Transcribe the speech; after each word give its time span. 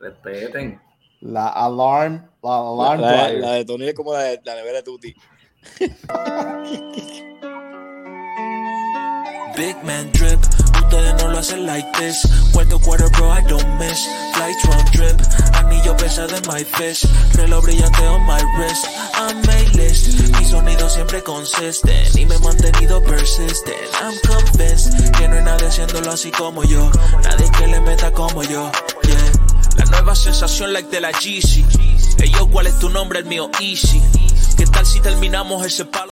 Respeten. 0.00 0.80
La 1.20 1.48
alarm, 1.48 2.26
la 2.42 2.56
alarm 2.56 3.00
La, 3.02 3.28
la 3.28 3.52
de 3.52 3.64
Tony 3.66 3.88
es 3.88 3.94
como 3.94 4.14
la 4.14 4.20
de 4.20 4.40
la 4.44 4.54
nevera 4.54 4.78
de 4.78 4.82
Tuti. 4.82 5.14
Big 9.56 9.76
man 9.84 10.10
drip, 10.12 10.40
ustedes 10.74 11.22
no 11.22 11.28
lo 11.28 11.38
hacen 11.38 11.66
like 11.66 11.86
this. 11.98 12.26
Cuarto 12.54 12.78
quarter, 12.78 13.10
bro, 13.10 13.30
I 13.30 13.42
don't 13.42 13.78
miss. 13.78 14.08
Flights 14.32 14.64
round 14.64 14.90
trip, 14.92 15.20
anillo 15.52 15.94
pesado 15.98 16.34
en 16.34 16.42
my 16.48 16.64
fist. 16.64 17.04
Reloj 17.34 17.62
brillante 17.64 18.06
on 18.08 18.24
my 18.24 18.40
wrist. 18.56 18.86
I'm 19.16 19.42
A-list, 19.50 20.18
mi 20.38 20.44
sonido 20.46 20.88
siempre 20.88 21.22
consistent. 21.22 22.16
Y 22.16 22.24
me 22.24 22.36
he 22.36 22.38
mantenido 22.38 23.02
persistent. 23.02 23.76
I'm 24.00 24.14
convinced 24.26 25.12
que 25.18 25.28
no 25.28 25.36
hay 25.36 25.42
nadie 25.44 25.66
haciéndolo 25.66 26.10
así 26.12 26.30
como 26.30 26.62
yo. 26.64 26.90
Nadie 27.22 27.50
que 27.50 27.66
le 27.66 27.80
meta 27.80 28.10
como 28.12 28.42
yo. 28.44 28.70
Yeah. 29.02 29.39
La 29.76 29.84
nueva 29.86 30.14
sensación 30.14 30.72
like 30.72 30.88
de 30.90 31.00
la 31.00 31.10
Yeezy. 31.12 31.64
Ey, 32.22 32.30
yo, 32.30 32.48
¿cuál 32.50 32.66
es 32.66 32.78
tu 32.78 32.88
nombre? 32.90 33.20
El 33.20 33.24
mío, 33.26 33.50
Easy. 33.60 34.00
¿Qué 34.56 34.66
tal 34.66 34.84
si 34.84 35.00
terminamos 35.00 35.64
ese 35.64 35.84
palo? 35.86 36.10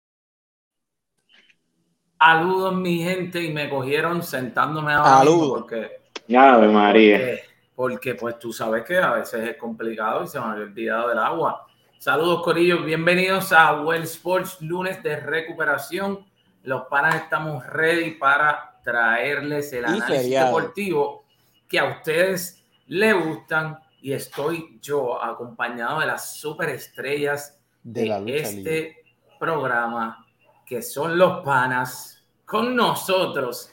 Saludos, 2.21 2.75
mi 2.75 3.03
gente, 3.03 3.43
y 3.43 3.53
me 3.53 3.69
cogieron 3.71 4.23
sentándome 4.23 4.93
ahora 4.93 5.19
Saludos. 5.19 5.51
porque, 5.61 6.01
Ave 6.37 6.69
María. 6.69 7.19
porque, 7.19 7.43
porque, 7.77 8.15
pues 8.15 8.39
tú 8.39 8.53
sabes 8.53 8.85
que 8.85 8.99
a 8.99 9.13
veces 9.13 9.49
es 9.51 9.57
complicado 9.57 10.25
y 10.25 10.29
se 10.29 10.41
me 10.41 10.47
había 10.47 10.65
olvidado 10.65 11.09
del 11.11 11.19
agua. 11.19 11.67
Saludos, 11.99 12.43
Corillo, 12.43 12.83
bienvenidos 12.83 13.53
a 13.53 13.81
Well 13.83 14.03
Sports, 14.03 14.59
lunes 14.61 15.03
de 15.03 15.17
recuperación. 15.17 16.27
Los 16.65 16.83
panas 16.89 17.15
estamos 17.17 17.65
ready 17.67 18.13
para 18.13 18.81
traerles 18.83 19.73
el 19.73 19.83
Y 19.83 19.85
análisis 19.85 20.09
feriado. 20.09 20.47
deportivo 20.47 21.25
que 21.69 21.79
a 21.79 21.85
ustedes 21.85 22.58
les 22.89 23.15
gustan 23.15 23.79
y 24.01 24.13
estoy 24.13 24.79
yo 24.81 25.23
acompañado 25.23 26.01
de 26.01 26.07
las 26.07 26.37
superestrellas 26.39 27.59
de 27.83 28.07
la 28.07 28.21
lucha 28.21 28.35
este 28.35 28.57
libre. 28.61 28.97
programa 29.39 30.27
que 30.67 30.83
son 30.83 31.17
los 31.19 31.43
panas 31.45 32.25
con 32.45 32.75
nosotros 32.77 33.73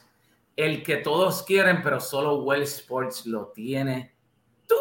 el 0.55 0.81
que 0.83 0.97
todos 0.97 1.43
quieren 1.43 1.81
pero 1.83 1.99
solo 1.99 2.43
Well 2.43 2.61
Sports 2.63 3.25
lo 3.25 3.47
tiene 3.47 4.13
tú 4.67 4.75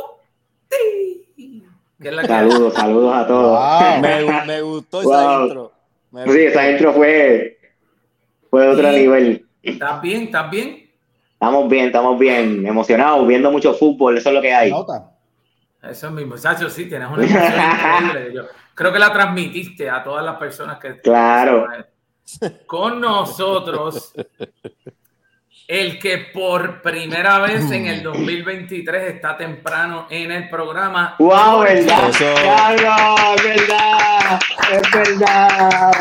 la 1.98 2.26
Saludos, 2.26 2.74
saludos 2.76 3.14
a 3.16 3.26
todos. 3.26 3.58
Wow. 3.58 4.00
Me, 4.02 4.46
me 4.46 4.60
gustó 4.62 5.00
esa 5.00 5.36
Wow. 5.38 5.44
intro. 5.44 5.72
Me 6.10 6.22
Sí, 6.22 6.26
gustó. 6.28 6.40
esa 6.42 6.70
intro 6.70 6.92
fue, 6.92 7.58
fue 8.50 8.62
de 8.62 8.68
otro 8.68 8.92
Sí. 8.92 8.96
nivel. 9.00 9.46
estás 9.62 10.02
bien 10.02 10.22
estás 10.24 10.50
bien 10.50 10.83
Estamos 11.44 11.68
bien, 11.68 11.86
estamos 11.86 12.18
bien, 12.18 12.66
emocionados, 12.66 13.26
viendo 13.26 13.50
mucho 13.50 13.74
fútbol, 13.74 14.16
eso 14.16 14.30
es 14.30 14.34
lo 14.34 14.40
que 14.40 14.54
hay. 14.54 14.70
Nota. 14.70 15.10
eso 15.82 16.06
es 16.06 16.12
mi 16.12 16.24
muchacho 16.24 16.70
sí 16.70 16.86
tienes 16.86 17.08
una 17.08 17.24
emoción 17.24 17.52
increíble 17.52 18.32
yo 18.34 18.42
creo 18.74 18.92
que 18.92 18.98
la 18.98 19.12
transmitiste 19.12 19.90
a 19.90 20.02
todas 20.02 20.24
las 20.24 20.36
personas 20.36 20.78
que 20.78 21.00
Claro. 21.00 21.66
con 22.66 23.00
nosotros 23.00 24.14
el 25.68 25.98
que 25.98 26.18
por 26.32 26.80
primera 26.82 27.38
vez 27.40 27.70
en 27.70 27.86
el 27.86 28.02
2023 28.02 29.14
está 29.14 29.36
temprano 29.36 30.06
en 30.10 30.30
el 30.30 30.48
programa 30.48 31.16
¡Wow, 31.18 31.60
verdad! 31.60 32.08
Eso. 32.08 32.24
¡Claro, 32.42 33.34
es 33.36 33.44
verdad! 33.44 34.40
¡Es 34.72 34.90
verdad! 34.92 35.92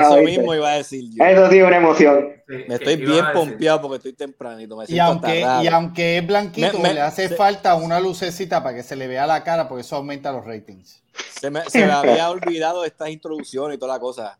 Eso 0.00 0.16
mismo 0.22 0.54
iba 0.54 0.70
a 0.70 0.74
decir 0.76 1.04
yo. 1.10 1.24
Eso 1.24 1.50
sí, 1.50 1.60
una 1.60 1.76
emoción. 1.76 2.37
Sí, 2.48 2.54
Me 2.54 2.64
¿qué 2.66 2.74
estoy 2.74 2.96
bien 2.96 3.24
pompeado 3.34 3.82
porque 3.82 3.96
estoy 3.96 4.12
tempranito. 4.14 4.74
Me 4.76 4.84
Y 4.88 4.98
aunque, 4.98 5.40
y 5.62 5.66
aunque 5.66 6.16
es 6.18 6.26
blanquito, 6.26 6.78
Me- 6.78 6.88
me- 6.88 6.94
le 6.94 7.02
hace 7.02 7.28
se- 7.28 7.36
falta 7.36 7.74
una 7.74 8.00
lucecita 8.00 8.62
para 8.62 8.74
que 8.76 8.82
se 8.82 8.96
le 8.96 9.06
vea 9.06 9.26
la 9.26 9.44
cara, 9.44 9.68
porque 9.68 9.82
eso 9.82 9.96
aumenta 9.96 10.32
los 10.32 10.46
ratings. 10.46 11.02
Se 11.38 11.50
me, 11.50 11.62
se 11.66 11.84
me 11.84 11.92
había 11.92 12.30
olvidado 12.30 12.84
estas 12.86 13.10
introducciones 13.10 13.76
y 13.76 13.78
toda 13.78 13.94
la 13.96 14.00
cosa. 14.00 14.38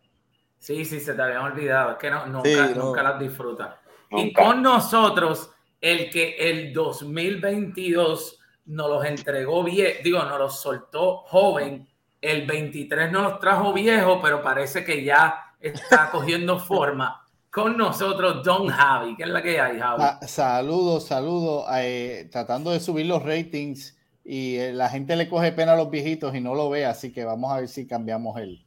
Sí, 0.58 0.84
sí, 0.86 1.00
se 1.00 1.12
te 1.14 1.20
habían 1.22 1.42
olvidado. 1.42 1.92
Es 1.92 1.96
que 1.98 2.10
no, 2.10 2.24
nunca, 2.26 2.48
Sí, 2.48 2.56
no. 2.74 2.86
nunca 2.86 3.02
las 3.02 3.20
disfrutas. 3.20 3.74
Y 4.10 4.32
con 4.32 4.62
nosotros, 4.62 5.50
el 5.80 6.08
que 6.10 6.34
el 6.50 6.72
2022 6.72 8.38
nos 8.66 8.88
los 8.88 9.04
entregó 9.04 9.62
bien, 9.64 9.94
digo, 10.02 10.22
nos 10.24 10.38
los 10.38 10.60
soltó 10.60 11.18
joven, 11.26 11.86
el 12.20 12.46
23 12.46 13.12
nos 13.12 13.22
los 13.22 13.40
trajo 13.40 13.72
viejo, 13.72 14.20
pero 14.22 14.42
parece 14.42 14.84
que 14.84 15.04
ya 15.04 15.54
está 15.60 16.10
cogiendo 16.10 16.58
forma. 16.58 17.24
Con 17.50 17.76
nosotros, 17.76 18.42
Don 18.44 18.68
Javi, 18.68 19.16
que 19.16 19.22
es 19.22 19.28
la 19.28 19.42
que 19.42 19.60
hay, 19.60 19.78
Javi. 19.78 20.02
Sa- 20.02 20.26
Saludos, 20.28 21.06
saludos. 21.06 21.64
eh, 21.76 22.28
tratando 22.30 22.70
de 22.70 22.80
subir 22.80 23.06
los 23.06 23.22
ratings 23.22 23.96
y 24.24 24.56
eh, 24.56 24.72
la 24.74 24.88
gente 24.90 25.16
le 25.16 25.28
coge 25.28 25.52
pena 25.52 25.72
a 25.72 25.76
los 25.76 25.90
viejitos 25.90 26.34
y 26.34 26.40
no 26.40 26.54
lo 26.54 26.68
ve, 26.68 26.84
así 26.84 27.12
que 27.12 27.24
vamos 27.24 27.50
a 27.52 27.60
ver 27.60 27.68
si 27.68 27.86
cambiamos 27.86 28.38
el. 28.38 28.64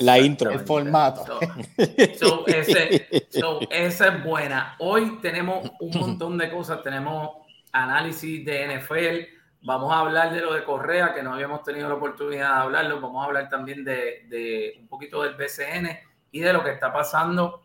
La 0.00 0.18
intro. 0.18 0.50
El 0.50 0.60
formato. 0.60 1.24
So, 1.26 1.40
so, 2.18 2.46
ese- 2.48 3.06
so, 3.30 3.60
esa 3.70 4.08
es 4.08 4.24
buena. 4.24 4.74
Hoy 4.80 5.18
tenemos 5.22 5.70
un 5.80 5.90
montón 6.00 6.36
de 6.38 6.50
cosas. 6.50 6.82
Tenemos 6.82 7.30
análisis 7.72 8.44
de 8.44 8.64
NFL. 8.78 9.28
Vamos 9.62 9.92
a 9.92 10.00
hablar 10.00 10.32
de 10.32 10.40
lo 10.40 10.54
de 10.54 10.64
Correa, 10.64 11.12
que 11.14 11.22
no 11.22 11.34
habíamos 11.34 11.62
tenido 11.62 11.88
la 11.88 11.94
oportunidad 11.94 12.54
de 12.56 12.62
hablarlo. 12.62 13.00
Vamos 13.00 13.22
a 13.22 13.26
hablar 13.26 13.48
también 13.48 13.84
de, 13.84 14.26
de 14.28 14.74
un 14.80 14.88
poquito 14.88 15.22
del 15.22 15.34
BCN 15.34 15.88
y 16.32 16.40
de 16.40 16.52
lo 16.52 16.64
que 16.64 16.70
está 16.72 16.92
pasando 16.92 17.62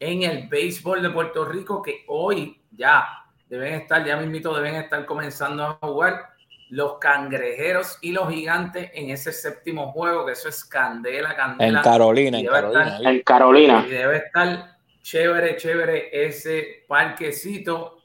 en 0.00 0.22
el 0.24 0.48
béisbol 0.48 1.02
de 1.02 1.10
Puerto 1.10 1.44
Rico, 1.44 1.80
que 1.82 2.04
hoy 2.08 2.60
ya 2.72 3.06
deben 3.48 3.74
estar, 3.74 4.04
ya 4.04 4.16
mismito 4.16 4.54
deben 4.54 4.74
estar 4.76 5.04
comenzando 5.06 5.62
a 5.64 5.72
jugar 5.74 6.30
los 6.70 6.98
cangrejeros 6.98 7.98
y 8.00 8.12
los 8.12 8.28
gigantes 8.32 8.90
en 8.94 9.10
ese 9.10 9.32
séptimo 9.32 9.92
juego, 9.92 10.24
que 10.24 10.32
eso 10.32 10.48
es 10.48 10.64
candela, 10.64 11.30
En 11.32 11.36
candela. 11.36 11.82
Carolina, 11.82 12.38
en 12.38 12.46
Carolina. 12.46 12.84
estar- 12.96 13.06
En 13.12 13.22
Carolina. 13.22 13.84
Y 13.86 13.90
debe 13.90 14.16
estar 14.18 14.76
chévere, 15.02 15.56
chévere 15.56 16.26
ese 16.26 16.84
parquecito. 16.88 17.98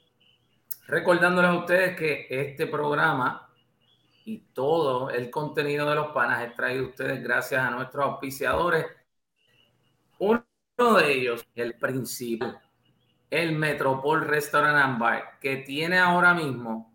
Recordándoles 0.88 1.52
a 1.52 1.58
ustedes 1.60 1.96
que 1.96 2.28
este 2.30 2.68
programa 2.68 3.50
y 4.26 4.40
todo 4.54 5.10
el 5.12 5.30
contenido 5.30 5.88
de 5.90 5.96
los 5.96 6.08
panas 6.08 6.44
es 6.44 6.56
traído 6.56 6.86
a 6.86 6.90
ustedes 6.90 7.24
gracias 7.24 7.62
a 7.62 7.70
nuestros 7.70 8.04
auspiciadores. 8.06 8.86
Uno 10.78 10.96
de 10.98 11.14
ellos, 11.14 11.46
el 11.56 11.76
principal, 11.76 12.60
el 13.30 13.54
Metropol 13.54 14.26
Restaurant 14.26 14.76
and 14.78 15.00
Bar, 15.00 15.40
que 15.40 15.58
tiene 15.58 15.98
ahora 16.00 16.34
mismo 16.34 16.94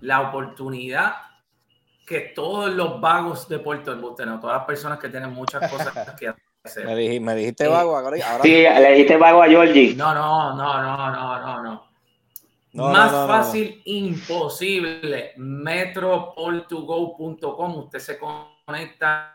la 0.00 0.22
oportunidad 0.22 1.14
que 2.06 2.20
todos 2.34 2.70
los 2.72 2.98
vagos 3.00 3.46
de 3.48 3.58
Puerto 3.58 3.94
Rico, 3.94 4.16
no, 4.24 4.40
todas 4.40 4.56
las 4.58 4.66
personas 4.66 4.98
que 4.98 5.08
tienen 5.10 5.32
muchas 5.32 5.70
cosas 5.70 5.92
que 6.18 6.32
hacer. 6.62 6.86
Me, 6.86 6.94
dij- 6.96 7.20
me 7.20 7.34
dijiste 7.34 7.64
Sí. 7.64 7.70
vago 7.70 7.94
ahora. 7.96 8.16
ahora 8.26 8.42
Sí, 8.42 8.50
le 8.62 8.90
dijiste 8.92 9.16
vago 9.18 9.42
a 9.42 9.48
Georgie. 9.48 9.94
No, 9.94 10.14
no, 10.14 10.54
no, 10.56 10.82
no, 10.82 10.96
no, 11.10 11.38
no, 11.40 11.62
no. 11.62 11.84
No, 12.72 12.88
Más 12.88 13.12
no, 13.12 13.20
no, 13.20 13.26
no, 13.26 13.32
fácil 13.32 13.82
imposible. 13.84 15.32
Metropol2go.com. 15.36 17.76
Usted 17.78 17.98
se 18.00 18.18
conecta, 18.18 19.34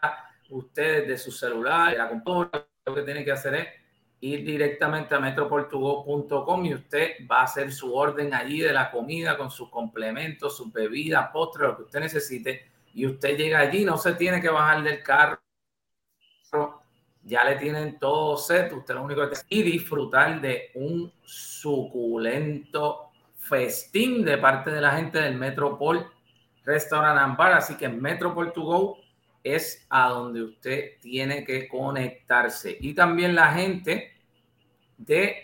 usted 0.50 1.02
desde 1.08 1.18
su 1.18 1.32
celular, 1.32 1.92
de 1.92 1.98
la 2.00 2.10
computadora, 2.10 2.66
lo 2.90 2.96
que 2.96 3.04
tiene 3.04 3.24
que 3.24 3.32
hacer 3.32 3.56
es 3.56 3.68
ir 4.22 4.46
directamente 4.46 5.16
a 5.16 5.20
metropol2go.com 5.20 6.66
y 6.66 6.74
usted 6.74 7.12
va 7.30 7.42
a 7.42 7.44
hacer 7.44 7.72
su 7.72 7.96
orden 7.96 8.34
allí 8.34 8.60
de 8.60 8.74
la 8.74 8.92
comida 8.92 9.38
con 9.38 9.50
sus 9.50 9.70
complementos, 9.70 10.58
sus 10.58 10.72
bebidas, 10.74 11.30
postres, 11.32 11.70
lo 11.70 11.78
que 11.78 11.84
usted 11.84 12.00
necesite. 12.00 12.66
Y 12.94 13.06
usted 13.06 13.38
llega 13.38 13.60
allí, 13.60 13.86
no 13.86 13.98
se 13.98 14.14
tiene 14.14 14.42
que 14.42 14.50
bajar 14.50 14.84
del 14.84 15.02
carro 15.04 15.40
ya 17.24 17.44
le 17.44 17.56
tienen 17.58 18.00
todo 18.00 18.38
set, 18.38 18.72
usted 18.74 18.96
lo 18.96 19.04
único 19.04 19.22
que 19.30 19.36
tiene 19.48 19.68
y 19.68 19.72
disfrutar 19.72 20.42
de 20.42 20.72
un 20.76 21.12
suculento 21.24 23.10
festín 23.38 24.24
de 24.24 24.38
parte 24.38 24.72
de 24.72 24.82
la 24.82 24.92
gente 24.92 25.20
del 25.20 25.36
Metropol 25.36 26.08
Restaurant 26.66 27.20
and 27.20 27.38
Bar, 27.38 27.54
así 27.54 27.76
que 27.76 27.90
Metropol 27.90 28.52
to 28.52 28.64
go 28.64 28.98
es 29.44 29.86
a 29.90 30.10
donde 30.10 30.44
usted 30.44 31.00
tiene 31.02 31.44
que 31.44 31.68
conectarse. 31.68 32.78
Y 32.80 32.94
también 32.94 33.36
la 33.36 33.54
gente 33.54 34.12
de 34.98 35.36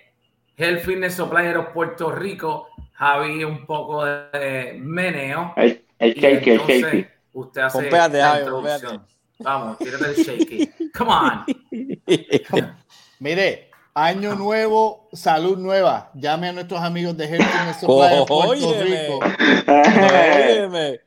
Health 0.57 0.83
Fitness 0.83 1.15
Supplier 1.15 1.57
of 1.57 1.67
Puerto 1.73 2.11
Rico, 2.11 2.69
Javi, 2.93 3.43
un 3.43 3.65
poco 3.65 4.05
de 4.05 4.75
meneo. 4.79 5.53
El, 5.55 5.83
el 5.99 6.17
y 6.17 6.21
shaky, 6.21 6.49
el 6.49 6.59
shaky. 6.59 7.07
Usted 7.33 7.61
hace 7.61 7.91
la 7.91 8.09
Javi. 8.09 8.99
Vamos, 9.39 9.77
tírate 9.79 10.05
el 10.05 10.15
shaky. 10.15 10.69
Come 10.97 11.11
on. 11.11 11.45
Mire, 13.19 13.69
año 13.93 14.35
nuevo, 14.35 15.09
salud 15.11 15.57
nueva. 15.57 16.11
Llame 16.15 16.49
a 16.49 16.53
nuestros 16.53 16.81
amigos 16.81 17.17
de 17.17 17.25
Health 17.25 17.43
Fitness 17.43 17.77
Supply 17.77 18.19
de 18.19 18.25
Puerto. 18.25 18.83
Rico. 18.83 19.19
Óyeme. 19.67 20.99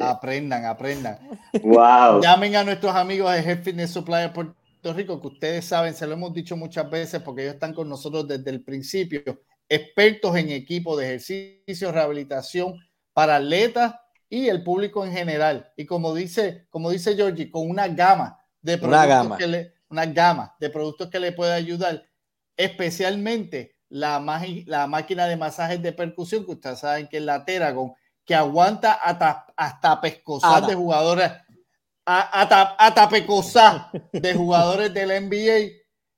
Aprendan, 0.00 0.64
aprendan. 0.64 1.18
wow. 1.62 2.20
Llamen 2.20 2.56
a 2.56 2.64
nuestros 2.64 2.94
amigos 2.94 3.32
de 3.32 3.40
Health 3.40 3.64
Fitness 3.64 3.90
Supply 3.90 4.22
de 4.22 4.28
Puerto 4.30 4.92
Rico, 4.94 5.20
que 5.20 5.26
ustedes 5.26 5.64
saben, 5.64 5.94
se 5.94 6.06
lo 6.06 6.14
hemos 6.14 6.32
dicho 6.32 6.56
muchas 6.56 6.88
veces 6.90 7.22
porque 7.22 7.42
ellos 7.42 7.54
están 7.54 7.74
con 7.74 7.88
nosotros 7.88 8.26
desde 8.28 8.50
el 8.50 8.62
principio, 8.62 9.22
expertos 9.68 10.36
en 10.36 10.50
equipo 10.50 10.96
de 10.96 11.06
ejercicio, 11.06 11.92
rehabilitación 11.92 12.74
para 13.12 13.36
atletas 13.36 13.94
y 14.28 14.48
el 14.48 14.62
público 14.62 15.04
en 15.04 15.12
general. 15.12 15.72
Y 15.76 15.86
como 15.86 16.14
dice, 16.14 16.66
como 16.70 16.90
dice 16.90 17.16
Georgie, 17.16 17.50
con 17.50 17.68
una 17.68 17.88
gama 17.88 18.38
de 18.62 18.78
productos 18.78 19.04
Una 19.04 19.06
gama. 19.06 19.36
que 19.36 19.46
le, 19.46 19.74
una 19.88 20.06
gama 20.06 20.56
de 20.60 20.70
productos 20.70 21.08
que 21.10 21.20
le 21.20 21.32
puede 21.32 21.52
ayudar, 21.52 22.04
especialmente 22.56 23.76
la, 23.88 24.20
la 24.66 24.86
máquina 24.86 25.26
de 25.26 25.36
masajes 25.36 25.82
de 25.82 25.92
percusión, 25.92 26.44
que 26.44 26.52
ustedes 26.52 26.78
saben 26.78 27.08
que 27.08 27.16
es 27.18 27.22
la 27.22 27.44
Teragon, 27.44 27.92
que 28.30 28.36
aguanta 28.36 28.92
hasta, 28.92 29.46
hasta 29.56 30.00
pescosar 30.00 30.58
Ada. 30.58 30.68
de 30.68 30.76
jugadores, 30.76 31.32
hasta, 32.04 32.62
hasta 32.76 33.08
pecosar 33.08 33.90
de 34.12 34.34
jugadores 34.34 34.94
del 34.94 35.26
NBA, 35.26 35.72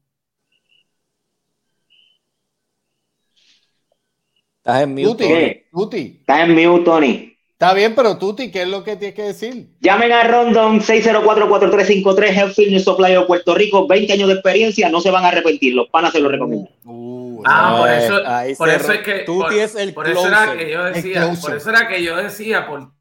Estás 4.59 4.83
en 4.83 4.91
mute. 4.95 5.05
Tuti, 5.05 5.25
Tony. 5.29 5.63
Tuti, 5.73 6.17
Está 6.21 6.43
en 6.45 6.55
mute, 6.55 6.85
Tony. 6.85 7.37
está 7.53 7.75
bien, 7.75 7.95
pero 7.97 8.17
Tuti, 8.19 8.53
¿qué 8.53 8.63
es 8.63 8.69
lo 8.69 8.85
que 8.85 8.95
tienes 8.95 9.17
que 9.17 9.23
decir? 9.23 9.67
Llamen 9.81 10.13
a 10.13 10.23
Rondon 10.29 10.81
604-4353, 10.81 12.25
Health 12.33 12.55
Fitness 12.55 12.85
Supply 12.85 13.13
de 13.15 13.21
Puerto 13.23 13.55
Rico, 13.57 13.89
20 13.89 14.13
años 14.13 14.29
de 14.29 14.35
experiencia, 14.35 14.89
no 14.89 15.01
se 15.01 15.11
van 15.11 15.25
a 15.25 15.29
arrepentir, 15.29 15.75
los 15.75 15.89
panas 15.89 16.13
se 16.13 16.21
lo 16.21 16.29
recomiendo. 16.29 16.71
Uh, 16.85 17.43
Ah, 17.45 17.77
por 17.79 17.91
Eh, 17.91 18.05
eso, 18.05 18.27
ahí 18.27 18.55
por 18.55 18.69
eso 18.71 18.93
es 18.93 19.01
que 19.03 19.19
Tuti 19.21 19.41
por, 19.41 19.53
es 19.55 19.75
el 19.75 19.93
por 19.93 20.09
eso 20.09 20.27
era 20.27 20.57
que 20.57 20.71
yo 20.71 20.85
decía, 20.85 21.33
por 21.41 21.57
eso 21.57 21.71
era 21.71 21.89
que 21.89 22.03
yo 22.03 22.17
decía, 22.17 22.67
por 22.67 22.93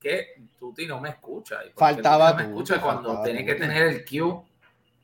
qué 0.00 0.34
Tuti 0.68 0.86
no 0.86 1.00
me 1.00 1.10
escucha. 1.10 1.56
¿Y 1.64 1.70
por 1.70 1.88
qué 1.88 1.94
Faltaba 1.94 2.30
no 2.30 2.36
me 2.36 2.42
escucha 2.44 2.80
cuando 2.80 3.22
tiene 3.22 3.44
que 3.44 3.54
tener 3.54 3.86
el 3.86 4.04
Q. 4.04 4.44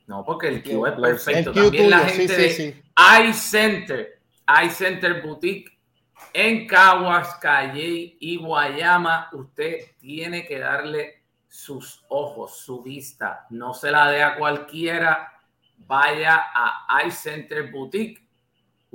No, 0.07 0.23
porque 0.23 0.49
el 0.49 0.63
Q 0.63 0.85
es 0.85 0.93
perfecto. 0.93 1.49
el 1.49 1.55
Q 1.55 1.61
También 1.63 1.89
la 1.89 1.99
gente 2.01 2.35
sí, 2.35 2.41
de 2.41 2.49
sí, 2.49 2.71
sí. 2.71 2.83
iCenter, 3.29 4.21
iCenter 4.63 5.23
Boutique 5.23 5.71
en 6.33 6.67
Caguas, 6.67 7.35
Calle 7.35 8.15
y 8.19 8.37
Guayama, 8.37 9.29
usted 9.33 9.95
tiene 9.99 10.45
que 10.45 10.59
darle 10.59 11.23
sus 11.47 12.05
ojos, 12.09 12.57
su 12.59 12.83
vista. 12.83 13.47
No 13.49 13.73
se 13.73 13.89
la 13.89 14.11
dé 14.11 14.21
a 14.21 14.35
cualquiera. 14.37 15.31
Vaya 15.77 16.43
a 16.53 17.01
iCenter 17.07 17.71
Boutique. 17.71 18.24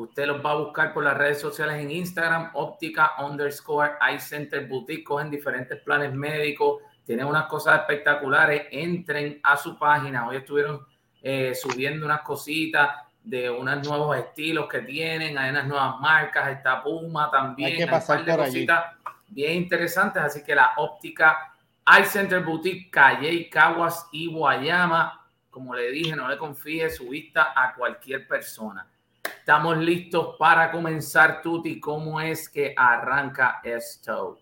Usted 0.00 0.26
los 0.26 0.44
va 0.44 0.52
a 0.52 0.54
buscar 0.54 0.94
por 0.94 1.04
las 1.04 1.14
redes 1.14 1.38
sociales 1.38 1.76
en 1.76 1.90
Instagram, 1.90 2.52
óptica 2.54 3.12
underscore 3.22 3.92
iCenter 4.14 4.66
Boutique. 4.66 5.04
Cogen 5.04 5.30
diferentes 5.30 5.78
planes 5.82 6.14
médicos, 6.14 6.82
tienen 7.04 7.26
unas 7.26 7.44
cosas 7.44 7.80
espectaculares. 7.80 8.62
Entren 8.70 9.40
a 9.42 9.58
su 9.58 9.78
página. 9.78 10.26
Hoy 10.26 10.36
estuvieron 10.36 10.86
eh, 11.20 11.54
subiendo 11.54 12.06
unas 12.06 12.22
cositas 12.22 12.96
de 13.22 13.50
unos 13.50 13.86
nuevos 13.86 14.16
estilos 14.16 14.66
que 14.70 14.80
tienen, 14.80 15.36
hay 15.36 15.50
unas 15.50 15.66
nuevas 15.66 16.00
marcas, 16.00 16.48
está 16.48 16.82
Puma 16.82 17.30
también, 17.30 17.72
Hay 17.72 17.76
que 17.76 17.84
un 17.84 17.90
pasar 17.90 18.24
de 18.24 18.34
por 18.34 18.46
cositas 18.46 18.84
bien 19.28 19.56
interesantes, 19.56 20.22
así 20.22 20.42
que 20.42 20.54
la 20.54 20.72
óptica 20.78 21.54
iCenter 22.00 22.42
Boutique, 22.42 22.90
Calle, 22.90 23.50
Caguas 23.50 24.08
y 24.12 24.32
Guayama, 24.32 25.26
como 25.50 25.74
le 25.74 25.90
dije, 25.90 26.16
no 26.16 26.26
le 26.26 26.38
confíe 26.38 26.88
su 26.88 27.10
vista 27.10 27.52
a 27.54 27.74
cualquier 27.74 28.26
persona. 28.26 28.90
Estamos 29.24 29.78
listos 29.78 30.36
para 30.38 30.70
comenzar, 30.70 31.42
Tuti, 31.42 31.80
¿cómo 31.80 32.20
es 32.20 32.48
que 32.48 32.74
arranca 32.76 33.60
esto? 33.64 34.38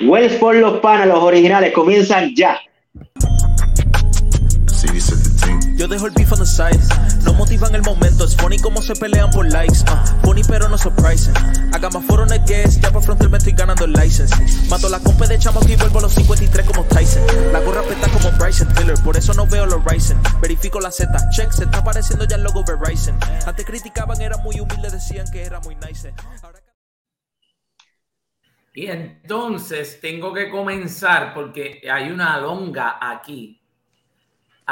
Wells 0.00 0.34
por 0.34 0.54
los 0.54 0.80
panas, 0.80 1.08
los 1.08 1.18
originales, 1.18 1.72
comienzan 1.72 2.34
ya. 2.34 2.58
Yo 5.80 5.88
dejo 5.88 6.08
el 6.08 6.12
beef 6.12 6.30
on 6.30 6.40
the 6.40 6.44
side. 6.44 6.78
No 7.24 7.32
motivan 7.32 7.74
el 7.74 7.80
momento. 7.80 8.26
Es 8.26 8.36
funny 8.36 8.58
como 8.58 8.82
se 8.82 8.94
pelean 8.94 9.30
por 9.30 9.50
likes. 9.50 9.78
Uh, 9.90 10.26
funny 10.26 10.42
pero 10.46 10.68
no 10.68 10.76
surprising. 10.76 11.32
Haga 11.72 11.88
más 11.88 12.04
foro 12.04 12.24
en 12.24 12.32
el 12.34 12.44
guest. 12.44 12.82
Ya 12.82 12.92
por 12.92 13.02
frontal 13.02 13.30
me 13.30 13.38
estoy 13.38 13.54
ganando 13.54 13.86
el 13.86 13.94
license. 13.94 14.34
Mato 14.68 14.90
la 14.90 15.00
compa 15.00 15.26
de 15.26 15.38
chamo 15.38 15.58
y 15.66 15.76
vuelvo 15.76 16.00
a 16.00 16.02
los 16.02 16.12
53 16.12 16.66
como 16.66 16.84
Tyson. 16.84 17.22
La 17.54 17.60
gorra 17.60 17.80
peta 17.80 18.10
como 18.10 18.30
Bryson 18.36 18.68
Tiller. 18.74 19.02
Por 19.02 19.16
eso 19.16 19.32
no 19.32 19.46
veo 19.46 19.64
los 19.64 19.82
Ryzen. 19.82 20.18
Verifico 20.42 20.80
la 20.80 20.90
Z. 20.90 21.30
Check. 21.30 21.50
Se 21.50 21.64
está 21.64 21.78
apareciendo 21.78 22.26
ya 22.26 22.36
el 22.36 22.42
logo 22.42 22.62
Verizon. 22.62 23.18
Antes 23.46 23.64
criticaban, 23.64 24.20
era 24.20 24.36
muy 24.36 24.60
humilde. 24.60 24.90
Decían 24.90 25.30
que 25.32 25.44
era 25.44 25.60
muy 25.60 25.76
nice. 25.76 26.12
Ahora 26.42 26.60
Y 28.74 28.86
entonces 28.88 29.98
tengo 30.02 30.34
que 30.34 30.50
comenzar 30.50 31.32
porque 31.32 31.80
hay 31.90 32.10
una 32.10 32.38
longa 32.38 32.98
aquí. 33.00 33.59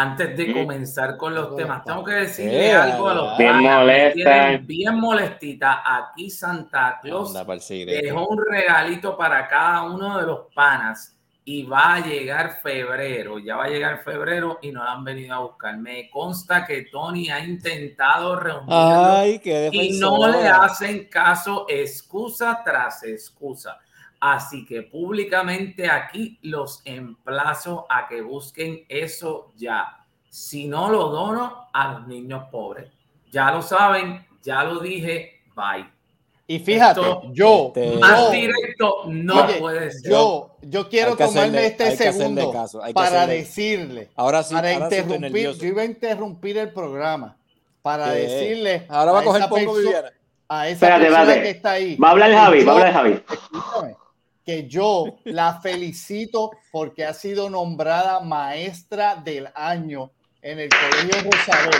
Antes 0.00 0.36
de 0.36 0.52
comenzar 0.52 1.16
con 1.16 1.34
los 1.34 1.56
temas, 1.56 1.82
tengo 1.82 2.04
que 2.04 2.12
decirle 2.12 2.68
Eh, 2.68 2.72
algo 2.72 3.08
a 3.08 3.14
los 3.14 3.36
Bien 3.36 3.56
molesta. 3.56 4.56
Bien 4.62 4.94
molestita. 4.94 5.82
Aquí 5.84 6.30
Santa 6.30 7.00
Claus 7.02 7.34
dejó 7.34 8.28
un 8.28 8.38
regalito 8.48 9.16
para 9.16 9.48
cada 9.48 9.82
uno 9.82 10.18
de 10.18 10.24
los 10.24 10.40
panas 10.54 11.16
y 11.44 11.64
va 11.64 11.94
a 11.94 12.00
llegar 12.00 12.60
febrero. 12.62 13.40
Ya 13.40 13.56
va 13.56 13.64
a 13.64 13.68
llegar 13.68 14.04
febrero 14.04 14.60
y 14.62 14.70
no 14.70 14.84
han 14.84 15.02
venido 15.02 15.34
a 15.34 15.40
buscar. 15.40 15.76
Me 15.76 16.08
consta 16.10 16.64
que 16.64 16.82
Tony 16.82 17.28
ha 17.30 17.44
intentado 17.44 18.36
reunirlo 18.36 19.16
Ay, 19.16 19.40
qué 19.40 19.68
y 19.72 19.98
no 19.98 20.28
le 20.28 20.46
hacen 20.46 21.08
caso 21.08 21.66
excusa 21.68 22.62
tras 22.64 23.02
excusa. 23.02 23.80
Así 24.20 24.66
que 24.66 24.82
públicamente 24.82 25.88
aquí 25.88 26.38
los 26.42 26.82
emplazo 26.84 27.86
a 27.88 28.08
que 28.08 28.20
busquen 28.20 28.84
eso 28.88 29.52
ya. 29.56 30.04
Si 30.28 30.66
no 30.66 30.90
lo 30.90 31.08
dono 31.08 31.68
a 31.72 31.92
los 31.92 32.06
niños 32.08 32.44
pobres. 32.50 32.88
Ya 33.30 33.50
lo 33.52 33.62
saben, 33.62 34.26
ya 34.42 34.64
lo 34.64 34.80
dije, 34.80 35.40
bye. 35.54 35.86
Y 36.50 36.58
fíjate, 36.60 37.00
Esto- 37.00 37.22
yo, 37.32 37.66
Este- 37.76 37.98
Más 37.98 38.20
yo, 38.24 38.30
directo 38.30 38.94
no 39.06 39.44
Oye, 39.44 39.54
puede 39.58 39.90
ser. 39.92 40.10
yo, 40.10 40.56
yo 40.62 40.88
quiero 40.88 41.10
Hay 41.10 41.16
que 41.18 41.24
tomarme 41.24 41.40
hacerle- 41.58 41.66
este 41.66 41.84
hay 41.84 41.88
que 41.90 41.94
hacerle 42.08 42.12
segundo 42.20 42.52
caso, 42.52 42.82
hay 42.82 42.88
que 42.88 42.94
para 42.94 43.22
hacerle- 43.22 43.34
decirle, 43.36 44.10
Ahora 44.16 44.42
sí, 44.42 44.54
para 44.54 44.72
ahora 44.72 44.84
interrumpir, 44.86 45.50
yo 45.52 45.66
iba 45.66 45.82
a 45.82 45.84
interrumpir 45.84 46.56
el 46.58 46.72
programa 46.72 47.36
para 47.82 48.12
¿Qué? 48.14 48.18
decirle 48.20 48.86
Ahora 48.88 49.12
va 49.12 49.18
a 49.18 49.20
a 49.20 49.24
coger 49.24 49.40
esa 49.42 49.48
poco 49.50 49.74
Viviana. 49.74 50.10
a 50.48 50.68
esa 50.68 50.72
Espérate, 50.72 51.04
persona 51.04 51.42
que 51.42 51.50
está 51.50 51.70
ahí. 51.72 51.96
Va 51.96 52.08
a 52.08 52.10
hablar 52.12 52.32
Javi, 52.32 52.64
va 52.64 52.72
a 52.72 52.74
hablar 52.76 52.92
Javi. 52.94 53.12
escúchame, 53.12 53.96
que 54.48 54.66
yo 54.66 55.04
la 55.24 55.60
felicito 55.60 56.52
porque 56.72 57.04
ha 57.04 57.12
sido 57.12 57.50
nombrada 57.50 58.20
maestra 58.20 59.14
del 59.14 59.50
año 59.54 60.10
en 60.40 60.60
el 60.60 60.70
Colegio 60.70 61.30
Rosabel. 61.30 61.78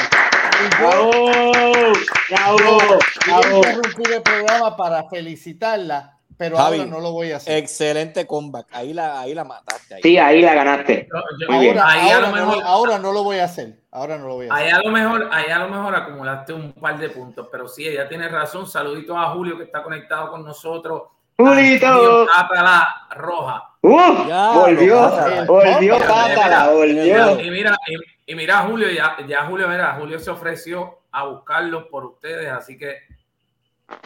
Interrumpir 3.56 4.12
el 4.12 4.22
programa 4.22 4.76
para 4.76 5.08
felicitarla, 5.08 6.18
pero 6.36 6.58
Javi, 6.58 6.80
ahora 6.80 6.90
no 6.90 7.00
lo 7.00 7.12
voy 7.12 7.32
a 7.32 7.38
hacer. 7.38 7.56
Excelente 7.56 8.26
comeback. 8.26 8.66
Ahí 8.72 8.92
la, 8.92 9.18
ahí 9.18 9.34
la 9.34 9.44
mataste. 9.44 9.94
Ahí. 9.94 10.00
Sí, 10.02 10.18
ahí 10.18 10.42
la 10.42 10.52
ganaste. 10.52 11.08
Yo- 11.10 11.22
yo-. 11.40 11.50
Ahora, 11.50 11.90
ahí 11.90 12.10
a 12.10 12.20
no, 12.20 12.52
ahora 12.66 12.98
no 12.98 13.12
lo 13.12 13.24
voy 13.24 13.38
a 13.38 13.44
hacer. 13.44 13.80
Ahora 13.90 14.18
no 14.18 14.28
lo 14.28 14.34
voy 14.34 14.48
a 14.50 14.54
ahí 14.54 14.64
hacer. 14.68 14.74
a 14.74 14.82
lo 14.82 14.90
mejor, 14.90 15.30
ahí 15.32 15.50
a 15.50 15.58
lo 15.60 15.68
mejor 15.70 15.94
acumulaste 15.96 16.52
un 16.52 16.74
par 16.74 16.98
de 16.98 17.08
puntos, 17.08 17.48
pero 17.50 17.66
sí, 17.66 17.88
ella 17.88 18.06
tiene 18.06 18.28
razón. 18.28 18.66
Saluditos 18.66 19.16
a 19.16 19.30
Julio 19.30 19.56
que 19.56 19.64
está 19.64 19.82
conectado 19.82 20.30
con 20.30 20.44
nosotros. 20.44 21.04
¡Julito! 21.38 22.26
Cátala 22.34 23.06
Roja. 23.10 23.70
¡Uh! 23.82 24.26
Ya, 24.28 24.50
volvió, 24.50 25.10
volvió 25.46 25.98
Cátala, 26.00 26.70
volvió. 26.70 27.40
Y 27.40 27.50
mira, 27.50 27.76
y, 27.86 28.32
y 28.32 28.34
mira 28.34 28.58
Julio, 28.62 28.90
ya, 28.90 29.16
ya 29.26 29.44
Julio, 29.44 29.68
mira, 29.68 29.94
Julio 30.00 30.18
se 30.18 30.30
ofreció 30.30 30.98
a 31.12 31.24
buscarlos 31.26 31.84
por 31.84 32.04
ustedes, 32.04 32.50
así 32.50 32.76
que 32.76 32.96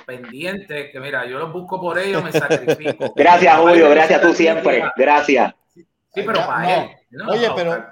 pendiente, 0.05 0.91
que 0.91 1.01
mira, 1.01 1.25
yo 1.27 1.39
los 1.39 1.51
busco 1.53 1.81
por 1.81 1.99
ellos, 1.99 2.23
me 2.23 2.33
sacrifico. 2.33 3.13
Gracias, 3.17 3.57
Julio, 3.57 3.89
gracias 3.89 4.21
tú 4.21 4.33
siempre. 4.35 4.85
Gracias. 4.97 5.55
Sí, 5.75 5.87
pero 6.15 6.47
para 6.47 6.61
no. 6.61 6.69
él. 6.69 6.91
no 7.11 7.31
Oye, 7.31 7.51
pero- 7.57 7.89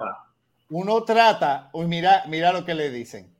Uno 0.69 1.03
trata, 1.03 1.71
uy, 1.73 1.87
mira, 1.87 2.25
mira 2.29 2.53
lo 2.53 2.65
que 2.65 2.75
le 2.75 2.91
dicen. 2.91 3.35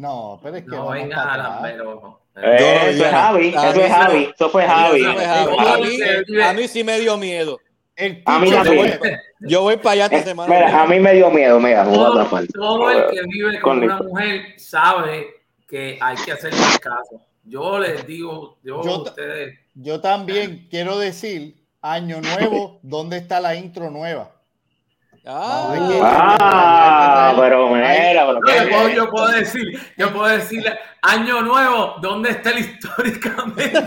No, 0.00 0.40
pero 0.42 0.56
es 0.56 0.64
que 0.64 0.70
No 0.70 0.88
venga 0.90 1.16
para 1.16 1.34
a 1.34 1.36
la 1.38 1.56
atrás. 1.58 1.72
pero. 1.76 2.20
Eh, 2.36 2.90
Eso 2.90 3.04
es. 3.04 3.10
Javi, 3.10 3.48
eso 3.48 3.80
es 3.80 3.92
Javi, 3.92 4.30
eso 4.34 4.50
fue 4.50 4.64
Javi. 4.66 5.00
Eso 5.02 5.12
fue 5.12 5.24
Javi. 5.26 5.56
Todo 6.26 6.44
A 6.44 6.52
mí, 6.54 6.68
sí 6.68 6.84
me 6.84 6.98
dio 7.00 7.16
miedo. 7.16 7.58
El 7.96 8.22
A 8.24 8.38
mí 8.38 8.50
de 8.50 8.70
web. 8.70 9.00
Yo 9.40 9.62
voy 9.62 9.76
para 9.76 9.90
allá 9.92 10.04
esta 10.06 10.18
Eh, 10.18 10.22
semana. 10.22 10.54
Mira, 10.54 10.82
a 10.82 10.86
mí 10.86 11.00
me 11.00 11.12
dio 11.12 11.30
miedo, 11.30 11.60
mira, 11.60 11.84
voy 11.84 11.96
todo, 11.96 12.26
todo 12.54 12.90
el 12.90 13.10
que 13.10 13.20
vive 13.26 13.60
con 13.60 13.78
Con 13.78 13.82
una 13.84 13.86
listo. 13.98 14.04
mujer 14.04 14.40
sabe 14.58 15.26
que 15.68 15.98
hay 16.00 16.16
que 16.16 16.32
hacer 16.32 16.52
más 16.54 16.78
caso. 16.78 17.20
Yo 17.44 17.78
les 17.78 18.06
digo, 18.06 18.58
yo, 18.62 18.82
Yo 18.82 19.02
ustedes, 19.02 19.58
Yo 19.74 20.00
también 20.00 20.66
quiero 20.70 20.98
decir, 20.98 21.56
año 21.82 22.20
nuevo, 22.20 22.78
¿dónde 22.82 23.18
está 23.18 23.40
la 23.40 23.54
intro 23.54 23.90
nueva? 23.90 24.30
Ah, 25.26 25.74
Ah, 26.02 27.34
pero 27.36 27.68
mira, 27.68 28.26
pero 28.26 28.40
No, 28.40 28.40
yo, 28.40 28.70
puedo, 28.70 28.88
yo 28.88 29.10
puedo 29.10 29.26
decir, 29.28 29.78
yo 29.96 30.12
puedo 30.12 30.26
decirle, 30.26 30.78
año 31.02 31.42
nuevo, 31.42 31.96
¿dónde 32.00 32.30
está 32.30 32.50
el 32.50 32.60
históricamente? 32.60 33.70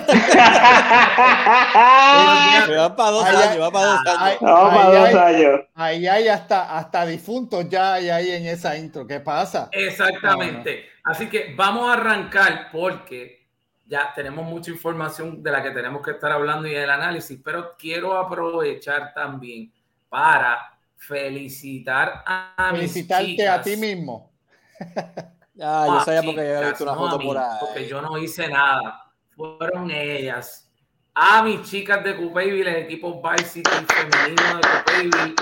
Me 2.67 2.75
va 2.75 2.95
para 2.95 3.11
dos 3.11 3.25
Ay, 3.25 3.35
años, 3.35 3.47
ay, 3.51 3.59
va 3.59 3.71
para 3.71 3.85
dos 3.85 3.99
años. 4.05 4.37
Vamos 4.41 4.75
para 4.75 4.99
dos 4.99 5.15
años. 5.15 5.61
Ahí 5.73 6.07
hay 6.07 6.27
hasta, 6.27 6.77
hasta 6.77 7.05
difuntos 7.05 7.67
ya 7.67 7.93
hay 7.93 8.09
ahí 8.09 8.31
en 8.31 8.45
esa 8.45 8.77
intro. 8.77 9.07
¿Qué 9.07 9.19
pasa? 9.19 9.69
Exactamente. 9.71 10.85
Así 11.03 11.27
que 11.27 11.53
vamos 11.57 11.89
a 11.89 11.93
arrancar 11.93 12.69
porque 12.71 13.47
ya 13.85 14.13
tenemos 14.15 14.45
mucha 14.45 14.71
información 14.71 15.43
de 15.43 15.51
la 15.51 15.61
que 15.61 15.71
tenemos 15.71 16.01
que 16.03 16.11
estar 16.11 16.31
hablando 16.31 16.67
y 16.67 16.75
el 16.75 16.89
análisis, 16.89 17.39
pero 17.43 17.75
quiero 17.77 18.17
aprovechar 18.17 19.13
también 19.13 19.71
para 20.09 20.72
felicitar 21.07 22.23
a 22.25 22.69
mis 22.71 22.79
Felicitarte 22.93 23.47
a 23.47 23.61
chicas. 23.61 23.63
ti 23.63 23.77
mismo. 23.77 24.31
Ah, 25.61 25.85
yo 25.87 25.99
sabía 26.03 26.23
porque 26.23 26.41
había 26.41 26.55
chicas, 26.55 26.69
visto 26.71 26.83
una 26.83 26.93
no 26.93 26.97
a 27.05 27.09
foto 27.11 27.19
mí, 27.19 27.25
por 27.27 27.37
ahí. 27.37 27.57
Porque 27.59 27.87
yo 27.87 28.01
no 28.01 28.17
hice 28.17 28.47
nada. 28.47 29.03
Fueron 29.35 29.91
ellas. 29.91 30.67
A 31.13 31.43
mis 31.43 31.61
chicas 31.69 32.03
de 32.03 32.15
Cupeyville, 32.17 32.67
el 32.67 32.75
equipo 32.85 33.21
Vice 33.21 33.45
City 33.45 33.69
femenino 33.87 34.57
de 34.57 34.61
Cupeyville, 34.83 35.35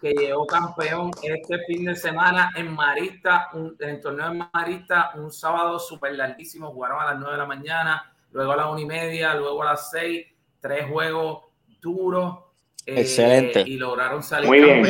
que 0.00 0.12
llegó 0.14 0.46
campeón 0.46 1.10
este 1.22 1.58
fin 1.66 1.84
de 1.84 1.94
semana 1.94 2.50
en 2.56 2.72
Marista, 2.72 3.48
un, 3.52 3.76
en 3.80 3.88
el 3.90 4.00
torneo 4.00 4.30
de 4.30 4.48
Marista, 4.50 5.10
un 5.16 5.30
sábado 5.30 5.78
súper 5.78 6.14
larguísimo. 6.14 6.72
Jugaron 6.72 7.02
a 7.02 7.04
las 7.10 7.18
9 7.18 7.32
de 7.32 7.38
la 7.38 7.46
mañana, 7.46 8.14
luego 8.32 8.52
a 8.52 8.56
las 8.56 8.66
1 8.66 8.78
y 8.78 8.86
media, 8.86 9.34
luego 9.34 9.62
a 9.62 9.66
las 9.66 9.90
6. 9.90 10.26
Tres 10.58 10.90
juegos 10.90 11.44
duros. 11.82 12.38
Eh, 12.86 13.00
Excelente. 13.00 13.62
Y 13.66 13.76
lograron 13.76 14.22
salir 14.22 14.48
Muy 14.48 14.60
bien. 14.60 14.84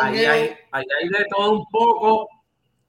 Ahí 0.00 0.24
hay, 0.24 0.56
ahí 0.70 0.84
hay 1.02 1.08
de 1.08 1.24
todo 1.30 1.52
un 1.52 1.66
poco. 1.70 2.28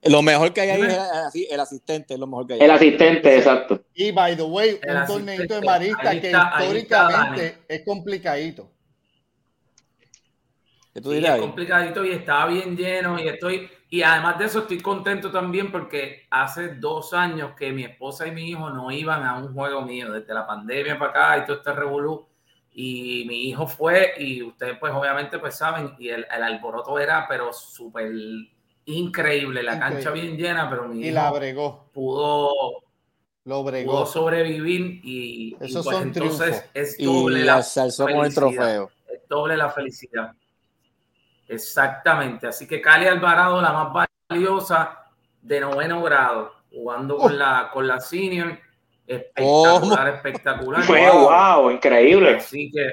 Lo 0.04 0.22
mejor 0.22 0.52
que 0.52 0.62
hay 0.62 0.70
ahí 0.70 0.82
es 0.82 1.52
el, 1.52 1.60
asistente, 1.60 2.16
es 2.16 2.20
lo 2.20 2.26
mejor 2.26 2.48
que 2.48 2.54
hay. 2.54 2.60
El 2.62 2.72
asistente, 2.72 3.38
exacto. 3.38 3.84
Y 3.94 4.12
by 4.12 4.36
the 4.36 4.44
way, 4.44 4.80
El 4.82 4.98
un 4.98 5.06
torneito 5.06 5.60
de 5.60 5.62
marista 5.62 6.12
que 6.12 6.28
está 6.28 6.54
históricamente 6.60 7.58
es 7.68 7.86
complicadito. 7.86 8.72
¿Qué 10.94 11.02
tú 11.02 11.10
Sí, 11.12 11.18
dirás 11.18 11.36
es 11.36 11.42
complicadito 11.42 12.04
y 12.04 12.12
estaba 12.12 12.48
bien 12.48 12.76
lleno 12.76 13.18
y 13.18 13.28
estoy 13.28 13.70
y 13.90 14.04
además 14.04 14.40
de 14.40 14.46
eso 14.46 14.60
estoy 14.60 14.82
contento 14.82 15.32
también 15.32 15.72
porque 15.72 16.26
hace 16.30 16.76
dos 16.76 17.14
años 17.14 17.52
que 17.58 17.72
mi 17.72 17.84
esposa 17.84 18.28
y 18.28 18.32
mi 18.32 18.50
hijo 18.50 18.70
no 18.70 18.92
iban 18.92 19.24
a 19.24 19.38
un 19.38 19.54
juego 19.54 19.84
mío 19.84 20.12
desde 20.12 20.34
la 20.34 20.48
pandemia 20.48 20.98
para 20.98 21.12
acá 21.12 21.38
y 21.38 21.46
todo 21.46 21.58
este 21.58 21.74
revolú 21.74 22.28
y 22.74 23.26
mi 23.28 23.50
hijo 23.50 23.68
fue 23.68 24.14
y 24.18 24.44
ustedes 24.44 24.78
pues 24.80 24.94
obviamente 24.94 25.40
pues 25.40 25.56
saben 25.56 25.94
y 26.00 26.10
el, 26.10 26.26
el 26.32 26.44
alboroto 26.44 27.00
era 27.00 27.28
pero 27.28 27.52
súper 27.54 28.12
increíble 28.86 29.64
la 29.64 29.76
Increíble. 29.76 30.04
cancha 30.04 30.12
bien 30.12 30.38
llena 30.38 30.70
pero 30.70 30.88
mi 30.88 31.06
Y 31.06 31.12
la 31.12 31.26
hijo 31.28 31.34
bregó, 31.34 31.90
pudo, 31.94 32.50
lo 33.46 33.64
pudo 33.64 33.64
bregó. 33.64 34.06
sobrevivir 34.06 35.02
y, 35.04 35.58
y, 35.58 35.58
Esos 35.60 35.84
pues 35.84 35.98
son 35.98 36.08
entonces 36.08 36.38
triunfos. 36.40 36.70
es 36.74 37.00
Y 37.00 37.06
doble 37.06 37.46
la 37.46 37.58
la 37.58 37.64
con 38.12 38.26
el 38.26 38.32
felicidad. 38.32 38.34
trofeo. 38.34 38.92
es 39.08 39.28
doble 39.28 39.58
la 39.58 39.70
felicidad. 39.70 40.32
Exactamente. 41.48 42.48
Así 42.48 42.68
que 42.68 42.82
Cali 42.82 43.06
Alvarado, 43.08 43.62
la 43.62 43.74
más 43.74 44.08
valiosa 44.30 45.10
de 45.42 45.60
noveno 45.60 46.02
grado, 46.04 46.54
jugando 46.72 47.18
con 47.18 47.38
la 47.38 47.70
con 47.74 47.88
la 47.88 48.00
senior. 48.00 48.58
Espectacular, 49.16 50.08
espectacular. 50.10 50.84
Fue 50.84 51.10
wow, 51.10 51.72
increíble. 51.72 52.36
Así 52.36 52.72
que 52.72 52.90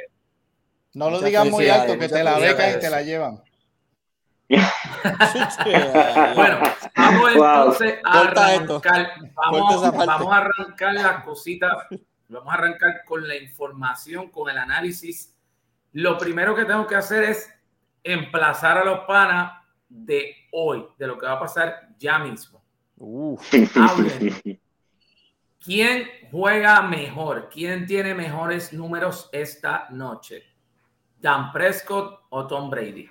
No 0.94 1.10
lo 1.10 1.20
digas 1.20 1.46
muy 1.48 1.68
alto 1.68 1.98
que 1.98 2.08
te 2.08 2.24
la 2.24 2.38
becan 2.38 2.76
y 2.76 2.80
te 2.80 2.90
la 2.90 3.02
llevan. 3.02 3.42
bueno, 6.34 6.60
vamos 6.96 7.34
Wow. 7.34 7.56
entonces 7.58 7.94
a 8.04 8.20
arrancar. 8.20 9.12
Vamos, 9.34 9.82
vamos 10.06 10.32
a 10.32 10.36
arrancar 10.38 10.94
las 10.94 11.24
cositas. 11.24 11.72
Vamos 12.28 12.52
a 12.52 12.56
arrancar 12.56 13.04
con 13.04 13.26
la 13.26 13.36
información, 13.36 14.30
con 14.30 14.50
el 14.50 14.58
análisis. 14.58 15.34
Lo 15.92 16.16
primero 16.18 16.54
que 16.54 16.64
tengo 16.64 16.86
que 16.86 16.96
hacer 16.96 17.24
es 17.24 17.50
emplazar 18.02 18.78
a 18.78 18.84
los 18.84 19.00
panas 19.00 19.52
de 19.88 20.34
hoy, 20.52 20.86
de 20.98 21.06
lo 21.06 21.18
que 21.18 21.26
va 21.26 21.32
a 21.32 21.40
pasar 21.40 21.88
ya 21.98 22.18
mismo. 22.18 22.62
Hablen. 23.74 24.60
¿Quién 25.68 26.08
juega 26.30 26.80
mejor? 26.80 27.50
¿Quién 27.52 27.86
tiene 27.86 28.14
mejores 28.14 28.72
números 28.72 29.28
esta 29.32 29.86
noche? 29.90 30.42
¿Dan 31.20 31.52
Prescott 31.52 32.20
o 32.30 32.46
Tom 32.46 32.70
Brady? 32.70 33.06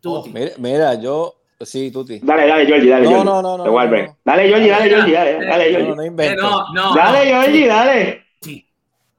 Tuti. 0.00 0.30
mira, 0.30 0.50
mira, 0.58 0.94
yo. 1.00 1.32
Sí, 1.60 1.92
Tuti. 1.92 2.18
Dale, 2.24 2.48
dale, 2.48 2.66
Georgie, 2.66 2.90
dale, 2.90 3.04
No, 3.04 3.10
Georgie. 3.10 3.24
no, 3.24 3.40
no, 3.40 3.56
no, 3.56 3.64
no, 3.64 3.72
no. 3.72 4.16
Dale, 4.24 4.48
Georgie, 4.48 4.68
dale, 4.68 4.88
Georgie, 4.90 5.12
dale, 5.12 5.46
dale, 5.46 5.72
No, 5.72 5.78
Georgie. 5.78 5.94
no 5.96 6.04
inventes. 6.04 6.42
no, 6.42 6.72
no, 6.74 6.94
Dale, 6.96 7.32
no. 7.32 7.40
Georgie, 7.42 7.66
dale. 7.68 8.24
Tuti. 8.40 8.66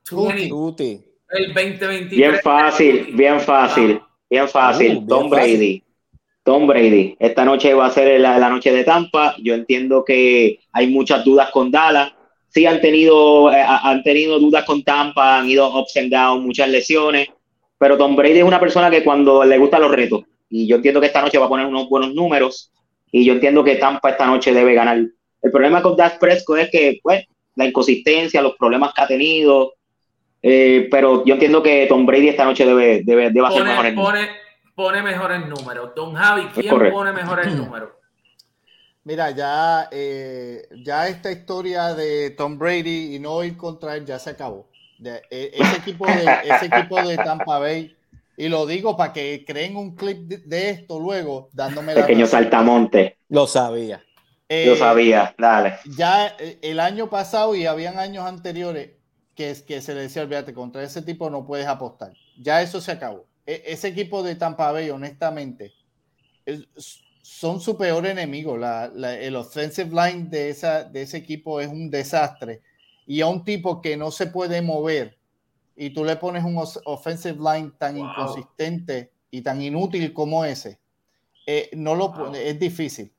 Tuti. 0.04 0.50
Tuti. 0.50 1.04
El 1.30 1.54
2023. 1.54 2.10
Bien 2.10 2.36
fácil, 2.44 3.08
bien 3.16 3.40
fácil, 3.40 4.02
bien 4.30 4.48
fácil. 4.50 4.88
Uh, 4.88 4.94
bien 4.96 5.08
Tom 5.08 5.30
fácil. 5.30 5.58
Brady. 5.58 5.84
Tom 6.44 6.68
Brady. 6.68 7.16
Esta 7.18 7.46
noche 7.46 7.74
va 7.74 7.86
a 7.86 7.92
ser 7.92 8.20
la, 8.20 8.38
la 8.38 8.50
noche 8.50 8.74
de 8.74 8.84
Tampa. 8.84 9.36
Yo 9.42 9.54
entiendo 9.54 10.04
que 10.06 10.60
hay 10.74 10.88
muchas 10.88 11.24
dudas 11.24 11.50
con 11.52 11.72
Dallas. 11.72 12.12
Sí 12.58 12.66
han 12.66 12.82
tenido, 12.82 13.54
eh, 13.54 13.64
han 13.64 14.02
tenido 14.02 14.40
dudas 14.40 14.66
con 14.66 14.82
Tampa, 14.82 15.38
han 15.38 15.48
ido 15.48 15.80
ups 15.80 15.96
and 15.96 16.12
downs, 16.12 16.44
muchas 16.44 16.68
lesiones. 16.68 17.28
Pero 17.78 18.00
Tom 18.00 18.16
Brady 18.16 18.40
es 18.40 18.44
una 18.44 18.60
persona 18.60 18.90
que 18.90 19.04
cuando 19.04 19.46
le 19.46 19.60
gustan 19.60 19.82
los 19.82 19.92
retos. 19.92 20.24
Y 20.50 20.66
yo 20.66 20.78
entiendo 20.78 21.00
que 21.00 21.06
esta 21.06 21.22
noche 21.22 21.38
va 21.38 21.46
a 21.46 21.50
poner 21.50 21.68
unos 21.68 21.88
buenos 21.88 22.16
números. 22.16 22.72
Y 23.12 23.24
yo 23.24 23.34
entiendo 23.34 23.64
que 23.64 23.76
Tampa 23.76 24.10
esta 24.10 24.26
noche 24.26 24.56
debe 24.56 24.74
ganar. 24.74 24.98
El 24.98 25.52
problema 25.52 25.84
con 25.84 25.96
Dak 25.96 26.18
Prescott 26.18 26.58
es 26.58 26.72
que, 26.72 27.00
pues, 27.04 27.26
la 27.54 27.68
inconsistencia, 27.68 28.42
los 28.42 28.56
problemas 28.56 28.92
que 28.92 29.02
ha 29.04 29.08
tenido. 29.08 29.74
Eh, 30.42 30.88
pero 30.90 31.24
yo 31.26 31.36
entiendo 31.36 31.62
que 31.62 31.86
Tom 31.86 32.08
Brady 32.08 32.30
esta 32.30 32.46
noche 32.46 32.66
debe, 32.66 33.04
debe, 33.04 33.30
debe 33.30 33.46
hacer 33.46 33.62
Pone, 33.62 33.76
números. 33.76 34.04
pone, 34.04 34.30
pone 34.74 35.04
mejores 35.04 35.48
números. 35.48 35.92
Don 35.96 36.16
Javi, 36.16 36.48
¿quién 36.56 36.92
pone 36.92 37.12
mejores 37.12 37.54
números? 37.54 37.90
Mira, 39.08 39.32
ya, 39.32 39.88
eh, 39.90 40.68
ya 40.84 41.08
esta 41.08 41.32
historia 41.32 41.94
de 41.94 42.32
Tom 42.32 42.58
Brady 42.60 43.16
y 43.16 43.20
no 43.20 43.42
ir 43.42 43.56
contra 43.56 43.96
él 43.96 44.06
ya 44.06 44.20
se 44.20 44.32
acabó. 44.32 44.68
De- 45.00 45.22
e- 45.32 45.52
ese, 45.54 45.78
equipo 45.78 46.06
de, 46.06 46.26
ese 46.44 46.66
equipo 46.66 47.02
de 47.02 47.16
Tampa 47.16 47.58
Bay, 47.58 47.96
y 48.36 48.50
lo 48.50 48.66
digo 48.66 48.98
para 48.98 49.14
que 49.14 49.46
creen 49.48 49.78
un 49.78 49.96
clip 49.96 50.28
de, 50.28 50.40
de 50.40 50.70
esto 50.72 51.00
luego, 51.00 51.48
dándome 51.54 51.96
la 51.96 52.02
Pequeño 52.02 52.26
razón. 52.26 52.42
saltamonte. 52.42 53.18
Lo 53.30 53.48
sabía. 53.48 54.04
Eh, 54.50 54.66
Yo 54.66 54.76
sabía. 54.76 55.34
Dale. 55.38 55.76
ya 55.96 56.28
eh, 56.38 56.60
el 56.62 56.82
año 56.82 57.10
pasado 57.10 57.56
y 57.56 57.66
habían 57.66 58.00
años 58.00 58.26
anteriores 58.26 58.90
que, 59.36 59.52
es- 59.52 59.62
que 59.62 59.80
se 59.82 59.96
le 59.96 60.02
decía, 60.02 60.24
olvídate, 60.24 60.54
contra 60.54 60.84
ese 60.84 61.02
tipo 61.02 61.30
no 61.30 61.46
puedes 61.48 61.68
apostar. 61.68 62.12
Ya 62.38 62.62
eso 62.62 62.82
se 62.82 62.92
acabó. 62.92 63.26
E- 63.46 63.64
ese 63.68 63.88
equipo 63.88 64.22
de 64.22 64.36
Tampa 64.36 64.70
Bay, 64.74 64.90
honestamente, 64.90 65.72
es- 66.46 66.68
son 67.28 67.60
su 67.60 67.78
peor 67.78 68.06
enemigo. 68.06 68.56
La, 68.58 68.90
la- 68.94 69.20
el 69.20 69.36
offensive 69.36 69.90
line 69.90 70.30
de, 70.30 70.50
esa, 70.50 70.86
de 70.86 71.02
ese 71.02 71.18
equipo 71.18 71.60
es 71.60 71.68
un 71.68 71.90
desastre. 71.90 72.62
Y 73.06 73.20
a 73.22 73.28
un 73.28 73.44
tipo 73.44 73.82
que 73.82 73.98
no 73.98 74.12
se 74.12 74.28
puede 74.28 74.62
mover 74.62 75.18
y 75.76 75.90
tú 75.92 76.04
le 76.06 76.16
pones 76.16 76.44
un 76.44 76.58
offensive 76.86 77.38
line 77.38 77.72
tan 77.78 77.96
Wow. 77.98 78.06
inconsistente 78.10 79.12
y 79.30 79.42
tan 79.42 79.62
inútil 79.62 80.14
como 80.14 80.46
ese, 80.46 80.80
eh, 81.46 81.70
no 81.74 81.96
lo 81.96 82.10
Wow. 82.14 82.34
es 82.36 82.58
difícil. 82.60 83.14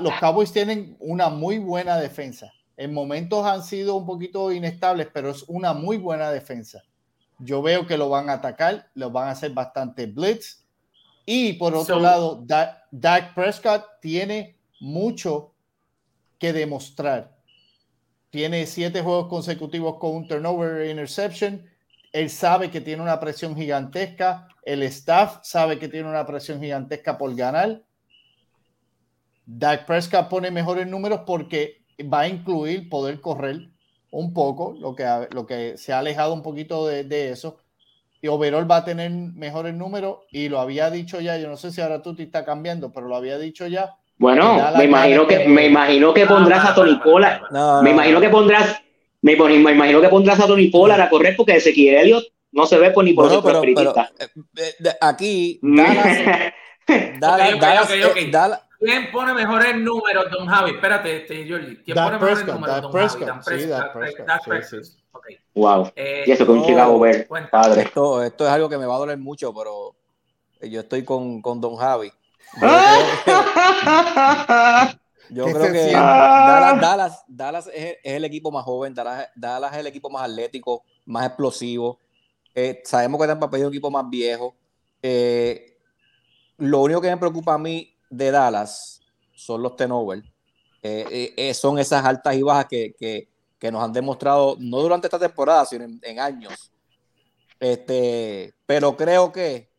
Los 0.00 0.14
Cowboys 0.20 0.52
tienen 0.52 0.96
una 1.00 1.28
muy 1.28 1.58
buena 1.58 1.98
defensa. 1.98 2.52
En 2.76 2.94
momentos 2.94 3.44
han 3.44 3.62
sido 3.62 3.96
un 3.96 4.06
poquito 4.06 4.50
inestables, 4.52 5.08
pero 5.12 5.30
es 5.30 5.42
una 5.48 5.72
muy 5.72 5.96
buena 5.98 6.30
defensa. 6.30 6.82
Yo 7.38 7.60
veo 7.60 7.86
que 7.86 7.98
lo 7.98 8.08
van 8.08 8.30
a 8.30 8.34
atacar, 8.34 8.88
lo 8.94 9.10
van 9.10 9.28
a 9.28 9.32
hacer 9.32 9.50
bastante 9.52 10.06
blitz. 10.06 10.64
Y 11.26 11.54
por 11.54 11.74
otro 11.74 11.96
So- 11.96 12.00
lado, 12.00 12.42
Da- 12.46 12.84
Dak 12.92 13.34
Prescott 13.34 13.84
tiene 14.00 14.56
mucho 14.80 15.52
que 16.38 16.52
demostrar. 16.52 17.34
Tiene 18.30 18.66
siete 18.66 19.02
juegos 19.02 19.26
consecutivos 19.28 19.98
con 19.98 20.14
un 20.14 20.28
turnover 20.28 20.82
e 20.82 20.90
interception. 20.90 21.68
Él 22.12 22.30
sabe 22.30 22.70
que 22.70 22.80
tiene 22.80 23.02
una 23.02 23.18
presión 23.18 23.56
gigantesca. 23.56 24.48
El 24.62 24.82
staff 24.84 25.40
sabe 25.42 25.78
que 25.78 25.88
tiene 25.88 26.08
una 26.08 26.24
presión 26.26 26.60
gigantesca 26.60 27.18
por 27.18 27.34
ganar. 27.34 27.82
Dak 29.44 29.86
Prescott 29.86 30.28
pone 30.28 30.50
mejores 30.50 30.86
números 30.86 31.20
porque 31.26 31.84
va 32.12 32.20
a 32.20 32.28
incluir 32.28 32.88
poder 32.88 33.20
correr 33.20 33.70
un 34.10 34.32
poco, 34.32 34.74
lo 34.78 34.94
que, 34.94 35.28
lo 35.30 35.46
que 35.46 35.76
se 35.76 35.92
ha 35.92 35.98
alejado 36.00 36.32
un 36.34 36.42
poquito 36.42 36.86
de, 36.86 37.04
de 37.04 37.30
eso. 37.30 37.58
Y 38.26 38.28
Overall 38.28 38.68
va 38.68 38.78
a 38.78 38.84
tener 38.84 39.08
mejores 39.10 39.72
números 39.72 40.18
y 40.32 40.48
lo 40.48 40.58
había 40.58 40.90
dicho 40.90 41.20
ya, 41.20 41.36
yo 41.38 41.48
no 41.48 41.56
sé 41.56 41.70
si 41.70 41.80
ahora 41.80 42.02
tú 42.02 42.16
te 42.16 42.24
está 42.24 42.44
cambiando, 42.44 42.92
pero 42.92 43.06
lo 43.06 43.14
había 43.14 43.38
dicho 43.38 43.68
ya. 43.68 43.94
Bueno, 44.18 44.58
me 44.76 44.84
imagino 44.84 45.28
que, 45.28 45.38
que- 45.38 45.48
me 45.48 45.66
imagino 45.66 46.12
que 46.12 46.24
Ah, 46.24 46.28
pondrás 46.28 46.64
a 46.70 46.74
Tony 46.74 46.96
Pollard. 46.96 47.42
para. 47.42 47.52
No, 47.52 47.82
Me 47.82 47.90
no, 47.90 47.94
imagino 47.94 48.14
no. 48.16 48.20
que 48.20 48.28
pondrás, 48.28 48.82
me, 49.22 49.36
me 49.36 49.54
imagino 49.72 50.00
que 50.00 50.08
pondrás 50.08 50.40
a 50.40 50.46
Tony 50.48 50.66
Pollard 50.70 51.00
a 51.02 51.08
correr 51.08 51.36
porque 51.36 51.54
Ezequiel 51.56 51.94
Elliott 51.98 52.24
no 52.50 52.66
se 52.66 52.78
ve 52.78 52.90
por 52.90 53.04
ni 53.04 53.12
por 53.12 53.26
Bueno, 53.28 53.42
ser 53.42 53.52
pero, 53.74 53.94
pero, 53.94 53.94
eh, 54.56 54.96
aquí 55.00 55.60
Dallas, 57.20 57.60
Dallas, 57.60 57.90
eh, 57.92 58.30
¿Quién 58.80 59.10
pone 59.12 59.34
mejores 59.34 59.76
números, 59.76 60.30
Don 60.30 60.46
Javi? 60.46 60.72
Espérate, 60.72 61.16
este, 61.18 61.48
Jordi. 61.48 61.76
¿Quién 61.76 61.94
Dak 61.94 62.04
pone 62.06 62.16
mejores 62.18 62.34
Prescott, 62.44 62.54
números, 62.60 62.82
Don 62.82 62.92
Prescott. 62.92 63.28
Javi? 63.28 63.42
Dan 63.44 63.60
Sí, 63.60 63.66
Dak 63.68 63.92
Prescott, 63.92 64.02
Prescott, 64.02 64.26
Dak 64.26 64.42
sí, 64.42 64.50
Prescott. 64.50 64.84
sí. 64.84 65.38
Wow. 65.56 65.90
Eh, 65.96 66.24
Y 66.26 66.30
eso 66.32 66.44
no, 66.44 66.64
Chicago 66.66 66.98
Bear, 67.00 67.26
cuenta. 67.26 67.50
padre. 67.50 67.82
esto, 67.82 68.22
esto 68.22 68.44
es 68.46 68.50
algo 68.50 68.68
que 68.68 68.76
me 68.78 68.86
va 68.86 68.94
a 68.94 68.98
doler 68.98 69.18
mucho, 69.18 69.52
pero 69.54 69.96
yo 70.60 70.80
estoy 70.80 71.02
con, 71.04 71.40
con 71.42 71.60
Don 71.60 71.76
Javi. 71.76 72.12
Yo 75.30 75.46
¿Qué 75.46 75.52
creo 75.52 75.72
que? 75.72 75.92
Dallas, 75.92 76.80
Dallas, 76.80 77.24
Dallas 77.26 77.66
es, 77.74 77.96
es 78.04 78.12
el 78.14 78.24
equipo 78.24 78.50
más 78.52 78.64
joven, 78.64 78.94
Dallas, 78.94 79.28
Dallas 79.34 79.72
es 79.72 79.78
el 79.80 79.86
equipo 79.88 80.08
más 80.10 80.22
atlético, 80.28 80.84
más 81.06 81.26
explosivo. 81.26 81.98
Eh, 82.54 82.80
sabemos 82.84 83.20
que 83.20 83.26
Tampa 83.26 83.46
Bay 83.46 83.60
es 83.62 83.66
un 83.66 83.72
equipo 83.72 83.90
más 83.90 84.08
viejo. 84.08 84.54
Eh, 85.02 85.76
lo 86.58 86.80
único 86.82 87.00
que 87.00 87.10
me 87.10 87.16
preocupa 87.16 87.54
a 87.54 87.58
mí 87.58 87.92
de 88.08 88.30
Dallas 88.30 89.00
son 89.34 89.62
los 89.62 89.74
turnovers. 89.76 90.24
Eh, 90.82 91.04
eh, 91.10 91.34
eh, 91.36 91.54
son 91.54 91.78
esas 91.78 92.04
altas 92.04 92.34
y 92.36 92.42
bajas 92.42 92.66
que, 92.66 92.94
que- 92.98 93.28
que 93.58 93.70
nos 93.70 93.82
han 93.82 93.92
demostrado, 93.92 94.56
no 94.58 94.80
durante 94.80 95.06
esta 95.06 95.18
temporada, 95.18 95.64
sino 95.64 95.84
en, 95.84 96.00
en 96.02 96.20
años. 96.20 96.70
Este, 97.58 98.54
pero 98.66 98.96
creo 98.96 99.32
que, 99.32 99.70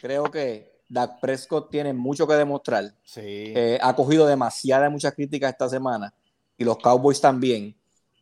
creo 0.00 0.24
que 0.24 0.72
Dak 0.88 1.20
Prescott 1.20 1.70
tiene 1.70 1.92
mucho 1.92 2.26
que 2.26 2.34
demostrar. 2.34 2.94
Sí. 3.04 3.20
Eh, 3.22 3.78
ha 3.80 3.94
cogido 3.94 4.26
demasiadas 4.26 4.90
muchas 4.90 5.14
críticas 5.14 5.52
esta 5.52 5.68
semana 5.68 6.12
y 6.58 6.64
los 6.64 6.78
Cowboys 6.78 7.20
también. 7.20 7.74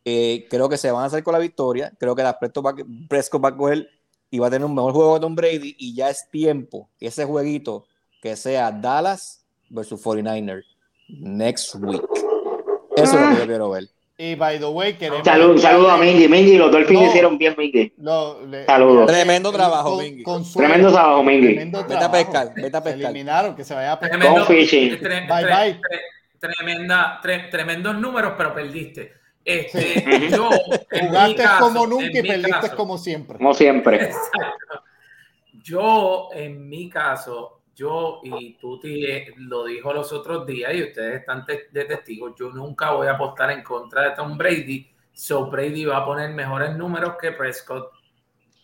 Eh, 0.05 0.47
creo 0.49 0.69
que 0.69 0.77
se 0.77 0.89
van 0.89 1.03
a 1.03 1.07
hacer 1.07 1.23
con 1.23 1.33
la 1.33 1.39
victoria. 1.39 1.91
Creo 1.99 2.15
que 2.15 2.23
Dak 2.23 2.39
Prescott 2.39 2.65
va, 2.65 2.75
Prescott 3.09 3.43
va 3.43 3.49
a 3.49 3.57
coger 3.57 3.89
y 4.29 4.39
va 4.39 4.47
a 4.47 4.49
tener 4.49 4.65
un 4.65 4.73
mejor 4.73 4.93
juego 4.93 5.15
que 5.15 5.19
Tom 5.19 5.35
Brady 5.35 5.75
y 5.77 5.93
ya 5.93 6.09
es 6.09 6.29
tiempo 6.29 6.89
ese 6.99 7.25
jueguito 7.25 7.85
que 8.21 8.35
sea 8.35 8.71
Dallas 8.71 9.45
versus 9.69 10.01
49ers 10.01 10.65
next 11.09 11.75
week. 11.75 12.01
Eso 12.95 13.15
es 13.17 13.21
lo 13.21 13.29
que 13.31 13.39
yo 13.41 13.47
quiero 13.47 13.69
ver. 13.71 13.89
Y 14.23 14.35
by 14.35 14.59
the 14.59 14.65
way, 14.67 14.93
queremos. 14.93 15.25
Salud, 15.25 15.57
saludo 15.59 15.89
a 15.89 15.97
Mingy. 15.97 16.27
Mingy, 16.27 16.55
los 16.55 16.71
Dolphins 16.71 17.01
No. 17.01 17.07
hicieron 17.07 17.37
bien, 17.39 17.55
Mingy. 17.57 17.91
Saludos. 18.67 19.07
Tremendo 19.07 19.51
trabajo, 19.51 19.97
Mingy. 19.99 20.23
Tremendo 20.53 20.91
trabajo, 20.91 21.23
Mingy. 21.23 21.47
Tremendo 21.47 21.83
Vete 21.87 22.03
a 22.03 22.11
pescar, 22.11 22.53
vete 22.53 22.77
a 22.77 22.81
Se 22.81 22.91
pescar. 22.91 23.09
eliminaron, 23.11 23.55
que 23.55 23.63
se 23.63 23.73
vaya 23.73 23.93
a 23.93 23.99
pescar. 23.99 24.19
Tremendo, 24.19 24.41
Go 24.41 24.45
fishing. 24.45 24.91
tre- 24.99 25.27
Bye, 25.27 25.43
tre- 25.43 25.63
bye. 25.63 25.79
tre- 25.81 25.99
tremenda, 26.39 27.19
tre- 27.23 27.49
tremendos 27.49 27.97
números, 27.97 28.33
pero 28.37 28.53
perdiste. 28.53 29.11
Este, 29.43 29.81
Sí. 29.81 30.29
yo, 30.29 30.49
Jugaste 30.99 31.35
caso, 31.41 31.63
como 31.63 31.87
nunca 31.87 32.05
y 32.19 32.21
perdiste 32.21 32.51
caso, 32.51 32.75
como 32.75 32.97
siempre. 32.99 33.37
Como 33.39 33.53
siempre. 33.55 33.95
Exacto. 34.03 34.83
Yo, 35.63 36.29
en 36.33 36.69
mi 36.69 36.89
caso, 36.89 37.60
yo 37.75 38.19
y 38.23 38.53
Tuti 38.55 39.05
eh, 39.05 39.33
lo 39.37 39.65
dijo 39.65 39.93
los 39.93 40.11
otros 40.11 40.45
días 40.45 40.73
y 40.73 40.83
ustedes 40.83 41.21
están 41.21 41.45
te- 41.45 41.69
de 41.71 41.85
testigos, 41.85 42.33
yo 42.37 42.49
nunca 42.51 42.91
voy 42.91 43.07
a 43.07 43.11
apostar 43.13 43.51
en 43.51 43.63
contra 43.63 44.03
de 44.03 44.11
Tom 44.15 44.37
Brady. 44.37 44.87
So 45.13 45.47
Brady 45.47 45.85
va 45.85 45.97
a 45.97 46.05
poner 46.05 46.29
mejores 46.31 46.75
números 46.75 47.13
que 47.19 47.31
Prescott 47.31 47.91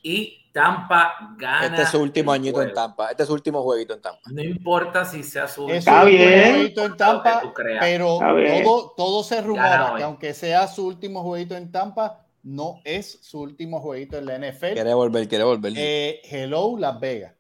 y 0.02 0.50
Tampa 0.54 1.36
gana. 1.38 1.68
Este 1.68 1.82
es 1.84 1.90
su 1.90 2.00
último 2.02 2.32
añito 2.32 2.62
en. 2.62 2.74
Tampa. 2.74 3.12
Este 3.12 3.24
es 3.24 3.28
su 3.28 3.34
último 3.34 3.62
jueguito 3.62 3.94
en 3.94 4.02
Tampa. 4.02 4.22
No 4.32 4.42
importa 4.42 5.06
si 5.06 5.22
sea 5.24 5.48
su 5.48 5.70
Es 5.70 5.80
Está 5.80 6.04
bien. 6.04 6.54
jueguito 6.56 6.86
en 6.86 6.98
Tampa, 6.98 7.54
pero 7.80 8.14
Está 8.16 8.34
bien. 8.34 8.64
todo, 8.64 8.94
todo 8.98 9.24
se 9.24 9.42
rumora 9.42 9.94
que 9.98 10.04
aunque 10.04 10.34
sea 10.34 10.68
su 10.68 10.88
último 10.88 11.22
jueguito 11.22 11.56
en 11.56 11.72
Tampa, 11.72 12.26
no 12.44 12.80
es 12.86 13.20
su 13.22 13.42
último 13.42 13.80
jueguito 13.82 14.18
en 14.18 14.26
la 14.26 14.36
NFL. 14.40 14.74
Quiere 14.74 14.94
volver, 14.94 15.28
quiere 15.28 15.44
volver. 15.44 15.74
Eh, 15.76 16.22
hello, 16.24 16.76
Las 16.80 17.00
Vegas. 17.00 17.34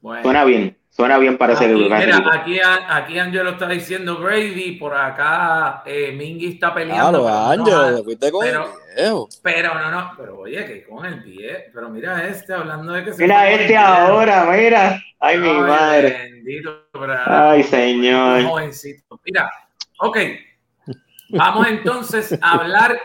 Bueno. 0.00 0.22
Suena 0.22 0.44
bien. 0.44 0.76
Suena 0.90 1.18
bien 1.18 1.38
para 1.38 1.52
ese 1.52 1.66
Aquí, 1.66 1.88
aquí, 2.30 2.60
aquí 2.88 3.18
Angelo 3.18 3.50
está 3.50 3.68
diciendo 3.68 4.18
Brady, 4.18 4.72
por 4.72 4.94
acá 4.94 5.82
eh, 5.86 6.12
Mingy 6.12 6.54
está 6.54 6.74
peleando. 6.74 7.22
Claro, 7.22 7.64
pero 7.64 7.90
no 7.92 8.02
fuiste 8.04 8.32
con 8.32 8.44
pero- 8.44 8.64
el 8.64 8.96
viejo. 8.96 9.28
Pero 9.42 9.74
no, 9.74 9.90
no, 9.90 10.12
pero 10.16 10.38
oye, 10.40 10.66
que 10.66 10.84
con 10.84 11.06
el 11.06 11.22
pie. 11.22 11.70
Pero 11.72 11.90
mira 11.90 12.26
este 12.26 12.52
hablando 12.52 12.92
de 12.92 13.04
que 13.04 13.12
se 13.14 13.22
Mira 13.22 13.50
este 13.50 13.76
ahora, 13.76 14.44
mira. 14.50 15.00
Ay, 15.20 15.38
mi 15.38 15.52
madre. 15.52 16.30
Bendito, 16.32 16.86
Ay, 17.26 17.62
señor. 17.62 18.42
Jovencito. 18.44 19.20
Mira, 19.24 19.48
ok. 20.00 20.18
Vamos 21.30 21.68
entonces 21.68 22.36
a 22.42 22.52
hablar 22.54 22.98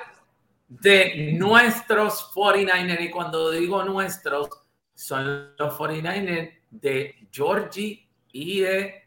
de 0.68 1.34
nuestros 1.38 2.32
49ers. 2.34 3.02
Y 3.02 3.10
cuando 3.12 3.52
digo 3.52 3.84
nuestros, 3.84 4.50
son 4.96 5.54
los 5.58 5.74
49ers 5.78 6.52
de 6.82 7.16
Georgie 7.32 8.08
y 8.32 8.60
de 8.62 9.04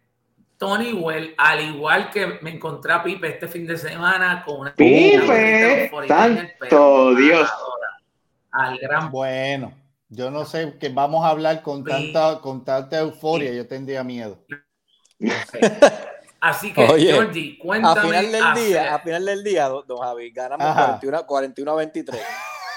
Tony 0.57 0.93
Well, 0.93 1.35
al 1.39 1.61
igual 1.61 2.11
que 2.11 2.39
me 2.43 2.51
encontré 2.51 2.93
a 2.93 3.03
Pipe 3.03 3.29
este 3.29 3.47
fin 3.49 3.67
de 3.67 3.77
semana 3.79 4.43
con 4.45 4.61
una 4.61 4.75
Pipe, 4.75 5.17
una 5.17 5.25
gorrita 5.27 5.39
de 5.39 5.81
los 5.81 5.91
49ers, 5.93 6.53
pero 6.59 6.71
santo 6.71 7.15
Dios. 7.15 7.51
Al 8.51 8.79
gran 8.79 9.11
Bueno, 9.11 9.73
yo 10.09 10.31
no 10.31 10.45
sé 10.45 10.77
que 10.81 10.89
vamos 10.89 11.25
a 11.25 11.29
hablar 11.29 11.63
con 11.63 11.85
Sí. 11.85 11.91
tanta, 12.13 12.41
con 12.41 12.65
tanta 12.65 12.99
euforia, 12.99 13.53
yo 13.53 13.67
tendría 13.69 14.03
miedo. 14.03 14.39
Así 16.41 16.73
que, 16.73 16.87
Oye, 16.87 17.13
Georgie, 17.13 17.57
A 17.59 17.63
cuéntame. 17.63 18.01
final 18.03 18.33
del 18.33 18.55
día, 18.55 18.95
a 18.95 18.99
final 19.01 19.25
del 19.25 19.43
día, 19.45 19.69
don 19.69 19.85
don 19.87 19.99
Javi, 19.99 20.31
ganamos 20.31 20.67
Ajá. 20.67 20.85
41, 21.01 21.27
41 21.27 21.71
a 21.73 21.75
23. 21.75 22.23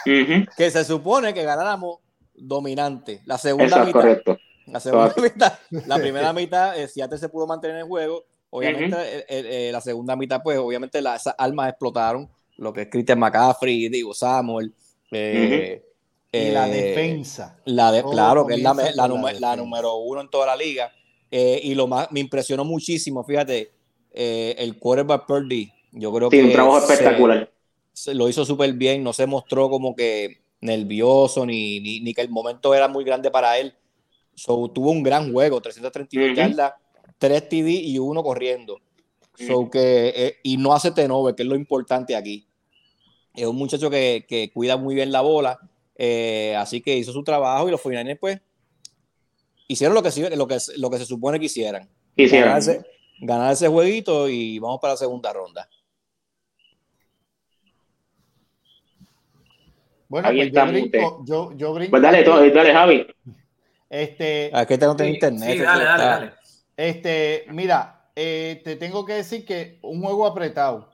Ujú, 0.06 0.46
Que 0.58 0.72
se 0.72 0.84
supone 0.84 1.32
que 1.34 1.44
ganáramos 1.44 2.00
dominante. 2.34 3.22
La 3.26 3.38
segunda 3.38 3.66
Eso 3.68 3.80
es 3.82 3.86
mitad. 3.88 4.00
correcto. 4.02 4.38
La 4.72 4.80
segunda 4.80 5.14
mitad. 5.22 5.54
La 5.86 6.00
primera 6.00 6.34
mitad, 6.34 6.80
eh, 6.80 6.88
Seattle 6.88 7.18
se 7.18 7.30
pudo 7.30 7.48
mantener 7.48 7.78
en 7.78 7.82
el 7.84 7.88
juego. 7.88 8.24
Obviamente, 8.50 8.96
eh, 8.98 9.26
eh, 9.30 9.68
eh, 9.70 9.72
la 9.72 9.82
segunda 9.82 10.16
mitad, 10.16 10.42
pues, 10.44 10.58
obviamente, 10.58 11.02
las 11.02 11.22
esas 11.22 11.36
armas 11.38 11.70
explotaron. 11.70 12.30
Lo 12.58 12.74
que 12.74 12.82
es 12.84 12.88
Christian 12.90 13.20
McCaffrey, 13.20 13.90
digo, 13.90 14.14
Samuel. 14.14 14.74
eh, 15.12 15.82
Y 16.32 16.52
la 16.52 16.68
defensa. 16.68 17.58
La 17.66 17.92
de, 17.92 18.02
Todo 18.02 18.12
claro, 18.12 18.48
que 18.48 18.56
es 18.56 18.62
la, 18.62 18.74
la, 19.40 19.56
número 19.56 19.96
uno 19.98 20.22
en 20.22 20.30
toda 20.30 20.48
la 20.48 20.56
liga. 20.56 20.92
Eh, 21.30 21.62
y 21.64 21.76
lo 21.76 21.88
más, 21.88 22.12
me 22.12 22.20
impresionó 22.20 22.66
muchísimo, 22.66 23.24
fíjate, 23.24 23.72
eh, 24.12 24.56
el 24.58 24.78
quarterback 24.78 25.26
Purdy. 25.26 25.72
Yo 25.94 26.14
creo 26.14 26.30
Sí, 26.30 26.38
que 26.38 26.44
un 26.44 26.52
trabajo 26.52 26.80
se- 26.82 26.94
espectacular. 26.94 27.52
se 27.94 28.14
lo 28.14 28.28
hizo 28.30 28.46
súper 28.46 28.74
bien, 28.74 29.04
no 29.04 29.14
se 29.14 29.26
mostró 29.28 29.70
como 29.70 29.96
que 29.96 30.42
nervioso 30.62 31.46
ni, 31.46 31.80
ni, 31.80 32.00
ni 32.02 32.14
que 32.14 32.22
el 32.22 32.30
momento 32.30 32.74
era 32.74 32.88
muy 32.88 33.04
grande 33.04 33.32
para 33.32 33.58
él. 33.60 33.74
So, 34.44 34.70
tuvo 34.70 34.90
un 34.90 35.04
gran 35.04 35.32
juego, 35.32 35.62
332 35.62 36.32
Ujú. 36.32 36.36
yardas, 36.36 36.74
3 37.20 37.48
TD 37.48 37.70
y 37.70 38.00
uno 38.00 38.24
corriendo. 38.24 38.80
So, 39.36 39.70
que, 39.70 40.12
eh, 40.16 40.38
y 40.42 40.58
no 40.58 40.74
hace 40.74 40.90
turnover, 40.90 41.36
que 41.36 41.44
es 41.44 41.48
lo 41.48 41.56
importante 41.56 42.16
aquí. 42.16 42.48
Es 43.36 43.46
un 43.46 43.56
muchacho 43.56 43.92
que, 43.92 44.26
que 44.28 44.52
cuida 44.52 44.78
muy 44.78 44.96
bien 44.96 45.12
la 45.12 45.22
bola, 45.22 45.60
eh, 45.96 46.56
así 46.58 46.82
que 46.82 46.98
hizo 46.98 47.12
su 47.12 47.24
trabajo 47.24 47.68
y 47.68 47.72
los 47.72 47.80
49ers 47.84 48.18
pues 48.20 48.42
hicieron 49.68 49.94
lo 49.94 50.02
que, 50.02 50.10
se- 50.10 50.36
lo 50.36 50.48
que, 50.48 50.58
lo 50.78 50.90
que 50.90 50.98
se 50.98 51.06
supone 51.06 51.40
que 51.40 51.46
hicieran. 51.46 51.88
Hicieron. 52.16 52.48
Ganar 52.50 52.60
ese, 52.60 52.86
ganar 53.20 53.54
ese 53.54 53.68
jueguito 53.68 54.28
y 54.28 54.58
vamos 54.58 54.80
para 54.82 54.94
la 54.94 54.98
segunda 54.98 55.32
ronda. 55.32 55.70
Bueno, 60.10 60.28
Ahí 60.28 60.38
pues 60.38 60.48
está, 60.48 60.66
yo 60.66 60.72
brinco, 60.72 61.24
yo, 61.26 61.52
yo 61.56 61.74
brinco 61.76 61.92
Pues 61.92 62.02
dale, 62.02 62.24
dale, 62.24 62.74
Javi. 62.74 63.08
Este, 63.92 64.50
Aquí 64.54 64.78
tengo 64.78 64.98
Sí, 64.98 65.04
internet. 65.04 65.58
sí, 65.58 65.58
dale, 65.64 65.84
dale, 65.84 66.04
está- 66.04 66.20
dale. 66.20 66.34
Este, 66.78 67.46
mira, 67.50 68.10
eh, 68.16 68.62
te 68.64 68.78
tengo 68.78 69.06
que 69.06 69.16
decir 69.16 69.46
que 69.46 69.80
un 69.84 70.02
juego 70.02 70.26
apretado, 70.26 70.90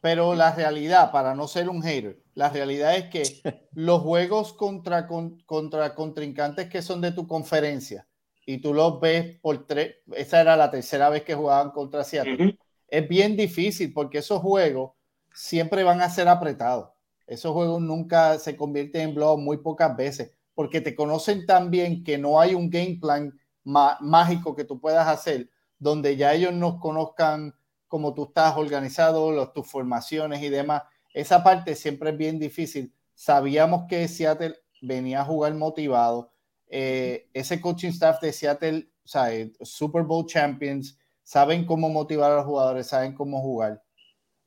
pero 0.00 0.34
la 0.34 0.52
realidad, 0.52 1.12
para 1.12 1.36
no 1.36 1.46
ser 1.46 1.68
un 1.68 1.80
hater, 1.80 2.18
la 2.34 2.48
realidad 2.48 2.96
es 2.96 3.04
que 3.04 3.22
los 3.72 4.02
juegos 4.02 4.52
contra, 4.52 5.06
con- 5.06 5.38
contra 5.42 5.94
contrincantes 5.94 6.68
que 6.68 6.82
son 6.82 7.00
de 7.00 7.12
tu 7.12 7.28
conferencia 7.28 8.08
y 8.44 8.58
tú 8.58 8.74
los 8.74 9.00
ves 9.00 9.38
por 9.40 9.64
tres, 9.68 9.98
esa 10.16 10.40
era 10.40 10.56
la 10.56 10.72
tercera 10.72 11.08
vez 11.08 11.22
que 11.22 11.36
jugaban 11.36 11.70
contra 11.70 12.02
Seattle, 12.02 12.58
es 12.88 13.08
bien 13.08 13.36
difícil 13.36 13.92
porque 13.92 14.18
esos 14.18 14.40
juegos 14.40 14.92
siempre 15.32 15.84
van 15.84 16.00
a 16.00 16.10
ser 16.10 16.26
apretados. 16.26 16.88
Esos 17.28 17.52
juegos 17.52 17.80
nunca 17.80 18.40
se 18.40 18.56
convierten 18.56 19.02
en 19.02 19.14
blowout 19.14 19.38
muy 19.40 19.58
pocas 19.58 19.96
veces 19.96 20.32
porque 20.54 20.80
te 20.80 20.94
conocen 20.94 21.46
tan 21.46 21.70
bien 21.70 22.04
que 22.04 22.18
no 22.18 22.40
hay 22.40 22.54
un 22.54 22.70
game 22.70 22.98
plan 23.00 23.32
má- 23.64 23.98
mágico 24.00 24.54
que 24.54 24.64
tú 24.64 24.80
puedas 24.80 25.06
hacer 25.08 25.50
donde 25.78 26.16
ya 26.16 26.34
ellos 26.34 26.52
nos 26.52 26.78
conozcan 26.78 27.54
como 27.88 28.14
tú 28.14 28.24
estás 28.24 28.56
organizado, 28.56 29.32
los, 29.32 29.52
tus 29.52 29.66
formaciones 29.66 30.42
y 30.42 30.48
demás. 30.48 30.82
Esa 31.12 31.42
parte 31.42 31.74
siempre 31.74 32.10
es 32.10 32.16
bien 32.16 32.38
difícil. 32.38 32.94
Sabíamos 33.14 33.86
que 33.88 34.06
Seattle 34.06 34.56
venía 34.82 35.22
a 35.22 35.24
jugar 35.24 35.54
motivado. 35.54 36.32
Eh, 36.68 37.28
ese 37.32 37.60
coaching 37.60 37.88
staff 37.88 38.20
de 38.20 38.32
Seattle, 38.32 38.90
o 39.04 39.08
sea, 39.08 39.34
eh, 39.34 39.52
Super 39.62 40.04
Bowl 40.04 40.26
champions, 40.26 40.98
saben 41.22 41.64
cómo 41.64 41.88
motivar 41.88 42.30
a 42.30 42.36
los 42.36 42.44
jugadores, 42.44 42.86
saben 42.86 43.14
cómo 43.14 43.40
jugar. 43.40 43.82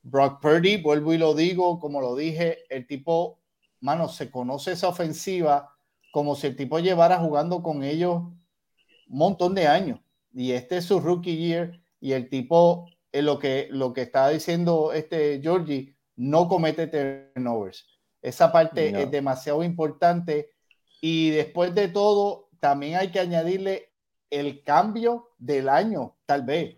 Brock 0.04 0.42
Purdy, 0.42 0.82
vuelvo 0.82 1.14
y 1.14 1.18
lo 1.18 1.34
digo, 1.34 1.80
como 1.80 2.00
lo 2.00 2.16
dije, 2.16 2.60
el 2.70 2.86
tipo, 2.88 3.40
mano, 3.82 4.08
se 4.08 4.30
conoce 4.30 4.74
esa 4.74 4.88
ofensiva 4.88 5.73
como 6.14 6.36
si 6.36 6.46
el 6.46 6.56
tipo 6.56 6.78
llevara 6.78 7.18
jugando 7.18 7.64
con 7.64 7.84
ellos 7.84 8.18
un 8.18 9.18
montón 9.18 9.56
de 9.56 9.66
años. 9.68 10.00
Y 10.32 10.52
este 10.52 10.78
es 10.78 10.86
su 10.86 11.00
rookie 11.00 11.38
year 11.38 11.82
y 12.00 12.12
el 12.12 12.30
tipo, 12.30 12.88
eh, 13.12 13.24
lo, 13.24 13.40
que, 13.40 13.68
lo 13.72 13.94
que 13.94 14.04
está 14.04 14.30
diciendo 14.30 14.94
este 14.94 15.40
Georgie, 15.42 15.96
no 16.16 16.48
comete 16.48 16.86
turnovers. 16.86 17.88
Esa 18.22 18.52
parte 18.52 18.92
No. 18.92 19.00
es 19.00 19.10
demasiado 19.10 19.64
importante. 19.64 20.52
Y 21.02 21.32
después 21.32 21.74
de 21.74 21.88
todo, 21.88 22.50
también 22.60 22.98
hay 22.98 23.10
que 23.10 23.20
añadirle 23.20 23.90
el 24.30 24.64
cambio 24.64 25.32
del 25.40 25.68
año, 25.68 26.16
tal 26.28 26.44
vez. 26.44 26.76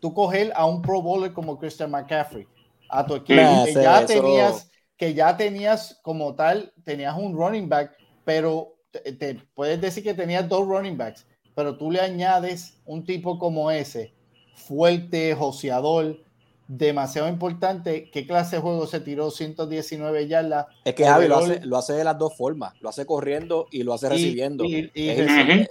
Tú 0.00 0.12
coger 0.14 0.52
a 0.56 0.66
un 0.66 0.82
Pro 0.82 1.00
Bowler 1.00 1.32
como 1.32 1.60
Christian 1.60 1.92
McCaffrey, 1.92 2.48
a 2.88 3.06
tu 3.06 3.14
equipo, 3.14 3.40
que 3.66 3.72
ya 3.72 4.00
eso- 4.02 4.06
tenías, 4.08 4.70
que 4.96 5.14
ya 5.14 5.36
tenías 5.36 6.00
como 6.02 6.34
tal, 6.34 6.72
tenías 6.84 7.16
un 7.16 7.36
running 7.36 7.68
back, 7.68 7.96
pero 8.24 8.74
te, 8.90 9.12
te 9.12 9.34
puedes 9.54 9.80
decir 9.80 10.02
que 10.02 10.14
tenías 10.14 10.48
dos 10.48 10.66
running 10.66 10.96
backs, 10.96 11.26
pero 11.54 11.76
tú 11.76 11.90
le 11.90 12.00
añades 12.00 12.80
un 12.84 13.04
tipo 13.04 13.38
como 13.38 13.70
ese, 13.70 14.12
fuerte, 14.54 15.34
joseador, 15.34 16.20
demasiado 16.68 17.28
importante. 17.28 18.10
¿Qué 18.10 18.26
clase 18.26 18.56
de 18.56 18.62
juego 18.62 18.86
se 18.86 19.00
tiró 19.00 19.30
119 19.30 20.28
yardas? 20.28 20.66
Es 20.84 20.94
que 20.94 21.04
Javi 21.04 21.28
lo 21.28 21.36
hace, 21.38 21.60
lo 21.64 21.76
hace 21.76 21.92
de 21.94 22.04
las 22.04 22.18
dos 22.18 22.36
formas. 22.36 22.74
Lo 22.80 22.88
hace 22.88 23.04
corriendo 23.04 23.66
y 23.70 23.82
lo 23.82 23.92
hace 23.94 24.06
Y- 24.06 24.10
recibiendo. 24.10 24.64
y- 24.64 24.90
y 24.94 25.10
Ujú. 25.22 25.66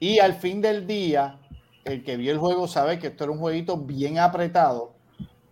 Y 0.00 0.18
al 0.18 0.34
fin 0.34 0.60
del 0.60 0.86
día, 0.86 1.38
el 1.84 2.02
que 2.02 2.16
vio 2.16 2.32
el 2.32 2.38
juego 2.38 2.66
sabe 2.66 2.98
que 2.98 3.08
esto 3.08 3.24
era 3.24 3.32
un 3.32 3.38
jueguito 3.38 3.76
bien 3.76 4.18
apretado 4.18 4.94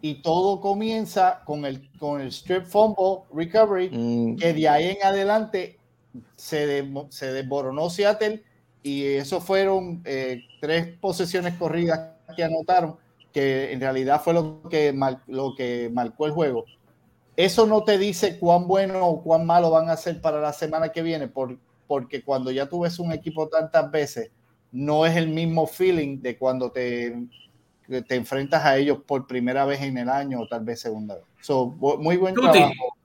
y 0.01 0.21
todo 0.23 0.61
comienza 0.61 1.43
con 1.45 1.65
el, 1.65 1.89
con 1.99 2.21
el 2.21 2.29
strip 2.29 2.65
fumble 2.65 3.23
recovery, 3.33 3.89
Mm, 3.91 4.37
que 4.37 4.53
de 4.53 4.69
ahí 4.69 4.89
en 4.89 5.03
adelante 5.05 5.79
se, 6.37 6.67
de- 6.67 7.07
se 7.11 7.33
desboronó 7.33 7.91
Seattle 7.91 8.43
y 8.83 9.05
eso 9.05 9.41
fueron 9.41 10.03
eh, 10.05 10.43
tres 10.61 10.99
posesiones 10.99 11.55
corridas 11.55 12.11
que 12.37 12.45
anotaron, 12.45 12.97
que 13.33 13.73
en 13.73 13.81
realidad 13.81 14.21
fue 14.23 14.35
lo 14.35 14.63
que, 14.69 14.93
mar- 14.93 15.23
lo 15.27 15.55
que 15.57 15.91
marcó 15.93 16.27
el 16.27 16.33
juego. 16.33 16.65
Eso 17.37 17.67
no 17.67 17.83
te 17.85 17.97
dice 17.97 18.39
cuán 18.39 18.67
bueno 18.67 19.07
o 19.07 19.23
cuán 19.23 19.47
malo 19.47 19.71
van 19.71 19.89
a 19.89 19.97
ser 19.97 20.21
para 20.21 20.41
la 20.41 20.53
semana 20.53 20.91
que 20.91 21.03
viene, 21.03 21.29
por- 21.29 21.59
porque 21.87 22.23
cuando 22.23 22.51
ya 22.51 22.69
tú 22.69 22.81
ves 22.81 22.99
un 22.99 23.13
equipo 23.13 23.49
tantas 23.49 23.91
veces, 23.91 24.31
no 24.71 25.05
es 25.07 25.17
el 25.17 25.29
mismo 25.29 25.67
feeling 25.67 26.21
de 26.21 26.39
cuando 26.39 26.71
te, 26.73 27.15
te 27.89 28.15
enfrentas 28.15 28.65
a 28.65 28.77
ellos 28.77 28.99
por 29.07 29.27
primera 29.27 29.65
vez 29.65 29.83
en 29.83 29.99
el 29.99 30.09
año 30.09 30.41
o 30.41 30.47
tal 30.49 30.65
vez 30.65 30.81
segunda 30.81 31.17
vez. 31.17 31.25
So, 31.41 31.67
muy 31.67 32.17
buen 32.17 32.35
Tuti. 32.35 32.51
trabajo. 32.51 32.97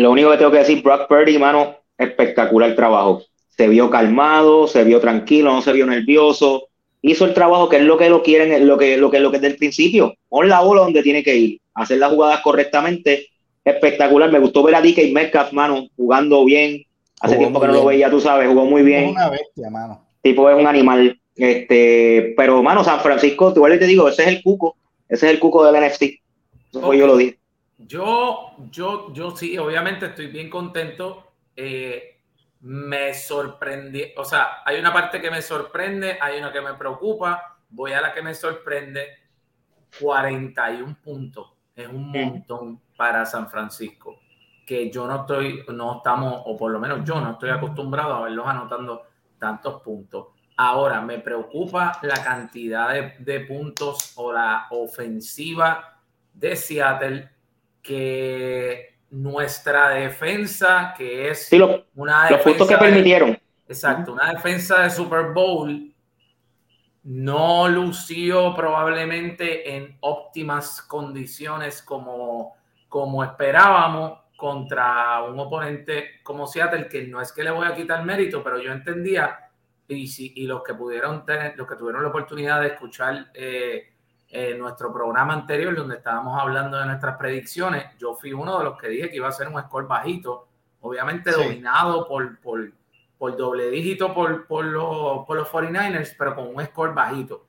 Lo 0.00 0.10
único 0.12 0.30
que 0.30 0.38
tengo 0.38 0.50
que 0.50 0.58
decir, 0.58 0.82
Brock 0.82 1.08
Purdy, 1.08 1.38
mano, 1.38 1.76
espectacular 1.96 2.74
trabajo. 2.74 3.22
Se 3.48 3.68
vio 3.68 3.90
calmado, 3.90 4.66
se 4.66 4.84
vio 4.84 5.00
tranquilo, 5.00 5.52
no 5.52 5.62
se 5.62 5.72
vio 5.72 5.86
nervioso. 5.86 6.68
Hizo 7.02 7.24
el 7.24 7.34
trabajo 7.34 7.68
que 7.68 7.76
es 7.76 7.82
lo 7.82 7.96
que 7.96 8.08
lo 8.08 8.22
quieren, 8.22 8.66
lo 8.66 8.76
que 8.78 8.96
lo 8.96 9.10
que 9.10 9.20
lo 9.20 9.30
que 9.30 9.38
desde 9.38 9.52
el 9.54 9.56
principio. 9.56 10.14
Pon 10.28 10.48
la 10.48 10.60
bola 10.60 10.82
donde 10.82 11.02
tiene 11.02 11.22
que 11.22 11.36
ir, 11.36 11.60
hacer 11.74 11.98
las 11.98 12.12
jugadas 12.12 12.40
correctamente. 12.40 13.26
Espectacular. 13.64 14.30
Me 14.30 14.38
gustó 14.38 14.62
ver 14.62 14.74
a 14.76 14.80
DK 14.80 15.12
Metcalf, 15.12 15.52
mano, 15.52 15.88
jugando 15.96 16.44
bien. 16.44 16.82
Hace 17.20 17.34
Jugó 17.34 17.46
tiempo 17.46 17.60
que 17.60 17.66
no 17.66 17.72
lo 17.74 17.84
veía, 17.86 18.08
tú 18.10 18.20
sabes, 18.20 18.48
jugó 18.48 18.64
muy 18.64 18.80
Es 18.82 18.86
bien. 18.86 19.08
una 19.10 19.28
bestia, 19.28 19.68
mano. 19.70 20.04
tipo 20.22 20.48
es 20.48 20.56
un 20.56 20.66
animal. 20.66 21.20
Este, 21.34 22.34
pero 22.36 22.62
mano, 22.62 22.82
San 22.84 23.00
Francisco, 23.00 23.52
igual 23.54 23.78
te 23.78 23.86
digo, 23.86 24.08
ese 24.08 24.22
es 24.22 24.28
el 24.28 24.42
cuco, 24.42 24.76
ese 25.08 25.26
es 25.26 25.32
el 25.32 25.38
cuco 25.40 25.64
del 25.64 25.82
NFC. 25.84 26.02
Eso 26.70 26.80
fue 26.80 26.94
Ok. 26.96 27.00
yo 27.00 27.06
lo 27.08 27.16
dije. 27.16 27.38
Yo, 27.78 28.56
yo, 28.70 29.12
yo 29.12 29.36
sí, 29.36 29.56
obviamente 29.56 30.06
estoy 30.06 30.26
bien 30.26 30.50
contento. 30.50 31.32
Eh, 31.54 32.20
me 32.60 33.14
sorprendí, 33.14 34.12
o 34.16 34.24
sea, 34.24 34.62
hay 34.64 34.80
una 34.80 34.92
parte 34.92 35.20
que 35.20 35.30
me 35.30 35.40
sorprende, 35.40 36.18
hay 36.20 36.38
una 36.38 36.52
que 36.52 36.60
me 36.60 36.74
preocupa. 36.74 37.60
Voy 37.70 37.92
a 37.92 38.00
la 38.00 38.12
que 38.12 38.22
me 38.22 38.34
sorprende. 38.34 39.06
41 40.00 40.98
puntos 41.02 41.54
es 41.74 41.88
un 41.88 42.10
montón 42.10 42.80
para 42.96 43.24
San 43.24 43.48
Francisco. 43.48 44.18
Que 44.66 44.90
yo 44.90 45.06
no 45.06 45.20
estoy, 45.20 45.64
no 45.68 45.98
estamos, 45.98 46.42
o 46.44 46.56
por 46.56 46.72
lo 46.72 46.80
menos 46.80 47.04
yo 47.04 47.20
no 47.20 47.32
estoy 47.32 47.50
acostumbrado 47.50 48.14
a 48.14 48.22
verlos 48.22 48.46
anotando 48.46 49.02
tantos 49.38 49.80
puntos. 49.82 50.26
Ahora, 50.56 51.00
me 51.00 51.20
preocupa 51.20 52.00
la 52.02 52.22
cantidad 52.22 52.92
de, 52.92 53.14
de 53.20 53.40
puntos 53.40 54.12
o 54.16 54.32
la 54.32 54.66
ofensiva 54.70 56.02
de 56.34 56.56
Seattle 56.56 57.37
que 57.88 58.98
nuestra 59.10 59.88
defensa, 59.88 60.92
que 60.96 61.30
es 61.30 61.46
Sí, 61.46 61.56
lo- 61.56 61.86
una 61.94 62.30
los 62.30 62.42
puntos 62.42 62.68
que 62.68 62.74
de- 62.74 62.80
permitieron. 62.80 63.38
Exacto, 63.66 64.12
una 64.12 64.30
defensa 64.32 64.82
de 64.82 64.90
Super 64.90 65.32
Bowl 65.32 65.94
no 67.04 67.68
lució 67.68 68.54
probablemente 68.54 69.74
en 69.76 69.96
óptimas 70.00 70.82
condiciones 70.82 71.80
como, 71.82 72.54
como 72.88 73.24
esperábamos 73.24 74.18
contra 74.36 75.22
un 75.24 75.38
oponente 75.40 76.20
como 76.22 76.46
Seattle, 76.46 76.88
que 76.88 77.04
no 77.06 77.20
es 77.20 77.32
que 77.32 77.42
le 77.42 77.50
voy 77.50 77.66
a 77.66 77.74
quitar 77.74 78.04
mérito, 78.04 78.42
pero 78.44 78.58
yo 78.60 78.70
entendía, 78.72 79.38
y, 79.88 80.06
si, 80.06 80.32
y 80.36 80.46
los 80.46 80.62
que 80.62 80.74
pudieron 80.74 81.24
tener, 81.24 81.56
los 81.56 81.66
que 81.66 81.76
tuvieron 81.76 82.02
la 82.02 82.08
oportunidad 82.10 82.60
de 82.60 82.68
escuchar 82.68 83.30
eh, 83.34 83.94
eh, 84.30 84.54
nuestro 84.58 84.92
programa 84.92 85.32
anterior, 85.32 85.74
donde 85.74 85.96
estábamos 85.96 86.38
hablando 86.40 86.76
de 86.78 86.86
nuestras 86.86 87.16
predicciones, 87.16 87.84
yo 87.98 88.14
fui 88.14 88.32
uno 88.32 88.58
de 88.58 88.64
los 88.64 88.78
que 88.78 88.88
dije 88.88 89.10
que 89.10 89.16
iba 89.16 89.28
a 89.28 89.32
ser 89.32 89.48
un 89.48 89.60
score 89.62 89.86
bajito, 89.86 90.46
obviamente 90.80 91.32
Sí. 91.32 91.42
dominado 91.42 92.06
por, 92.06 92.38
por, 92.40 92.70
por 93.16 93.36
doble 93.36 93.70
dígito 93.70 94.12
por, 94.14 94.46
por, 94.46 94.64
los, 94.64 95.24
por 95.26 95.36
los 95.38 95.48
49ers, 95.48 96.14
pero 96.18 96.36
con 96.36 96.54
un 96.54 96.64
score 96.66 96.92
bajito. 96.94 97.46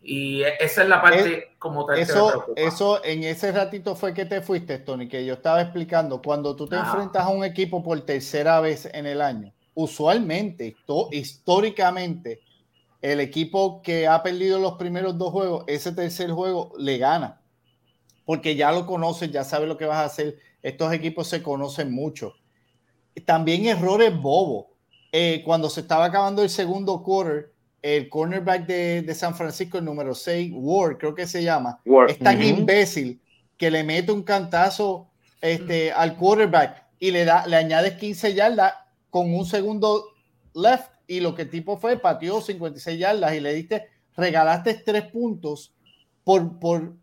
Y 0.00 0.42
e- 0.42 0.54
esa 0.60 0.84
es 0.84 0.88
la 0.88 1.02
parte 1.02 1.56
como 1.58 1.84
tal 1.84 1.96
que 1.96 2.02
me 2.02 2.04
Eso, 2.04 2.46
eso, 2.54 3.04
en 3.04 3.24
ese 3.24 3.50
ratito 3.50 3.96
fue 3.96 4.14
que 4.14 4.24
te 4.24 4.40
fuiste, 4.40 4.78
Tony, 4.78 5.08
que 5.08 5.26
yo 5.26 5.34
estaba 5.34 5.60
explicando. 5.60 6.22
Cuando 6.22 6.54
tú 6.54 6.68
te 6.68 6.76
Ajá. 6.76 6.92
enfrentas 6.92 7.24
a 7.24 7.28
un 7.30 7.44
equipo 7.44 7.82
por 7.82 8.00
tercera 8.02 8.60
vez 8.60 8.88
en 8.92 9.06
el 9.06 9.20
año, 9.20 9.52
usualmente, 9.74 10.76
históricamente, 11.10 12.40
el 13.02 13.20
equipo 13.20 13.82
que 13.82 14.06
ha 14.06 14.22
perdido 14.22 14.58
los 14.58 14.74
primeros 14.74 15.18
dos 15.18 15.32
juegos, 15.32 15.64
ese 15.66 15.92
tercer 15.92 16.30
juego 16.30 16.72
le 16.78 16.98
gana. 16.98 17.40
Porque 18.24 18.56
ya 18.56 18.72
lo 18.72 18.86
conoces, 18.86 19.30
ya 19.30 19.44
sabes 19.44 19.68
lo 19.68 19.76
que 19.76 19.84
vas 19.84 19.98
a 19.98 20.04
hacer. 20.04 20.38
Estos 20.62 20.92
equipos 20.92 21.28
se 21.28 21.42
conocen 21.42 21.92
mucho. 21.92 22.34
También 23.24 23.66
errores 23.66 24.16
bobos. 24.20 24.66
Eh, 25.12 25.42
cuando 25.44 25.70
se 25.70 25.80
estaba 25.80 26.06
acabando 26.06 26.42
el 26.42 26.50
segundo 26.50 27.02
quarter, 27.02 27.52
el 27.80 28.08
cornerback 28.08 28.66
de, 28.66 29.02
de 29.02 29.14
San 29.14 29.34
Francisco, 29.34 29.78
el 29.78 29.84
número 29.84 30.14
6, 30.14 30.50
Ward, 30.54 30.98
creo 30.98 31.14
que 31.14 31.26
se 31.26 31.42
llama, 31.42 31.80
Ward. 31.84 32.10
es 32.10 32.18
tan 32.18 32.42
imbécil 32.42 33.20
que 33.56 33.70
le 33.70 33.84
mete 33.84 34.10
un 34.10 34.24
cantazo 34.24 35.08
este, 35.40 35.92
al 35.92 36.16
quarterback 36.16 36.84
y 36.98 37.12
le, 37.12 37.24
da, 37.24 37.46
le 37.46 37.56
añades 37.56 37.94
15 37.94 38.34
yardas 38.34 38.74
con 39.10 39.32
un 39.32 39.46
segundo 39.46 40.04
left 40.54 40.90
y 41.06 41.20
lo 41.20 41.34
que 41.34 41.42
el 41.42 41.50
tipo 41.50 41.76
fue, 41.76 41.98
pateó 41.98 42.40
56 42.40 42.98
yardas 42.98 43.34
y 43.34 43.40
le 43.40 43.54
diste, 43.54 43.88
regalaste 44.16 44.74
tres 44.74 45.04
puntos 45.04 45.74
por, 46.24 46.58
por, 46.58 46.94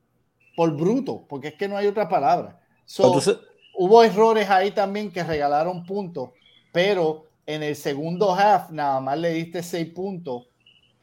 por 0.56 0.76
bruto, 0.76 1.26
porque 1.28 1.50
es 1.50 1.54
que 1.56 1.68
no 1.68 1.78
hay 1.78 1.88
otra 1.88 2.10
palabra. 2.10 2.60
So, 2.86 3.06
Entonces, 3.06 3.38
hubo 3.76 4.04
errores 4.04 4.50
ahí 4.50 4.72
también 4.72 5.12
que 5.12 5.24
regalaron 5.24 5.86
puntos, 5.86 6.32
pero 6.72 7.28
en 7.46 7.64
el 7.64 7.76
segundo 7.76 8.34
half 8.34 8.70
nada 8.72 9.00
más 9.00 9.18
le 9.18 9.34
diste 9.34 9.64
seis 9.64 9.90
puntos. 9.90 10.48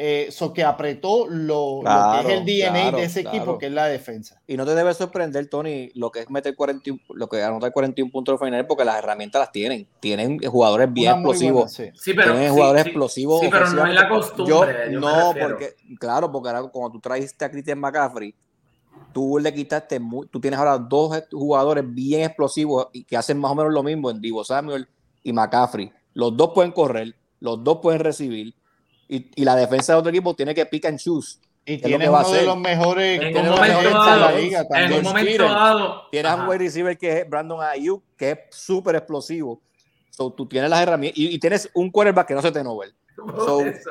Eso 0.02 0.54
que 0.54 0.64
apretó 0.64 1.26
lo, 1.28 1.82
que 1.84 2.20
es 2.20 2.38
el 2.38 2.46
DNA 2.46 2.70
claro, 2.70 2.96
de 2.96 3.04
ese 3.04 3.20
equipo, 3.20 3.58
que 3.58 3.66
es 3.66 3.72
la 3.72 3.84
defensa. 3.84 4.40
y 4.46 4.56
no 4.56 4.64
te 4.64 4.74
debe 4.74 4.94
sorprender, 4.94 5.50
Tony, 5.50 5.90
lo 5.94 6.10
que 6.10 6.20
es 6.20 6.30
meter 6.30 6.56
41, 6.56 7.02
lo 7.10 7.28
que 7.28 7.42
anotar 7.42 7.70
41 7.70 8.10
puntos 8.10 8.40
al 8.40 8.46
final, 8.46 8.66
porque 8.66 8.86
las 8.86 8.96
herramientas 8.96 9.40
las 9.40 9.52
tienen. 9.52 9.86
Tienen 10.00 10.38
jugadores 10.38 10.90
bien 10.90 11.22
buena, 11.22 11.28
explosivos. 11.28 11.72
sí. 11.74 11.90
Sí, 11.92 12.14
pero, 12.14 12.32
tienen 12.32 12.48
sí, 12.48 12.54
jugadores 12.54 12.82
sí, 12.82 12.88
explosivos. 12.88 13.40
Sí, 13.42 13.48
pero 13.50 13.70
no 13.72 13.86
es 13.86 13.94
la 13.94 14.08
costumbre. 14.08 14.46
Yo, 14.48 14.90
yo 14.90 15.00
me 15.00 15.06
no, 15.06 15.34
porque, 15.38 15.74
claro, 15.98 16.32
porque 16.32 16.48
ahora 16.48 16.62
cuando 16.62 16.92
tú 16.92 17.00
trajiste 17.00 17.44
a 17.44 17.50
Christian 17.50 17.78
McCaffrey, 17.78 18.34
tú 19.12 19.38
le 19.38 19.52
quitaste, 19.52 20.00
tú 20.30 20.40
tienes 20.40 20.58
ahora 20.58 20.78
dos 20.78 21.24
jugadores 21.30 21.84
bien 21.86 22.22
explosivos 22.22 22.88
y 22.94 23.04
que 23.04 23.18
hacen 23.18 23.38
más 23.38 23.52
o 23.52 23.54
menos 23.54 23.70
lo 23.70 23.82
mismo 23.82 24.10
en 24.10 24.18
Divo 24.22 24.44
Samuel 24.44 24.88
y 25.22 25.30
McCaffrey. 25.34 25.92
Los 26.14 26.34
dos 26.34 26.52
pueden 26.54 26.72
correr, 26.72 27.14
los 27.38 27.62
dos 27.62 27.80
pueden 27.82 28.00
recibir 28.00 28.54
y, 29.16 29.30
y 29.34 29.44
la 29.44 29.56
defensa 29.56 29.92
de 29.92 29.98
otro 29.98 30.10
equipo 30.10 30.34
tiene 30.34 30.54
que 30.54 30.64
pick 30.66 30.86
and 30.86 30.98
choose. 30.98 31.38
Y 31.66 31.74
es 31.74 31.82
lo 31.82 31.88
tiene 31.88 32.04
que 32.04 32.10
va 32.10 32.20
a 32.20 32.26
uno 32.26 32.36
de 32.36 32.42
los 32.46 32.58
mejores, 32.58 33.20
En 33.20 33.32
tiene 33.32 33.40
un 33.40 33.46
los 33.48 33.56
momento 33.56 33.78
mejores 33.80 33.92
de 33.92 33.98
la 34.10 34.16
dado, 34.26 34.38
liga 34.38 34.66
en 34.70 34.92
un 34.94 35.02
momento 35.02 35.30
Steven. 35.32 35.48
dado. 35.52 36.08
Tienes 36.10 36.32
un 36.34 36.48
wide 36.48 36.58
receiver 36.58 36.98
que 36.98 37.18
es 37.18 37.28
Brandon 37.30 37.62
Ayuk, 37.62 38.02
que 38.16 38.30
es 38.30 38.38
súper 38.50 38.96
explosivo. 38.96 39.60
So, 40.10 40.32
tú 40.32 40.46
tienes 40.46 40.70
las 40.70 40.80
herramientas 40.80 41.18
y, 41.18 41.34
y 41.34 41.38
tienes 41.38 41.70
un 41.74 41.90
quarterback 41.90 42.28
que 42.28 42.34
no 42.34 42.42
se 42.42 42.50
te 42.52 42.64
novel. 42.64 42.94
So- 43.36 43.60
eso. 43.66 43.90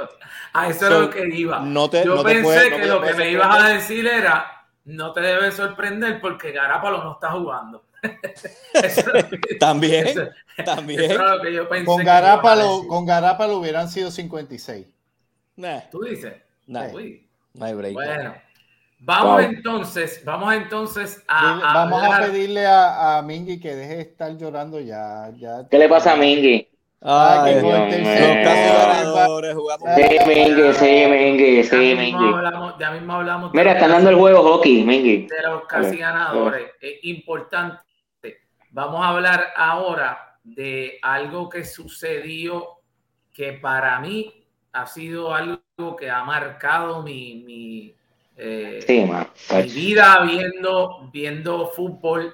A 0.54 0.68
eso 0.70 0.80
so, 0.80 0.86
es 0.88 0.92
lo 1.02 1.10
que 1.12 1.28
iba. 1.36 1.60
no 1.60 1.90
te- 1.90 2.04
Yo 2.04 2.16
no 2.16 2.24
pensé 2.24 2.44
puede- 2.44 2.70
no 2.72 2.78
que 2.78 2.86
lo 2.88 3.02
que 3.02 3.14
me 3.14 3.30
ibas 3.32 3.64
a 3.64 3.68
decir 3.70 4.08
era, 4.08 4.66
no 4.86 5.14
te 5.14 5.22
debe 5.22 5.52
sorprender 5.52 6.20
porque 6.20 6.52
Garapalo 6.52 7.04
no 7.04 7.14
está 7.14 7.32
jugando. 7.32 7.84
Eso 8.74 9.14
es 9.14 9.32
lo 9.32 9.38
que- 9.40 9.56
También, 9.60 10.08
eso- 10.08 10.24
también. 10.66 11.02
eso 11.12 11.14
es 11.14 11.20
lo 11.38 11.42
que 11.42 11.54
yo 11.54 11.70
pensé 11.70 11.86
Con 11.86 11.98
decir. 11.98 12.88
con 12.88 13.06
Garápalo 13.06 13.58
hubieran 13.58 13.90
sido 13.90 14.10
56. 14.10 14.88
Nah, 15.60 15.82
Tú 15.92 16.02
dices. 16.04 16.34
nah, 16.68 16.88
Uy, 16.94 17.28
no 17.54 17.66
hay 17.66 17.74
break. 17.74 17.94
bueno. 17.94 18.34
Vamos 19.02 19.36
Wow. 19.36 19.40
entonces, 19.52 20.24
vamos 20.26 20.54
entonces 20.54 21.24
a, 21.28 21.42
Dile- 21.56 21.74
Vamos 21.74 22.04
a 22.04 22.20
pedirle 22.22 22.66
a, 22.66 23.18
a 23.18 23.22
Mingy 23.22 23.60
que 23.60 23.76
deje 23.76 23.96
de 23.96 24.02
estar 24.02 24.36
llorando 24.38 24.80
ya. 24.80 25.32
ya 25.38 25.68
¿Qué 25.70 25.78
le 25.78 25.88
pasa 25.90 26.14
a 26.14 26.16
Mingy? 26.16 26.68
Ah, 27.02 27.44
que 27.46 27.52
Ay, 27.56 27.62
con 27.62 27.72
el 27.76 27.90
Dios 27.90 27.90
tercer 27.90 28.22
mío. 28.22 28.36
los 28.36 28.46
casi 28.46 28.70
gol, 28.70 29.06
ganadores 29.16 29.56
jugamos. 29.56 29.90
Sí, 29.96 30.18
Mingy, 30.28 30.74
sí, 30.74 31.06
Mingy, 31.10 31.56
ya 31.64 31.70
sí, 31.70 31.78
mismo 31.78 32.20
Mingy. 32.20 32.34
hablamos, 32.36 32.74
ya 32.80 32.92
mismo 32.92 33.14
hablamos 33.14 33.52
de 33.54 33.58
Mira, 33.58 33.72
están 33.74 33.92
dando 33.92 34.10
el 34.10 34.16
juego 34.18 34.44
hockey, 34.44 34.84
Mingy. 34.84 35.28
de 35.28 35.42
los 35.44 35.66
casi 35.66 35.98
ganadores. 35.98 36.72
Es 36.82 36.94
importante. 37.04 37.80
Vamos 38.72 39.02
a 39.04 39.10
hablar 39.10 39.48
ahora 39.58 40.38
de 40.44 41.00
algo 41.02 41.48
que 41.50 41.64
sucedió 41.66 42.80
que 43.34 43.54
para 43.54 44.00
mí 44.00 44.39
ha 44.72 44.86
sido 44.88 45.34
algo 45.34 45.62
que 45.98 46.10
ha 46.10 46.24
marcado 46.24 47.02
mi, 47.04 47.44
mi, 47.46 47.96
eh, 48.38 48.80
Sí, 48.86 49.06
mi 49.56 49.64
vida 49.70 50.22
viendo, 50.24 51.10
viendo 51.12 51.68
fútbol, 51.68 52.34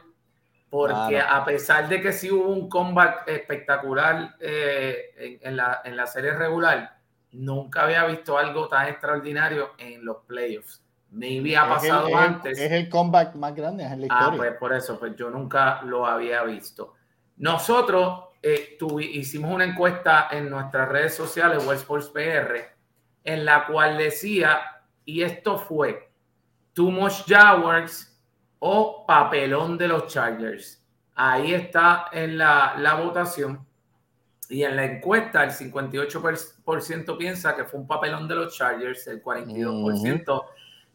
porque 0.70 1.16
Claro. 1.16 1.36
a 1.42 1.46
pesar 1.46 1.88
de 1.88 2.02
que 2.02 2.12
sí 2.12 2.30
hubo 2.32 2.50
un 2.50 2.68
comeback 2.70 3.28
espectacular 3.28 4.36
eh, 4.40 5.14
en, 5.18 5.40
en 5.50 5.56
la, 5.58 5.82
en 5.86 5.96
la 5.96 6.06
serie 6.08 6.34
regular, 6.34 6.98
nunca 7.32 7.84
había 7.84 8.04
visto 8.06 8.38
algo 8.38 8.68
tan 8.68 8.88
extraordinario 8.88 9.72
en 9.78 10.04
los 10.04 10.18
playoffs. 10.28 10.82
Maybe 11.12 11.56
ha 11.56 11.62
Es 11.62 11.84
el- 11.84 11.90
pasado 11.90 12.08
es 12.08 12.14
el- 12.14 12.20
antes. 12.20 12.60
Es 12.60 12.72
el 12.72 12.90
comeback 12.90 13.36
más 13.36 13.56
grande 13.56 13.84
en 13.86 14.02
la 14.02 14.08
Ah, 14.10 14.20
historia. 14.20 14.38
pues 14.38 14.52
por 14.60 14.74
eso, 14.74 15.00
pues 15.00 15.16
yo 15.16 15.30
nunca 15.30 15.82
lo 15.84 16.06
había 16.06 16.44
visto. 16.44 16.94
Nosotros 17.38 18.25
eh, 18.48 18.78
hicimos 19.14 19.52
una 19.52 19.66
encuesta 19.66 20.28
en 20.30 20.52
nuestras 20.52 20.88
redes 20.88 21.16
sociales, 21.16 21.66
West 21.66 21.82
Sports 21.82 22.10
PR, 22.10 22.76
en 23.24 23.44
la 23.44 23.66
cual 23.66 23.98
decía, 23.98 24.84
y 25.04 25.24
esto 25.24 25.58
fue, 25.58 26.12
Too 26.74 26.92
Much 26.92 27.26
Jaguars 27.26 28.22
o 28.60 29.04
Papelón 29.08 29.80
de 29.80 29.88
los 29.88 30.14
Chargers. 30.14 30.86
Ahí 31.16 31.56
está 31.56 32.06
en 32.12 32.38
la, 32.38 32.76
la 32.78 32.94
votación. 32.94 33.66
Y 34.48 34.62
en 34.62 34.76
la 34.76 34.86
encuesta, 34.86 35.44
el 35.44 35.50
58% 35.50 37.18
piensa 37.18 37.56
que 37.56 37.66
fue 37.66 37.80
un 37.80 37.88
papelón 37.88 38.28
de 38.28 38.36
los 38.36 38.56
Chargers, 38.56 39.08
el 39.08 39.24
42% 39.24 40.46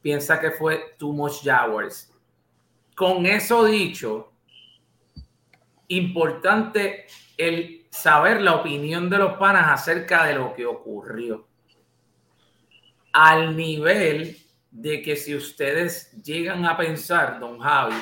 piensa 0.01 0.39
que 0.39 0.53
fue 0.53 0.95
Too 0.97 1.13
Much 1.13 1.43
Jaguars. 1.43 2.17
Con 2.95 3.27
eso 3.27 3.65
dicho, 3.65 4.31
importante 5.89 7.07
el 7.49 7.87
saber 7.91 8.41
la 8.43 8.55
opinión 8.57 9.11
de 9.11 9.19
los 9.19 9.35
panas 9.39 9.67
acerca 9.69 10.25
de 10.27 10.35
lo 10.35 10.55
que 10.55 10.67
ocurrió. 10.67 11.47
Al 13.13 13.57
nivel 13.57 14.37
de 14.71 15.03
que 15.03 15.17
si 15.17 15.35
ustedes 15.35 16.13
llegan 16.23 16.65
a 16.65 16.77
pensar, 16.77 17.41
don 17.41 17.59
Javi, 17.59 17.97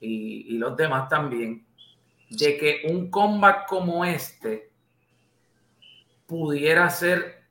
y, 0.00 0.54
y 0.54 0.58
los 0.58 0.76
demás 0.76 1.08
también, 1.08 1.66
de 2.30 2.56
que 2.56 2.82
un 2.88 3.10
comeback 3.10 3.66
como 3.66 4.04
este 4.04 4.70
pudiera 6.26 6.88
ser 6.90 7.42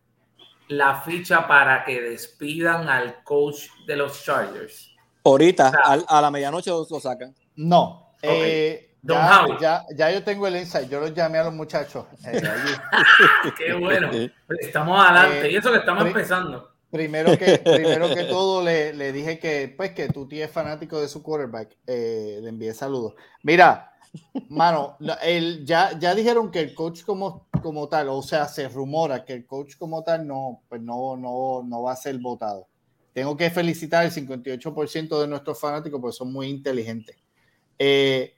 la 0.68 1.02
ficha 1.02 1.48
para 1.48 1.84
que 1.84 2.02
despidan 2.02 2.90
al 2.90 3.24
coach 3.24 3.68
de 3.86 3.96
los 3.98 4.24
Chargers. 4.24 4.90
Ahorita, 5.24 5.70
sea- 5.72 5.80
al- 5.82 6.06
a 6.08 6.22
la 6.22 6.32
medianoche 6.32 6.70
lo, 6.70 6.86
lo 6.90 7.00
sacan. 7.00 7.36
No. 7.56 8.14
eh, 8.22 8.93
Don 9.06 9.18
ya, 9.18 9.24
Javi. 9.28 9.52
ya, 9.60 9.86
ya 9.96 10.12
yo 10.12 10.24
tengo 10.24 10.48
el 10.48 10.56
insight. 10.56 10.90
Yo 10.90 11.00
los 11.02 11.14
llamé 11.14 11.38
a 11.38 11.44
los 11.44 11.54
muchachos. 11.54 12.06
eh. 12.26 12.42
Qué 13.58 13.74
bueno. 13.74 14.10
Estamos 14.62 15.00
adelante. 15.06 15.48
Eh, 15.48 15.52
y 15.52 15.56
eso 15.58 15.72
que 15.72 15.78
estamos 15.80 16.04
pri- 16.04 16.12
empezando. 16.12 16.72
Primero 16.90 17.38
que, 17.38 17.58
primero 17.66 18.08
que 18.14 18.24
todo, 18.24 18.64
le, 18.64 18.94
le 18.94 19.12
dije 19.12 19.40
que, 19.40 19.74
pues, 19.76 19.92
que 19.92 20.08
tu 20.08 20.28
tía 20.28 20.46
es 20.46 20.52
fanático 20.52 21.02
de 21.02 21.08
su 21.10 21.22
quarterback. 21.22 21.76
Eh, 21.86 22.40
le 22.42 22.50
envié 22.50 22.74
saludos. 22.74 23.14
Mira, 23.42 23.92
mano, 24.50 24.98
el, 25.22 25.66
ya, 25.66 25.98
ya 26.00 26.16
dijeron 26.16 26.50
que 26.52 26.60
el 26.62 26.74
coach 26.74 27.04
como, 27.04 27.48
como 27.62 27.90
tal, 27.90 28.08
o 28.10 28.22
sea, 28.22 28.48
se 28.48 28.70
rumora 28.70 29.26
que 29.26 29.34
el 29.34 29.46
coach 29.46 29.76
como 29.78 30.04
tal 30.04 30.26
no, 30.26 30.62
pues 30.70 30.82
no, 30.82 31.18
no, 31.18 31.62
no 31.68 31.82
va 31.84 31.92
a 31.92 31.96
ser 31.98 32.18
votado. 32.20 32.68
Tengo 33.12 33.36
que 33.36 33.50
felicitar 33.50 34.06
al 34.06 34.12
58% 34.12 35.20
de 35.22 35.28
nuestros 35.28 35.60
fanáticos 35.60 36.00
porque 36.00 36.16
son 36.16 36.32
muy 36.32 36.48
inteligentes. 36.48 37.18
Eh, 37.78 38.36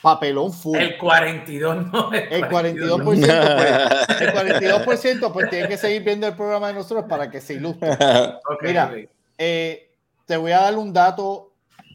papelón 0.00 0.52
full. 0.52 0.78
El 0.78 0.96
42 0.96 1.92
no. 1.92 2.12
El 2.12 2.44
42%, 2.44 3.04
pues, 3.04 3.18
el 4.20 4.32
42% 4.32 5.32
pues 5.32 5.50
tiene 5.50 5.68
que 5.68 5.76
seguir 5.76 6.02
viendo 6.02 6.26
el 6.26 6.34
programa 6.34 6.68
de 6.68 6.74
nosotros 6.74 7.06
para 7.08 7.30
que 7.30 7.40
se 7.40 7.54
ilustre. 7.54 7.90
Ok, 7.92 8.62
Mira. 8.62 8.86
ok. 8.86 9.10
Eh, 9.38 9.90
te 10.26 10.36
voy 10.36 10.52
a 10.52 10.60
dar 10.60 10.76
un 10.76 10.92
dato 10.92 11.52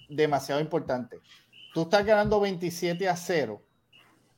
demasiado 0.10 0.62
importante. 0.62 1.19
Tú 1.73 1.83
estás 1.83 2.05
ganando 2.05 2.39
27 2.39 3.07
a 3.07 3.15
0 3.15 3.62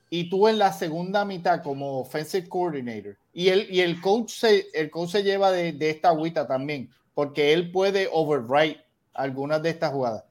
y 0.10 0.30
tú 0.30 0.48
en 0.48 0.58
la 0.58 0.74
segunda 0.74 1.26
mitad 1.26 1.62
como 1.62 2.00
offensive 2.00 2.48
coordinator 2.50 3.18
y 3.32 3.50
el, 3.50 3.68
y 3.72 3.82
el 3.82 4.02
coach 4.02 4.32
se, 4.32 4.68
el 4.74 4.90
coach 4.90 5.12
se 5.12 5.24
lleva 5.24 5.52
de, 5.52 5.72
de 5.74 5.90
esta 5.92 6.10
agüita 6.10 6.48
también 6.48 6.90
porque 7.14 7.54
él 7.54 7.72
puede 7.72 8.10
overwrite 8.12 8.84
algunas 9.14 9.62
de 9.62 9.70
estas 9.72 9.92
jugadas. 9.92 10.24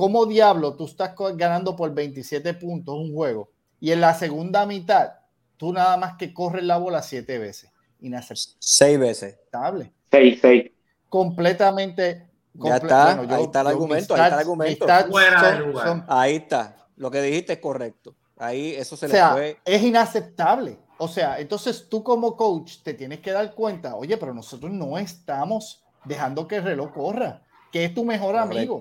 ¿Cómo 0.00 0.24
diablo 0.24 0.76
tú 0.76 0.86
estás 0.86 1.14
ganando 1.34 1.76
por 1.76 1.92
27 1.92 2.54
puntos 2.54 2.94
un 2.96 3.12
juego 3.12 3.50
y 3.78 3.92
en 3.92 4.00
la 4.00 4.14
segunda 4.14 4.64
mitad 4.64 5.10
tú 5.58 5.74
nada 5.74 5.98
más 5.98 6.14
que 6.16 6.32
corres 6.32 6.64
la 6.64 6.78
bola 6.78 7.02
siete 7.02 7.36
veces? 7.38 7.70
Seis 8.58 8.98
veces. 8.98 9.34
Inaceptable 9.34 9.92
Seis, 10.10 10.38
seis. 10.40 10.70
completamente. 11.10 12.30
Ya 12.54 12.76
está, 12.78 13.20
ahí 13.20 13.42
está 13.42 13.60
el 13.60 13.66
argumento, 13.66 14.14
ahí 14.14 14.22
está 14.22 14.26
el 14.28 14.40
argumento. 14.40 14.86
Fuera 15.10 15.42
de 15.42 15.58
son- 15.58 15.68
lugar. 15.68 15.86
son- 15.86 16.04
Ahí 16.08 16.36
está. 16.36 16.76
Lo 16.96 17.10
que 17.10 17.20
dijiste 17.20 17.52
es 17.52 17.58
correcto. 17.58 18.16
Ahí 18.38 18.70
eso 18.76 18.96
se 18.96 19.04
o 19.04 19.08
le 19.10 19.20
fue. 19.32 19.58
es 19.66 19.82
inaceptable. 19.82 20.78
O 20.96 21.08
sea, 21.08 21.38
entonces 21.38 21.90
tú 21.90 22.02
como 22.02 22.38
coach 22.38 22.78
te 22.82 22.94
tienes 22.94 23.20
que 23.20 23.32
dar 23.32 23.54
cuenta, 23.54 23.96
oye, 23.96 24.16
pero 24.16 24.32
nosotros 24.32 24.72
no 24.72 24.96
estamos 24.96 25.84
dejando 26.06 26.48
que 26.48 26.56
el 26.56 26.64
reloj 26.64 26.90
corra, 26.94 27.42
que 27.70 27.84
es 27.84 27.92
tu 27.92 28.02
mejor 28.02 28.36
amigo. 28.36 28.78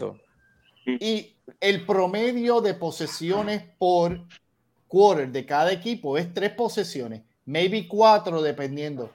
Correcto. 0.83 1.05
Y 1.05 1.35
el 1.59 1.85
promedio 1.85 2.61
de 2.61 2.73
posesiones 2.73 3.63
por 3.77 4.25
quarter 4.87 5.31
de 5.31 5.45
cada 5.45 5.71
equipo 5.71 6.17
es 6.17 6.33
tres 6.33 6.51
posesiones, 6.51 7.21
maybe 7.45 7.87
cuatro 7.87 8.41
dependiendo. 8.41 9.11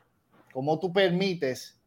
Cómo 0.52 0.78
tú 0.78 0.92
permites 0.92 1.80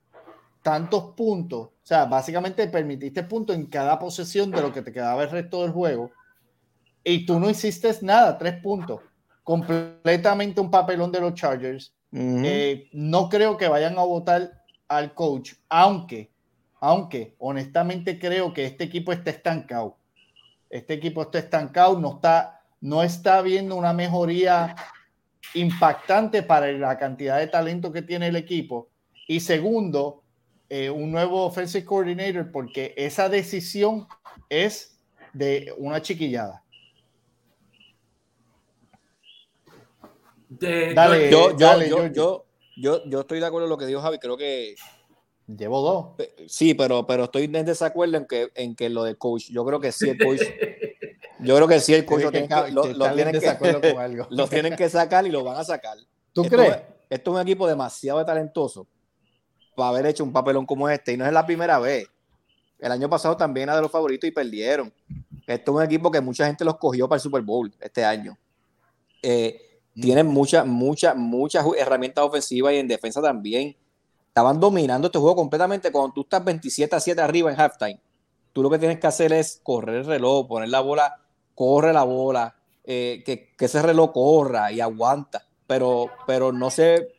tantos 0.61 1.13
puntos. 1.15 1.67
O 1.67 1.71
sea, 1.81 2.05
básicamente 2.05 2.67
permitiste 2.67 3.23
puntos 3.23 3.55
en 3.55 3.67
cada 3.67 3.97
posesión 3.97 4.51
de 4.51 4.61
lo 4.61 4.73
que 4.73 4.81
te 4.81 4.91
quedaba 4.91 5.23
el 5.23 5.29
resto 5.29 5.61
del 5.61 5.71
juego. 5.71 6.11
Y 7.03 7.25
tú 7.25 7.39
no 7.39 7.49
hiciste 7.49 7.89
nada, 8.01 8.37
tres 8.37 8.61
puntos. 8.61 8.99
Completamente 9.43 10.59
un 10.59 10.69
papelón 10.69 11.09
de 11.09 11.21
los 11.21 11.33
Chargers. 11.33 11.93
Eh, 12.11 12.89
no 12.91 13.29
creo 13.29 13.55
que 13.55 13.69
vayan 13.69 13.97
a 13.97 14.03
votar 14.03 14.65
al 14.89 15.13
coach, 15.13 15.53
aunque, 15.69 16.31
aunque 16.79 17.35
honestamente 17.39 18.19
creo 18.19 18.53
que 18.53 18.65
este 18.65 18.83
equipo 18.85 19.11
está 19.11 19.29
estancado. 19.31 19.97
Este 20.69 20.93
equipo 20.93 21.21
está 21.21 21.39
estancado, 21.39 21.99
no 21.99 22.15
está, 22.15 22.61
no 22.81 23.03
está 23.03 23.41
viendo 23.41 23.75
una 23.75 23.93
mejoría 23.93 24.75
impactante 25.53 26.43
para 26.43 26.71
la 26.73 26.97
cantidad 26.97 27.39
de 27.39 27.47
talento 27.47 27.91
que 27.91 28.01
tiene 28.01 28.27
el 28.27 28.35
equipo. 28.35 28.89
Y 29.27 29.39
segundo, 29.39 30.23
eh, 30.69 30.89
un 30.89 31.11
nuevo 31.11 31.45
offensive 31.45 31.85
coordinator, 31.85 32.51
porque 32.51 32.93
esa 32.97 33.29
decisión 33.29 34.07
es 34.49 34.99
de 35.33 35.73
una 35.77 36.01
chiquillada. 36.01 36.63
De- 40.49 40.93
Dale. 40.93 41.29
yo, 41.29 41.51
yo, 41.51 41.57
dale, 41.57 41.89
yo, 41.89 42.07
yo, 42.07 42.45
yo, 42.75 43.05
yo 43.05 43.19
estoy 43.21 43.39
de 43.39 43.45
acuerdo 43.45 43.65
en 43.65 43.69
lo 43.69 43.77
que 43.77 43.85
dijo 43.85 44.01
Javi. 44.01 44.17
Creo 44.19 44.37
que 44.37 44.75
Llevo 45.47 45.81
dos. 45.81 46.05
eh, 46.19 46.45
sí, 46.47 46.73
pero, 46.73 47.07
pero 47.07 47.25
estoy 47.25 47.45
en 47.45 47.65
desacuerdo 47.65 48.17
en 48.17 48.25
que, 48.25 48.49
en 48.55 48.75
que 48.75 48.89
lo 48.89 49.03
de 49.03 49.15
coach. 49.15 49.49
Yo 49.49 49.65
creo 49.65 49.79
que 49.79 49.91
sí, 49.91 50.09
el 50.09 50.17
coach. 50.17 50.41
Yo 51.39 51.55
creo 51.55 51.67
que 51.67 51.79
sí, 51.79 51.93
el 51.93 52.03
coach 52.05 52.23
lo 52.23 52.31
Tiene 52.31 52.47
tienen 52.47 52.65
que- 52.65 52.71
lo, 52.71 52.81
que 52.83 52.87
lo 52.89 52.93
estar 53.05 53.09
en 53.11 53.15
tienen 53.15 53.33
que- 53.33 53.39
desacuerdo 53.39 53.81
con 53.81 54.01
algo. 54.01 54.27
lo 54.31 54.47
tienen 54.47 54.75
que 54.75 54.89
sacar 54.89 55.25
y 55.25 55.29
lo 55.29 55.43
van 55.43 55.57
a 55.57 55.63
sacar. 55.63 55.97
¿Tú 56.33 56.43
Esto 56.43 56.55
crees? 56.57 56.75
es- 56.75 56.81
Esto 57.09 57.31
es 57.31 57.35
un 57.35 57.41
equipo 57.41 57.67
demasiado 57.67 58.25
talentoso 58.25 58.87
para 59.75 59.89
haber 59.89 60.07
hecho 60.07 60.23
un 60.23 60.33
papelón 60.33 60.65
como 60.65 60.89
este. 60.89 61.13
Y 61.13 61.17
no 61.17 61.25
es 61.25 61.31
la 61.31 61.45
primera 61.45 61.79
vez. 61.79 62.07
El 62.79 62.91
año 62.91 63.09
pasado 63.09 63.37
también 63.37 63.63
era 63.69 63.75
de 63.77 63.81
los 63.83 63.91
favoritos 63.91 64.27
y 64.27 64.31
perdieron. 64.31 64.91
Esto 65.47 65.71
es 65.71 65.77
un 65.77 65.83
equipo 65.83 66.11
que 66.11 66.19
mucha 66.19 66.45
gente 66.45 66.65
los 66.65 66.77
cogió 66.77 67.07
para 67.07 67.17
el 67.17 67.21
Super 67.21 67.41
Bowl 67.41 67.71
este 67.79 68.03
año. 68.03 68.37
Eh, 69.21 69.79
tienen 69.93 70.27
muchas, 70.27 70.65
muchas, 70.65 71.15
muchas 71.15 71.65
herramientas 71.77 72.23
ofensivas 72.25 72.73
y 72.73 72.77
en 72.77 72.87
defensa 72.87 73.21
también. 73.21 73.75
Estaban 74.37 74.59
dominando 74.59 75.07
este 75.07 75.17
juego 75.17 75.35
completamente. 75.35 75.91
Cuando 75.91 76.13
tú 76.13 76.21
estás 76.21 76.45
27 76.45 76.95
a 76.95 76.99
7 76.99 77.19
arriba 77.21 77.51
en 77.51 77.59
halftime, 77.59 77.99
tú 78.53 78.61
lo 78.61 78.69
que 78.69 78.77
tienes 78.77 78.99
que 78.99 79.07
hacer 79.07 79.33
es 79.33 79.59
correr 79.63 79.95
el 79.95 80.05
reloj, 80.05 80.47
poner 80.47 80.69
la 80.69 80.79
bola 80.79 81.15
corre 81.55 81.91
la 81.91 82.03
bola, 82.03 82.55
eh, 82.83 83.23
que, 83.25 83.55
que 83.57 83.65
ese 83.65 83.81
reloj 83.81 84.11
corra 84.13 84.71
y 84.71 84.79
aguanta, 84.79 85.43
pero, 85.65 86.11
pero 86.27 86.51
no 86.51 86.69
sé, 86.69 87.15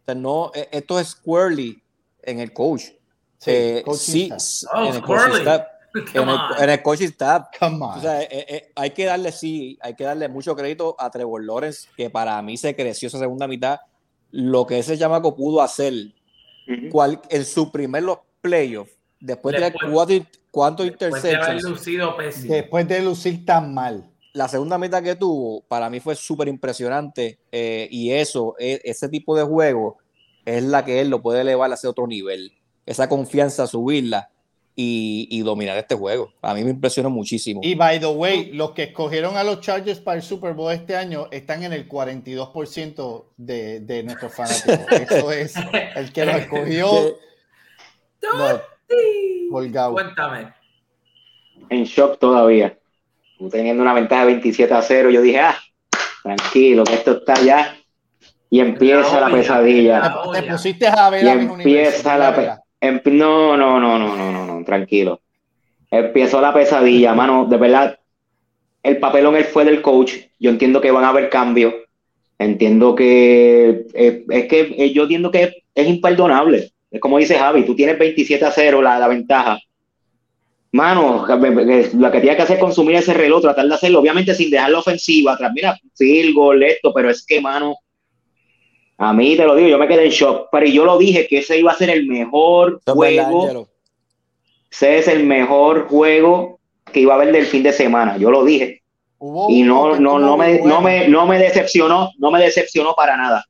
o 0.00 0.04
sea, 0.06 0.14
no, 0.14 0.50
eh, 0.54 0.70
esto 0.72 0.98
es 0.98 1.08
squarely 1.08 1.82
en 2.22 2.40
el 2.40 2.54
coach. 2.54 2.84
Sí, 3.36 3.50
Eh, 3.50 3.84
sí, 3.92 4.30
Oh, 4.72 4.86
en 4.86 4.94
el 4.94 5.02
coaching 5.02 5.34
staff. 5.40 5.66
En 6.14 6.28
el, 6.28 6.38
en 6.58 6.70
el 6.70 6.82
coaching 6.82 7.08
staff. 7.08 7.48
Come 7.58 7.84
on. 7.84 7.98
O 7.98 8.00
sea, 8.00 8.22
eh, 8.22 8.28
eh, 8.30 8.72
hay 8.74 8.90
que 8.90 9.04
darle, 9.04 9.32
sí, 9.32 9.78
hay 9.82 9.94
que 9.94 10.04
darle 10.04 10.28
mucho 10.30 10.56
crédito 10.56 10.96
a 10.98 11.10
Trevor 11.10 11.44
Lawrence, 11.44 11.88
que 11.96 12.08
para 12.08 12.40
mí 12.40 12.56
se 12.56 12.74
creció 12.74 13.08
esa 13.08 13.18
segunda 13.18 13.46
mitad. 13.46 13.80
Lo 14.30 14.66
que 14.66 14.78
ese 14.78 14.96
chamaco 14.96 15.36
pudo 15.36 15.60
hacer 15.60 15.92
Cual, 16.90 17.20
en 17.30 17.44
su 17.44 17.70
primer 17.70 18.02
los 18.02 18.18
playoffs, 18.40 18.92
después 19.20 19.54
de 19.56 19.62
Después- 19.62 19.92
cuatro, 19.92 20.16
cuántos 20.50 20.86
Después 20.86 21.22
de 21.22 21.28
haber 21.28 21.38
interceptions, 21.38 21.70
lucido 21.78 22.16
pésimo. 22.16 22.54
Después 22.54 22.88
de 22.88 23.02
lucir 23.02 23.44
tan 23.44 23.72
mal. 23.74 24.10
la 24.32 24.48
segunda 24.48 24.76
mitad 24.76 25.02
que 25.02 25.14
tuvo, 25.16 25.62
para 25.62 25.88
mí 25.88 25.98
fue 25.98 26.14
súper 26.14 26.48
impresionante. 26.48 27.38
eh, 27.52 27.88
y 27.90 28.10
eso, 28.10 28.54
e- 28.58 28.82
ese 28.84 29.08
tipo 29.08 29.34
de 29.34 29.42
juego, 29.44 29.96
es 30.44 30.62
la 30.62 30.84
que 30.84 31.00
él 31.00 31.08
lo 31.08 31.22
puede 31.22 31.40
elevar 31.40 31.70
a 31.70 31.74
ese 31.74 31.88
otro 31.88 32.06
nivel. 32.06 32.52
Esa 32.84 33.08
confianza, 33.08 33.66
subirla 33.66 34.30
y, 34.78 35.26
y 35.30 35.40
dominar 35.40 35.78
este 35.78 35.94
juego. 35.94 36.34
A 36.42 36.52
mí 36.52 36.62
me 36.62 36.70
impresionó 36.70 37.08
muchísimo. 37.08 37.60
Y 37.64 37.74
by 37.74 37.98
the 37.98 38.06
way, 38.06 38.52
los 38.52 38.72
que 38.72 38.84
escogieron 38.84 39.38
a 39.38 39.42
los 39.42 39.62
Chargers 39.62 40.00
para 40.00 40.18
el 40.18 40.22
Super 40.22 40.52
Bowl 40.52 40.70
este 40.70 40.94
año 40.94 41.28
están 41.30 41.62
en 41.62 41.72
el 41.72 41.88
42% 41.88 43.24
de, 43.38 43.80
de 43.80 44.02
nuestros 44.02 44.34
fanáticos. 44.34 44.92
Eso 45.32 45.32
es 45.32 45.54
el 45.96 46.12
que 46.12 46.26
lo 46.26 46.32
escogió. 46.32 47.16
No. 48.22 48.60
Cuéntame. 49.92 50.52
En 51.70 51.84
shock 51.84 52.18
todavía. 52.18 52.78
Tú 53.38 53.48
Teniendo 53.48 53.82
una 53.82 53.94
ventaja 53.94 54.26
de 54.26 54.32
27 54.32 54.72
a 54.72 54.82
0, 54.82 55.10
yo 55.10 55.22
dije, 55.22 55.40
ah, 55.40 55.56
tranquilo, 56.22 56.84
que 56.84 56.94
esto 56.94 57.18
está 57.18 57.40
ya. 57.40 57.76
Y 58.50 58.60
empieza 58.60 59.20
la 59.20 59.26
olla, 59.26 59.36
pesadilla. 59.36 59.98
la 60.00 60.32
Te 60.32 60.42
pusiste 60.42 60.86
a 60.86 61.10
ver 61.10 61.24
Y 61.24 61.28
empieza 61.28 62.16
la 62.16 62.30
¿verdad? 62.30 62.60
Em- 62.88 63.00
No, 63.06 63.56
no, 63.56 63.80
no, 63.80 63.98
no, 63.98 64.16
no, 64.16 64.32
no, 64.32 64.46
no, 64.46 64.64
tranquilo. 64.64 65.20
Empezó 65.90 66.40
la 66.40 66.52
pesadilla, 66.52 67.14
mano, 67.14 67.46
de 67.46 67.56
verdad. 67.56 67.98
El 68.82 68.98
papelón 68.98 69.36
él 69.36 69.44
fue 69.44 69.64
del 69.64 69.82
coach. 69.82 70.14
Yo 70.38 70.50
entiendo 70.50 70.80
que 70.80 70.90
van 70.90 71.04
a 71.04 71.10
haber 71.10 71.28
cambios. 71.30 71.74
Entiendo 72.38 72.94
que 72.94 73.86
eh, 73.94 74.24
es 74.28 74.46
que 74.46 74.74
eh, 74.78 74.92
yo 74.92 75.02
entiendo 75.04 75.30
que 75.30 75.64
es, 75.74 75.88
imperdonable. 75.88 76.72
Es 76.90 77.00
como 77.00 77.18
dice 77.18 77.38
Javi, 77.38 77.64
tú 77.64 77.74
tienes 77.74 77.98
27 77.98 78.44
a 78.44 78.50
0 78.50 78.82
la, 78.82 78.98
la 78.98 79.08
ventaja. 79.08 79.58
Mano, 80.72 81.26
lo 81.26 82.10
que 82.10 82.20
tienes 82.20 82.36
que 82.36 82.42
hacer 82.42 82.56
es 82.56 82.62
consumir 82.62 82.96
ese 82.96 83.14
reloj, 83.14 83.40
tratar 83.40 83.66
de 83.66 83.74
hacerlo, 83.74 84.00
obviamente 84.00 84.34
sin 84.34 84.50
dejar 84.50 84.70
la 84.70 84.80
ofensiva, 84.80 85.32
atrás, 85.32 85.50
mira, 85.54 85.74
field 85.94 86.34
goal, 86.34 86.62
esto, 86.62 86.92
pero 86.92 87.08
es 87.08 87.24
que, 87.24 87.40
mano, 87.40 87.76
a 88.98 89.12
mí 89.12 89.36
te 89.36 89.44
lo 89.44 89.54
digo, 89.54 89.68
yo 89.68 89.78
me 89.78 89.88
quedé 89.88 90.04
en 90.06 90.10
shock, 90.10 90.48
pero 90.50 90.66
yo 90.66 90.84
lo 90.84 90.96
dije 90.98 91.26
que 91.28 91.38
ese 91.38 91.58
iba 91.58 91.72
a 91.72 91.76
ser 91.76 91.90
el 91.90 92.06
mejor 92.06 92.80
Eso 92.84 92.92
es 93.04 93.16
verdad, 93.16 93.30
juego, 93.30 93.68
ese 94.70 94.98
es 94.98 95.08
el 95.08 95.24
mejor 95.24 95.88
juego 95.88 96.58
que 96.92 97.00
iba 97.00 97.12
a 97.14 97.16
haber 97.16 97.32
del 97.32 97.46
fin 97.46 97.62
de 97.62 97.72
semana, 97.72 98.16
yo 98.16 98.30
lo 98.30 98.44
dije, 98.44 98.82
Hubo 99.18 99.48
y 99.50 99.62
no, 99.62 99.98
no, 99.98 100.18
no, 100.18 100.36
me, 100.36 100.60
no, 100.60 100.80
me, 100.80 101.08
no 101.08 101.26
me 101.26 101.38
decepcionó, 101.38 102.10
no 102.18 102.30
me 102.30 102.38
decepcionó 102.40 102.94
para 102.94 103.16
nada. 103.16 103.44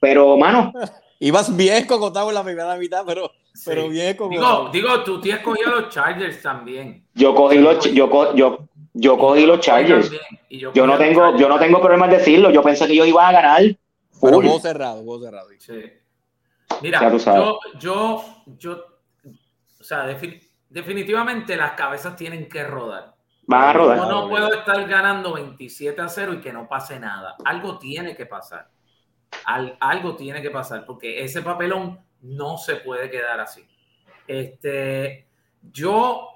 Pero, 0.00 0.36
mano, 0.38 0.72
Ibas 1.22 1.54
bien 1.54 1.84
con 1.86 2.02
Otavo 2.02 2.30
en 2.30 2.34
la 2.36 2.42
primera 2.42 2.74
mitad, 2.76 3.02
pero, 3.06 3.30
pero 3.66 3.82
Sí. 3.84 3.88
bien 3.90 4.16
con 4.16 4.30
Digo, 4.30 4.70
digo, 4.72 5.02
tú 5.04 5.20
tienes 5.20 5.42
cogido 5.42 5.70
los 5.72 5.90
Chargers 5.90 6.40
también. 6.40 7.04
yo 7.14 7.34
cogí 7.34 7.58
los, 7.58 7.92
yo, 7.92 8.08
co- 8.08 8.34
yo, 8.34 8.60
yo 8.94 9.18
cogí 9.18 9.44
los 9.44 9.60
Chargers. 9.60 10.10
También, 10.10 10.72
Yo 10.74 10.86
no 10.86 10.96
tengo, 10.96 11.36
yo 11.36 11.46
no 11.50 11.58
tengo 11.58 11.78
problema 11.82 12.06
en 12.06 12.12
decirlo. 12.12 12.50
Yo 12.50 12.62
pensé 12.62 12.86
que 12.86 12.94
ellos 12.94 13.06
iban 13.08 13.26
a 13.26 13.32
ganar. 13.32 13.62
Pero 14.20 14.36
juego 14.40 14.60
cerrado, 14.60 15.02
juego 15.02 15.24
cerrado. 15.24 15.48
Sí. 15.58 15.82
Mira, 16.82 17.16
yo, 17.16 17.58
yo, 17.78 18.24
yo, 18.58 18.84
o 19.80 19.84
sea, 19.84 20.06
defi- 20.08 20.40
definitivamente 20.68 21.56
las 21.56 21.72
cabezas 21.72 22.16
tienen 22.16 22.48
que 22.48 22.62
rodar. 22.64 23.14
Van 23.46 23.62
a 23.68 23.72
Yo 23.72 23.78
rodar. 23.80 24.08
no 24.08 24.28
puedo 24.28 24.52
estar 24.54 24.86
ganando 24.88 25.32
27 25.34 26.00
a 26.00 26.08
0 26.08 26.34
y 26.34 26.40
que 26.40 26.52
no 26.52 26.68
pase 26.68 27.00
nada. 27.00 27.36
Algo 27.44 27.78
tiene 27.78 28.14
que 28.16 28.26
pasar. 28.26 28.68
Al- 29.44 29.76
algo 29.80 30.14
tiene 30.16 30.40
que 30.42 30.50
pasar 30.50 30.84
porque 30.86 31.24
ese 31.24 31.42
papelón 31.42 31.98
no 32.22 32.56
se 32.58 32.76
puede 32.76 33.10
quedar 33.10 33.40
así. 33.40 33.66
Este, 34.28 35.26
yo, 35.72 36.28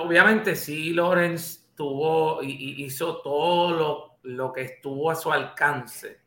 obviamente, 0.00 0.56
sí, 0.56 0.92
Lorenz 0.92 1.72
tuvo 1.76 2.42
y, 2.42 2.50
y 2.50 2.84
hizo 2.84 3.18
todo 3.22 3.70
lo, 3.70 4.16
lo 4.24 4.52
que 4.52 4.62
estuvo 4.62 5.10
a 5.10 5.14
su 5.14 5.30
alcance, 5.32 6.21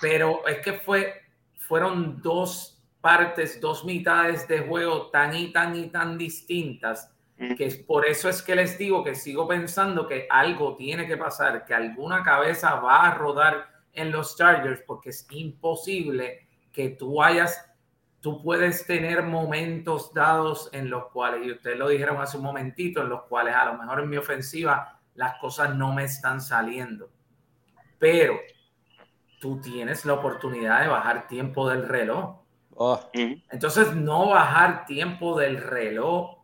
pero 0.00 0.46
es 0.46 0.58
que 0.58 0.74
fue, 0.74 1.22
fueron 1.56 2.20
dos 2.22 2.82
partes, 3.00 3.60
dos 3.60 3.84
mitades 3.84 4.48
de 4.48 4.60
juego 4.60 5.10
tan 5.10 5.34
y 5.34 5.52
tan 5.52 5.76
y 5.76 5.88
tan 5.88 6.18
distintas 6.18 7.12
que 7.36 7.66
es 7.66 7.76
por 7.76 8.06
eso 8.06 8.30
es 8.30 8.40
que 8.40 8.56
les 8.56 8.78
digo 8.78 9.04
que 9.04 9.14
sigo 9.14 9.46
pensando 9.46 10.08
que 10.08 10.26
algo 10.30 10.74
tiene 10.74 11.06
que 11.06 11.18
pasar, 11.18 11.66
que 11.66 11.74
alguna 11.74 12.22
cabeza 12.22 12.76
va 12.76 13.06
a 13.06 13.14
rodar 13.14 13.68
en 13.92 14.10
los 14.10 14.36
Chargers, 14.36 14.82
porque 14.86 15.10
es 15.10 15.26
imposible 15.30 16.48
que 16.72 16.90
tú 16.90 17.22
hayas, 17.22 17.70
tú 18.20 18.42
puedes 18.42 18.86
tener 18.86 19.22
momentos 19.22 20.14
dados 20.14 20.70
en 20.72 20.88
los 20.88 21.06
cuales, 21.08 21.46
y 21.46 21.52
ustedes 21.52 21.78
lo 21.78 21.88
dijeron 21.88 22.20
hace 22.20 22.38
un 22.38 22.44
momentito, 22.44 23.02
en 23.02 23.10
los 23.10 23.24
cuales 23.24 23.54
a 23.54 23.66
lo 23.66 23.74
mejor 23.74 24.00
en 24.00 24.08
mi 24.08 24.16
ofensiva 24.16 24.98
las 25.14 25.38
cosas 25.38 25.74
no 25.74 25.92
me 25.92 26.04
están 26.04 26.40
saliendo, 26.40 27.10
pero 27.98 28.38
tú 29.38 29.60
tienes 29.60 30.04
la 30.04 30.14
oportunidad 30.14 30.82
de 30.82 30.88
bajar 30.88 31.26
tiempo 31.28 31.68
del 31.68 31.86
reloj. 31.88 32.36
Oh. 32.74 33.00
Entonces, 33.12 33.94
no 33.94 34.30
bajar 34.30 34.84
tiempo 34.84 35.38
del 35.38 35.58
reloj, 35.58 36.36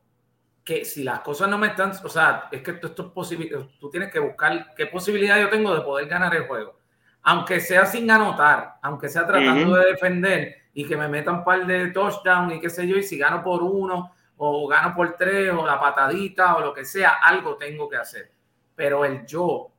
que 0.64 0.84
si 0.84 1.02
las 1.02 1.20
cosas 1.20 1.48
no 1.48 1.58
me 1.58 1.68
están, 1.68 1.92
o 2.04 2.08
sea, 2.08 2.48
es 2.50 2.62
que 2.62 2.72
esto, 2.72 2.86
esto 2.88 3.06
es 3.06 3.12
posible, 3.12 3.50
tú 3.80 3.90
tienes 3.90 4.12
que 4.12 4.20
buscar 4.20 4.74
qué 4.76 4.86
posibilidad 4.86 5.40
yo 5.40 5.50
tengo 5.50 5.74
de 5.74 5.82
poder 5.82 6.06
ganar 6.06 6.34
el 6.34 6.46
juego. 6.46 6.78
Aunque 7.22 7.60
sea 7.60 7.86
sin 7.86 8.10
anotar, 8.10 8.76
aunque 8.82 9.08
sea 9.08 9.26
tratando 9.26 9.76
de 9.76 9.86
defender 9.86 10.56
y 10.74 10.86
que 10.86 10.96
me 10.96 11.08
metan 11.08 11.36
un 11.36 11.44
par 11.44 11.66
de 11.66 11.88
touchdowns 11.88 12.54
y 12.54 12.60
qué 12.60 12.70
sé 12.70 12.86
yo, 12.86 12.96
y 12.96 13.02
si 13.02 13.18
gano 13.18 13.42
por 13.42 13.62
uno 13.62 14.12
o 14.36 14.66
gano 14.66 14.94
por 14.94 15.16
tres 15.16 15.52
o 15.52 15.66
la 15.66 15.78
patadita 15.78 16.56
o 16.56 16.60
lo 16.60 16.74
que 16.74 16.84
sea, 16.84 17.18
algo 17.22 17.56
tengo 17.56 17.88
que 17.88 17.96
hacer. 17.96 18.32
Pero 18.74 19.04
el 19.04 19.24
yo, 19.26 19.70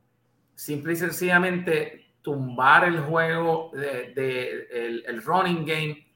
simple 0.54 0.92
y 0.94 0.96
sencillamente 0.96 2.03
tumbar 2.24 2.84
el 2.84 2.98
juego 3.00 3.70
de, 3.74 4.12
de- 4.14 4.66
el, 4.72 5.04
el 5.06 5.22
running 5.22 5.64
game 5.66 6.06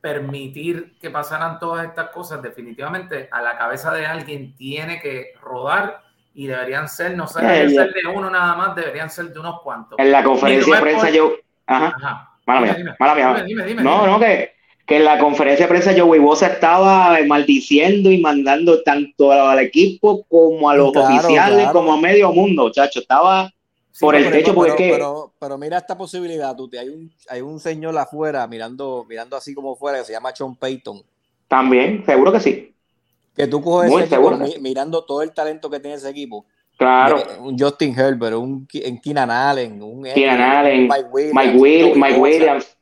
permitir 0.00 0.96
que 1.00 1.10
pasaran 1.10 1.58
todas 1.58 1.86
estas 1.86 2.10
cosas, 2.10 2.40
definitivamente 2.42 3.28
a 3.32 3.42
la 3.42 3.58
cabeza 3.58 3.92
de 3.92 4.06
alguien 4.06 4.54
tiene 4.54 5.00
que 5.00 5.32
rodar 5.42 6.02
y 6.34 6.46
deberían 6.46 6.88
ser, 6.88 7.16
no 7.16 7.26
sé, 7.26 7.40
ya. 7.42 7.68
ser 7.68 7.92
de 7.92 8.06
uno 8.14 8.30
nada 8.30 8.54
más, 8.54 8.76
deberían 8.76 9.08
ser 9.10 9.32
de 9.32 9.40
unos 9.40 9.60
cuantos. 9.62 9.98
En 9.98 10.12
la 10.12 10.22
conferencia 10.22 10.74
de 10.76 10.80
prensa 10.80 11.06
por- 11.06 11.12
yo... 11.14 11.32
Ajá, 11.66 11.94
Ajá. 11.96 12.30
mala 12.46 12.60
Dime, 12.60 12.66
mía, 12.72 12.76
dime. 12.84 12.96
mala 13.00 13.14
mía. 13.14 13.26
Dime, 13.34 13.44
dime, 13.46 13.64
dime, 13.64 13.82
No, 13.82 14.06
no, 14.06 14.20
que, 14.20 14.52
que 14.86 14.96
en 14.98 15.04
la 15.06 15.18
conferencia 15.18 15.64
de 15.66 15.70
prensa 15.70 15.94
Joey 15.98 16.20
Bosa 16.20 16.48
estaba 16.48 17.18
eh, 17.18 17.26
maldiciendo 17.26 18.12
y 18.12 18.20
mandando 18.20 18.82
tanto 18.82 19.32
al 19.32 19.58
equipo 19.60 20.24
como 20.28 20.68
a 20.68 20.76
los 20.76 20.92
Claro, 20.92 21.08
oficiales, 21.14 21.56
claro. 21.62 21.72
como 21.72 21.94
a 21.94 22.00
medio 22.00 22.30
mundo, 22.32 22.70
chacho. 22.70 23.00
Estaba 23.00 23.50
Sí, 23.94 24.04
por 24.04 24.16
el 24.16 24.24
pero, 24.24 24.36
techo, 24.36 24.54
porque 24.56 24.72
pero, 24.72 24.82
es 24.82 24.90
que... 24.90 24.92
pero, 24.92 25.32
pero 25.38 25.56
mira 25.56 25.78
esta 25.78 25.96
posibilidad, 25.96 26.56
tú, 26.56 26.68
hay 26.76 26.88
un, 26.88 27.12
hay 27.28 27.40
un 27.42 27.60
señor 27.60 27.96
afuera 27.96 28.44
mirando, 28.48 29.06
mirando 29.08 29.36
así 29.36 29.54
como 29.54 29.76
fuera 29.76 29.98
que 29.98 30.04
se 30.06 30.12
llama 30.12 30.34
Sean 30.34 30.56
Payton. 30.56 31.00
También, 31.46 32.04
seguro 32.04 32.32
que 32.32 32.40
sí. 32.40 32.74
Que 33.36 33.46
tú 33.46 33.62
coges 33.62 33.88
Muy 33.92 34.02
ese 34.02 34.16
equipo, 34.16 34.36
mirando 34.60 35.04
todo 35.04 35.22
el 35.22 35.32
talento 35.32 35.70
que 35.70 35.78
tiene 35.78 35.94
ese 35.94 36.10
equipo. 36.10 36.44
Claro. 36.76 37.18
Mira, 37.18 37.40
Un 37.40 37.56
Justin 37.56 37.96
Herbert, 37.96 38.34
un 38.34 38.66
en 38.72 39.00
Keenan 39.00 39.30
Allen, 39.30 39.80
un 39.80 40.02
Keenan 40.02 40.40
Allen, 40.40 40.80
un 40.80 40.88
Mike 40.88 41.08
Williams, 41.12 41.96
Mike, 41.96 42.18
Will. 42.18 42.20
Williams. 42.20 42.76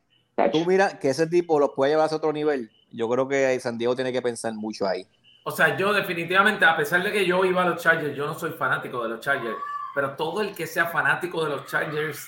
Tú 0.51 0.65
mira 0.65 0.97
que 0.97 1.09
ese 1.09 1.27
tipo 1.27 1.59
los 1.59 1.73
puede 1.75 1.91
llevar 1.91 2.11
a 2.11 2.15
otro 2.15 2.33
nivel. 2.33 2.71
Yo 2.91 3.07
creo 3.07 3.27
que 3.27 3.59
San 3.59 3.77
Diego 3.77 3.95
tiene 3.95 4.11
que 4.11 4.23
pensar 4.23 4.51
mucho 4.55 4.87
ahí. 4.87 5.05
O 5.43 5.51
sea, 5.51 5.77
yo 5.77 5.93
definitivamente, 5.93 6.65
a 6.65 6.75
pesar 6.75 7.03
de 7.03 7.11
que 7.11 7.23
yo 7.23 7.45
iba 7.45 7.61
a 7.61 7.69
los 7.69 7.83
Chargers, 7.83 8.15
yo 8.15 8.25
no 8.25 8.33
soy 8.33 8.49
fanático 8.51 9.03
de 9.03 9.09
los 9.09 9.19
Chargers, 9.19 9.57
pero 9.95 10.15
todo 10.15 10.41
el 10.41 10.53
que 10.55 10.67
sea 10.67 10.87
fanático 10.87 11.43
de 11.43 11.49
los 11.51 11.65
Chargers 11.67 12.27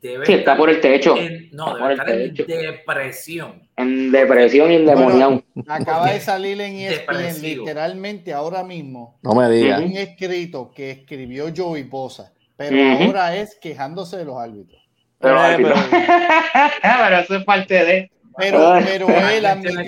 debe 0.00 0.26
Sí, 0.26 0.34
está 0.34 0.56
por 0.56 0.68
el 0.70 0.80
techo. 0.80 1.16
en, 1.16 1.48
no, 1.52 1.76
Está 1.76 1.78
debe 1.78 1.80
por 1.80 1.90
el 1.92 1.98
estar 2.00 2.10
en 2.10 2.34
techo. 2.34 2.46
depresión. 2.72 3.68
En 3.76 4.12
depresión 4.12 4.70
y 4.72 4.76
en 4.76 4.84
Bueno. 4.86 5.42
Acaba 5.68 6.10
de 6.12 6.20
salir 6.20 6.60
en 6.60 6.74
E 6.76 6.88
ESPN 6.88 7.40
literalmente 7.42 8.32
ahora 8.32 8.62
mismo 8.64 9.18
No 9.22 9.34
me 9.34 9.48
digas. 9.48 9.80
un 9.80 9.96
escrito 9.96 10.70
que 10.74 10.90
escribió 10.90 11.46
Joey 11.56 11.84
Bosa, 11.84 12.32
pero 12.56 12.76
ahora 13.06 13.34
es 13.36 13.56
quejándose 13.60 14.16
de 14.18 14.24
los 14.24 14.36
árbitros. 14.36 14.82
Pero, 15.20 15.36
Eh, 15.36 15.40
árbitro. 15.40 15.74
pero- 15.90 16.72
pero 16.82 17.18
eso 17.18 17.36
es 17.36 17.44
parte 17.44 17.84
de. 17.84 18.10
Pero, 18.36 18.78
pero 18.84 19.08
él 19.08 19.44
admitió, 19.46 19.80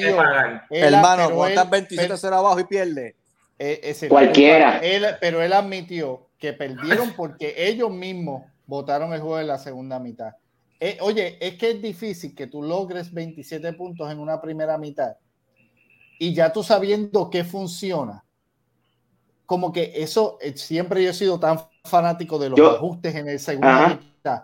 él- 0.70 0.94
Hermano, 0.94 1.44
él- 1.46 1.50
estás 1.50 1.70
27-0 1.70 2.36
abajo 2.36 2.58
y 2.58 2.64
pierdes. 2.64 3.14
Eh, 3.58 3.80
ese- 3.84 4.08
Cualquiera. 4.08 4.78
Él, 4.82 5.06
pero 5.20 5.40
él 5.42 5.52
admitió 5.52 6.26
que 6.40 6.52
perdieron 6.54 7.12
porque 7.16 7.54
ellos 7.56 7.90
mismos 7.92 8.42
votaron 8.66 9.12
el 9.12 9.20
juego 9.20 9.38
en 9.38 9.46
la 9.46 9.58
segunda 9.58 9.98
mitad. 10.00 10.32
Eh, 10.80 10.96
oye, 11.02 11.36
es 11.46 11.56
que 11.56 11.72
es 11.72 11.82
difícil 11.82 12.34
que 12.34 12.46
tú 12.46 12.62
logres 12.62 13.12
27 13.12 13.74
puntos 13.74 14.10
en 14.10 14.18
una 14.18 14.40
primera 14.40 14.78
mitad 14.78 15.16
y 16.18 16.32
ya 16.34 16.50
tú 16.52 16.62
sabiendo 16.62 17.28
qué 17.28 17.44
funciona. 17.44 18.24
Como 19.44 19.72
que 19.72 19.92
eso, 19.96 20.38
eh, 20.40 20.56
siempre 20.56 21.02
yo 21.02 21.10
he 21.10 21.14
sido 21.14 21.38
tan 21.38 21.60
fanático 21.84 22.38
de 22.38 22.48
los 22.50 22.58
Yo- 22.58 22.70
ajustes 22.76 23.14
en 23.14 23.28
el 23.28 23.38
segunda 23.38 23.84
Ajá. 23.86 24.00
mitad. 24.16 24.42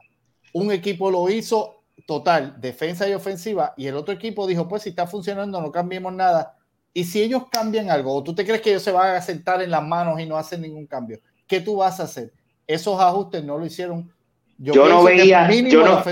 Un 0.53 0.73
equipo 0.73 1.11
lo 1.11 1.29
hizo 1.31 1.85
total, 2.07 2.61
defensa 2.61 3.09
y 3.09 3.15
ofensiva, 3.15 3.73
y 3.77 3.87
el 3.87 3.97
otro 3.97 4.13
equipo 4.13 4.47
dijo, 4.47 4.69
pues 4.69 4.83
si 4.83 4.91
está 4.91 5.07
funcionando, 5.07 5.61
no 5.63 5.71
cambiemos 5.73 6.13
nada. 6.13 6.57
Y 6.93 7.05
si 7.05 7.23
ellos 7.23 7.45
cambian 7.51 7.91
algo, 7.91 8.23
tú 8.23 8.35
te 8.35 8.45
crees 8.45 8.61
que 8.63 8.71
ellos 8.71 8.83
se 8.83 8.93
van 8.93 9.15
a 9.15 9.21
sentar 9.23 9.63
en 9.63 9.71
las 9.71 9.83
manos 9.83 10.19
y 10.21 10.27
no 10.27 10.37
hacen 10.37 10.61
ningún 10.63 10.87
cambio, 10.87 11.21
¿qué 11.47 11.61
tú 11.61 11.77
vas 11.77 12.01
a 12.01 12.05
hacer? 12.05 12.33
Esos 12.67 13.01
ajustes 13.01 13.45
no 13.45 13.59
lo 13.59 13.67
hicieron. 13.67 14.11
Yo 14.59 14.73
no 14.75 14.83
pienso 14.85 15.07
que 15.07 15.15
veía- 15.17 15.51
yo 15.71 15.85
no- 15.85 16.03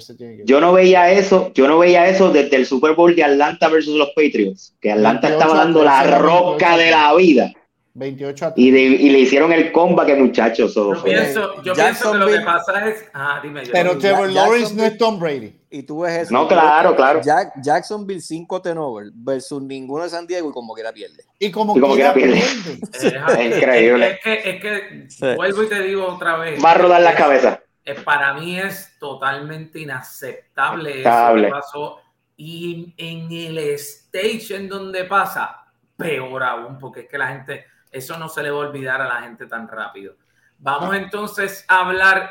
se 0.00 0.14
tiene 0.16 0.38
que 0.38 0.44
Yo 0.44 0.60
no 0.60 0.72
veía 0.72 1.12
eso, 1.12 1.52
yo 1.54 1.68
no 1.68 1.78
veía 1.78 2.08
eso 2.08 2.32
desde 2.32 2.56
el 2.56 2.66
Super 2.66 2.94
Bowl 2.96 3.14
de 3.14 3.22
Atlanta 3.22 3.68
versus 3.68 3.96
los 3.96 4.08
Patriots, 4.08 4.74
que 4.80 4.90
Atlanta 4.90 5.28
28 5.28 5.38
estaba 5.44 5.64
dando 5.64 5.84
la 5.84 6.02
roca 6.18 6.76
28. 6.76 6.76
de 6.84 6.90
la 6.90 7.14
vida 7.14 7.52
28 8.00 8.46
a 8.46 8.52
y, 8.56 8.70
de- 8.72 8.80
y 8.80 9.10
le 9.10 9.18
hicieron 9.20 9.52
el 9.52 9.70
comba 9.70 10.04
que 10.04 10.16
muchachos. 10.16 10.74
so, 10.74 10.94
Yo 10.94 11.02
pienso, 11.04 11.62
yo 11.62 11.72
pienso 11.74 12.10
que 12.12 12.18
lo 12.18 12.26
que 12.26 12.40
pasa 12.40 12.88
es. 12.88 13.04
Ah, 13.14 13.38
dime 13.42 13.64
yo. 13.64 13.70
Pero 13.72 13.96
Trevor 13.98 14.28
Lawrence 14.30 14.74
no 14.74 14.82
es 14.82 14.98
Tom 14.98 15.20
Brady. 15.20 15.54
Y 15.72 15.84
tú 15.84 16.00
ves 16.00 16.22
eso. 16.22 16.32
No, 16.34 16.48
claro, 16.48 16.96
claro. 16.96 17.20
Jack- 17.22 17.52
Jacksonville 17.62 18.20
5 18.20 18.60
turnovers 18.60 19.12
versus 19.14 19.62
ninguno 19.62 20.02
de 20.02 20.10
San 20.10 20.26
Diego 20.26 20.50
y 20.50 20.52
como 20.52 20.74
quiera 20.74 20.92
pierde. 20.92 21.22
Y 21.38 21.50
como, 21.52 21.76
Y 21.76 21.80
como 21.80 21.94
quiera 21.94 22.12
quiera 22.12 22.32
pierde. 22.32 22.46
pierde. 22.64 22.80
Es, 22.92 23.38
Es 23.38 23.56
increíble. 23.56 24.10
Es 24.10 24.20
que, 24.20 24.50
es 24.50 24.60
que 24.60 25.04
Sí. 25.08 25.26
vuelvo 25.36 25.62
y 25.62 25.68
te 25.68 25.80
digo 25.82 26.06
otra 26.08 26.36
vez. 26.38 26.60
Va 26.64 26.72
a 26.72 26.74
rodar 26.78 27.02
la 27.02 27.14
cabeza. 27.14 27.60
eh, 27.84 27.94
para 28.04 28.34
mí 28.34 28.58
es 28.58 28.96
totalmente 28.98 29.78
inaceptable 29.80 31.00
Inaceptable. 31.00 31.46
eso 31.46 31.54
que 31.54 31.60
pasó. 31.60 31.96
Y 32.36 32.94
en 32.96 33.30
el 33.30 33.58
stage 33.58 34.54
en 34.56 34.68
donde 34.68 35.04
pasa, 35.04 35.66
peor 35.96 36.42
aún, 36.42 36.78
porque 36.78 37.00
es 37.00 37.08
que 37.08 37.18
la 37.18 37.28
gente, 37.28 37.64
eso 37.90 38.18
no 38.18 38.28
se 38.28 38.42
le 38.42 38.50
va 38.50 38.56
a 38.64 38.68
olvidar 38.68 39.00
a 39.00 39.08
la 39.08 39.22
gente 39.22 39.46
tan 39.46 39.68
rápido. 39.68 40.16
Vamos 40.58 40.94
entonces 40.94 41.64
a 41.68 41.80
hablar 41.80 42.30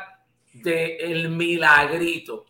del 0.52 1.00
el 1.00 1.28
milagrito, 1.30 2.46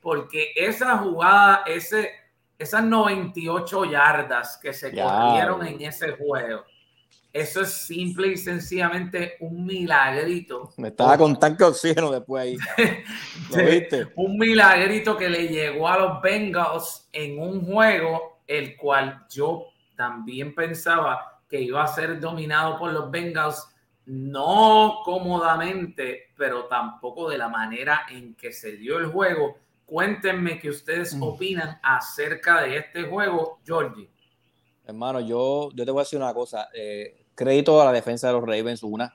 porque 0.00 0.52
esa 0.54 0.98
jugada, 0.98 1.62
ese, 1.66 2.10
esas 2.58 2.84
98 2.84 3.84
yardas 3.86 4.58
que 4.58 4.72
se 4.72 4.92
Ya. 4.94 5.04
corrieron 5.04 5.66
en 5.66 5.80
ese 5.82 6.12
juego, 6.12 6.64
eso 7.32 7.60
es 7.60 7.70
simple 7.72 8.28
y 8.28 8.36
sencillamente 8.38 9.36
un 9.40 9.66
milagrito. 9.66 10.72
Me 10.78 10.88
estaba 10.88 11.18
con 11.18 11.38
tanque 11.38 11.64
oxígeno 11.64 12.10
después 12.10 12.42
ahí. 12.42 12.56
¿Lo 13.50 13.56
viste? 13.62 14.08
un 14.16 14.38
milagrito 14.38 15.16
que 15.18 15.28
le 15.28 15.48
llegó 15.48 15.86
a 15.88 15.98
los 15.98 16.22
Bengals 16.22 17.08
en 17.12 17.38
un 17.38 17.64
juego 17.66 18.40
el 18.46 18.76
cual 18.76 19.26
yo 19.28 19.66
también 19.96 20.54
pensaba 20.54 21.35
que 21.48 21.60
iba 21.60 21.82
a 21.82 21.86
ser 21.86 22.18
dominado 22.20 22.78
por 22.78 22.92
los 22.92 23.10
Bengals, 23.10 23.66
no 24.06 25.00
cómodamente, 25.04 26.30
pero 26.36 26.64
tampoco 26.64 27.28
de 27.28 27.38
la 27.38 27.48
manera 27.48 28.02
en 28.10 28.34
que 28.34 28.52
se 28.52 28.72
dio 28.76 28.98
el 28.98 29.06
juego. 29.06 29.56
Cuéntenme 29.84 30.58
qué 30.58 30.70
ustedes 30.70 31.14
Mm. 31.14 31.22
opinan 31.22 31.78
acerca 31.82 32.62
de 32.62 32.78
este 32.78 33.02
juego, 33.04 33.58
Georgie. 33.64 34.08
Hermano, 34.84 35.20
yo, 35.20 35.70
yo 35.74 35.84
te 35.84 35.90
voy 35.90 36.00
a 36.00 36.04
decir 36.04 36.18
una 36.18 36.32
cosa. 36.34 36.68
eh, 36.74 37.24
crédito 37.34 37.80
a 37.80 37.84
la 37.84 37.92
defensa 37.92 38.28
de 38.28 38.32
los 38.32 38.42
Ravens, 38.42 38.82
una. 38.82 39.12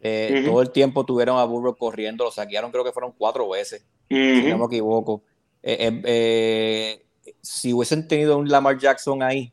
Eh. 0.00 0.44
Todo 0.46 0.62
el 0.62 0.70
tiempo 0.70 1.04
tuvieron 1.04 1.38
a 1.38 1.44
Burrow 1.44 1.76
corriendo, 1.76 2.24
lo 2.24 2.30
saquearon, 2.30 2.70
creo 2.70 2.84
que 2.84 2.92
fueron 2.92 3.12
cuatro 3.18 3.48
veces, 3.48 3.84
si 4.08 4.44
no 4.50 4.58
me 4.58 4.66
equivoco. 4.66 5.22
Eh, 5.62 5.76
eh, 5.80 6.02
eh, 7.24 7.34
si 7.42 7.72
hubiesen 7.72 8.06
tenido 8.06 8.36
un 8.38 8.48
Lamar 8.48 8.78
Jackson 8.78 9.20
ahí, 9.22 9.52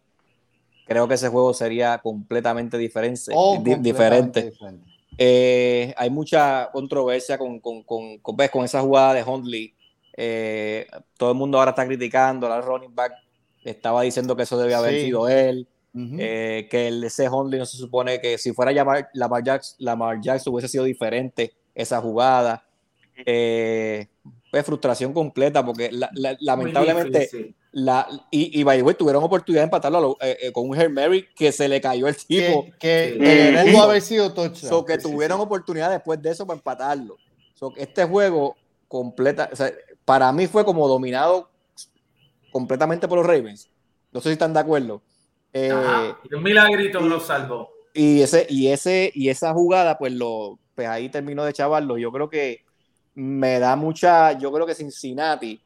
creo 0.93 1.07
que 1.07 1.15
ese 1.15 1.27
juego 1.29 1.53
sería 1.53 1.97
completamente 1.97 2.77
diferente. 2.77 3.31
Oh, 3.35 3.53
di- 3.53 3.71
completamente 3.73 3.91
diferente. 3.91 4.41
diferente. 4.51 4.91
Eh, 5.17 5.93
hay 5.97 6.09
mucha 6.09 6.69
controversia 6.71 7.37
con, 7.37 7.59
con, 7.59 7.83
con, 7.83 8.17
con, 8.19 8.35
ves, 8.35 8.49
con 8.49 8.63
esa 8.65 8.81
jugada 8.81 9.13
de 9.13 9.23
Hundley. 9.23 9.73
Eh, 10.15 10.87
todo 11.17 11.31
el 11.31 11.37
mundo 11.37 11.57
ahora 11.57 11.71
está 11.71 11.85
criticando 11.85 12.51
al 12.51 12.63
running 12.63 12.93
back. 12.93 13.13
Estaba 13.63 14.01
diciendo 14.03 14.35
que 14.35 14.43
eso 14.43 14.57
debía 14.57 14.77
haber 14.77 14.93
Sí. 14.95 15.01
sido 15.05 15.27
él. 15.29 15.67
Eh, 15.95 16.67
que 16.71 16.87
el 16.87 17.03
ese 17.03 17.29
Hundley 17.29 17.59
no 17.59 17.67
se 17.67 17.77
supone 17.77 18.19
que 18.19 18.39
si 18.39 18.51
fuera 18.51 18.71
Lamar, 18.71 19.09
Lamar, 19.13 19.43
Jackson, 19.43 19.75
Lamar 19.79 20.19
Jackson 20.21 20.51
hubiese 20.53 20.67
sido 20.67 20.83
diferente 20.85 21.53
esa 21.75 22.01
jugada. 22.01 22.65
Eh, 23.25 24.07
pues 24.51 24.65
frustración 24.65 25.13
completa 25.13 25.63
porque 25.63 25.91
la- 25.91 26.09
la- 26.13 26.35
lamentablemente 26.39 27.19
difícil. 27.19 27.55
La, 27.73 28.07
y, 28.31 28.59
y 28.59 28.63
by 28.63 28.77
the 28.77 28.83
way, 28.83 28.95
tuvieron 28.95 29.23
oportunidad 29.23 29.61
de 29.61 29.65
empatarlo 29.65 29.99
lo- 29.99 30.17
eh, 30.21 30.37
eh, 30.43 30.51
con 30.51 30.69
un 30.69 30.75
Hail 30.79 30.91
Mary 30.91 31.27
que 31.35 31.51
se 31.51 31.67
le 31.67 31.81
cayó 31.81 32.07
el 32.07 32.15
tipo. 32.15 32.65
que, 32.79 33.17
que- 33.19 33.49
Eh, 33.49 33.71
pudo 33.71 33.83
haber 33.83 34.01
sido 34.01 34.31
touchdown. 34.33 34.69
So, 34.69 34.85
que 34.85 34.97
tuvieron 34.97 35.39
sí. 35.39 35.43
oportunidad 35.43 35.89
después 35.91 36.21
de 36.21 36.29
eso 36.31 36.45
para 36.45 36.57
empatarlo. 36.57 37.17
So, 37.55 37.71
que 37.73 37.81
este 37.83 38.05
juego 38.05 38.55
completa, 38.87 39.49
o 39.51 39.55
sea, 39.55 39.71
para 40.05 40.31
mí 40.31 40.45
fue 40.47 40.63
como 40.65 40.87
dominado 40.87 41.49
completamente 42.51 43.07
por 43.07 43.17
los 43.17 43.25
Ravens. 43.27 43.69
No 44.11 44.21
sé 44.21 44.29
si 44.29 44.33
están 44.33 44.53
de 44.53 44.59
acuerdo. 44.59 45.01
Eh, 45.51 45.71
Ajá, 45.71 46.19
y 46.29 46.33
un 46.35 46.43
milagrito 46.43 46.99
lo 46.99 47.19
salvó. 47.19 47.69
y 47.93 48.21
ese, 48.21 48.45
y 48.49 48.67
ese, 48.67 49.11
y 49.13 49.29
esa 49.29 49.53
jugada, 49.53 49.97
pues 49.97 50.13
lo, 50.13 50.59
pues 50.75 50.87
ahí 50.87 51.09
terminó 51.09 51.43
de 51.45 51.53
chavarlo. 51.53 51.97
Yo 51.97 52.11
creo 52.11 52.29
que 52.29 52.63
me 53.15 53.59
da 53.59 53.75
mucha, 53.75 54.31
yo 54.37 54.51
creo 54.51 54.65
que 54.65 54.75
Cincinnati 54.75 55.61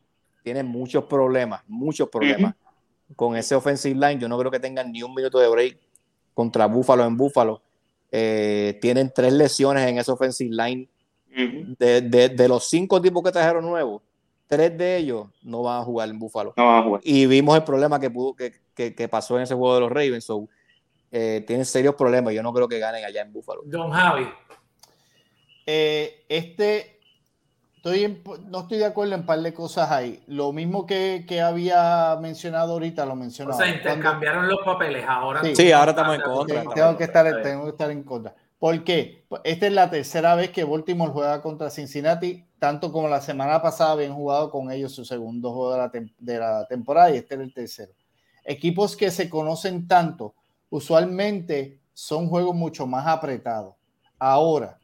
tiene 0.47 0.63
muchos 0.63 1.03
problemas, 1.03 1.61
muchos 1.67 2.07
problemas 2.07 2.55
con 3.17 3.35
ese 3.35 3.53
offensive 3.53 3.95
line. 3.95 4.17
Yo 4.17 4.29
no 4.29 4.39
creo 4.39 4.49
que 4.49 4.61
tengan 4.61 4.89
ni 4.93 5.03
un 5.03 5.13
minuto 5.13 5.39
de 5.39 5.49
break 5.49 5.77
contra 6.33 6.67
Buffalo 6.67 7.03
en 7.03 7.17
Buffalo. 7.17 7.61
Eh, 8.09 8.77
tienen 8.81 9.11
tres 9.13 9.33
lesiones 9.33 9.85
en 9.85 9.97
ese 9.97 10.09
offensive 10.09 10.49
line. 10.55 10.87
De, 11.77 11.99
de- 12.01 12.29
de 12.29 12.47
los 12.47 12.69
cinco 12.69 13.01
tipos 13.01 13.21
que 13.23 13.31
trajeron 13.33 13.65
nuevos, 13.65 14.01
tres 14.47 14.77
de 14.77 14.95
ellos 14.95 15.27
no 15.43 15.63
van 15.63 15.81
a 15.81 15.83
jugar 15.83 16.07
en 16.07 16.17
Buffalo. 16.17 16.53
No 16.55 16.65
vamos 16.65 16.79
a 16.79 16.83
jugar. 16.85 17.01
Y 17.03 17.25
vimos 17.25 17.57
el 17.57 17.65
problema 17.65 17.99
que, 17.99 18.09
pudo, 18.09 18.33
que, 18.33 18.53
que- 18.73 18.95
que 18.95 19.09
pasó 19.09 19.35
en 19.35 19.43
ese 19.43 19.53
juego 19.53 19.73
de 19.75 19.81
los 19.81 19.89
Ravens. 19.89 20.23
So, 20.23 20.47
eh, 21.11 21.43
tienen 21.45 21.65
serios 21.65 21.93
problemas. 21.95 22.33
Yo 22.33 22.41
no 22.41 22.53
creo 22.53 22.69
que 22.69 22.79
ganen 22.79 23.03
allá 23.03 23.21
en 23.21 23.33
Buffalo. 23.33 23.63
Don 23.65 23.91
Javi. 23.91 24.27
Eh, 25.65 26.23
este, 26.29 26.96
estoy 27.77 28.03
en- 28.03 28.21
no 28.49 28.59
estoy 28.61 28.77
de 28.79 28.85
acuerdo 28.85 29.13
en 29.15 29.21
un 29.21 29.25
par 29.25 29.39
de 29.39 29.53
cosas 29.53 29.89
ahí. 29.91 30.21
Lo 30.27 30.51
mismo 30.51 30.85
que, 30.85 31.25
que 31.27 31.41
había 31.41 32.17
mencionado 32.21 32.73
ahorita, 32.73 33.05
lo 33.05 33.13
O 33.13 33.15
mencionaba. 33.15 33.55
sea, 33.57 33.65
Cuando- 33.67 33.89
intercambiaron 33.89 34.47
los 34.47 34.59
papeles. 34.65 35.05
Ahora 35.07 35.41
Sí. 35.43 35.55
Sí, 35.55 35.71
ahora 35.71 35.91
estamos 35.91 36.15
en 36.15 36.21
contra, 36.21 36.61
Sí, 36.63 36.67
tengo 36.75 36.97
que 36.97 37.03
estar, 37.05 37.41
tengo 37.41 37.63
que 37.63 37.69
estar 37.71 37.91
en 37.91 38.03
contra. 38.03 38.35
¿Por 38.59 38.83
qué? 38.83 39.23
Esta 39.43 39.67
es 39.67 39.73
la 39.73 39.89
tercera 39.89 40.33
vez 40.35 40.49
que 40.49 40.63
Baltimore 40.63 41.11
juega 41.11 41.41
contra 41.41 41.69
Cincinnati, 41.69 42.43
tanto 42.59 42.91
como 42.91 43.07
la 43.07 43.21
semana 43.21 43.61
pasada 43.61 43.91
habían 43.91 44.15
jugado 44.15 44.49
con 44.49 44.71
ellos 44.71 44.91
su 44.93 45.05
segundo 45.05 45.53
juego 45.53 45.73
de 45.73 45.77
la, 45.77 45.91
tem- 45.91 46.13
de 46.17 46.39
la 46.39 46.65
temporada 46.67 47.11
y 47.11 47.17
este 47.17 47.35
era 47.35 47.43
el 47.43 47.53
tercero. 47.53 47.93
Equipos 48.43 48.95
que 48.97 49.11
se 49.11 49.29
conocen 49.29 49.87
tanto, 49.87 50.33
usualmente 50.71 51.79
son 51.93 52.27
juegos 52.29 52.55
mucho 52.55 52.87
más 52.87 53.05
apretados. 53.05 53.75
Ahora, 54.17 54.79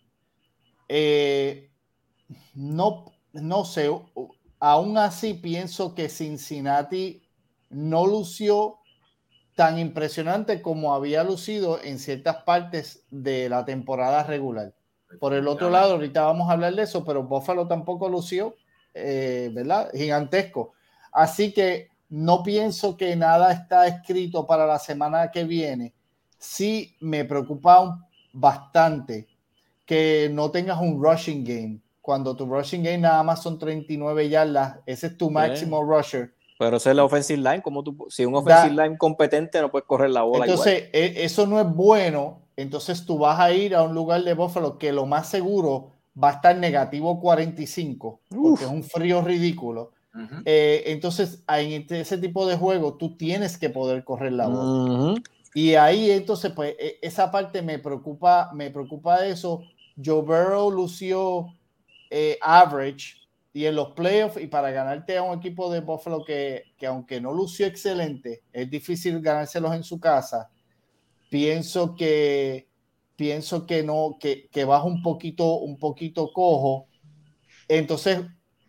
eh, 0.88 1.72
no, 2.54 3.14
no 3.34 3.66
sé, 3.66 3.90
aún 4.60 4.98
así 4.98 5.34
pienso 5.34 5.96
que 5.96 6.10
Cincinnati 6.10 7.22
no 7.70 8.06
lució 8.06 8.80
tan 9.56 9.78
impresionante 9.78 10.62
como 10.62 10.94
había 10.94 11.24
lucido 11.24 11.82
en 11.82 12.00
ciertas 12.00 12.38
partes 12.44 13.06
de 13.12 13.50
la 13.50 13.66
temporada 13.66 14.24
regular. 14.24 14.74
Por 15.20 15.34
el 15.34 15.48
otro 15.48 15.70
lado, 15.70 15.94
ahorita 15.94 16.24
vamos 16.24 16.50
a 16.50 16.54
hablar 16.54 16.74
de 16.74 16.84
eso, 16.84 17.06
pero 17.06 17.24
Buffalo 17.24 17.68
tampoco 17.68 18.10
lució, 18.10 18.56
eh, 18.94 19.52
¿verdad? 19.54 19.92
Gigantesco. 19.94 20.74
Así 21.12 21.54
que 21.54 21.90
no 22.10 22.42
pienso 22.42 22.98
que 22.98 23.16
nada 23.16 23.52
está 23.52 23.88
escrito 23.88 24.48
para 24.48 24.66
la 24.66 24.80
semana 24.80 25.30
que 25.32 25.44
viene. 25.44 25.94
Sí 26.38 26.96
me 27.00 27.26
preocupa 27.26 28.08
bastante 28.34 29.28
que 29.86 30.30
no 30.32 30.50
tengas 30.50 30.80
un 30.80 31.04
rushing 31.04 31.44
game. 31.44 31.80
Cuando 32.04 32.36
tu 32.36 32.46
rushing 32.46 32.84
game 32.84 32.98
nada 32.98 33.24
más 33.24 33.42
son 33.42 33.58
39 33.58 34.28
yardas, 34.28 34.80
ese 34.86 35.08
es 35.08 35.18
tu 35.18 35.32
máximo 35.32 35.82
rusher. 35.84 36.34
Pero 36.60 36.76
esa 36.76 36.90
es 36.90 36.98
la 36.98 37.06
offensive 37.06 37.38
line. 37.42 37.62
Como 37.62 37.82
tú, 37.82 37.96
si 38.10 38.26
un 38.26 38.36
offensive 38.36 38.72
line 38.76 38.98
competente 38.98 39.62
no 39.62 39.72
puedes 39.72 39.88
correr 39.88 40.10
la 40.10 40.24
bola 40.24 40.44
Entonces, 40.44 40.90
e- 40.92 41.24
eso 41.24 41.48
no 41.48 41.62
es 41.62 41.66
bueno. 41.74 42.42
Entonces, 42.58 43.06
tú 43.06 43.20
vas 43.20 43.40
a 43.40 43.54
ir 43.54 43.74
a 43.74 43.84
un 43.84 43.94
lugar 43.96 44.22
de 44.22 44.34
Buffalo 44.34 44.78
que 44.78 44.92
lo 44.92 45.06
más 45.06 45.30
seguro 45.30 45.92
va 46.22 46.32
a 46.32 46.34
estar 46.34 46.58
negativo 46.58 47.22
45, 47.22 48.20
Uf. 48.32 48.38
porque 48.50 48.66
es 48.66 48.70
un 48.70 48.84
frío 48.84 49.22
ridículo. 49.22 49.92
Ujú. 50.14 50.42
Eh, 50.44 50.84
entonces, 50.88 51.42
en 51.48 51.72
este- 51.72 52.02
ese 52.02 52.18
tipo 52.18 52.46
de 52.46 52.58
juego, 52.58 52.96
tú 52.96 53.16
tienes 53.16 53.58
que 53.58 53.70
poder 53.70 54.04
correr 54.04 54.34
la 54.34 54.48
bola. 54.48 54.62
igual. 54.94 55.12
Ujú. 55.14 55.22
Y 55.54 55.76
ahí 55.76 56.12
entonces, 56.12 56.52
pues, 56.52 56.76
e, 56.78 57.00
esa 57.02 57.32
parte 57.32 57.62
me 57.62 57.80
preocupa, 57.80 58.52
me 58.54 58.70
preocupa 58.72 59.26
eso. 59.26 59.62
Joe 60.04 60.22
Burrow 60.22 60.70
lució 60.70 61.48
eh, 62.16 62.38
average 62.42 63.16
y 63.54 63.66
en 63.66 63.76
los 63.76 63.94
playoffs 63.94 64.40
y 64.40 64.46
para 64.46 64.70
ganarte 64.70 65.18
a 65.18 65.24
un 65.24 65.40
equipo 65.40 65.72
de 65.72 65.82
Buffalo 65.82 66.24
que, 66.24 66.64
que, 66.78 66.86
aunque 66.86 67.20
no 67.20 67.34
lució 67.34 67.66
excelente, 67.66 68.44
es 68.54 68.70
difícil 68.70 69.20
ganárselos 69.20 69.74
en 69.74 69.84
su 69.84 70.00
casa. 70.00 70.52
Pienso 71.32 71.96
que 71.96 72.68
pienso 73.16 73.66
que 73.66 73.82
no, 73.82 74.18
que, 74.20 74.48
que 74.52 74.64
baja 74.64 74.84
un 74.84 75.02
poquito, 75.02 75.58
un 75.58 75.80
poquito 75.80 76.32
cojo. 76.32 76.86
Entonces, 77.68 78.22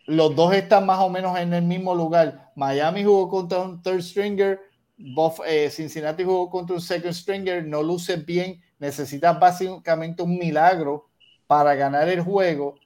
los 0.06 0.34
dos 0.34 0.54
están 0.54 0.86
más 0.86 1.00
o 1.00 1.10
menos 1.10 1.38
en 1.38 1.52
el 1.52 1.64
mismo 1.64 1.94
lugar. 1.94 2.50
Miami 2.56 3.04
jugó 3.04 3.28
contra 3.28 3.60
un 3.60 3.82
third 3.82 4.00
stringer, 4.00 4.58
Buff, 4.96 5.40
eh, 5.46 5.68
Cincinnati 5.70 6.24
jugó 6.24 6.48
contra 6.48 6.76
un 6.76 6.80
second 6.80 7.12
stringer, 7.12 7.66
no 7.66 7.82
luce 7.82 8.16
bien, 8.16 8.62
necesitas 8.78 9.38
básicamente 9.38 10.22
un 10.22 10.38
milagro 10.38 11.10
para 11.46 11.74
ganar 11.74 12.08
el 12.08 12.22
juego 12.22 12.76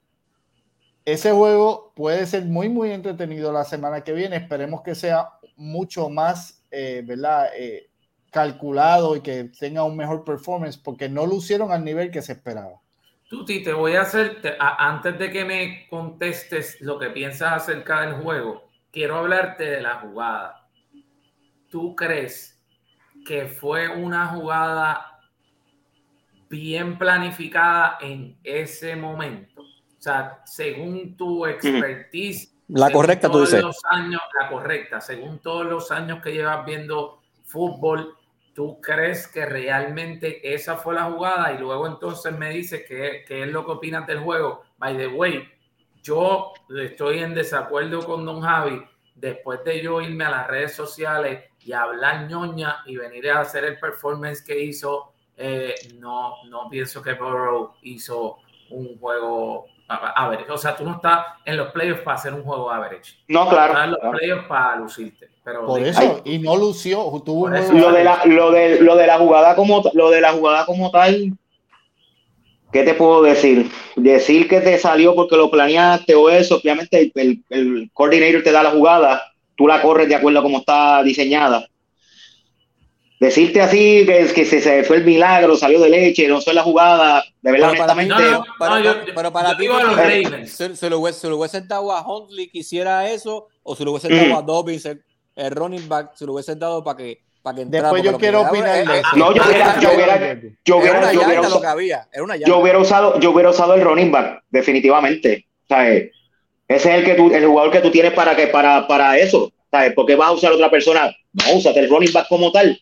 ese 1.13 1.33
juego 1.33 1.95
puede 1.97 2.27
ser 2.27 2.45
muy, 2.45 2.69
muy 2.69 2.91
entretenido 2.91 3.51
la 3.51 3.65
semana 3.65 4.05
que 4.05 4.13
viene. 4.13 4.37
Esperemos 4.37 4.83
que 4.83 4.95
sea 4.95 5.31
mucho 5.57 6.11
más, 6.11 6.63
eh, 6.71 7.03
¿verdad? 7.03 7.49
Eh, 7.57 7.89
calculado 8.31 9.17
y 9.17 9.23
que 9.23 9.45
tenga 9.59 9.85
un 9.85 9.97
mejor 9.97 10.23
performance 10.23 10.77
porque 10.77 11.09
no 11.09 11.25
lucieron 11.25 11.73
al 11.73 11.83
nivel 11.83 12.11
que 12.11 12.21
se 12.21 12.33
esperaba. 12.33 12.83
Tuti, 13.27 13.63
te 13.63 13.73
voy 13.73 13.97
a 13.97 14.03
hacer, 14.03 14.43
antes 14.59 15.19
de 15.19 15.31
que 15.31 15.47
me 15.47 15.87
contestes 15.89 16.79
lo 16.83 16.99
que 16.99 17.09
piensas 17.09 17.63
acerca 17.63 18.03
del 18.03 18.23
juego, 18.23 18.69
quiero 18.93 19.17
hablarte 19.17 19.65
de 19.65 19.81
la 19.81 20.01
jugada. 20.01 20.69
¿Tú 21.71 21.97
crees 21.97 22.63
que 23.27 23.47
fue 23.47 23.89
una 23.89 24.27
jugada 24.27 25.21
bien 26.51 26.99
planificada 26.99 27.97
en 28.03 28.39
ese 28.45 28.95
momento? 28.95 29.68
Sea, 30.09 30.43
según 30.45 31.17
tu 31.17 31.45
expertise. 31.45 32.55
La 32.69 32.91
correcta, 32.91 33.31
tú 33.31 33.41
dices. 33.41 33.63
Los 33.63 33.81
años, 33.91 34.21
la 34.41 34.49
correcta, 34.49 35.01
según 35.01 35.39
todos 35.39 35.67
los 35.67 35.91
años 35.91 36.23
que 36.23 36.33
llevas 36.33 36.65
viendo 36.65 37.21
fútbol, 37.45 38.15
¿tú 38.55 38.81
crees 38.81 39.29
que 39.29 39.45
realmente 39.45 40.55
esa 40.55 40.77
fue 40.77 40.95
la 40.95 41.05
jugada? 41.05 41.53
Y 41.53 41.59
luego 41.59 41.87
entonces 41.87 42.37
me 42.37 42.51
dices 42.51 42.85
qué 42.87 43.25
es 43.29 43.49
lo 43.49 43.65
que 43.65 43.73
opinas 43.73 44.07
del 44.07 44.21
juego. 44.21 44.63
By 44.79 44.97
the 44.97 45.09
way, 45.09 45.49
yo 46.03 46.53
estoy 46.77 47.19
en 47.19 47.35
desacuerdo 47.35 48.05
con 48.05 48.25
Don 48.25 48.41
Javi. 48.41 48.83
Después 49.15 49.65
de 49.65 49.83
yo 49.83 50.01
irme 50.01 50.25
a 50.25 50.31
las 50.31 50.47
redes 50.47 50.75
sociales 50.75 51.45
y 51.61 51.73
hablar 51.73 52.29
ñoña 52.29 52.83
y 52.87 52.97
venir 52.97 53.31
a 53.31 53.41
hacer 53.41 53.65
el 53.65 53.79
performance 53.79 54.43
que 54.43 54.59
hizo, 54.59 55.13
eh, 55.37 55.75
no, 55.99 56.45
no 56.49 56.69
pienso 56.71 57.03
que 57.03 57.15
Burrow 57.15 57.75
hizo 57.83 58.39
un 58.71 58.99
juego 58.99 59.67
average. 59.89 60.51
O 60.51 60.59
sea, 60.59 60.76
tú 60.76 60.84
no 60.84 60.97
estás 60.97 61.26
en 61.45 61.57
los 61.57 61.72
playoffs 61.72 62.03
para 62.03 62.16
hacer 62.16 62.34
un 62.34 62.43
juego 62.43 62.70
average. 62.70 63.14
No, 63.28 63.49
claro. 63.49 63.72
Estás 63.72 63.84
en 63.84 63.91
los 63.91 64.16
playoffs 64.16 64.47
para 64.47 64.76
lucirte. 64.76 65.28
Pero 65.45 65.66
Por 65.66 65.82
eso, 65.82 66.20
y 66.24 66.39
no 66.39 66.57
lució. 66.57 66.99
Tuvo 67.24 67.49
lo, 67.49 67.93
de 67.93 68.05
la, 68.05 68.24
lo, 68.26 68.51
de, 68.51 68.80
lo 68.80 68.97
de 68.97 69.07
la 69.07 69.18
jugada 69.18 69.57
como 69.57 69.82
lo 69.95 70.11
de 70.11 70.20
la 70.20 70.32
jugada 70.32 70.66
como 70.66 70.91
tal, 70.91 71.32
¿qué 72.70 72.82
te 72.82 72.95
puedo 72.95 73.22
decir? 73.22 73.70
Decir 73.97 74.47
que 74.47 74.61
te 74.61 74.78
salió 74.78 75.14
porque 75.14 75.36
lo 75.36 75.51
planeaste 75.51 76.14
o 76.14 76.28
eso, 76.28 76.57
obviamente 76.57 77.01
el, 77.01 77.12
el, 77.14 77.45
el 77.49 77.91
coordinator 77.95 78.43
te 78.43 78.53
da 78.53 78.62
la 78.62 78.72
jugada, 78.72 79.22
tú 79.57 79.66
la 79.66 79.80
corres 79.80 80.09
de 80.09 80.16
acuerdo 80.16 80.41
a 80.41 80.43
cómo 80.43 80.59
está 80.59 81.03
diseñada 81.03 81.66
decirte 83.21 83.61
así 83.61 84.05
que, 84.07 84.31
que 84.35 84.45
se, 84.45 84.61
se, 84.61 84.85
fue 84.85 84.97
el 84.97 85.05
milagro, 85.05 85.57
salió 85.57 85.81
de 85.81 85.89
leche, 85.89 86.29
no 86.29 86.41
fue 86.41 86.55
la 86.55 86.62
jugada, 86.62 87.25
de 87.43 87.53
verdad, 87.53 87.71
pero 87.71 87.83
honestamente. 87.83 88.14
Para 88.59 88.77
mí, 88.77 88.85
no, 88.85 88.95
no, 88.95 89.01
pero 89.14 89.33
para 89.33 89.57
ti, 89.57 89.66
se, 90.47 90.77
se, 90.77 90.91
lo 90.91 91.01
hubiese, 91.01 91.21
se, 91.21 91.29
lo 91.29 91.37
hubiese, 91.37 91.61
dado 91.62 91.93
a 91.93 92.07
Huntley 92.07 92.49
que 92.49 92.59
hiciera 92.59 93.11
eso, 93.11 93.49
o 93.62 93.75
se 93.75 93.85
lo 93.85 93.93
hubiese 93.93 94.09
dado 94.09 94.27
mm. 94.29 94.37
a 94.37 94.43
Dobbins, 94.43 94.87
el, 94.87 95.03
el, 95.37 95.51
running 95.51 95.89
back, 95.89 96.14
se 96.14 96.27
lo 96.27 96.35
hubiese 96.35 96.55
dado 96.55 96.85
para 96.85 96.97
que, 96.97 97.21
para 97.43 97.57
que 97.57 97.62
entrara. 97.62 97.93
Después 97.93 98.03
yo 98.05 98.19
quiero 98.19 98.43
opinar 98.43 98.87
de 98.87 99.01
eso. 99.01 99.16
No, 99.16 99.35
yo 99.35 99.43
hubiera, 99.45 99.81
yo 99.81 99.93
hubiera, 99.93 100.41
yo 100.64 100.77
hubiera, 100.77 101.12
yo 101.12 101.19
hubiera, 101.19 101.41
usado, 101.41 101.61
yo 102.41 102.61
hubiera 102.61 102.79
usado, 102.79 103.21
yo 103.21 103.31
hubiera 103.31 103.51
usado 103.51 103.75
el 103.75 103.83
running 103.83 104.12
back, 104.12 104.43
definitivamente. 104.51 105.45
¿sabes? 105.69 106.11
Ese 106.66 106.91
es 106.91 106.99
el 106.99 107.05
que 107.05 107.14
tú, 107.14 107.31
el 107.35 107.47
jugador 107.47 107.73
que 107.73 107.81
tú 107.81 107.91
tienes 107.91 108.12
para 108.12 108.37
que, 108.37 108.47
para, 108.47 108.87
para 108.87 109.19
eso. 109.19 109.53
¿Sabes? 109.71 109.93
¿Por 109.93 110.07
qué 110.07 110.16
vas 110.16 110.29
a 110.29 110.33
usar 110.33 110.53
a 110.53 110.55
otra 110.55 110.71
persona? 110.71 111.14
No, 111.33 111.57
úsate 111.57 111.81
el 111.81 111.91
running 111.91 112.12
back 112.12 112.27
como 112.29 112.51
tal 112.51 112.79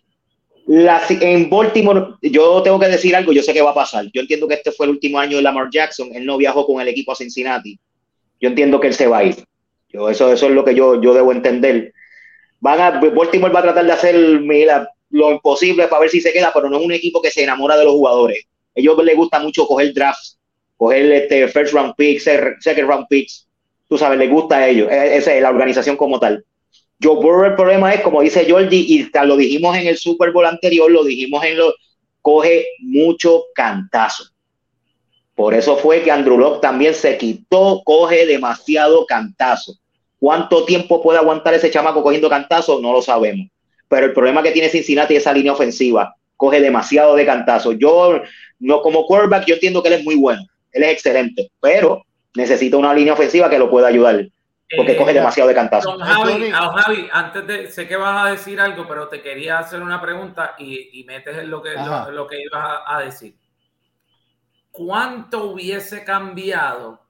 la, 0.67 1.01
en 1.09 1.49
Baltimore, 1.49 2.15
yo 2.21 2.61
tengo 2.63 2.79
que 2.81 2.89
decir 2.89 3.15
algo, 3.15 3.33
yo 3.33 3.43
sé 3.43 3.53
que 3.53 3.63
va 3.63 3.71
a 3.71 3.75
pasar. 3.75 4.07
Yo 4.13 4.21
entiendo 4.21 4.49
que 4.49 4.55
este 4.55 4.73
fue 4.73 4.87
el 4.87 4.91
último 4.91 5.19
año 5.19 5.37
de 5.37 5.43
Lamar 5.43 5.69
Jackson, 5.71 6.11
él 6.13 6.27
no 6.27 6.37
viajó 6.37 6.67
con 6.67 6.81
el 6.81 6.89
equipo 6.89 7.13
a 7.13 7.17
Cincinnati. 7.17 7.79
Yo 8.41 8.49
entiendo 8.49 8.81
que 8.81 8.89
él 8.89 8.95
se 8.95 9.07
va 9.07 9.19
a 9.19 9.25
ir. 9.25 9.37
Yo, 9.89 10.11
eso, 10.11 10.33
eso 10.33 10.47
es 10.47 10.53
lo 10.53 10.65
que 10.65 10.75
yo, 10.75 11.01
yo 11.01 11.15
debo 11.15 11.31
entender. 11.31 11.93
Van 12.61 12.81
a, 12.81 12.91
Baltimore 12.91 13.53
va 13.53 13.61
a 13.61 13.65
tratar 13.65 13.87
de 13.87 13.93
hacer 13.93 14.15
lo 15.11 15.31
imposible 15.31 15.87
para 15.87 16.01
ver 16.01 16.11
si 16.11 16.21
se 16.21 16.33
queda, 16.33 16.51
pero 16.53 16.69
no 16.69 16.79
es 16.79 16.85
un 16.85 16.93
equipo 16.93 17.23
que 17.23 17.31
se 17.31 17.45
enamora 17.45 17.77
de 17.77 17.85
los 17.85 17.95
jugadores. 17.95 18.45
A 18.77 18.81
ellos 18.81 19.03
les 19.05 19.17
gusta 19.17 19.39
mucho 19.39 19.67
coger 19.67 19.95
drafts, 19.95 20.39
coger 20.77 21.13
este 21.13 21.47
first 21.49 21.73
round 21.73 21.95
picks, 21.97 22.25
second 22.25 22.89
round 22.89 23.07
picks. 23.09 23.47
Tú 23.89 23.97
sabes, 23.97 24.19
les 24.19 24.29
gusta 24.29 24.57
a 24.57 24.69
ellos. 24.69 24.91
Esa 24.91 25.33
es 25.33 25.43
la 25.43 25.51
organización 25.51 25.97
como 25.97 26.19
tal. 26.19 26.45
Joe 27.03 27.17
Burrow 27.17 27.45
el 27.45 27.55
problema 27.55 27.93
es, 27.93 28.01
como 28.01 28.23
dice 28.23 28.51
Jordi, 28.51 28.87
y 28.89 29.11
lo 29.27 29.37
dijimos 29.37 29.77
en 29.77 29.87
el 29.87 29.99
Super 29.99 30.33
Bowl 30.33 30.47
anterior, 30.47 30.91
lo 30.91 31.05
dijimos 31.05 31.45
en 31.45 31.59
lo, 31.59 31.75
coge 32.23 32.67
mucho 32.81 33.45
cantazo. 33.55 34.25
Por 35.35 35.53
eso 35.53 35.77
fue 35.77 36.03
que 36.03 36.11
Andrew 36.11 36.39
Locke 36.39 36.63
también 36.63 36.95
se 36.95 37.19
quitó, 37.19 37.83
coge 37.85 38.25
demasiado 38.25 39.05
cantazo. 39.05 39.75
¿Cuánto 40.19 40.65
tiempo 40.65 41.03
puede 41.03 41.19
aguantar 41.19 41.53
ese 41.53 41.71
chamaco 41.71 42.03
cogiendo 42.03 42.31
cantazo? 42.31 42.81
No 42.81 42.93
lo 42.93 43.03
sabemos. 43.03 43.49
Pero 43.89 44.07
el 44.07 44.15
problema 44.15 44.43
que 44.43 44.51
tiene 44.51 44.71
Cincinnati 44.71 45.15
es 45.15 45.23
esa 45.23 45.35
línea 45.35 45.53
ofensiva. 45.53 46.17
Coge 46.37 46.61
demasiado 46.61 47.15
de 47.15 47.27
cantazo. 47.27 47.73
Yo, 47.73 48.23
no 48.59 48.81
como 48.81 49.05
quarterback, 49.05 49.45
yo 49.45 49.55
entiendo 49.55 49.83
que 49.83 49.89
él 49.89 49.95
es 49.95 50.05
muy 50.05 50.17
bueno. 50.17 50.43
Él 50.73 50.83
es 50.85 50.93
excelente, 50.93 51.51
pero 51.61 52.03
necesita 52.35 52.79
una 52.79 52.95
línea 52.95 53.13
ofensiva 53.13 53.51
que 53.51 53.59
lo 53.59 53.71
pueda 53.71 53.89
ayudar 53.89 54.27
porque 54.75 54.93
eh, 54.93 54.97
coge 54.97 55.13
demasiado 55.13 55.49
de 55.49 55.55
cantazo. 55.55 55.93
Don 55.93 56.01
Javi, 56.01 56.51
Javi, 56.51 57.09
antes 57.13 57.47
de, 57.47 57.71
sé 57.71 57.87
que 57.87 57.97
vas 57.97 58.27
a 58.27 58.31
decir 58.31 58.61
algo, 58.61 58.87
pero 58.89 59.09
te 59.09 59.23
quería 59.23 59.59
hacer 59.59 59.81
una 59.81 60.01
pregunta 60.01 60.57
y, 60.59 61.01
y 61.01 61.05
metes 61.05 61.39
en 61.39 61.51
lo 61.51 61.63
que, 61.63 61.75
lo, 61.75 62.11
lo, 62.11 62.27
que 62.27 62.43
ibas 62.43 62.65
a, 62.85 62.97
a, 62.97 63.01
decir. 63.01 63.37
¿Cuánto 64.73 65.45
hubiese 65.45 66.05
cambiado 66.05 67.07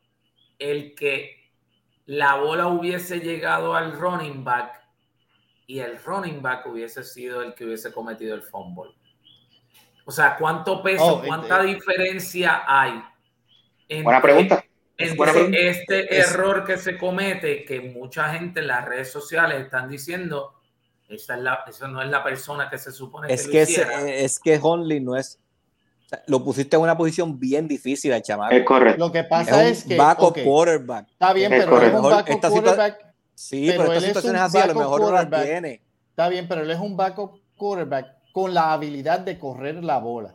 el 0.58 0.94
que 0.94 1.50
la 2.04 2.34
bola 2.34 2.66
hubiese 2.66 3.20
llegado 3.20 3.74
al 3.74 3.92
running 3.92 4.44
back 4.44 4.82
y 5.66 5.78
el 5.78 5.98
running 6.04 6.42
back 6.42 6.66
hubiese 6.66 7.02
sido 7.02 7.42
el 7.42 7.54
que 7.54 7.64
hubiese 7.64 7.90
cometido 7.90 8.34
el 8.34 8.42
fumble? 8.42 8.92
O 10.04 10.12
sea, 10.12 10.36
¿cuánto 10.36 10.82
peso, 10.82 11.06
oh, 11.06 11.22
cuánta 11.26 11.60
este... 11.60 11.74
diferencia 11.74 12.64
hay? 12.66 13.02
Entre, 13.88 14.04
Buena 14.04 14.20
pregunta 14.20 14.62
entonces, 14.98 15.48
este 15.52 16.18
es, 16.18 16.30
error 16.30 16.64
que 16.64 16.78
se 16.78 16.96
comete, 16.96 17.64
que 17.64 17.80
mucha 17.80 18.32
gente 18.32 18.60
en 18.60 18.68
las 18.68 18.84
redes 18.84 19.10
sociales 19.10 19.60
están 19.62 19.88
diciendo, 19.88 20.54
esa, 21.08 21.36
es 21.36 21.42
la, 21.42 21.64
esa 21.68 21.88
no 21.88 22.02
es 22.02 22.08
la 22.08 22.24
persona 22.24 22.70
que 22.70 22.78
se 22.78 22.90
supone 22.92 23.32
es 23.32 23.44
que, 23.46 23.52
que 23.52 23.62
es, 23.62 23.78
es, 23.78 24.40
que 24.40 24.58
Honley 24.60 25.00
no 25.00 25.16
es. 25.16 25.38
Lo 26.28 26.42
pusiste 26.42 26.76
en 26.76 26.82
una 26.82 26.96
posición 26.96 27.38
bien 27.38 27.66
difícil 27.66 28.12
al 28.12 28.22
chamaco. 28.22 28.54
Es 28.54 28.64
correcto. 28.64 28.98
Lo 28.98 29.12
que 29.12 29.24
pasa 29.24 29.64
es, 29.64 29.78
es 29.78 29.84
que. 29.84 29.96
Backup 29.96 30.28
okay. 30.28 30.44
quarterback. 30.44 31.08
Está 31.10 31.32
bien, 31.32 31.52
es 31.52 31.60
pero 31.60 31.72
correcto. 31.72 31.98
es 31.98 32.04
un 32.04 32.10
backup 32.10 32.34
esta 32.34 32.48
quarterback. 32.48 33.14
Sí, 33.34 33.66
pero, 33.68 33.82
pero 33.82 33.92
esta 33.92 34.06
situación 34.06 34.36
es 34.36 34.42
así, 34.42 34.58
a 34.58 34.66
lo 34.66 34.74
mejor 34.74 35.00
no 35.00 35.10
la 35.10 35.28
tiene. 35.28 35.82
Está 36.10 36.28
bien, 36.28 36.48
pero 36.48 36.62
él 36.62 36.70
es 36.70 36.78
un 36.78 36.96
backup 36.96 37.40
quarterback 37.56 38.06
con 38.32 38.54
la 38.54 38.72
habilidad 38.72 39.20
de 39.20 39.38
correr 39.38 39.82
la 39.84 39.98
bola. 39.98 40.34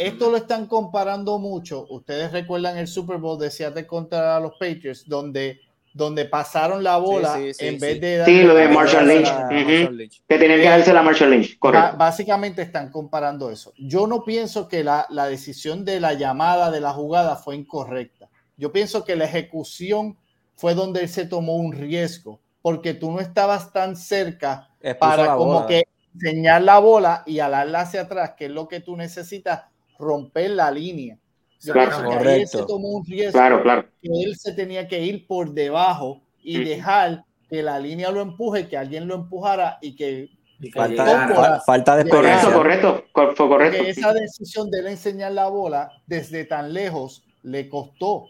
Esto 0.00 0.30
lo 0.30 0.38
están 0.38 0.66
comparando 0.66 1.38
mucho. 1.38 1.86
Ustedes 1.90 2.32
recuerdan 2.32 2.78
el 2.78 2.86
Super 2.88 3.18
Bowl 3.18 3.38
de 3.38 3.50
Seattle 3.50 3.86
contra 3.86 4.40
los 4.40 4.52
Patriots, 4.52 5.06
donde, 5.06 5.60
donde 5.92 6.24
pasaron 6.24 6.82
la 6.82 6.96
bola 6.96 7.34
sí, 7.34 7.52
sí, 7.52 7.54
sí, 7.54 7.66
en 7.66 7.78
vez 7.78 8.00
de. 8.00 8.24
Sí, 8.24 8.42
lo 8.44 8.54
de 8.54 8.68
Marshall 8.68 9.06
Lynch. 9.06 9.28
Uh 9.28 9.50
-huh. 9.50 9.90
Lynch. 9.90 10.22
Que 10.26 10.38
tenían 10.38 10.58
que 10.58 10.68
darse 10.70 10.94
la 10.94 11.02
Marshall 11.02 11.32
Lynch. 11.32 11.58
Correcto. 11.58 11.98
Básicamente 11.98 12.62
están 12.62 12.90
comparando 12.90 13.50
eso. 13.50 13.74
Yo 13.76 14.06
no 14.06 14.24
pienso 14.24 14.68
que 14.68 14.82
la, 14.82 15.06
la 15.10 15.26
decisión 15.26 15.84
de 15.84 16.00
la 16.00 16.14
llamada 16.14 16.70
de 16.70 16.80
la 16.80 16.94
jugada 16.94 17.36
fue 17.36 17.56
incorrecta. 17.56 18.30
Yo 18.56 18.72
pienso 18.72 19.04
que 19.04 19.16
la 19.16 19.26
ejecución 19.26 20.16
fue 20.56 20.74
donde 20.74 21.02
él 21.02 21.10
se 21.10 21.26
tomó 21.26 21.56
un 21.56 21.72
riesgo, 21.72 22.40
porque 22.62 22.94
tú 22.94 23.12
no 23.12 23.20
estabas 23.20 23.70
tan 23.70 23.96
cerca 23.96 24.70
Expuso 24.80 24.98
para 24.98 25.36
como 25.36 25.52
bola. 25.52 25.66
que 25.66 25.84
enseñar 26.14 26.62
la 26.62 26.78
bola 26.78 27.22
y 27.26 27.40
alarla 27.40 27.82
hacia 27.82 28.00
atrás, 28.00 28.32
que 28.38 28.46
es 28.46 28.50
lo 28.50 28.66
que 28.66 28.80
tú 28.80 28.96
necesitas 28.96 29.64
romper 30.00 30.50
la 30.50 30.70
línea. 30.70 31.18
Yo 31.62 31.72
claro, 31.74 32.08
que 32.22 32.36
él 32.36 32.48
se 32.48 32.64
tomó 32.64 32.88
un 32.88 33.04
riesgo 33.04 33.32
claro, 33.32 33.62
claro. 33.62 33.84
que 34.00 34.08
él 34.24 34.34
se 34.36 34.52
tenía 34.52 34.88
que 34.88 35.02
ir 35.04 35.26
por 35.26 35.52
debajo 35.52 36.22
y 36.42 36.58
mm. 36.58 36.64
dejar 36.64 37.24
que 37.50 37.62
la 37.62 37.78
línea 37.78 38.10
lo 38.10 38.22
empuje, 38.22 38.66
que 38.66 38.78
alguien 38.78 39.06
lo 39.06 39.14
empujara 39.14 39.78
y 39.82 39.94
que 39.94 40.30
Falta, 40.74 41.28
fa- 41.34 41.60
falta 41.60 41.96
de 41.96 42.02
Correcto, 42.10 42.18
experiencia. 42.28 42.52
Correcto, 42.54 43.04
correcto, 43.12 43.48
correcto. 43.48 43.82
Esa 43.82 44.12
decisión 44.12 44.70
de 44.70 44.80
él 44.80 44.86
enseñar 44.88 45.32
la 45.32 45.48
bola 45.48 45.90
desde 46.06 46.44
tan 46.44 46.74
lejos 46.74 47.24
le 47.42 47.66
costó. 47.70 48.26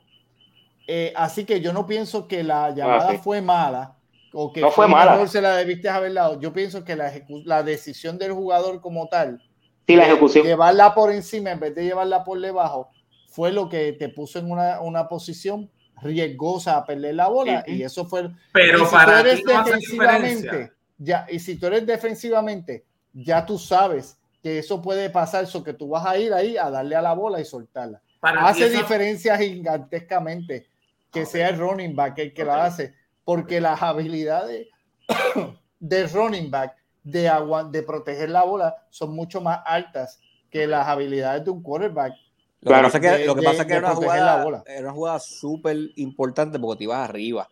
Eh, 0.87 1.13
así 1.17 1.45
que 1.45 1.61
yo 1.61 1.73
no 1.73 1.87
pienso 1.89 2.29
que 2.29 2.45
la 2.45 2.71
llamada 2.73 3.09
Ah, 3.09 3.13
sí. 3.13 3.19
fue 3.19 3.41
mala 3.43 3.97
o 4.33 4.53
que 4.53 4.61
No 4.61 4.71
fue 4.71 4.87
mala. 4.87 5.27
se 5.27 5.41
la 5.41 5.57
debiste 5.57 5.89
haber 5.89 6.15
dado. 6.15 6.41
Yo 6.41 6.53
pienso 6.53 6.85
que 6.85 6.95
la, 6.95 7.13
la 7.45 7.65
decisión 7.65 8.17
del 8.17 8.33
jugador 8.33 8.81
como 8.81 9.09
tal, 9.09 9.43
Sí, 9.87 9.97
la 9.97 10.05
de 10.05 10.11
ejecución. 10.11 10.47
llevarla 10.47 10.95
por 10.95 11.11
encima 11.13 11.51
en 11.51 11.61
vez 11.61 11.75
de 11.75 11.85
llevarla 11.85 12.23
por 12.25 12.41
debajo, 12.41 12.91
fue 13.29 13.53
lo 13.53 13.69
que 13.69 13.93
te 13.93 14.09
puso 14.09 14.39
en 14.39 14.51
una, 14.51 14.81
una 14.81 15.09
posición 15.09 15.71
riesgosa 16.03 16.77
a 16.77 16.85
perder 16.87 17.15
la 17.17 17.29
bola 17.29 17.63
y 17.67 17.83
eso 17.83 18.07
fue 18.07 18.31
Pero 18.53 18.87
si 18.87 18.91
para 18.95 19.21
tú 19.23 19.29
eres 19.29 19.45
no 19.45 19.65
defensivamente, 19.65 20.73
ya, 20.99 21.27
y 21.31 21.39
si 21.39 21.57
tú 21.57 21.67
eres 21.67 21.87
defensivamente, 21.87 22.85
ya 23.13 23.45
tú 23.45 23.59
sabes 23.59 24.19
que 24.43 24.59
eso 24.59 24.81
puede 24.81 25.11
pasar, 25.11 25.45
eso 25.45 25.63
que 25.63 25.75
tú 25.75 25.89
vas 25.89 26.07
a 26.07 26.17
ir 26.17 26.33
ahí 26.33 26.57
a 26.57 26.71
darle 26.71 26.97
a 26.97 27.03
la 27.03 27.13
bola 27.13 27.41
y 27.41 27.45
soltarla. 27.45 28.01
Para 28.21 28.47
Hace 28.49 28.67
eso- 28.67 28.79
diferencia 28.79 29.37
gigantescamente 29.37 30.69
que 31.13 31.27
sea 31.27 31.49
el 31.51 31.59
running 31.59 31.95
back 31.97 32.19
el 32.19 32.33
que 32.33 32.43
Ok. 32.43 32.49
la 32.49 32.65
hace, 32.65 32.95
porque 33.25 33.61
las 33.61 33.83
habilidades 33.83 34.69
de 35.81 36.07
running 36.07 36.51
back 36.51 36.77
de, 37.03 37.29
agua, 37.29 37.65
de 37.65 37.83
proteger 37.83 38.31
la 38.31 38.43
bola 38.45 38.77
son 38.91 39.11
mucho 39.15 39.41
más 39.41 39.61
altas 39.65 40.21
que 40.51 40.67
las 40.67 40.87
habilidades 40.87 41.45
de 41.45 41.51
un 41.51 41.63
quarterback. 41.63 42.13
Lo 42.13 42.19
que 42.61 42.67
Claro. 42.69 42.89
pasa 42.89 42.99
es 42.99 43.03
que, 43.03 43.19
De- 43.19 43.27
lo 43.27 43.35
que, 43.35 43.41
de- 43.41 43.47
pasa 43.47 43.67
que 43.67 43.73
era, 43.73 43.81
una 43.81 43.91
proteger 43.97 44.17
la 44.19 44.23
jugada, 44.33 44.45
bola. 44.45 44.63
era 44.67 44.81
una 44.81 44.93
jugada 44.93 45.19
súper 45.21 45.77
importante 45.97 46.59
porque 46.59 46.79
te 46.79 46.85
ibas 46.85 47.09
arriba. 47.09 47.49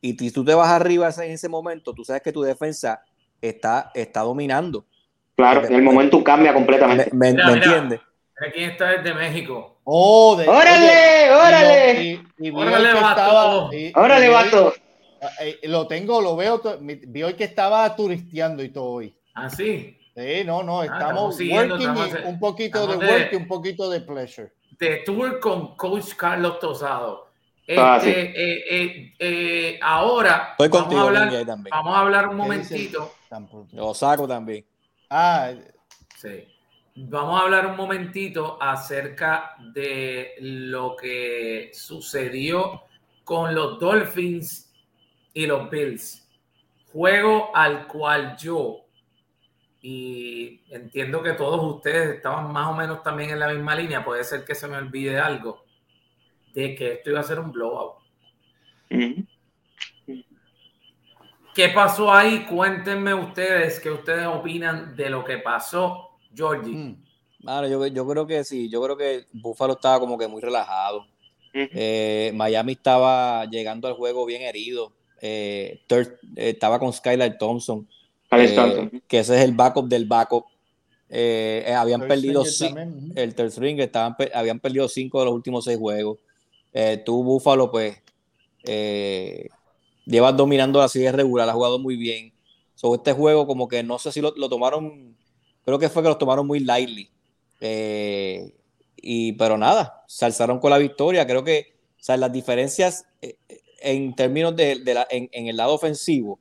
Y 0.00 0.14
si 0.14 0.30
tú 0.30 0.44
te 0.44 0.54
vas 0.54 0.68
arriba 0.70 1.08
en 1.18 1.30
ese 1.32 1.48
momento, 1.48 1.92
tú 1.92 2.04
sabes 2.04 2.22
que 2.22 2.32
tu 2.32 2.42
defensa 2.42 3.02
está, 3.40 3.90
está 3.94 4.20
dominando. 4.20 4.84
Claro, 5.36 5.66
el 5.66 5.82
momento 5.82 6.22
cambia 6.24 6.54
completamente. 6.54 7.10
¿Me, 7.12 7.32
me- 7.32 7.32
Mira, 7.32 7.46
me 7.48 7.52
mira. 7.54 7.66
entiendes? 7.66 8.00
Mira 8.40 8.52
quién 8.52 8.70
está 8.70 8.86
desde 8.88 9.12
México. 9.14 9.78
Oh, 9.84 10.36
de- 10.36 10.48
¡Órale! 10.48 10.86
oye, 10.86 11.30
¡Órale! 11.34 12.02
y, 12.02 12.08
y 12.38 12.50
vi 12.50 12.56
Órale, 12.56 12.88
que 12.92 12.94
vato. 13.00 13.70
Órale, 13.96 14.28
vato. 14.28 14.72
Eh, 15.40 15.60
lo 15.64 15.86
tengo, 15.86 16.20
lo 16.20 16.36
veo. 16.36 16.60
Vi 16.80 17.22
hoy 17.22 17.34
que 17.34 17.44
estaba 17.44 17.94
turisteando 17.96 18.62
y 18.62 18.68
todo 18.70 18.84
hoy. 18.84 19.16
Así. 19.34 19.98
Sí, 20.14 20.44
no, 20.44 20.62
no, 20.62 20.82
estamos 20.82 21.02
estamos 21.02 21.36
siguiendo, 21.36 21.74
working 21.74 21.90
estamos 21.90 22.24
y 22.24 22.28
un 22.28 22.40
poquito 22.40 22.86
de 22.86 22.92
estamos 22.94 23.10
work 23.10 23.32
y 23.32 23.36
un 23.36 23.48
poquito 23.48 23.90
de 23.90 24.00
pleasure. 24.00 24.52
De 24.78 24.96
tour 25.04 25.40
con 25.40 25.76
Coach 25.76 26.14
Carlos 26.16 26.58
Tosado. 26.58 27.26
Ah, 27.76 27.96
Este, 27.98 28.12
sí. 28.12 28.32
eh, 28.36 28.64
eh, 28.70 29.14
eh, 29.18 29.78
ahora 29.82 30.48
Estoy 30.52 30.68
vamos, 30.68 30.82
contigo, 30.84 31.00
a 31.02 31.06
hablar, 31.06 31.44
también. 31.46 31.70
vamos 31.70 31.96
a 31.96 32.00
hablar 32.00 32.28
un 32.28 32.36
momentito. 32.36 33.12
Lo 33.72 33.92
saco 33.92 34.26
también. 34.26 34.64
Ah, 35.10 35.52
Sí. 36.16 36.48
Vamos 36.98 37.38
a 37.38 37.42
hablar 37.44 37.66
un 37.66 37.76
momentito 37.76 38.56
acerca 38.58 39.54
de 39.74 40.30
lo 40.40 40.96
que 40.96 41.70
sucedió 41.74 42.84
con 43.22 43.54
los 43.54 43.78
Dolphins 43.78 44.65
y 45.36 45.46
los 45.46 45.68
Bills. 45.68 46.26
Juego 46.92 47.54
al 47.54 47.86
cual 47.86 48.38
yo, 48.38 48.86
y 49.82 50.62
entiendo 50.70 51.22
que 51.22 51.34
todos 51.34 51.62
ustedes 51.74 52.16
estaban 52.16 52.50
más 52.50 52.68
o 52.68 52.72
menos 52.72 53.02
también 53.02 53.30
en 53.30 53.40
la 53.40 53.48
misma 53.48 53.74
línea, 53.74 54.02
puede 54.02 54.24
ser 54.24 54.46
que 54.46 54.54
se 54.54 54.66
me 54.66 54.78
olvide 54.78 55.18
algo, 55.18 55.62
de 56.54 56.74
que 56.74 56.94
esto 56.94 57.10
iba 57.10 57.20
a 57.20 57.24
ser 57.24 57.38
un 57.38 57.52
blowout. 57.52 57.96
¿Qué 61.54 61.68
pasó 61.68 62.10
ahí? 62.10 62.46
Cuéntenme 62.46 63.12
ustedes 63.12 63.78
qué 63.78 63.90
ustedes 63.90 64.26
opinan 64.26 64.96
de 64.96 65.10
lo 65.10 65.22
que 65.22 65.36
pasó, 65.36 66.18
Georgie. 66.34 66.72
mm, 66.72 67.04
yo, 67.68 67.86
yo 67.88 68.08
creo 68.08 68.26
que 68.26 68.42
sí, 68.42 68.70
yo 68.70 68.82
creo 68.82 68.96
que 68.96 69.26
Buffalo 69.34 69.74
estaba 69.74 70.00
como 70.00 70.16
que 70.16 70.28
muy 70.28 70.40
relajado. 70.40 71.06
Eh, 71.52 72.32
Miami 72.34 72.72
estaba 72.72 73.44
llegando 73.44 73.86
al 73.86 73.94
juego 73.94 74.24
bien 74.24 74.40
herido. 74.40 74.95
Eh, 75.28 75.80
Third- 75.88 76.18
eh, 76.36 76.50
estaba 76.50 76.78
con 76.78 76.92
Skylar 76.92 77.36
Thompson, 77.38 77.86
eh, 78.30 79.00
que 79.08 79.18
ese 79.18 79.34
es 79.36 79.42
el 79.42 79.52
backup 79.52 79.88
del 79.88 80.04
backup. 80.06 80.44
Eh, 81.08 81.64
eh, 81.66 81.72
habían 81.74 82.00
Third 82.00 82.08
perdido 82.08 82.44
stringer 82.44 82.54
ci- 82.54 82.74
también, 82.74 83.10
ujú. 83.10 83.20
el 83.20 83.34
third 83.34 83.50
string, 83.50 83.80
estaban, 83.80 84.16
habían 84.34 84.60
perdido 84.60 84.88
cinco 84.88 85.18
de 85.20 85.24
los 85.26 85.34
últimos 85.34 85.64
seis 85.64 85.78
juegos. 85.78 86.18
Eh, 86.72 87.02
tú, 87.04 87.22
Buffalo, 87.24 87.70
pues, 87.70 87.96
eh, 88.64 89.48
llevas 90.04 90.36
dominando 90.36 90.78
la 90.80 90.88
serie 90.88 91.12
regular, 91.12 91.48
ha 91.48 91.52
jugado 91.52 91.78
muy 91.78 91.96
bien. 91.96 92.32
Sobre 92.74 92.98
este 92.98 93.12
juego, 93.12 93.46
como 93.46 93.66
que 93.68 93.82
no 93.82 93.98
sé 93.98 94.12
si 94.12 94.20
lo, 94.20 94.32
lo 94.36 94.48
tomaron, 94.48 95.16
creo 95.64 95.78
que 95.78 95.88
fue 95.88 96.02
que 96.02 96.08
los 96.08 96.18
tomaron 96.18 96.46
muy 96.46 96.60
lightly. 96.60 97.08
Eh, 97.60 98.52
y, 98.96 99.32
pero 99.32 99.56
nada, 99.56 100.04
se 100.06 100.24
alzaron 100.26 100.58
con 100.60 100.70
la 100.70 100.78
victoria. 100.78 101.26
Creo 101.26 101.42
que 101.42 101.74
o 101.98 102.02
sea, 102.06 102.16
las 102.16 102.32
diferencias 102.32 103.06
en 103.86 104.14
términos 104.14 104.56
de, 104.56 104.80
de 104.80 104.94
la, 104.94 105.06
en, 105.10 105.28
en 105.32 105.46
el 105.46 105.56
lado 105.56 105.74
ofensivo, 105.74 106.40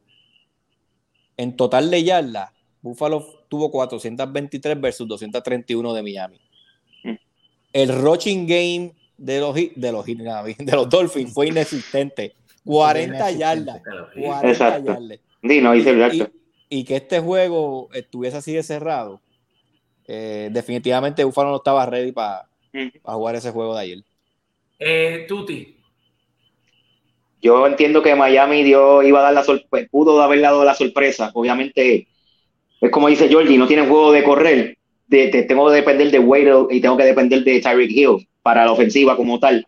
en 1.37 1.55
total 1.55 1.91
de 1.91 2.03
yardas, 2.03 2.49
Buffalo 2.81 3.45
tuvo 3.49 3.69
423 3.71 4.81
versus 4.81 5.07
231 5.07 5.93
de 5.93 6.01
Miami. 6.01 6.39
Mm. 7.03 7.13
El 7.73 8.01
rushing 8.01 8.47
game 8.47 8.93
de 9.17 9.39
los, 9.39 9.53
de 9.55 9.91
los, 9.91 10.05
de 10.05 10.71
los 10.75 10.89
Dolphins 10.89 11.33
fue 11.33 11.47
inexistente. 11.47 12.33
40 12.65 13.03
Inexistente. 13.03 13.39
yardas. 13.39 13.81
Pero, 13.83 14.07
40 14.27 14.49
Exacto. 14.49 14.93
yardas. 14.93 16.29
Y, 16.69 16.83
que 16.83 16.95
este 16.95 17.19
juego 17.19 17.89
estuviese 17.93 18.37
así 18.37 18.53
de 18.53 18.63
cerrado, 18.63 19.21
eh, 20.07 20.49
definitivamente 20.51 21.23
Buffalo 21.23 21.51
no 21.51 21.57
estaba 21.57 21.85
ready 21.85 22.11
para 22.11 22.49
Ujú. 22.73 22.89
jugar 23.03 23.35
ese 23.35 23.51
juego 23.51 23.75
de 23.75 23.81
ayer. 23.81 24.03
Eh, 24.79 25.25
Tuti, 25.27 25.74
Yo 27.41 27.67
entiendo 27.67 28.01
que 28.01 28.15
Miami 28.15 28.63
dio, 28.63 29.03
iba 29.03 29.19
a 29.19 29.23
dar 29.23 29.33
la 29.33 29.43
sorpresa, 29.43 29.87
pudo 29.91 30.21
haber 30.21 30.41
dado 30.41 30.63
la 30.63 30.73
sorpresa. 30.73 31.31
Obviamente, 31.33 32.07
es 32.81 32.91
como 32.91 33.07
dice 33.07 33.27
Georgie, 33.29 33.57
no 33.57 33.67
tienen 33.67 33.87
juego 33.89 34.11
de 34.11 34.23
correr. 34.23 34.77
De, 35.07 35.27
de- 35.29 35.43
tengo 35.43 35.67
que 35.67 35.75
depender 35.75 36.09
de 36.09 36.19
Waddle 36.19 36.67
y 36.75 36.81
tengo 36.81 36.97
que 36.97 37.03
depender 37.03 37.43
de 37.43 37.59
Tyreek 37.61 37.91
Hill 37.91 38.27
para 38.41 38.65
la 38.65 38.71
ofensiva 38.71 39.15
como 39.15 39.39
tal. 39.39 39.65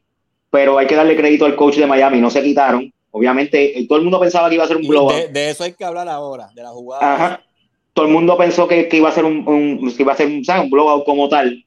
Pero 0.50 0.78
hay 0.80 0.88
que 0.88 0.96
darle 0.96 1.16
crédito 1.16 1.46
al 1.46 1.56
coach 1.56 1.76
de 1.76 1.86
Miami, 1.86 2.20
no 2.20 2.30
se 2.32 2.42
quitaron. 2.42 2.92
Obviamente, 3.12 3.78
eh, 3.80 3.86
todo 3.88 3.98
el 4.00 4.04
mundo 4.04 4.20
pensaba 4.20 4.50
que 4.50 4.56
iba 4.56 4.64
a 4.64 4.68
ser 4.68 4.78
un 4.78 4.88
blowout. 4.88 5.14
de, 5.14 5.28
de 5.28 5.50
eso 5.52 5.64
hay 5.64 5.74
que 5.74 5.84
hablar 5.86 6.08
ahora, 6.10 6.50
de 6.56 6.64
la 6.64 6.70
jugada. 6.70 7.14
Ajá. 7.16 7.42
Todo 7.94 8.06
el 8.06 8.12
mundo 8.14 8.38
pensó 8.38 8.68
que, 8.68 8.88
que 8.88 8.98
iba 8.98 9.10
a 9.10 9.12
ser 9.12 9.26
un, 9.26 9.48
un- 9.48 9.94
que 9.96 10.04
iba 10.04 10.14
a 10.14 10.16
ser 10.16 10.28
un 10.28 10.70
blowout 10.70 11.06
como 11.06 11.28
tal. 11.30 11.64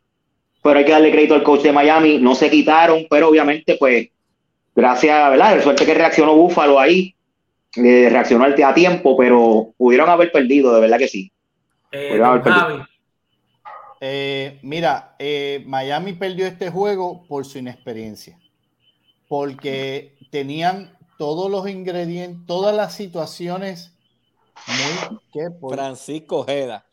Pero 0.63 0.79
hay 0.79 0.85
que 0.85 0.93
darle 0.93 1.11
crédito 1.13 1.35
al 1.35 1.43
coach 1.43 1.63
de 1.63 1.73
Miami. 1.73 2.19
No 2.19 2.35
se 2.35 2.51
quitaron, 2.51 3.07
pero 3.09 3.29
obviamente, 3.29 3.77
pues, 3.79 4.09
gracias, 4.81 5.31
¿verdad? 5.31 5.57
De 5.57 5.63
suerte 5.63 5.87
que 5.87 5.95
reaccionó 5.95 6.35
Búfalo 6.35 6.79
ahí. 6.79 7.15
eh, 7.77 8.09
reaccionó 8.11 8.45
al- 8.45 8.61
a 8.61 8.75
tiempo, 8.75 9.17
pero 9.17 9.73
pudieron 9.77 10.11
haber 10.11 10.33
perdido, 10.33 10.75
de 10.75 10.81
verdad 10.81 10.99
que 10.99 11.07
sí. 11.07 11.31
eh, 11.93 12.21
Eh, 14.01 14.59
mira, 14.63 15.15
eh, 15.21 15.63
Miami 15.67 16.15
perdió 16.15 16.47
este 16.49 16.69
juego 16.71 17.25
por 17.29 17.45
su 17.45 17.59
inexperiencia, 17.59 18.41
porque 19.29 20.17
tenían 20.33 20.99
todos 21.17 21.49
los 21.51 21.69
ingredientes, 21.69 22.45
todas 22.47 22.75
las 22.75 22.95
situaciones 22.95 23.95
muy... 24.67 25.19
¿qué? 25.33 25.51
Por- 25.61 25.75
Francisco 25.75 26.39
Ojeda. 26.41 26.85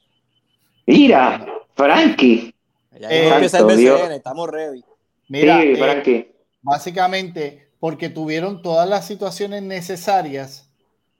Mira, 0.86 1.46
Frankie. 1.76 2.54
Ya 3.00 3.08
Eh, 3.10 3.10
que 3.10 3.30
empieza 3.30 3.58
el 3.58 3.62
Santo 3.64 3.76
Dios. 3.78 4.00
BCN, 4.02 4.16
estamos 4.16 4.48
ready. 4.50 4.84
Mira, 5.30 5.62
sí, 5.62 5.68
eh, 5.70 5.76
Frankie. 5.78 6.32
básicamente 6.62 7.67
porque 7.80 8.10
tuvieron 8.10 8.62
todas 8.62 8.88
las 8.88 9.06
situaciones 9.06 9.64
necesarias 9.64 10.70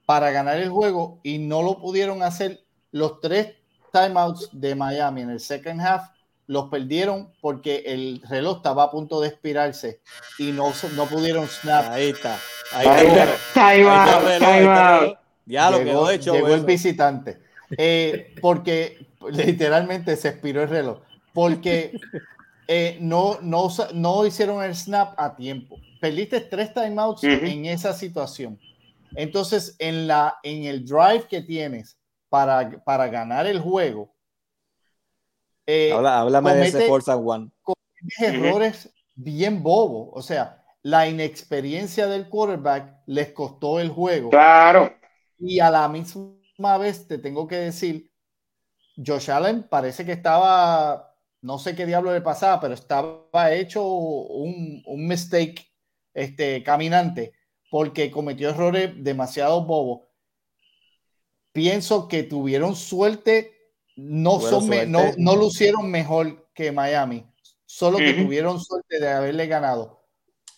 para 0.06 0.30
ganar 0.30 0.58
el 0.58 0.70
juego 0.70 1.20
y 1.22 1.38
no 1.38 1.62
lo 1.62 1.78
pudieron 1.78 2.22
hacer. 2.22 2.64
Los 2.90 3.20
tres 3.20 3.54
timeouts 3.92 4.48
de 4.52 4.74
Miami 4.74 5.22
en 5.22 5.30
el 5.30 5.40
second 5.40 5.80
half 5.80 6.08
los 6.46 6.70
perdieron 6.70 7.30
porque 7.42 7.84
el 7.86 8.22
reloj 8.26 8.56
estaba 8.56 8.84
a 8.84 8.90
punto 8.90 9.20
de 9.20 9.28
expirarse 9.28 10.00
y 10.38 10.50
no, 10.52 10.72
no 10.96 11.06
pudieron 11.06 11.46
snap. 11.46 11.90
Ahí 11.90 12.08
está. 12.08 12.38
Ahí 12.72 12.86
Ahí 13.54 13.80
está. 13.80 15.00
Time. 15.00 15.18
Ya 15.44 15.70
lo 15.70 15.78
llegó 15.78 15.90
quedó 15.90 16.10
hecho. 16.10 16.32
llegó 16.32 16.54
el 16.54 16.64
visitante. 16.64 17.38
Eh, 17.76 18.34
porque 18.40 19.06
literalmente 19.30 20.16
se 20.16 20.28
expiró 20.28 20.62
el 20.62 20.70
reloj. 20.70 21.00
Porque 21.34 21.92
eh, 22.68 22.98
no, 23.00 23.38
no, 23.40 23.68
no 23.94 24.24
hicieron 24.26 24.62
el 24.62 24.76
snap 24.76 25.18
a 25.18 25.34
tiempo. 25.34 25.76
Perdiste 26.00 26.40
tres 26.42 26.72
timeouts 26.72 27.24
en 27.24 27.66
esa 27.66 27.92
situación. 27.92 28.60
Entonces, 29.16 29.74
en, 29.78 30.06
la, 30.06 30.38
en 30.42 30.64
el 30.64 30.84
drive 30.84 31.26
que 31.28 31.42
tienes 31.42 31.98
para, 32.28 32.70
para 32.84 33.08
ganar 33.08 33.46
el 33.46 33.58
juego, 33.58 34.14
eh, 35.66 35.92
Habla- 35.92 36.20
háblame 36.20 36.54
de 36.54 36.66
ese 36.68 36.88
and 36.88 37.26
One. 37.28 37.50
errores 38.20 38.90
bien 39.14 39.62
bobos. 39.62 40.10
O 40.12 40.22
sea, 40.22 40.62
la 40.82 41.08
inexperiencia 41.08 42.06
del 42.06 42.28
quarterback 42.28 43.02
les 43.06 43.32
costó 43.32 43.80
el 43.80 43.88
juego. 43.88 44.30
Claro. 44.30 44.94
Y 45.38 45.58
a 45.60 45.70
la 45.70 45.88
misma 45.88 46.78
vez 46.78 47.06
te 47.08 47.18
tengo 47.18 47.46
que 47.48 47.56
decir 47.56 48.10
Josh 48.96 49.30
Allen 49.30 49.62
parece 49.68 50.04
que 50.04 50.12
estaba, 50.12 51.07
no 51.40 51.58
sé 51.58 51.74
qué 51.74 51.86
diablo 51.86 52.12
le 52.12 52.20
pasaba, 52.20 52.60
pero 52.60 52.74
estaba 52.74 53.52
hecho 53.52 53.84
un, 53.84 54.82
un 54.86 55.06
mistake 55.06 55.72
este, 56.14 56.62
caminante 56.62 57.32
porque 57.70 58.10
cometió 58.10 58.50
errores 58.50 58.92
demasiado 58.96 59.64
bobos. 59.64 60.08
Pienso 61.52 62.08
que 62.08 62.22
tuvieron 62.22 62.76
suerte, 62.76 63.52
no, 63.96 64.38
Tuvieron 64.38 64.60
son 64.60 64.66
suerte. 64.66 64.86
no, 64.86 65.02
no 65.16 65.36
lucieron 65.36 65.90
mejor 65.90 66.48
que 66.54 66.72
Miami, 66.72 67.26
solo 67.66 67.98
que 67.98 68.14
tuvieron 68.14 68.60
suerte 68.60 69.00
de 69.00 69.08
haberle 69.08 69.46
ganado. 69.46 69.98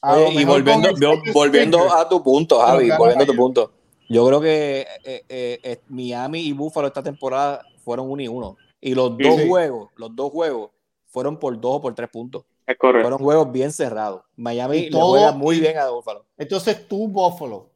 A 0.03 0.15
Oye, 0.15 0.35
lo 0.35 0.41
y 0.41 0.45
volviendo, 0.45 0.89
volviendo 1.33 1.93
a 1.93 2.09
tu 2.09 2.23
punto, 2.23 2.59
Javi, 2.59 2.91
volviendo 2.91 3.25
a 3.25 3.27
tu 3.27 3.33
Miami. 3.33 3.37
punto. 3.37 3.73
Yo 4.09 4.27
creo 4.27 4.41
que 4.41 4.81
eh, 5.05 5.25
eh, 5.29 5.61
eh, 5.63 5.81
Miami 5.89 6.41
y 6.41 6.53
Buffalo 6.53 6.89
esta 6.89 7.03
temporada 7.03 7.65
fueron 7.85 8.11
uno 8.11 8.23
y 8.23 8.29
uno. 8.29 8.57
Y 8.81 8.95
los 8.95 9.17
Sí, 9.19 9.23
dos 9.25 9.41
sí. 9.41 9.49
juegos, 9.49 9.91
los 9.97 10.15
dos 10.17 10.31
juegos 10.33 10.71
fueron 11.07 11.39
por 11.39 11.61
dos 11.61 11.77
o 11.77 11.81
por 11.83 11.95
tres 11.95 12.09
puntos. 12.09 12.45
Es 12.67 12.77
correcto. 12.79 13.03
Fueron 13.09 13.19
juegos 13.19 13.53
bien 13.53 13.73
cerrados. 13.73 14.23
Miami 14.37 14.77
Y 14.79 14.83
le 14.85 14.91
todo- 14.91 15.11
juega 15.11 15.33
muy 15.33 15.59
bien 15.61 15.77
a 15.79 15.91
Buffalo. 15.91 16.25
Entonces 16.39 16.87
tú, 16.89 17.09
Buffalo, 17.09 17.71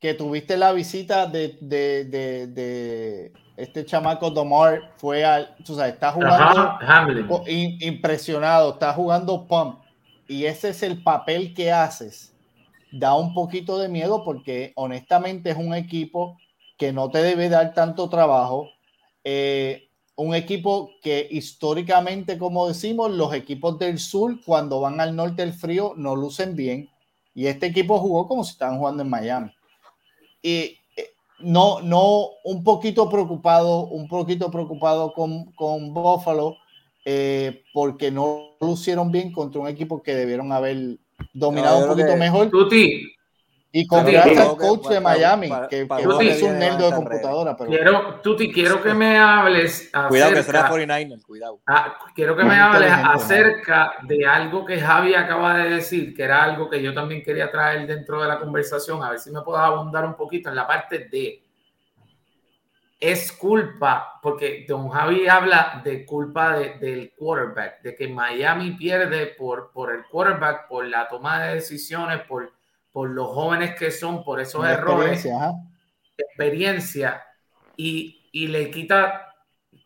que 0.00 0.14
tuviste 0.14 0.56
la 0.56 0.72
visita 0.72 1.26
de, 1.26 1.56
de, 1.60 2.04
de, 2.04 2.46
de 2.48 3.32
este 3.56 3.84
chamaco 3.84 4.30
Domar, 4.30 4.92
fue 4.96 5.24
al, 5.24 5.54
tú 5.64 5.76
sabes, 5.76 5.94
está 5.94 6.10
jugando 6.12 6.60
Ajá, 6.60 7.06
in- 7.46 7.78
impresionado, 7.80 8.72
está 8.72 8.92
jugando 8.92 9.46
pump 9.46 9.78
y 10.26 10.44
ese 10.46 10.70
es 10.70 10.82
el 10.82 11.02
papel 11.02 11.54
que 11.54 11.70
haces. 11.70 12.34
Da 12.90 13.14
un 13.14 13.32
poquito 13.32 13.78
de 13.78 13.88
miedo 13.88 14.22
porque 14.24 14.72
honestamente 14.74 15.50
es 15.50 15.56
un 15.56 15.72
equipo 15.72 16.36
que 16.76 16.92
no 16.92 17.10
te 17.10 17.22
debe 17.22 17.48
dar 17.48 17.72
tanto 17.72 18.08
trabajo. 18.10 18.68
Eh, 19.24 19.88
un 20.16 20.34
equipo 20.34 20.90
que 21.02 21.26
históricamente, 21.30 22.36
como 22.38 22.68
decimos, 22.68 23.10
los 23.10 23.32
equipos 23.34 23.78
del 23.78 23.98
sur 23.98 24.38
cuando 24.44 24.80
van 24.80 25.00
al 25.00 25.16
norte 25.16 25.42
del 25.42 25.54
frío 25.54 25.94
no 25.96 26.14
lucen 26.16 26.54
bien 26.54 26.88
y 27.34 27.46
este 27.46 27.66
equipo 27.66 27.98
jugó 27.98 28.28
como 28.28 28.44
si 28.44 28.52
estaban 28.52 28.78
jugando 28.78 29.02
en 29.02 29.08
Miami. 29.10 29.50
Y 30.42 30.76
eh, 30.96 31.12
no, 31.38 31.80
no, 31.80 32.26
un 32.44 32.62
poquito 32.62 33.08
preocupado, 33.08 33.86
un 33.86 34.06
poquito 34.06 34.50
preocupado 34.50 35.12
con, 35.14 35.46
con 35.52 35.94
Buffalo 35.94 36.56
eh, 37.04 37.62
porque 37.72 38.10
no 38.10 38.56
lucieron 38.60 39.10
bien 39.10 39.32
contra 39.32 39.60
un 39.60 39.68
equipo 39.68 40.02
que 40.02 40.14
debieron 40.14 40.52
haber 40.52 40.98
dominado 41.32 41.78
No, 41.78 41.84
un 41.86 41.90
poquito 41.92 42.12
que- 42.12 42.16
mejor. 42.18 42.50
Tuti, 42.50 43.02
Y 43.74 43.88
mí, 44.04 44.14
al 44.16 44.56
coach 44.58 44.86
de 44.88 45.00
Miami, 45.00 45.48
para- 45.48 45.66
que, 45.66 45.86
para 45.86 46.02
que 46.02 46.06
lo 46.06 46.18
que 46.18 46.30
es 46.30 46.42
un 46.42 46.58
nerd 46.58 46.76
de 46.76 46.90
computadora. 46.94 47.56
Pero 47.56 47.70
quiero, 47.70 48.20
Tuti, 48.20 48.52
quiero 48.52 48.82
que 48.82 48.92
me 48.92 49.18
hables 49.18 49.90
Cuidado 50.08 50.34
que 50.34 50.42
será 50.42 50.58
acerca, 50.58 50.68
49 50.68 51.22
cuidado. 51.26 51.60
ah, 51.66 51.98
quiero 52.14 52.36
que 52.36 52.42
Muy 52.44 52.54
me 52.54 52.60
hables 52.60 52.92
acerca 52.92 53.94
de 54.02 54.26
algo 54.26 54.66
que 54.66 54.78
Javi 54.78 55.14
acaba 55.14 55.56
de 55.56 55.70
decir, 55.70 56.14
que 56.14 56.22
era 56.22 56.44
algo 56.44 56.68
que 56.68 56.82
yo 56.82 56.92
también 56.92 57.22
quería 57.22 57.50
traer 57.50 57.86
dentro 57.86 58.20
de 58.20 58.28
la 58.28 58.38
conversación, 58.38 59.02
a 59.02 59.08
ver 59.08 59.18
si 59.18 59.30
me 59.30 59.40
puedes 59.40 59.62
abundar 59.62 60.04
un 60.04 60.16
poquito 60.16 60.50
en 60.50 60.56
la 60.56 60.66
parte 60.66 61.08
de 61.10 61.42
es 63.00 63.32
culpa, 63.32 64.20
porque 64.22 64.64
don 64.68 64.88
Javi 64.90 65.26
habla 65.26 65.80
de 65.82 66.04
culpa 66.06 66.56
de- 66.56 66.74
del 66.74 67.12
quarterback, 67.16 67.82
de 67.82 67.94
que 67.96 68.06
Miami 68.06 68.72
pierde 68.72 69.26
por, 69.36 69.72
por 69.72 69.92
el 69.92 70.04
quarterback, 70.04 70.68
por 70.68 70.86
la 70.86 71.08
toma 71.08 71.42
de 71.42 71.54
decisiones, 71.54 72.20
por, 72.28 72.52
por 72.92 73.10
los 73.10 73.28
jóvenes 73.28 73.74
que 73.78 73.90
son, 73.90 74.24
por 74.24 74.40
esos 74.40 74.66
errores, 74.66 75.36
experiencia, 76.16 77.22
y, 77.76 78.28
y 78.32 78.48
le 78.48 78.70
quita, 78.70 79.34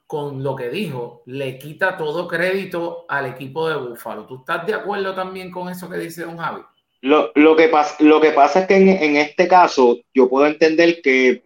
con 0.07 0.43
lo 0.43 0.57
que 0.57 0.69
dijo, 0.71 1.23
le 1.27 1.59
quita 1.59 1.97
todo 1.97 2.29
crédito 2.29 3.07
al 3.09 3.27
equipo 3.27 3.69
de 3.69 3.77
Búfalo. 3.77 4.27
¿Tú 4.27 4.37
estás 4.39 4.67
de 4.67 4.75
acuerdo 4.75 5.15
también 5.15 5.51
con 5.51 5.69
eso 5.69 5.89
que 5.91 5.99
dice 5.99 6.25
don 6.25 6.39
Javi? 6.39 6.63
Lo, 7.03 7.31
lo 7.35 7.55
que 7.57 7.69
pasa, 7.69 7.97
lo 8.01 8.21
que 8.21 8.31
pasa 8.33 8.61
es 8.61 8.67
que 8.67 8.77
en, 8.77 8.89
en 8.89 9.17
este 9.17 9.47
caso 9.47 9.99
yo 10.15 10.29
puedo 10.29 10.47
entender 10.47 11.01
que 11.03 11.45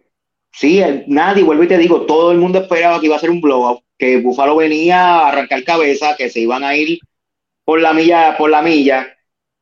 sí, 0.51 0.79
el- 0.81 1.03
nadie, 1.07 1.43
vuelvo 1.43 1.63
y 1.63 1.67
te 1.67 1.77
digo, 1.77 2.05
todo 2.05 2.31
el 2.31 2.37
mundo 2.39 2.59
esperaba 2.59 2.99
que 2.99 3.07
iba 3.07 3.15
a 3.15 3.19
ser 3.19 3.29
un 3.29 3.41
blowout, 3.41 3.83
que 3.97 4.17
Buffalo 4.21 4.55
venía 4.55 4.99
a 5.19 5.27
arrancar 5.29 5.63
cabeza, 5.63 6.15
que 6.17 6.29
se 6.29 6.39
iban 6.39 6.63
a 6.63 6.75
ir 6.75 6.99
por 7.65 7.81
la 7.81 7.93
milla, 7.93 8.37
por 8.37 8.49
la 8.49 8.61
milla, 8.61 9.17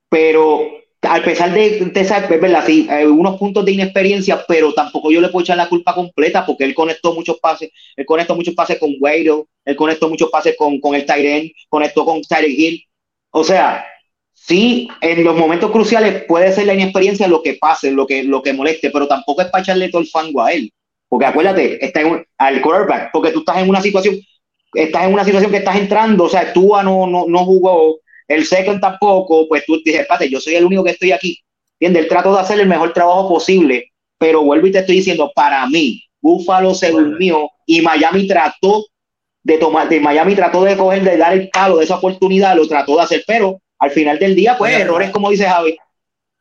pero 0.10 0.62
a 1.02 1.22
pesar 1.24 1.54
de, 1.54 1.80
de 1.94 2.02
esa, 2.02 2.18
es 2.26 2.42
verdad, 2.42 2.64
sí, 2.66 2.88
hay 2.90 3.06
unos 3.06 3.38
puntos 3.38 3.64
de 3.66 3.72
inexperiencia, 3.72 4.44
pero 4.48 4.74
tampoco 4.74 5.12
yo 5.12 5.22
le 5.22 5.30
puedo 5.30 5.44
echar 5.44 5.58
la 5.58 5.70
culpa 5.70 5.94
completa 5.96 6.46
porque 6.46 6.66
él 6.66 6.76
conectó 6.76 7.14
muchos 7.14 7.40
pases, 7.40 7.72
él 7.96 8.06
conectó 8.06 8.36
muchos 8.36 8.54
pases 8.54 8.78
con 8.80 8.92
Waddle, 9.00 9.44
él 9.66 9.76
conectó 9.78 10.10
muchos 10.10 10.30
pases 10.30 10.56
con, 10.58 10.80
con 10.82 10.96
el 10.96 11.06
Tyren, 11.06 11.52
conectó 11.70 12.04
con 12.06 12.22
Tyreek 12.22 12.60
Hill, 12.60 12.84
o 13.32 13.44
sea, 13.44 13.86
sí, 14.34 14.90
en 15.02 15.24
los 15.24 15.36
momentos 15.38 15.72
cruciales 15.72 16.24
puede 16.28 16.52
ser 16.52 16.66
la 16.68 16.74
inexperiencia 16.74 17.28
lo 17.28 17.42
que 17.44 17.54
pase, 17.56 17.92
lo 17.92 18.06
que, 18.06 18.24
lo 18.24 18.42
que 18.42 18.54
moleste, 18.54 18.90
pero 18.92 19.08
tampoco 19.08 19.42
es 19.42 19.48
para 19.50 19.62
echarle 19.64 19.90
todo 19.90 20.02
el 20.02 20.08
fango 20.10 20.42
a 20.42 20.52
él. 20.52 20.72
Porque 21.08 21.26
acuérdate, 21.26 21.84
está 21.84 22.02
en 22.02 22.08
un- 22.08 22.26
al 22.38 22.62
quarterback, 22.62 23.10
porque 23.12 23.32
tú 23.32 23.40
estás 23.40 23.58
en 23.58 23.70
una 23.70 23.82
situación, 23.82 24.16
estás 24.74 25.06
en 25.06 25.14
una 25.14 25.26
situación 25.26 25.52
que 25.52 25.58
estás 25.58 25.76
entrando, 25.78 26.26
o 26.26 26.30
sea, 26.30 26.54
Tua 26.54 26.84
no, 26.84 27.08
no, 27.08 27.26
no 27.28 27.46
jugó, 27.46 28.00
el 28.30 28.46
second 28.46 28.80
tampoco, 28.80 29.48
pues 29.50 29.66
tú 29.66 29.76
dices, 29.84 30.02
espérate, 30.02 30.30
yo 30.30 30.40
soy 30.40 30.56
el 30.56 30.64
único 30.66 30.84
que 30.86 30.92
estoy 30.92 31.12
aquí. 31.12 31.38
¿Entiendes? 31.80 32.04
Él 32.04 32.10
trató 32.10 32.34
de 32.34 32.40
hacer 32.42 32.60
el 32.60 32.68
mejor 32.68 32.94
trabajo 32.94 33.28
posible, 33.28 33.92
pero 34.18 34.44
vuelvo 34.44 34.68
y 34.68 34.72
te 34.72 34.80
estoy 34.80 34.96
diciendo, 34.98 35.32
para 35.36 35.66
mí, 35.68 36.02
Buffalo 36.22 36.74
se 36.74 36.92
durmió 36.92 37.50
y 37.66 37.82
Miami 37.82 38.28
trató 38.28 38.86
de 39.44 39.58
tomar, 39.58 39.88
de 39.90 40.00
Miami 40.00 40.36
trató 40.36 40.64
de 40.64 40.76
coger, 40.78 41.04
de 41.04 41.18
dar 41.18 41.34
el 41.34 41.50
palo 41.50 41.78
de 41.78 41.86
esa 41.86 41.96
oportunidad, 41.98 42.56
lo 42.56 42.68
trató 42.68 42.96
de 42.98 43.02
hacer, 43.04 43.24
pero 43.26 43.62
al 43.80 43.92
final 43.92 44.20
del 44.20 44.36
día, 44.36 44.58
pues, 44.58 44.74
Mira, 44.74 44.84
errores 44.86 45.10
como 45.12 45.30
dice 45.30 45.46
Javi. 45.46 45.78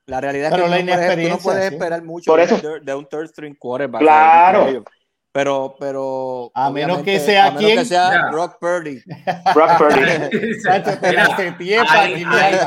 La 0.07 0.20
realidad 0.20 0.51
Pero 0.51 0.66
es 0.66 0.72
que 0.72 1.22
tú 1.22 1.28
no 1.28 1.39
puedes, 1.39 1.43
tú 1.43 1.49
no 1.49 1.55
sí. 1.68 1.74
esperar 1.74 2.03
mucho 2.03 2.30
Por 2.32 2.39
de, 2.41 2.45
eso. 2.47 2.55
un 2.57 2.61
third- 2.62 2.82
de 2.82 2.95
un 2.95 3.07
third 3.07 3.28
string 3.28 3.55
quarterback. 3.55 4.01
Claro. 4.01 4.84
Pero, 5.39 5.76
pero. 5.78 6.51
A 6.53 6.68
menos 6.68 7.05
que 7.05 7.20
sea 7.20 7.47
a 7.47 7.51
menos 7.53 7.62
quién. 7.62 7.78
que 7.78 7.84
sea 7.84 8.11
Ya. 8.11 8.30
Brock 8.32 8.59
Purdy. 8.59 9.01
Brock 9.55 9.78
Purdy. 9.78 10.01
Mira, 11.61 11.86
ahí, 11.89 12.24
ahí, 12.26 12.59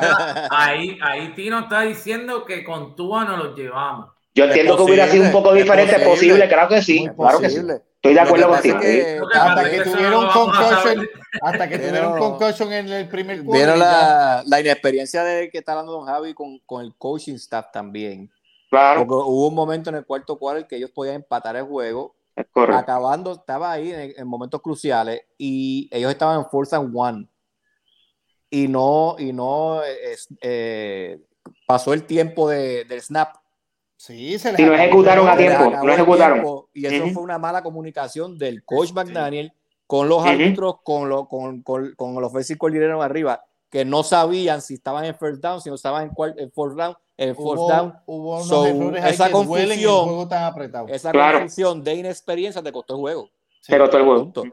ahí, 0.50 1.00
ahí 1.04 1.34
Tino 1.36 1.60
está 1.60 1.82
diciendo 1.82 2.46
que 2.46 2.64
con 2.64 2.96
Tua 2.96 3.26
nos 3.26 3.44
los 3.44 3.58
llevamos. 3.58 4.12
Yo 4.34 4.46
entiendo 4.46 4.78
que 4.78 4.84
hubiera 4.84 5.06
sido 5.10 5.26
un 5.26 5.34
poco 5.34 5.52
diferente, 5.52 5.98
es 5.98 6.04
posible. 6.08 6.36
posible, 6.36 6.48
claro 6.48 6.70
que 6.70 6.82
sí, 6.82 7.10
claro 7.18 7.40
que 7.40 7.50
sí. 7.50 7.58
Estoy 7.58 8.14
de 8.14 8.20
acuerdo 8.22 8.48
contigo. 8.48 8.80
que 8.80 9.20
hasta 9.34 9.70
que 9.70 9.82
tuvieron 9.82 10.24
no 10.24 10.32
concussion, 10.32 11.10
hasta 11.42 11.68
que 11.68 11.78
tuvieron 11.78 12.20
concussion 12.20 12.72
en 12.72 12.88
el 12.88 13.10
primer 13.10 13.44
quarter. 13.44 13.66
Vieron 13.66 13.80
la, 13.80 14.44
la 14.46 14.62
inexperiencia 14.62 15.26
de 15.26 15.50
que 15.50 15.58
está 15.58 15.74
hablando 15.74 15.92
Don 15.92 16.06
Javi 16.06 16.34
con, 16.34 16.58
con 16.60 16.86
el 16.86 16.96
coaching 16.96 17.34
staff 17.34 17.66
también. 17.74 18.32
Claro, 18.70 19.06
Porque 19.06 19.14
hubo 19.30 19.50
un 19.50 19.56
momento 19.56 19.90
en 19.90 19.98
el 19.98 20.06
cuarto 20.06 20.40
cuarto 20.40 20.66
que 20.70 20.78
ellos 20.78 20.92
podían 20.92 21.16
empatar 21.16 21.58
el 21.58 21.64
juego, 21.64 22.16
correcto. 22.52 22.78
acabando, 22.78 23.32
estaba 23.34 23.72
ahí 23.72 23.92
en, 23.92 24.14
en 24.18 24.28
momentos 24.28 24.62
cruciales 24.62 25.22
y 25.38 25.90
ellos 25.92 26.12
estaban 26.12 26.40
en 26.40 26.46
force 26.50 26.76
and 26.76 26.92
one. 26.96 27.28
Y 28.50 28.68
no, 28.68 29.16
y 29.18 29.32
no 29.34 29.82
eh, 29.84 30.12
es- 30.14 30.28
eh, 30.42 31.20
pasó 31.66 31.94
el 31.94 32.04
tiempo 32.06 32.50
de, 32.50 32.86
del 32.86 33.02
snap. 33.02 33.36
Sí, 33.96 34.40
se 34.40 34.50
les 34.52 34.58
Sí, 34.58 34.66
no 34.66 34.74
acabó 34.74 34.84
ejecutaron 34.88 35.28
a 35.30 35.38
tiempo, 35.38 35.64
el 35.84 35.90
ejecutaron. 35.92 36.34
tiempo, 36.40 36.70
y 36.74 36.86
eso 36.88 37.08
fue 37.14 37.24
una 37.24 37.38
mala 37.38 37.62
comunicación 37.62 38.38
del 38.38 38.64
coach 38.66 38.92
McDaniel 38.94 39.54
con 39.86 40.10
los 40.10 40.26
árbitros, 40.26 40.78
con, 40.84 41.08
lo, 41.08 41.28
con, 41.28 41.62
con, 41.62 41.94
con 41.96 42.16
los 42.16 42.32
offensive 42.32 42.58
arriba, 43.02 43.44
que 43.70 43.86
no 43.86 44.04
sabían 44.04 44.62
si 44.62 44.74
estaban 44.76 45.06
en 45.06 45.16
first 45.16 45.42
down, 45.42 45.62
si 45.62 45.70
no 45.70 45.76
estaban 45.76 46.12
en, 46.18 46.40
en 46.40 46.52
fourth 46.52 46.76
down, 46.76 46.96
fourth 47.36 47.60
Hubo, 47.60 47.70
down. 47.70 47.94
hubo 48.06 48.36
unos 48.36 48.48
So, 48.48 48.66
errores 48.66 49.06
esa 49.06 49.26
que 49.26 49.32
en 49.32 49.38
el 49.42 49.48
confusión- 49.48 50.04
juego 50.06 50.28
tan 50.28 50.44
apretado. 50.44 50.88
Esa 50.88 51.12
Claro. 51.12 51.40
confusión 51.40 51.84
de 51.84 51.96
inexperiencia 51.96 52.62
te 52.64 52.72
costó 52.72 52.96
el 52.96 53.00
juego. 53.02 53.30
Sí. 53.62 53.72
Pero 53.72 53.88
todo 53.90 53.98
el 54.00 54.06
juego. 54.06 54.24
Punto. 54.24 54.44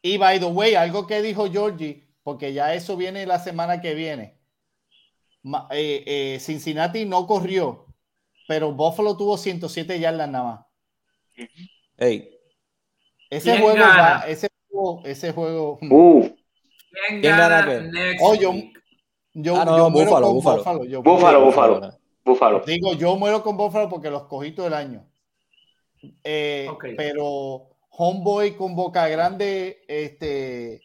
Y 0.00 0.16
by 0.16 0.40
the 0.40 0.46
way, 0.46 0.74
algo 0.74 1.06
que 1.06 1.20
dijo 1.22 1.50
Georgie, 1.50 2.08
porque 2.22 2.52
ya 2.52 2.74
eso 2.74 2.96
viene 2.96 3.26
la 3.26 3.38
semana 3.38 3.80
que 3.80 3.94
viene. 3.94 4.38
Eh, 5.70 6.04
eh, 6.06 6.38
Cincinnati 6.40 7.04
no 7.04 7.26
corrió, 7.26 7.86
pero 8.46 8.72
Buffalo 8.72 9.16
tuvo 9.16 9.36
107 9.36 9.98
yardas 9.98 10.28
nada 10.28 10.44
más. 10.44 11.48
Hey, 11.98 12.28
Ese 13.30 13.50
¿Quién 13.50 13.62
juego 13.62 13.78
gana? 13.78 14.02
va, 14.18 14.24
ese 14.28 14.48
juego, 14.70 15.02
ese 15.06 15.32
juego. 15.32 15.78
Uf, 15.90 16.26
¿Quién 16.26 17.20
¿Quién 17.20 17.22
gana 17.22 17.48
gana 17.48 17.66
qué? 17.66 17.80
next 17.90 18.20
Oh, 18.22 18.34
yo- 18.34 18.50
week? 18.50 18.81
Yo, 19.34 19.56
Ah, 19.56 19.64
no, 19.64 19.76
yo 19.78 19.90
muero 19.90 20.10
con 20.10 20.34
Buffalo. 20.34 20.56
Buffalo. 20.58 20.84
yo 20.84 21.02
Buffalo, 21.02 21.40
muero- 21.40 21.44
Buffalo. 21.46 21.98
Búfalo. 22.24 22.60
Digo, 22.64 22.92
yo 22.94 23.16
muero 23.16 23.42
con 23.42 23.56
Buffalo 23.56 23.88
porque 23.88 24.08
los 24.10 24.24
cogí 24.24 24.52
todo 24.52 24.66
el 24.68 24.74
año. 24.74 25.04
Eh, 26.22 26.68
Ok. 26.70 26.84
Pero 26.96 27.68
Homeboy 27.90 28.56
con 28.56 28.74
Boca 28.76 29.08
Grande, 29.08 29.82
este, 29.88 30.82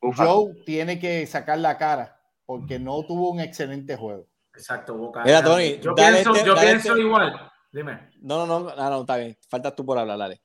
Búfalo. 0.00 0.30
Joe 0.30 0.54
tiene 0.64 0.98
que 0.98 1.26
sacar 1.26 1.58
la 1.58 1.76
cara 1.78 2.18
porque 2.46 2.78
no 2.78 3.02
tuvo 3.04 3.30
un 3.30 3.40
excelente 3.40 3.96
juego. 3.96 4.26
Exacto, 4.54 4.94
Boca. 4.96 5.22
Mira, 5.24 5.40
Grande. 5.40 5.70
Tony, 5.72 5.80
yo 5.82 5.94
pienso, 5.94 6.34
este- 6.34 6.46
yo 6.46 6.54
pienso 6.54 6.88
este- 6.88 7.00
igual. 7.00 7.50
Dime. 7.72 8.08
no, 8.20 8.46
no, 8.46 8.60
no, 8.60 8.74
no, 8.76 8.90
no, 8.90 9.00
está 9.00 9.16
bien. 9.16 9.36
Faltas 9.48 9.74
tú 9.74 9.84
por 9.84 9.98
hablar, 9.98 10.16
dale. 10.16 10.40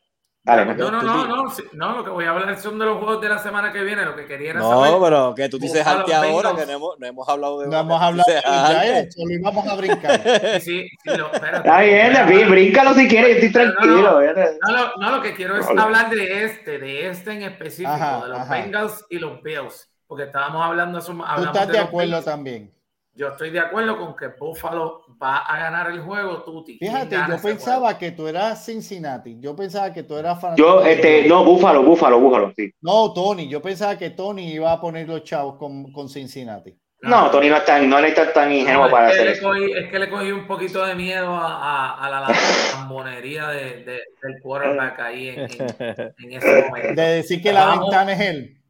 Dale, 0.50 0.76
No, 0.76 0.92
no, 0.92 1.02
no, 1.04 1.26
no, 1.26 1.54
no, 1.74 1.96
lo 1.98 2.04
que 2.04 2.10
voy 2.10 2.26
a 2.26 2.32
hablar 2.32 2.58
son 2.60 2.78
de 2.80 2.86
los 2.86 2.98
juegos 2.98 3.22
de 3.22 3.30
la 3.30 3.38
semana 3.40 3.72
que 3.72 3.84
viene, 3.84 4.04
lo 4.06 4.16
que 4.16 4.26
quería 4.26 4.52
era 4.52 4.60
No, 4.60 4.70
saber. 4.86 4.94
pero 5.02 5.34
que 5.36 5.50
tú 5.50 5.60
dices 5.60 5.86
arte 5.86 6.14
ahora, 6.14 6.56
que 6.56 6.66
no 6.66 6.72
hemos, 6.72 7.00
no 7.00 7.06
hemos 7.08 7.30
hablado 7.30 7.60
de 7.60 7.68
No 7.68 7.80
hemos 7.80 8.02
hablado 8.02 8.26
de 8.32 8.42
Giants, 8.42 9.16
solo 9.16 9.32
íbamos 9.34 9.68
a 9.68 9.76
brincar. 9.76 10.22
Sí, 10.62 10.90
sí, 11.04 11.12
espérate, 11.12 11.58
Está 11.58 11.82
bien. 11.82 12.14
David, 12.14 12.50
bríncalo 12.50 12.94
si 12.94 13.08
quieres, 13.08 13.40
yo 13.42 13.48
estoy 13.48 13.66
no, 13.66 13.74
tranquilo. 13.74 14.22
no. 14.22 14.22
No, 14.22 14.78
lo, 14.78 14.92
no, 15.00 15.16
lo 15.18 15.22
que 15.22 15.34
quiero 15.34 15.58
es 15.58 15.68
hablar 15.70 16.10
de 16.10 16.44
este, 16.46 16.80
de 16.80 17.08
este 17.10 17.32
en 17.32 17.44
específico, 17.44 17.92
Ajá, 17.92 18.22
de 18.24 18.30
los 18.30 18.40
ajá. 18.40 18.54
Bengals 18.56 19.06
y 19.10 19.20
los 19.20 19.42
Bills, 19.44 19.90
porque 20.08 20.24
estábamos 20.24 20.66
hablando, 20.66 20.98
hace- 21.00 21.12
Tú 21.14 21.24
hablamos 21.24 21.46
estás 21.56 21.68
de 21.70 21.80
acuerdo 21.80 22.12
Bills. 22.14 22.26
también. 22.26 22.74
Yo 23.16 23.28
estoy 23.28 23.50
de 23.50 23.60
acuerdo 23.60 23.98
con 23.98 24.16
que 24.16 24.28
Buffalo 24.40 25.04
va 25.22 25.38
a 25.40 25.60
ganar 25.60 25.92
el 25.92 26.02
juego, 26.02 26.44
Tuti. 26.44 26.78
¿Quién 26.80 26.92
Fíjate, 26.94 27.16
yo 27.30 27.42
pensaba 27.42 27.86
juego? 27.88 28.00
que 28.00 28.12
tú 28.12 28.28
eras 28.28 28.66
Cincinnati. 28.66 29.38
Yo 29.40 29.56
pensaba 29.56 29.92
que 29.94 30.04
tú 30.04 30.16
eras 30.18 30.40
fanático. 30.40 30.68
Yo, 30.68 30.86
este, 30.86 31.28
no, 31.28 31.44
búfalo, 31.44 31.84
búfalo, 31.84 32.20
búfalo, 32.20 32.54
sí. 32.56 32.72
No, 32.82 33.12
Tony. 33.14 33.48
Yo 33.50 33.62
pensaba 33.62 33.98
que 33.98 34.12
Tony 34.12 34.52
iba 34.54 34.72
a 34.72 34.80
poner 34.80 35.08
los 35.08 35.24
chavos 35.24 35.58
con, 35.58 35.92
con 35.92 36.08
Cincinnati. 36.10 36.74
No, 37.02 37.32
Tony 37.32 37.48
no 37.48 37.56
es 37.56 37.64
tan, 37.66 37.90
no 37.90 37.98
está 38.00 38.34
tan 38.34 38.52
ingenuo 38.52 38.84
No, 38.86 38.92
para 38.92 39.08
hacer 39.08 39.26
le 39.26 39.32
eso. 39.32 39.48
cogí, 39.48 39.72
es 39.72 39.90
que 39.90 40.00
le 40.00 40.10
cogí 40.10 40.32
un 40.34 40.46
poquito 40.46 40.86
de 40.86 40.96
miedo 40.96 41.34
a, 41.34 41.94
a- 41.94 42.06
a 42.06 42.10
la 42.10 42.36
lambonería 42.74 43.48
de, 43.48 43.84
de- 43.86 44.02
del 44.22 44.42
quarterback 44.42 45.00
ahí 45.00 45.30
en, 45.30 45.40
en- 45.40 46.14
en 46.18 46.34
ese 46.34 46.64
momento. 46.64 47.02
De 47.02 47.08
decir 47.10 47.42
que 47.42 47.54
la 47.54 47.66
Vamos. 47.68 47.86
ventana 47.90 48.12
es 48.14 48.20
él. 48.20 48.62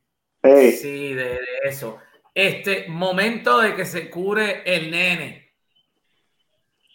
Sí, 0.74 1.14
de, 1.16 1.24
de 1.24 1.40
eso. 1.66 1.98
Este 2.36 2.86
momento 2.88 3.60
de 3.60 3.74
que 3.76 3.84
se 3.86 4.10
cure 4.12 4.62
el 4.64 4.92
nene. 4.92 5.49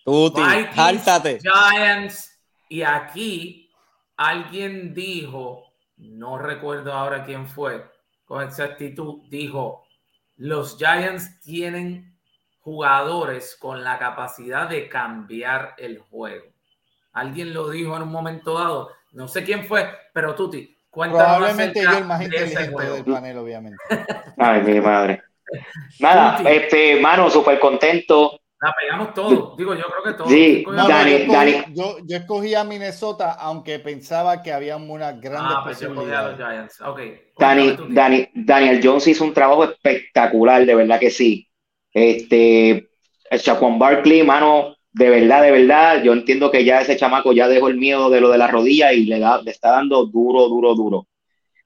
Tuti, 0.05 0.41
Vikings. 0.41 1.43
Giants. 1.43 2.41
Y 2.69 2.83
aquí 2.83 3.71
alguien 4.17 4.95
dijo, 4.95 5.65
no 5.97 6.39
recuerdo 6.39 6.93
ahora 6.93 7.25
quién 7.25 7.47
fue, 7.47 7.85
con 8.25 8.43
exactitud, 8.43 9.23
dijo, 9.29 9.87
los 10.37 10.77
Giants 10.79 11.41
tienen 11.41 12.17
jugadores 12.61 13.57
con 13.59 13.85
la 13.85 13.99
capacidad 13.99 14.69
de 14.69 14.89
cambiar 14.89 15.75
el 15.79 15.99
juego. 15.99 16.47
Alguien 17.13 17.55
lo 17.55 17.71
dijo 17.71 17.97
en 17.97 18.03
un 18.03 18.11
momento 18.11 18.59
dado, 18.59 18.91
no 19.13 19.29
sé 19.29 19.45
quién 19.45 19.67
fue, 19.67 19.89
pero 20.13 20.35
Tuti, 20.35 20.77
cuéntanos 20.91 21.37
Probablemente 21.37 21.83
yo 21.83 21.99
el 21.99 22.05
más 22.07 22.23
inteligente 22.23 22.83
del 22.83 23.05
panel, 23.05 23.39
obviamente. 23.39 23.79
Ay, 24.37 24.63
mi 24.63 24.81
madre. 24.81 25.23
Nada, 26.01 26.39
Tuti. 26.39 26.49
este, 26.51 27.01
mano, 27.01 27.31
súper 27.31 27.61
contento. 27.61 28.41
La 28.65 28.75
pegamos 28.81 29.13
todos, 29.15 29.57
digo, 29.59 29.75
yo 29.75 29.83
creo 29.83 30.03
que 30.05 30.13
todos. 30.17 30.31
Sí, 30.31 30.37
¿Quién 30.37 30.65
cogió 30.65 30.83
No, 30.83 30.89
Dani, 30.89 31.11
yo, 31.11 31.17
escogí, 31.19 31.35
Dani. 31.35 31.53
yo, 31.75 31.97
yo 32.05 32.17
escogí 32.17 32.55
a 32.55 32.65
Minnesota, 32.65 33.33
aunque 33.33 33.79
pensaba 33.79 34.43
que 34.43 34.53
había 34.53 34.77
unas 34.77 35.21
grandes 35.21 35.53
Ah, 35.55 35.61
pues 35.65 35.81
yo 35.81 35.95
cogí 35.95 36.11
a 36.11 36.23
los 36.23 36.31
posibilidades. 36.33 36.77
Giants. 36.77 36.81
Ok. 36.81 37.01
Dani. 37.39 37.77
Dani, 37.91 38.29
Daniel 38.35 38.81
Jones 38.83 39.07
hizo 39.09 39.25
un 39.25 39.35
trabajo 39.35 39.65
espectacular, 39.65 40.65
de 40.65 40.75
verdad 40.75 40.99
que 40.99 41.11
sí. 41.11 41.47
Este, 41.93 42.89
el 43.31 43.39
Shaquan 43.39 43.79
Barkley, 43.79 44.23
mano, 44.23 44.77
de 44.93 45.11
verdad, 45.11 45.43
de 45.43 45.51
verdad, 45.51 46.03
yo 46.03 46.13
entiendo 46.13 46.51
que 46.51 46.65
ya 46.65 46.81
ese 46.81 46.97
chamaco 46.97 47.33
ya 47.33 47.49
dejó 47.49 47.69
el 47.69 47.77
miedo 47.77 48.09
de 48.09 48.21
lo 48.21 48.31
de 48.31 48.39
la 48.39 48.47
rodilla 48.47 48.93
y 48.93 49.05
le, 49.05 49.19
da, 49.19 49.43
le 49.43 49.51
está 49.51 49.73
dando 49.73 50.07
duro, 50.07 50.49
duro, 50.49 50.75
duro. 50.75 51.07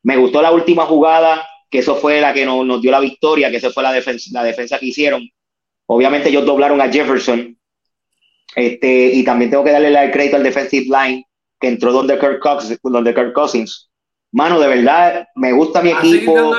Me 0.03 0.17
gustó 0.17 0.43
la 0.43 0.51
última 0.51 0.85
jugada, 0.87 1.47
que 1.71 1.79
eso 1.79 1.95
fue 1.97 2.21
la 2.21 2.33
que 2.33 2.45
nos, 2.45 2.65
nos 2.67 2.81
dio 2.83 2.91
la 2.91 3.01
victoria, 3.01 3.51
que 3.51 3.59
esa 3.59 3.71
fue 3.71 3.83
la 3.83 3.93
defensa, 3.93 4.31
la 4.33 4.43
defensa 4.43 4.79
que 4.79 4.87
hicieron. 4.87 5.23
Obviamente 5.91 6.29
ellos 6.29 6.45
doblaron 6.45 6.81
a 6.81 6.91
Jefferson. 6.91 7.57
Este, 8.55 9.07
y 9.07 9.25
también 9.25 9.51
tengo 9.51 9.65
que 9.65 9.73
darle 9.73 9.89
el 9.89 10.11
crédito 10.11 10.37
al 10.37 10.43
defensive 10.43 10.87
line, 10.87 11.25
que 11.61 11.69
entró 11.69 11.93
donde 11.93 12.19
Kirk, 12.19 12.41
Cox- 12.41 12.79
donde 12.83 13.15
Kirk 13.15 13.33
Cousins. 13.33 13.91
Mano, 14.33 14.61
de 14.61 14.69
verdad, 14.69 15.27
me 15.35 15.53
gusta 15.53 15.81
mi 15.83 15.93
A 15.93 16.01
seguir 16.01 16.17
equipo. 16.17 16.55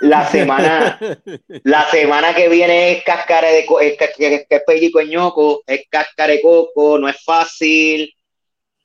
La 0.00 0.26
semana, 0.26 0.98
la 1.64 1.84
semana 1.90 2.34
que 2.34 2.48
viene 2.48 2.92
es 2.92 3.04
cáscara 3.04 3.48
de 3.48 3.66
co- 3.66 3.80
es, 3.80 3.96
es, 4.00 4.46
es 4.48 4.62
pellico 4.66 5.00
en 5.00 5.10
ñoco, 5.10 5.62
es 5.66 5.82
cáscara 5.90 6.32
de 6.32 6.40
coco, 6.40 6.98
no 6.98 7.08
es 7.08 7.22
fácil. 7.22 8.10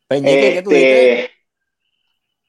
Peñique, 0.08 0.54
¿qué 0.56 0.62
tú 0.62 0.70
dices? 0.72 1.20
Este, 1.20 1.32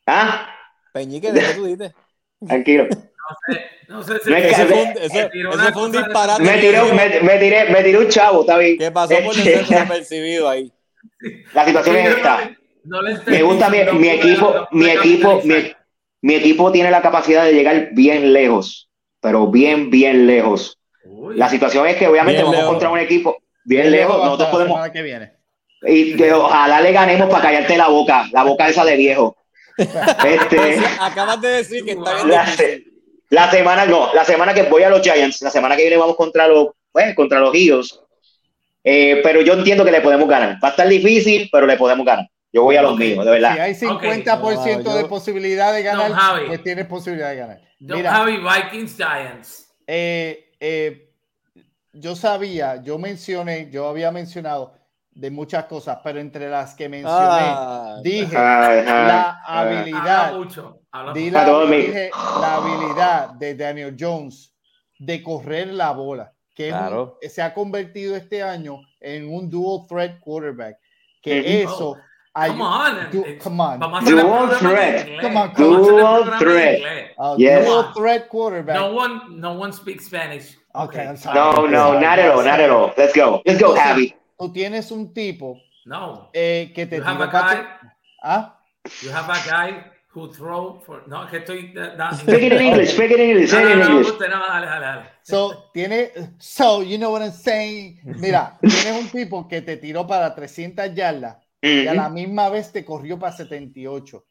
ah, 0.07 0.51
Peñique, 0.93 1.31
¿de 1.33 1.41
qué 1.41 1.55
tú 1.55 1.65
dices? 1.67 1.93
tranquilo. 2.47 2.89
No 3.27 3.37
sé, 3.47 3.71
no 3.89 4.03
sé 4.03 4.19
si 4.21 4.31
fue 4.31 4.83
un, 4.83 5.59
me 5.59 5.73
fue 5.73 5.83
un 5.85 5.93
de- 5.93 5.99
disparate. 5.99 6.43
Me 6.43 6.59
tiré, 6.59 6.83
me, 6.93 7.21
me 7.21 7.39
tiré, 7.39 7.65
me 7.71 7.83
tiré 7.83 7.99
un 7.99 8.09
chavo, 8.09 8.41
está 8.43 8.59
bien. 8.59 8.77
¿Qué 8.79 8.91
pasó 8.91 9.15
por 9.25 9.37
Este, 9.37 9.55
el 9.55 9.67
desapercibido 9.67 10.49
ahí? 10.51 10.73
La 11.53 11.65
situación 11.65 11.97
es 11.97 12.17
esta. 12.17 12.51
No 12.85 12.99
Me 13.27 13.43
gusta 13.43 13.71
mi, 13.71 13.79
mi 13.99 14.09
equipo, 14.09 14.69
mi 14.73 14.91
equipo, 14.91 15.41
mi, 15.45 15.55
mi 16.23 16.35
equipo 16.35 16.71
tiene 16.73 16.91
la 16.91 17.01
capacidad 17.01 17.45
de 17.45 17.53
llegar 17.55 17.89
bien 17.93 18.33
lejos, 18.33 18.91
pero 19.21 19.47
bien, 19.47 19.91
bien 19.91 20.27
lejos. 20.27 20.79
Uy, 21.07 21.37
La 21.37 21.49
situación 21.49 21.87
es 21.87 21.97
que 21.97 22.07
obviamente 22.09 22.43
Bien 22.43 22.45
vamos 22.47 22.57
lejos. 22.59 22.71
contra 22.73 22.91
un 22.91 22.99
equipo 22.99 23.37
bien 23.65 23.91
lejos, 23.91 24.15
hasta 24.17 24.25
nosotros 24.27 24.49
podemos, 24.51 24.75
semana 24.77 24.93
que 24.93 25.03
viene. 25.03 25.33
y 25.87 26.15
que 26.17 26.33
ojalá 26.33 26.81
le 26.83 26.93
ganemos 26.93 27.31
para 27.31 27.43
callarte 27.43 27.77
la 27.79 27.89
boca, 27.89 28.27
la 28.33 28.43
boca 28.45 28.69
esa 28.69 28.85
de 28.85 28.97
viejo. 28.97 29.37
Este, 29.79 30.77
Acabas 31.01 31.41
de 31.41 31.49
decir 31.49 31.85
que 31.85 31.93
está 31.93 32.23
bien 32.25 32.85
la, 33.31 33.51
semana, 33.51 33.85
no, 33.87 34.13
la 34.15 34.25
semana 34.25 34.55
que 34.55 34.63
voy 34.65 34.83
a 34.83 34.91
los 34.91 35.01
Giants, 35.03 35.43
la 35.43 35.51
semana 35.51 35.77
que 35.77 35.83
viene 35.83 35.97
vamos 35.97 36.17
contra 36.17 36.47
los, 36.49 36.69
pues, 36.93 37.15
contra 37.15 37.41
los 37.41 37.55
Eagles. 37.55 38.01
Eh, 38.83 39.21
pero 39.23 39.41
yo 39.41 39.55
entiendo 39.55 39.85
que 39.85 39.91
le 39.91 40.01
podemos 40.03 40.29
ganar. 40.29 40.59
Va 40.63 40.69
a 40.69 40.71
estar 40.73 40.87
difícil, 40.89 41.49
pero 41.51 41.67
le 41.67 41.77
podemos 41.77 42.05
ganar. 42.05 42.29
Yo 42.53 42.63
voy 42.63 42.77
a 42.77 42.83
los 42.83 42.93
Ok. 42.93 42.99
míos, 43.01 43.25
de 43.25 43.31
verdad. 43.31 43.55
Si 43.55 43.61
hay 43.61 43.75
50% 43.75 44.91
No, 44.91 44.91
yo- 44.93 44.97
de 44.99 45.05
posibilidad 45.07 45.73
de 45.73 45.83
ganar, 45.83 46.09
Don 46.09 46.17
Javi. 46.19 46.47
pues 46.47 46.63
tienes 46.63 46.87
posibilidad 46.87 47.31
de 47.31 47.37
ganar. 47.37 47.61
Don 47.81 47.97
Mira, 47.99 48.13
Javi, 48.13 48.37
Vikings 48.39 48.97
Giants. 48.97 49.75
eh, 49.87 50.53
eh, 50.61 51.11
yo 51.93 52.15
sabía, 52.15 52.83
yo 52.83 52.99
mencioné, 52.99 53.71
yo 53.71 53.89
había 53.89 54.11
mencionado 54.13 54.75
de 55.11 55.31
muchas 55.31 55.65
cosas, 55.65 55.99
pero 56.05 56.19
entre 56.21 56.49
las 56.49 56.75
que 56.75 56.89
mencioné, 56.89 57.15
Ah, 57.19 57.97
dije 58.03 58.37
Ajá, 58.37 58.73
la 58.85 59.31
ajá. 59.31 59.61
habilidad, 59.61 60.35
mucho. 60.35 60.81
Di 61.15 61.31
la, 61.31 61.45
dije 61.67 62.11
la 62.41 62.55
habilidad 62.57 63.31
de 63.31 63.55
Daniel 63.55 63.97
Jones 63.99 64.55
de 64.99 65.23
correr 65.23 65.69
la 65.69 65.91
bola, 65.93 66.33
que 66.55 66.69
es 66.69 66.73
un- 66.75 66.79
Claro. 66.81 67.19
se 67.29 67.43
ha 67.43 67.53
convertido 67.53 68.15
este 68.17 68.43
año 68.43 68.81
en 69.01 69.29
un 69.29 69.51
dual 69.51 69.87
threat 69.89 70.21
quarterback, 70.21 70.77
que 71.23 71.41
Ujú. 71.41 71.71
eso 71.73 71.97
Come 72.35 72.47
ayu- 72.49 72.61
on. 72.63 73.11
du- 73.11 73.25
eh, 73.27 73.39
come 73.39 73.63
on. 73.63 73.79
Dual 73.81 74.51
threat. 74.59 75.21
Come 75.21 75.37
on, 75.37 75.53
dual 75.55 76.39
threat. 76.39 76.81
a 77.19 77.35
Yes. 77.39 77.67
dual 77.67 77.93
threat 77.95 78.29
quarterback. 78.29 78.77
No 78.77 78.95
one, 78.95 79.21
no 79.41 79.53
one 79.61 79.73
speaks 79.73 80.07
Spanish. 80.07 80.57
Okay, 80.75 81.05
I'm 81.07 81.17
sorry. 81.17 81.39
No, 81.39 81.67
no, 81.67 81.93
not 82.01 82.19
at 82.19 82.31
all, 82.35 82.45
not 82.45 82.61
at 82.61 82.71
all. 82.71 82.93
Let's 82.97 83.15
go. 83.15 83.41
Let's 83.45 83.61
go, 83.61 83.75
Javi. 83.75 84.15
Tú 84.39 84.53
tienes 84.53 84.91
un 84.91 85.13
tipo 85.15 85.59
No. 85.87 86.31
eh, 86.33 86.73
que 86.75 86.87
te 86.87 86.97
You 86.97 87.05
have 87.05 87.23
a 87.23 87.27
guy, 87.27 87.65
¿Ah? 88.23 88.59
you 89.03 89.11
have 89.13 89.31
a 89.31 89.39
guy 89.47 89.85
who 90.15 90.33
throw 90.33 90.81
for, 90.87 91.03
no, 91.09 91.27
que 91.29 91.39
estoy, 91.39 91.73
Speak 92.19 92.43
it 92.43 92.53
in 92.53 92.61
English, 92.61 92.93
speak 92.93 93.11
it 93.11 93.19
in 93.19 93.31
English, 93.31 93.53
No, 93.53 93.61
no, 93.61 93.73
in 93.73 93.79
no, 93.81 93.87
English. 93.87 94.13
usted 94.13 94.29
no, 94.31 94.41
dale, 94.47 94.67
dale, 94.67 94.87
dale. 94.87 95.03
So, 95.23 95.71
tiene, 95.73 96.11
so, 96.39 96.83
you 96.83 96.99
know 96.99 97.11
what 97.11 97.23
I'm 97.23 97.33
saying. 97.33 98.01
Mira, 98.05 98.57
tienes 98.61 99.03
un 99.03 99.09
tipo 99.09 99.49
que 99.49 99.61
te 99.63 99.77
tiró 99.77 100.07
para 100.07 100.35
300 100.35 100.95
yardas 100.95 101.37
y 101.61 101.87
a 101.87 101.95
la 101.95 102.09
misma 102.09 102.49
vez 102.49 102.71
te 102.73 102.85
corrió 102.85 103.19
para 103.19 103.33
78. 103.33 104.25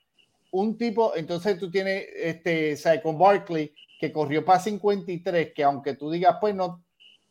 Un 0.51 0.77
tipo, 0.77 1.15
entonces 1.15 1.57
tú 1.59 1.69
tienes, 1.69 2.05
este, 2.15 2.73
o 2.73 2.77
sea, 2.77 3.01
con 3.01 3.17
Barkley, 3.17 3.73
que 3.99 4.11
corrió 4.11 4.45
para 4.45 4.59
53, 4.59 5.51
que 5.53 5.63
aunque 5.63 5.95
tú 5.95 6.11
digas, 6.11 6.38
pues 6.39 6.53
no, 6.55 6.84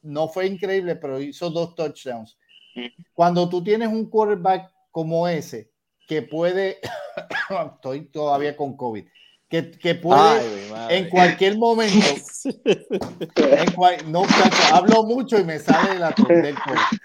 no 0.02 0.28
fue 0.28 0.46
increíble, 0.46 0.96
pero 0.96 1.20
hizo 1.20 1.48
dos 1.50 1.74
touchdowns. 1.74 2.36
Ujú. 2.76 2.86
Cuando 3.14 3.48
tú 3.48 3.62
tienes 3.62 3.88
un 3.88 4.10
quarterback 4.10 4.70
como 4.90 5.26
ese, 5.28 5.70
que 6.12 6.22
puede, 6.22 6.78
estoy 7.74 8.02
todavía 8.06 8.54
con 8.54 8.76
COVID, 8.76 9.06
que, 9.48 9.70
que 9.70 9.94
puede 9.94 10.20
Ay, 10.20 10.96
en 10.98 11.08
cualquier 11.08 11.56
momento, 11.56 12.06
en 13.36 13.72
cual- 13.72 14.10
no, 14.10 14.20
muchacho, 14.20 14.74
hablo 14.74 15.04
mucho 15.04 15.38
y 15.38 15.44
me 15.44 15.58
sale 15.58 15.98
la 15.98 16.10
del 16.10 16.54
COVID. 16.54 16.98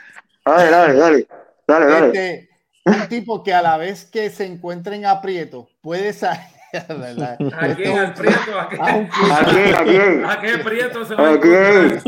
Dale, 0.46 0.70
dale, 0.72 0.94
dale. 0.94 1.28
Dale, 1.68 1.86
dale. 1.86 2.08
Este, 2.08 2.50
un 2.86 3.08
tipo 3.10 3.44
que 3.44 3.54
a 3.54 3.62
la 3.62 3.78
vez 3.78 4.06
que 4.06 4.30
se 4.30 4.46
encuentra 4.46 4.96
en 4.96 5.06
aprieto 5.06 5.70
puede 5.82 6.12
salir. 6.14 6.57
¿A 7.58 7.76
quién? 7.76 7.98
¿Al 7.98 8.14
Prieto? 8.14 8.60
¿A 8.60 8.68
quién? 8.70 9.76
¿A 9.76 9.84
quién? 9.84 10.26
¿A 10.26 10.40
qué 10.40 10.58
Prieto 10.60 11.06
se 11.06 11.16
va 11.16 11.30
a 11.30 11.34
¿A 11.34 11.40
quién? 11.40 12.02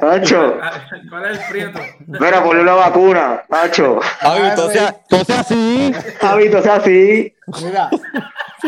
Hacho. 0.00 0.58
¿Cuál 1.10 1.24
es 1.26 1.38
el 1.38 1.44
Prieto? 1.50 1.80
Mira, 2.06 2.42
ponle 2.42 2.62
una 2.62 2.74
vacuna, 2.74 3.42
Hacho. 3.50 4.00
Javi, 4.00 4.48
entonces, 4.48 4.94
entonces 5.10 5.38
así. 5.38 5.94
Javito, 6.20 6.58
o 6.58 6.62
sea, 6.62 6.80
sí. 6.80 7.34
Mira, 7.62 7.90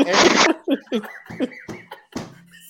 eh, 0.06 0.12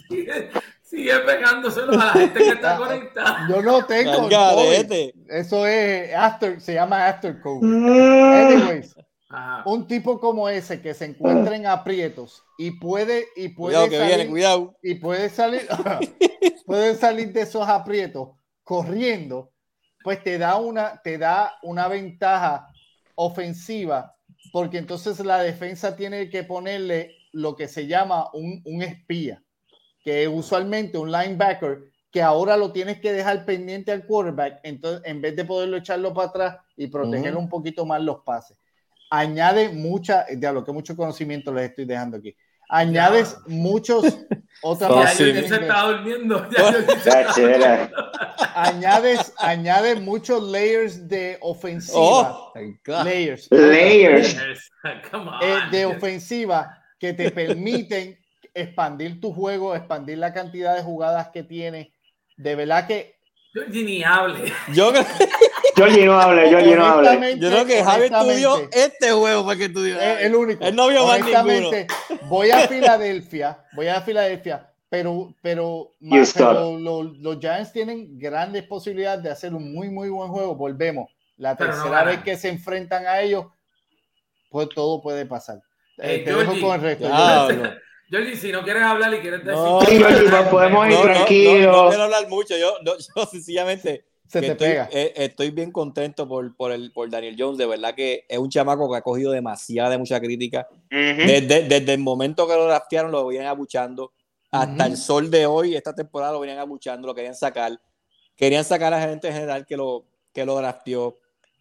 Sigue, 0.09 0.51
sigue 0.83 1.19
pegándoselo 1.21 1.93
a 1.93 1.97
la 1.97 2.13
gente 2.13 2.39
que 2.41 2.49
está 2.49 2.77
conectada. 2.77 3.47
yo 3.49 3.63
no 3.63 3.85
tengo. 3.85 4.29
Eso 5.29 5.67
es 5.67 6.13
after, 6.15 6.61
se 6.61 6.75
llama 6.75 7.07
after 7.07 7.41
COVID. 7.41 7.65
Anyways, 7.65 8.97
Ajá. 9.31 9.63
un 9.65 9.87
tipo 9.87 10.19
como 10.19 10.49
ese 10.49 10.83
que 10.83 10.93
se 10.93 11.05
encuentra 11.05 11.55
en 11.57 11.67
aprietos 11.67 12.43
y 12.59 12.73
puede 12.73 13.27
y 13.37 13.49
puede 13.51 13.75
Cuidado 13.77 13.89
que 13.89 13.99
salir, 13.99 14.17
viene, 14.17 14.31
cuidado. 14.31 14.77
y 14.83 14.95
puede 14.97 15.29
salir 15.31 15.69
puede 16.67 16.95
salir 16.97 17.33
de 17.33 17.43
esos 17.43 17.69
aprietos 17.69 18.31
corriendo, 18.65 19.53
pues 20.03 20.23
te 20.23 20.37
da 20.39 20.57
una 20.57 21.01
te 21.03 21.17
da 21.19 21.55
una 21.63 21.89
ventaja 21.89 22.67
ofensiva 23.15 24.17
porque 24.53 24.79
entonces 24.79 25.21
la 25.21 25.43
defensa 25.43 25.95
tiene 25.97 26.29
que 26.29 26.43
ponerle 26.45 27.15
lo 27.33 27.55
que 27.55 27.69
se 27.69 27.87
llama 27.87 28.29
un, 28.33 28.61
un 28.65 28.83
espía, 28.83 29.43
que 30.03 30.25
es 30.25 30.29
usualmente 30.33 30.99
un 30.99 31.13
linebacker 31.13 31.85
que 32.11 32.23
ahora 32.23 32.57
lo 32.57 32.73
tienes 32.73 33.01
que 33.01 33.13
dejar 33.13 33.45
pendiente 33.45 33.93
al 33.93 34.05
quarterback, 34.07 34.59
entonces 34.65 35.03
en 35.07 35.21
vez 35.21 35.37
de 35.37 35.45
poderlo 35.45 35.77
echarlo 35.77 36.13
para 36.13 36.29
atrás 36.29 36.57
y 36.77 36.89
protegerlo 36.89 37.39
Ujú. 37.39 37.45
un 37.45 37.49
poquito 37.49 37.87
más 37.87 38.03
los 38.03 38.25
pases. 38.25 38.57
Añade 39.11 39.71
mucha, 39.71 40.25
de 40.31 40.53
lo 40.53 40.65
que 40.65 40.73
mucho 40.73 40.97
conocimiento 40.97 41.53
les 41.53 41.71
estoy 41.71 41.85
dejando 41.85 42.17
aquí. 42.19 42.35
Añades 42.69 43.33
Ya. 43.35 43.39
muchos 43.49 44.05
otras 44.63 44.91
Oh, 44.93 45.05
sí. 45.09 45.33
yo 45.33 45.49
se 45.49 45.55
estaba 45.57 45.91
durmiendo. 45.93 46.49
Ya 46.51 46.71
yo 46.71 47.33
chévere. 47.35 47.91
añades, 48.55 49.33
añades 49.39 50.01
muchos 50.01 50.41
layers 50.43 51.09
de 51.09 51.37
ofensiva. 51.41 51.99
Oh, 52.01 52.53
my 52.55 52.77
God. 52.85 53.05
layers. 53.05 53.49
Layers. 53.51 54.37
Come 55.11 55.29
on. 55.31 55.43
eh, 55.43 55.59
de 55.73 55.87
ofensiva 55.87 56.79
que 57.01 57.13
te 57.13 57.31
permiten 57.33 58.17
expandir 58.55 59.21
tu 59.21 59.33
juego, 59.33 59.75
expandir 59.75 60.19
la 60.19 60.33
cantidad 60.33 60.77
de 60.77 60.83
jugadas 60.83 61.31
que 61.33 61.43
tienes. 61.43 61.89
De 62.37 62.55
verdad 62.55 62.87
que 62.87 63.17
Georgie 63.53 63.83
ni 63.83 64.05
hable. 64.05 64.53
Yo, 64.73 64.93
Georgie 65.85 66.05
no 66.07 66.21
habla, 66.21 66.49
Georgie 66.49 66.77
no 66.77 66.85
habla. 66.87 67.31
yo 67.35 67.49
creo 67.51 67.67
que 67.67 67.83
Javi 67.85 68.05
estudió 68.05 68.69
este 68.73 69.11
juego 69.13 69.45
para 69.47 69.59
que 69.59 69.65
estudió. 69.67 70.01
es 70.01 70.21
el 70.23 70.35
único. 70.35 70.65
Él 70.65 70.75
no 70.77 70.89
vio 70.89 71.07
más 71.07 71.21
Honestamente, 71.21 71.87
voy 72.29 72.51
a 72.51 72.69
Filadelfia, 72.69 73.65
voy 73.73 73.89
a 73.89 74.01
Filadelfia, 74.01 74.71
pero, 74.89 75.35
pero, 75.43 75.93
ma- 76.01 76.17
Houston. 76.17 76.47
pero 76.49 76.79
lo- 76.79 77.03
los 77.03 77.39
Giants 77.39 77.73
tienen 77.73 78.19
grandes 78.19 78.65
posibilidades 78.65 79.23
de 79.23 79.31
hacer 79.31 79.55
un 79.55 79.73
muy, 79.73 79.89
muy 79.89 80.09
buen 80.09 80.29
juego. 80.31 80.55
Volvemos. 80.57 81.09
La 81.37 81.57
Pero 81.57 81.71
no 81.71 81.77
tercera 81.77 81.99
ganan. 82.01 82.15
vez 82.17 82.25
que 82.25 82.37
se 82.37 82.49
enfrentan 82.49 83.07
a 83.07 83.21
ellos, 83.23 83.47
pues 84.51 84.69
todo 84.75 85.01
puede 85.01 85.25
pasar. 85.27 85.57
Eh, 85.99 86.17
Eh, 86.17 86.19
te 86.25 86.31
dejo 86.31 86.41
Georgie. 86.43 86.61
con 86.61 86.75
el 86.75 86.81
resto. 86.83 87.07
Diablo. 87.07 87.71
Georgie, 88.11 88.37
si 88.37 88.53
no 88.53 88.63
quieres 88.63 88.83
hablar 88.83 89.15
y 89.15 89.19
quieres 89.21 89.41
decir. 89.45 89.55
No. 89.55 89.81
Georgie, 89.81 90.51
podemos 90.51 90.87
ir 90.89 90.93
No, 90.95 90.99
no, 90.99 91.07
no, 91.09 91.13
tranquilos. 91.15 91.77
no 91.77 91.89
quiero 91.89 92.03
hablar 92.03 92.29
mucho. 92.29 92.57
Yo, 92.59 92.75
no, 92.85 92.93
yo 93.17 93.27
sencillamente 93.27 94.05
Se 94.31 94.41
que 94.41 94.47
te 94.47 94.53
estoy, 94.53 94.69
pega. 94.69 94.89
eh, 94.93 95.13
estoy 95.17 95.51
bien 95.51 95.73
contento 95.73 96.27
por, 96.29 96.55
por, 96.57 96.73
el, 96.73 96.93
por 96.93 97.11
Daniel 97.11 97.37
Jones. 97.39 97.59
De 97.59 97.67
verdad 97.67 97.95
que 97.95 98.25
es 98.29 98.39
un 98.39 98.49
chamaco 98.49 98.91
que 98.91 98.97
ha 98.99 99.03
cogido 99.03 99.33
demasiada, 99.33 99.97
mucha 99.99 100.21
crítica. 100.21 100.69
Desde, 101.27 101.63
desde 101.69 101.93
el 101.95 101.99
momento 102.01 102.47
que 102.47 102.55
lo 102.55 102.65
draftearon, 102.67 103.11
lo 103.11 103.27
venían 103.27 103.47
abuchando. 103.47 104.13
Hasta 104.53 104.87
el 104.87 104.97
sol 104.97 105.31
de 105.31 105.47
hoy, 105.47 105.75
esta 105.77 105.95
temporada, 105.95 106.33
lo 106.33 106.41
venían 106.41 106.59
abuchando, 106.59 107.07
lo 107.07 107.15
querían 107.15 107.35
sacar. 107.35 107.81
Querían 108.37 108.65
sacar 108.65 108.93
a 108.95 108.99
la 109.01 109.09
gente 109.09 109.33
general 109.33 109.65
que 109.67 109.77
lo, 109.77 110.05
que 110.33 110.45
lo 110.45 110.57
drafteó. 110.57 111.19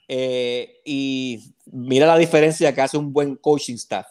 Eh, 0.08 0.82
y 0.86 1.54
mira 1.72 2.08
la 2.08 2.18
diferencia 2.18 2.74
que 2.74 2.82
hace 2.82 2.98
un 2.98 3.14
buen 3.14 3.36
coaching 3.36 3.76
staff. 3.76 4.08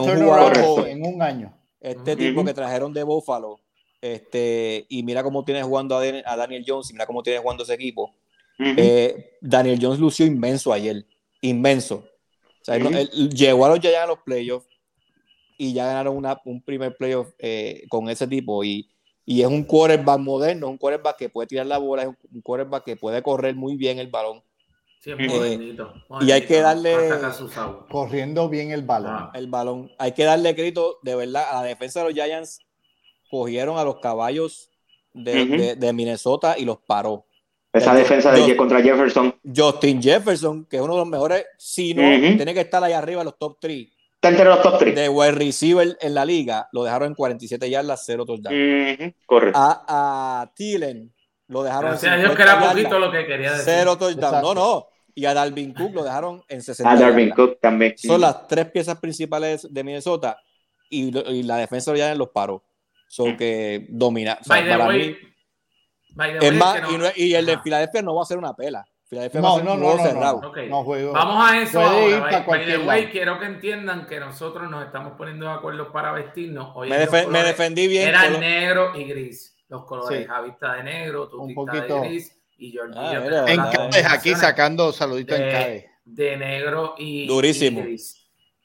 Un 0.00 0.04
jugador- 0.26 0.54
en 0.88 1.06
un 1.06 1.22
año. 1.22 1.54
Este 1.80 2.14
tipo 2.16 2.44
que 2.44 2.52
trajeron 2.54 2.92
de 2.92 3.02
Buffalo, 3.02 3.58
este, 4.00 4.86
y 4.88 5.02
mira 5.02 5.22
cómo 5.22 5.44
tiene 5.44 5.62
jugando 5.62 5.96
a, 5.96 6.04
Dan- 6.04 6.22
a 6.26 6.36
Daniel 6.36 6.64
Jones, 6.66 6.90
y 6.90 6.92
mira 6.94 7.06
cómo 7.06 7.22
tiene 7.22 7.38
jugando 7.38 7.62
ese 7.64 7.74
equipo. 7.74 8.14
Ujú. 8.58 8.74
Eh, 8.76 9.36
Daniel 9.40 9.78
Jones 9.80 9.98
lució 10.00 10.26
inmenso 10.26 10.72
ayer, 10.72 11.06
inmenso. 11.40 12.04
O 12.60 12.64
sea, 12.64 12.76
él 12.76 12.94
él 12.94 13.30
llegó 13.30 13.64
a 13.64 13.70
los 13.70 13.80
Giants 13.80 13.98
a 14.00 14.06
los 14.06 14.18
playoffs 14.18 14.68
y 15.58 15.72
ya 15.72 15.86
ganaron 15.86 16.16
una- 16.16 16.40
un 16.44 16.62
primer 16.62 16.96
playoff 16.96 17.28
eh, 17.38 17.84
con 17.88 18.08
ese 18.10 18.26
tipo. 18.26 18.62
Y, 18.64 18.90
y 19.24 19.40
es 19.42 19.46
un 19.48 19.64
quarterback 19.64 20.18
moderno, 20.18 20.68
un 20.68 20.76
quarterback 20.78 21.16
que 21.16 21.28
puede 21.28 21.46
tirar 21.48 21.66
la 21.66 21.78
bola, 21.78 22.02
es 22.02 22.08
un, 22.08 22.18
un 22.34 22.40
quarterback 22.42 22.84
que 22.84 22.96
puede 22.96 23.22
correr 23.22 23.54
muy 23.54 23.76
bien 23.76 23.98
el 23.98 24.08
balón. 24.08 24.42
Sí, 25.02 25.10
es 25.12 25.16
Eh, 25.18 25.76
y 26.20 26.30
hay 26.30 26.42
que 26.42 26.60
darle-. 26.60 26.94
Corriendo 27.88 28.48
bien 28.50 28.70
el 28.70 28.82
balón. 28.82 29.10
Ah. 29.14 29.30
el 29.34 29.46
balón. 29.46 29.90
Hay 29.98 30.12
que 30.12 30.24
darle 30.24 30.54
crédito, 30.54 30.98
de 31.02 31.14
verdad, 31.14 31.44
a 31.50 31.62
la 31.62 31.68
defensa 31.68 32.00
de 32.00 32.06
los 32.06 32.14
Giants. 32.14 32.60
Cogieron 33.30 33.78
a 33.78 33.84
los 33.84 34.00
caballos 34.00 34.70
de, 35.12 35.42
Ujú. 35.42 35.52
de- 35.56 35.76
de 35.76 35.92
Minnesota 35.92 36.56
y 36.58 36.64
los 36.64 36.78
paró. 36.78 37.26
Esa 37.72 37.94
defensa 37.94 38.32
de 38.32 38.40
Je- 38.42 38.56
contra 38.56 38.82
Jefferson. 38.82 39.34
Justin 39.56 40.02
Jefferson, 40.02 40.64
que 40.66 40.76
es 40.76 40.82
uno 40.82 40.94
de 40.94 40.98
los 41.00 41.08
mejores, 41.08 41.46
si 41.56 41.94
no, 41.94 42.02
Ujú. 42.02 42.36
tiene 42.36 42.52
que 42.52 42.60
estar 42.60 42.82
ahí 42.82 42.92
arriba 42.92 43.20
en 43.20 43.26
los 43.26 43.38
top 43.38 43.58
3 43.60 43.86
Está 44.14 44.28
entre 44.30 44.44
los 44.46 44.60
top 44.60 44.78
3. 44.80 44.94
de 44.94 45.08
wide 45.08 45.30
receiver 45.32 45.96
en 46.00 46.14
la 46.14 46.24
liga. 46.24 46.68
Lo 46.72 46.82
dejaron 46.82 47.08
en 47.08 47.14
47 47.14 47.70
yardas, 47.70 48.02
0 48.04 48.24
touchdown. 48.26 49.14
Correcto. 49.24 49.58
A, 49.58 50.40
a 50.42 50.52
Thielen 50.54 51.12
lo 51.46 51.62
dejaron 51.62 51.90
Gracias 51.90 52.10
a 52.10 52.14
en 52.16 52.20
Dios 52.22 52.32
50 52.32 52.36
que 52.36 52.42
era 52.42 52.52
yardas, 52.60 52.72
poquito 52.82 52.98
lo 52.98 53.12
que 53.12 53.26
quería 53.26 53.50
decir. 53.52 53.64
0 53.66 53.96
touchdown. 53.98 54.24
Exacto. 54.34 54.54
No, 54.54 54.60
no. 54.60 54.86
Y 55.14 55.24
a 55.26 55.34
Dalvin 55.34 55.72
Cook 55.74 55.92
lo 55.94 56.04
dejaron 56.04 56.42
en 56.48 56.62
60 56.62 56.90
A 56.90 56.96
Darwin 56.96 57.28
yardas. 57.28 57.36
Cook 57.48 57.60
también. 57.60 57.94
Son 57.96 58.20
las 58.20 58.46
tres 58.48 58.66
piezas 58.70 58.98
principales 58.98 59.66
de 59.72 59.84
Minnesota 59.84 60.38
y, 60.88 61.16
y 61.30 61.42
la 61.44 61.56
defensa 61.56 61.94
ya 61.96 62.12
los 62.14 62.30
paró. 62.30 62.62
So 63.12 63.36
que 63.36 63.86
domina. 63.88 64.38
O 64.40 64.44
sea, 64.44 64.54
By 64.56 64.64
the 64.64 64.70
para 64.70 64.86
way, 64.86 64.98
mí, 65.08 65.16
by 66.14 66.30
the 66.30 66.36
es 66.46 66.50
way, 66.50 66.58
más, 66.60 66.80
que 66.80 66.98
no- 66.98 67.04
y, 67.16 67.34
el 67.34 67.44
de 67.46 67.52
Ajá. 67.54 67.62
Filadelfia 67.64 68.02
no 68.02 68.14
va 68.14 68.22
a 68.22 68.24
ser 68.24 68.38
una 68.38 68.54
pela. 68.54 68.86
Filadelfia 69.08 69.40
va 69.40 69.48
No, 69.48 69.54
a 69.54 69.56
ser 69.56 69.64
no, 69.64 69.74
un 69.74 69.80
no, 69.80 69.86
juego 69.86 69.98
no, 69.98 70.04
no, 70.04 70.10
cerrado. 70.10 70.36
Ok. 70.48 70.58
No 70.68 70.84
juego. 70.84 71.12
Vamos 71.12 71.50
a 71.50 71.60
eso 71.60 71.80
Puede 71.80 71.88
ahora. 72.14 72.38
ir 72.38 72.46
by- 72.46 72.64
the 72.66 72.78
way, 72.78 73.00
lado. 73.00 73.12
quiero 73.12 73.38
que 73.40 73.46
entiendan 73.46 74.06
que 74.06 74.20
nosotros 74.20 74.70
nos 74.70 74.86
estamos 74.86 75.14
poniendo 75.18 75.46
de 75.46 75.52
acuerdo 75.52 75.90
para 75.90 76.12
vestirnos. 76.12 76.70
Hoy 76.76 76.88
Me, 76.88 76.98
los 77.00 77.08
defe- 77.08 77.18
me 77.18 77.24
colores 77.24 77.46
defendí 77.46 77.88
bien. 77.88 78.08
Eran 78.10 78.22
con 78.24 78.32
lo- 78.34 78.38
negro 78.38 78.92
y 78.96 79.04
gris. 79.04 79.56
Los 79.68 79.84
colores. 79.84 80.20
Sí. 80.22 80.26
Javi 80.28 80.50
está 80.50 80.74
de 80.74 80.82
negro, 80.84 81.28
tú 81.28 81.42
Un 81.42 81.52
poquito. 81.54 82.00
de 82.02 82.08
gris 82.08 82.40
y 82.58 82.70
Georgie 82.70 82.94
Ah, 82.96 83.12
yo 83.14 83.20
mira, 83.22 83.52
En 83.52 83.58
ah, 83.60 83.70
Cádiz, 83.72 84.06
aquí 84.08 84.34
sacando 84.36 84.92
saluditos 84.92 85.36
en 85.38 85.46
de, 85.46 85.52
Cádiz. 85.52 85.84
de 86.04 86.36
negro 86.36 86.94
y, 86.96 87.26
Durísimo. 87.26 87.80
y 87.80 87.82
gris. 87.82 88.16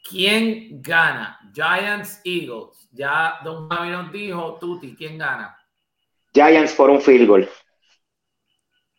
¿Quién 0.08 0.82
gana? 0.84 1.40
Giants, 1.54 2.22
Eagles. 2.24 2.75
Ya 2.96 3.40
Don 3.44 3.70
Javi 3.70 3.90
nos 3.90 4.12
dijo, 4.12 4.58
Tuti, 4.60 4.96
¿quién 4.96 5.18
gana? 5.18 5.58
Giants 6.34 6.74
por 6.74 6.90
un 6.90 7.02
field 7.02 7.28
goal. 7.28 7.50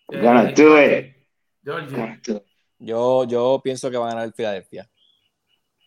Eh, 0.08 0.20
Gana, 0.20 0.52
do 0.52 0.80
it. 0.80 1.16
Yo, 2.78 3.24
yo 3.24 3.60
pienso 3.64 3.90
que 3.90 3.96
va 3.96 4.06
a 4.06 4.10
ganar 4.10 4.26
el 4.26 4.32
Filadelfia. 4.32 4.88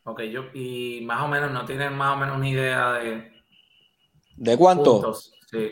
Ok, 0.04 0.22
yo, 0.24 0.46
y 0.54 1.02
más 1.04 1.22
o 1.22 1.28
menos, 1.28 1.52
no 1.52 1.66
tienen 1.66 1.96
más 1.96 2.16
o 2.16 2.18
menos 2.18 2.38
una 2.38 2.50
idea 2.50 2.94
de 2.94 3.32
¿De 4.36 4.58
cuánto? 4.58 5.02
puntos. 5.02 5.34
Sí. 5.50 5.72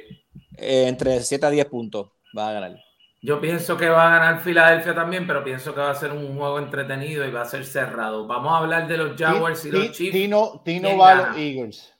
Eh, 0.57 0.87
entre 0.87 1.21
7 1.21 1.45
a 1.45 1.49
10 1.49 1.65
puntos 1.65 2.11
va 2.37 2.49
a 2.49 2.53
ganar. 2.53 2.79
Yo 3.21 3.41
pienso 3.41 3.75
que 3.75 3.89
va 3.89 4.07
a 4.07 4.19
ganar 4.19 4.41
Filadelfia 4.41 4.93
también, 4.93 5.25
pero 5.25 5.43
pienso 5.43 5.73
que 5.73 5.79
va 5.79 5.89
a 5.89 5.95
ser 5.95 6.11
un 6.11 6.37
juego 6.37 6.59
entretenido 6.59 7.25
y 7.25 7.31
va 7.31 7.41
a 7.41 7.45
ser 7.45 7.65
cerrado. 7.65 8.27
Vamos 8.27 8.53
a 8.53 8.57
hablar 8.57 8.87
de 8.87 8.97
los 8.97 9.19
Jaguars 9.19 9.65
y 9.65 9.71
los 9.71 9.91
Chiefs. 9.91 10.13
Tino, 10.13 10.61
Tino 10.63 10.87
¿Quién 10.87 10.99
va 10.99 11.11
a 11.11 11.15
los 11.15 11.37
Eagles. 11.37 11.96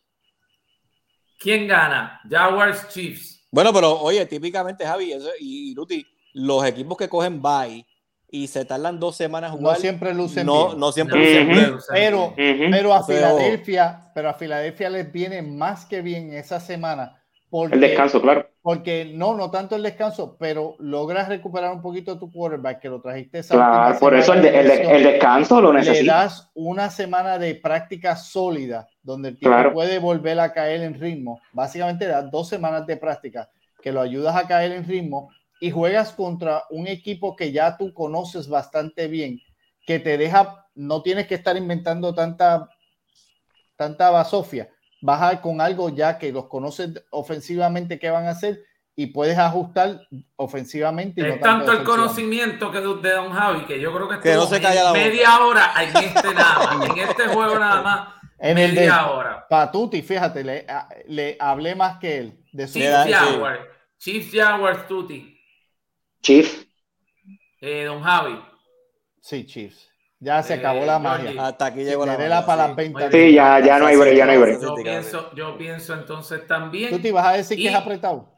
¿Quién 1.40 1.68
gana? 1.68 2.20
Jaguars, 2.30 2.88
Chiefs. 2.90 3.48
Bueno, 3.52 3.72
pero 3.74 4.00
oye, 4.00 4.26
típicamente 4.26 4.86
Javi 4.86 5.14
eso- 5.14 5.30
y 5.40 5.74
Luti, 5.74 6.06
los 6.34 6.66
equipos 6.66 6.98
que 6.98 7.08
cogen 7.10 7.42
bye 7.42 7.86
y 8.30 8.48
se 8.48 8.66
tardan 8.66 9.00
dos 9.00 9.16
semanas 9.16 9.54
a 9.54 9.56
No 9.56 9.74
siempre 9.76 10.14
lucen 10.14 10.46
no, 10.46 10.68
bien. 10.68 10.80
no 10.80 10.92
siempre 10.92 11.18
No, 11.18 11.24
lucen 11.26 11.48
bien. 11.50 11.78
Pero, 11.92 12.34
pero 12.36 12.94
a 12.94 13.04
Filadelfia, 13.04 14.12
pero 14.14 14.30
a 14.30 14.34
Filadelfia 14.34 14.90
les 14.90 15.12
viene 15.12 15.42
más 15.42 15.86
que 15.86 16.02
bien 16.02 16.34
esa 16.34 16.60
semana. 16.60 17.24
Porque, 17.50 17.76
El 17.76 17.82
descanso, 17.82 18.22
claro. 18.22 18.50
Porque 18.62 19.06
no, 19.14 19.34
no 19.36 19.50
tanto 19.50 19.78
el 19.78 19.84
descanso, 19.84 20.36
pero 20.38 20.76
logras 20.80 21.30
recuperar 21.30 21.72
un 21.72 21.82
poquito 21.82 22.20
tu 22.20 22.30
quarterback 22.30 22.82
que 22.82 22.90
lo 22.90 23.00
trajiste 23.02 23.40
esa 23.40 23.56
Claro, 23.56 23.98
por 24.00 24.14
eso 24.14 24.34
el, 24.34 24.42
de- 24.42 24.60
el 24.60 24.70
el 24.72 25.04
descanso 25.04 25.62
lo 25.62 25.72
le 25.72 25.80
necesita. 25.80 26.16
das 26.16 26.52
una 26.54 26.90
semana 26.90 27.38
de 27.38 27.56
práctica 27.56 28.18
sólida 28.18 28.90
donde 29.02 29.30
el 29.30 29.36
tipo 29.40 29.50
Claro. 29.50 29.72
puede 29.74 30.00
volver 30.00 30.38
a 30.42 30.52
caer 30.52 30.82
en 30.82 31.00
ritmo. 31.00 31.40
Básicamente 31.54 32.06
das 32.08 32.30
dos 32.30 32.50
semanas 32.50 32.86
de 32.86 32.98
práctica 32.98 33.50
que 33.82 33.94
lo 33.94 34.02
ayudas 34.02 34.36
a 34.36 34.46
caer 34.46 34.74
en 34.74 34.86
ritmo 34.86 35.30
y 35.62 35.72
juegas 35.72 36.12
contra 36.12 36.64
un 36.70 36.88
equipo 36.88 37.36
que 37.38 37.54
ya 37.54 37.78
tú 37.78 37.94
conoces 37.94 38.50
bastante 38.50 39.08
bien, 39.08 39.40
que 39.86 40.00
te 40.00 40.18
deja, 40.18 40.66
no 40.76 41.02
tienes 41.02 41.28
que 41.28 41.36
estar 41.36 41.56
inventando 41.56 42.14
tanta, 42.14 42.68
tanta 43.78 44.10
basofia. 44.10 44.68
Vas 45.02 45.22
a- 45.22 45.42
con 45.42 45.62
algo 45.62 45.90
ya 45.90 46.18
que 46.18 46.32
los 46.32 46.46
conoces 46.48 46.90
ofensivamente 47.12 48.00
que 48.00 48.10
van 48.10 48.26
a 48.26 48.32
hacer 48.32 48.64
y 48.96 49.08
puedes 49.08 49.38
ajustar 49.38 50.02
ofensivamente. 50.38 51.22
y 51.22 51.24
no 51.24 51.34
Es 51.36 51.40
tanto 51.42 51.72
el 51.72 51.84
conocimiento 51.84 52.72
que 52.72 52.80
de 52.80 53.12
Don 53.14 53.32
Javi 53.32 53.66
que 53.66 53.80
yo 53.80 53.94
creo 53.94 54.10
que, 54.10 54.20
Que 54.20 54.34
no 54.34 54.44
estuvo 54.44 54.56
se 54.56 54.62
calla 54.62 54.84
la 54.86 54.90
boca. 54.90 55.02
media 55.02 55.40
hora 55.46 55.74
en 55.84 55.98
este 55.98 56.34
nada 56.34 56.86
en 56.86 56.98
este 56.98 57.28
juego 57.28 57.60
nada 57.60 57.82
más, 57.84 58.10
En 58.40 58.58
el 58.58 58.72
de 58.74 58.82
media 58.82 59.08
hora. 59.12 59.46
Patuti, 59.50 60.02
fíjate, 60.02 60.44
le, 60.44 60.66
a- 60.68 60.90
le 61.08 61.38
hablé 61.40 61.76
más 61.76 61.98
que 62.00 62.18
él. 62.18 62.44
De 62.52 62.68
su 62.68 62.74
sí. 62.80 62.84
Jaguars, 62.84 63.60
Chiefs 64.00 64.32
Jaguars, 64.34 64.88
Tuti, 64.88 65.40
Chief, 66.24 66.66
eh, 67.62 67.84
Don 67.86 68.02
Javi. 68.02 68.40
Sí, 69.22 69.46
Chiefs. 69.46 69.92
Ya 70.20 70.42
se 70.42 70.56
acabó 70.56 70.84
la 70.86 70.96
Eh, 70.96 71.00
magia. 71.00 71.48
Hasta 71.48 71.66
aquí 71.68 71.84
llegó 71.84 72.06
la 72.06 72.18
magia, 72.18 72.46
para 72.46 72.64
sí. 72.64 72.68
las 72.68 72.76
ventas. 72.76 73.12
Sí, 73.12 73.34
ya, 73.34 73.60
ya 73.60 73.78
no 73.80 73.86
hay 73.86 73.96
break, 73.96 74.16
ya 74.16 74.26
no 74.26 74.32
hay 74.32 74.38
break. 74.40 74.62
Yo 74.62 74.76
pienso, 74.76 75.32
yo 75.36 75.58
pienso 75.58 75.94
entonces 75.94 76.42
¿Tú 76.42 76.48
también. 76.48 77.02
te 77.02 77.08
ibas 77.10 77.26
a 77.26 77.34
decir 77.34 77.60
Y- 77.60 77.64
que 77.64 77.70
es 77.70 77.76
apretado? 77.76 78.34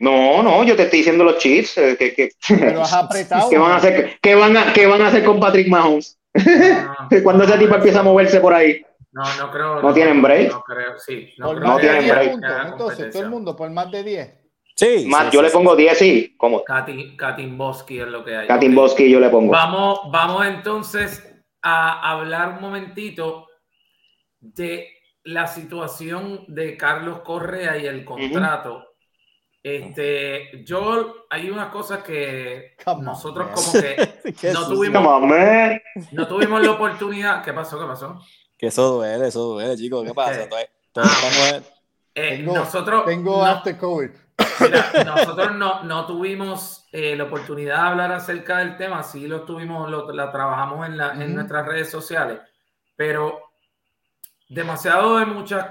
No, 0.00 0.42
no, 0.42 0.64
yo 0.64 0.74
te 0.74 0.82
estoy 0.82 0.98
diciendo 1.00 1.22
los 1.22 1.38
chips. 1.38 1.78
eh, 1.78 1.96
que, 1.96 2.12
que, 2.14 2.30
Pero 2.48 2.82
has 2.82 2.92
apretado. 2.92 3.48
¿Qué 3.48 3.58
van 3.58 3.72
a 3.72 3.76
hacer, 3.76 4.18
qué 4.20 4.34
van 4.34 4.56
a, 4.56 4.72
qué 4.72 4.86
van 4.86 5.02
a 5.02 5.06
hacer 5.08 5.24
con 5.24 5.38
Patrick 5.38 5.68
Mahomes? 5.68 6.18
No, 6.34 7.08
Cuando 7.22 7.44
ese 7.44 7.54
no, 7.54 7.58
tipo 7.60 7.74
empieza 7.76 8.00
a 8.00 8.02
moverse 8.02 8.40
por 8.40 8.52
ahí. 8.52 8.84
No, 9.12 9.22
no 9.38 9.50
creo. 9.52 9.82
¿No 9.82 9.92
tienen 9.94 10.20
break? 10.22 10.50
No 10.50 10.62
creo, 10.64 10.98
sí. 10.98 11.28
No 11.38 11.76
tienen 11.78 11.98
haya- 12.00 12.20
10 12.20 12.40
break. 12.40 12.66
Entonces, 12.72 13.12
todo 13.12 13.22
el 13.22 13.30
mundo 13.30 13.54
por 13.54 13.70
más 13.70 13.90
de 13.92 14.02
10. 14.02 14.41
Sí, 14.82 15.06
Más, 15.06 15.24
sí, 15.26 15.30
yo 15.32 15.40
sí, 15.40 15.46
le 15.46 15.50
pongo 15.52 15.76
10, 15.76 15.98
sí, 15.98 16.34
como 16.36 16.64
Katin, 16.64 17.16
Katimboski 17.16 18.00
es 18.00 18.08
lo 18.08 18.24
que 18.24 18.36
hay. 18.36 18.46
Katimboski 18.48 19.10
yo 19.10 19.20
le 19.20 19.28
pongo. 19.28 19.52
Vamos, 19.52 20.00
vamos 20.10 20.44
entonces 20.46 21.22
a 21.62 22.10
hablar 22.10 22.54
un 22.56 22.60
momentito 22.60 23.46
de 24.40 24.88
la 25.24 25.46
situación 25.46 26.44
de 26.48 26.76
Carlos 26.76 27.20
Correa 27.20 27.76
y 27.78 27.86
el 27.86 28.04
contrato. 28.04 28.88
Este, 29.62 30.64
yo 30.64 31.26
hay 31.30 31.48
unas 31.48 31.68
cosas 31.68 32.02
que 32.02 32.74
Come 32.84 33.04
nosotros 33.04 33.48
como 33.54 33.72
que 33.80 34.50
no 34.52 34.66
tuvimos, 34.66 35.06
on, 35.06 35.30
no 36.10 36.26
tuvimos 36.26 36.60
la 36.64 36.72
oportunidad. 36.72 37.44
¿Qué 37.44 37.52
pasó? 37.52 37.78
¿Qué 37.78 37.86
pasó? 37.86 38.18
Que 38.58 38.66
eso 38.66 38.94
duele, 38.96 39.28
eso 39.28 39.44
duele, 39.44 39.76
chicos. 39.76 40.04
¿Qué 40.04 40.12
pasa? 40.14 40.42
Estamos- 40.42 41.62
Eh, 42.14 42.36
Tengo- 42.38 42.54
nosotros 42.56 43.04
Tengo 43.06 43.36
no- 43.38 43.44
after 43.46 43.78
COVID. 43.78 44.10
Mira, 44.60 45.04
nosotros 45.04 45.52
no, 45.56 45.82
no 45.84 46.06
tuvimos 46.06 46.86
eh, 46.92 47.16
la 47.16 47.24
oportunidad 47.24 47.76
de 47.82 47.88
hablar 47.90 48.12
acerca 48.12 48.58
del 48.58 48.76
tema, 48.76 49.02
sí 49.02 49.26
lo 49.26 49.42
tuvimos, 49.42 49.90
lo, 49.90 50.10
la 50.12 50.30
trabajamos 50.30 50.86
en, 50.86 50.96
la, 50.96 51.12
en 51.12 51.34
nuestras 51.34 51.66
redes 51.66 51.90
sociales, 51.90 52.40
pero 52.96 53.40
demasiado 54.48 55.18
de 55.18 55.26
muchas 55.26 55.66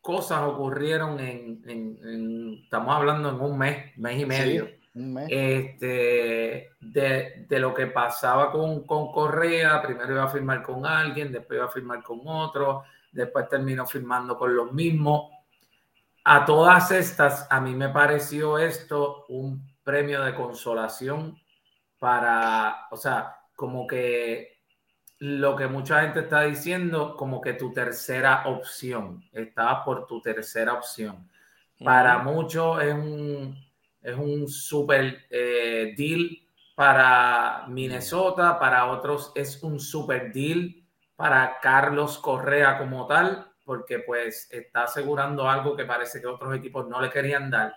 cosas 0.00 0.42
ocurrieron 0.42 1.18
en, 1.20 1.62
en- 1.66 1.98
en- 2.04 2.60
estamos 2.64 2.94
hablando 2.94 3.30
en 3.30 3.40
un 3.40 3.58
mes, 3.58 3.96
mes 3.96 4.20
y 4.20 4.26
medio, 4.26 4.68
Un 4.94 5.14
mes. 5.14 5.26
este, 5.30 6.70
de, 6.80 7.44
de 7.48 7.58
lo 7.58 7.74
que 7.74 7.86
pasaba 7.88 8.50
con, 8.52 8.84
con 8.86 9.10
Correa, 9.12 9.82
primero 9.82 10.12
iba 10.12 10.24
a 10.24 10.28
firmar 10.28 10.62
con 10.62 10.86
alguien, 10.86 11.32
después 11.32 11.56
iba 11.58 11.66
a 11.66 11.70
firmar 11.70 12.02
con 12.02 12.20
otro, 12.24 12.84
después 13.12 13.48
terminó 13.48 13.86
firmando 13.86 14.36
con 14.38 14.54
los 14.54 14.72
mismos 14.72 15.30
a 16.28 16.44
todas 16.44 16.90
estas, 16.90 17.46
a 17.50 17.60
mí 17.60 17.72
me 17.76 17.88
pareció 17.88 18.58
esto 18.58 19.26
un 19.28 19.64
premio 19.84 20.24
de 20.24 20.34
consolación 20.34 21.38
para, 22.00 22.88
o 22.90 22.96
sea, 22.96 23.36
como 23.54 23.86
que 23.86 24.58
lo 25.20 25.54
que 25.54 25.68
mucha 25.68 26.02
gente 26.02 26.20
está 26.20 26.42
diciendo, 26.42 27.14
como 27.14 27.40
que 27.40 27.52
tu 27.52 27.72
tercera 27.72 28.42
opción, 28.46 29.22
estabas 29.30 29.84
por 29.84 30.08
tu 30.08 30.20
tercera 30.20 30.72
opción. 30.72 31.30
Para 31.78 32.18
muchos 32.18 32.82
es 32.82 32.92
un, 32.92 33.56
es 34.02 34.16
un 34.16 34.48
super 34.48 35.26
eh, 35.30 35.94
deal 35.96 36.28
para 36.74 37.66
Minnesota, 37.68 38.58
para 38.58 38.86
otros 38.86 39.30
es 39.36 39.62
un 39.62 39.78
super 39.78 40.32
deal 40.32 40.74
para 41.14 41.60
Carlos 41.60 42.18
Correa 42.18 42.78
como 42.78 43.06
tal, 43.06 43.45
porque 43.66 43.98
pues 43.98 44.48
está 44.50 44.84
asegurando 44.84 45.50
algo 45.50 45.76
que 45.76 45.84
parece 45.84 46.20
que 46.20 46.26
otros 46.28 46.54
equipos 46.56 46.88
no 46.88 47.00
le 47.00 47.10
querían 47.10 47.50
dar. 47.50 47.74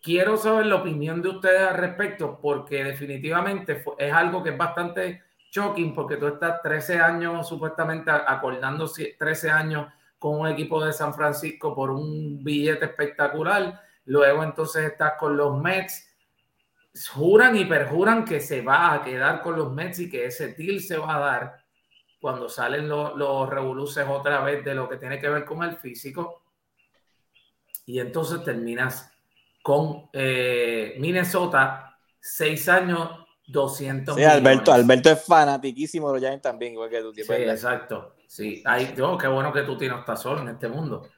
Quiero 0.00 0.36
saber 0.36 0.66
la 0.66 0.76
opinión 0.76 1.20
de 1.20 1.30
ustedes 1.30 1.60
al 1.62 1.76
respecto, 1.76 2.38
porque 2.40 2.84
definitivamente 2.84 3.82
es 3.98 4.12
algo 4.12 4.42
que 4.42 4.50
es 4.50 4.56
bastante 4.56 5.22
shocking, 5.50 5.92
porque 5.92 6.16
tú 6.16 6.28
estás 6.28 6.62
13 6.62 7.00
años, 7.00 7.48
supuestamente 7.48 8.10
acordando 8.10 8.86
si- 8.86 9.16
13 9.18 9.50
años 9.50 9.92
con 10.18 10.38
un 10.40 10.46
equipo 10.48 10.84
de 10.84 10.92
San 10.92 11.12
Francisco 11.12 11.74
por 11.74 11.90
un 11.90 12.42
billete 12.44 12.84
espectacular, 12.84 13.80
luego 14.04 14.44
entonces 14.44 14.84
estás 14.92 15.14
con 15.18 15.36
los 15.36 15.60
Mets, 15.60 16.08
juran 17.12 17.56
y 17.56 17.64
perjuran 17.64 18.24
que 18.24 18.40
se 18.40 18.60
va 18.60 18.94
a 18.94 19.02
quedar 19.02 19.42
con 19.42 19.56
los 19.56 19.72
Mets 19.72 19.98
y 20.00 20.10
que 20.10 20.26
ese 20.26 20.54
deal 20.54 20.80
se 20.80 20.98
va 20.98 21.16
a 21.16 21.18
dar 21.18 21.63
cuando 22.24 22.48
salen 22.48 22.88
los, 22.88 23.14
los 23.16 23.50
revoluces 23.50 24.06
otra 24.08 24.40
vez 24.42 24.64
de 24.64 24.74
lo 24.74 24.88
que 24.88 24.96
tiene 24.96 25.18
que 25.20 25.28
ver 25.28 25.44
con 25.44 25.62
el 25.62 25.76
físico. 25.76 26.42
Y 27.84 28.00
entonces 28.00 28.42
terminas 28.42 29.12
con 29.62 30.08
eh, 30.10 30.96
Minnesota, 30.98 31.98
seis 32.18 32.66
años, 32.70 33.10
200 33.46 34.16
Sí, 34.16 34.24
Alberto, 34.24 34.72
millones. 34.72 34.84
Alberto 34.84 35.10
es 35.10 35.22
fanatiquísimo 35.26 36.08
de 36.08 36.12
los 36.14 36.20
Giants 36.22 36.42
también, 36.42 36.72
igual 36.72 36.88
que 36.88 37.02
tú. 37.02 37.12
Sí, 37.12 37.20
exacto. 37.50 38.14
Sí, 38.26 38.62
Ay, 38.64 38.86
Dios, 38.96 39.20
qué 39.20 39.28
bueno 39.28 39.52
que 39.52 39.62
tú 39.64 39.76
tienes 39.76 39.98
estás 39.98 40.22
solo 40.22 40.40
en 40.40 40.48
este 40.48 40.68
mundo. 40.68 41.10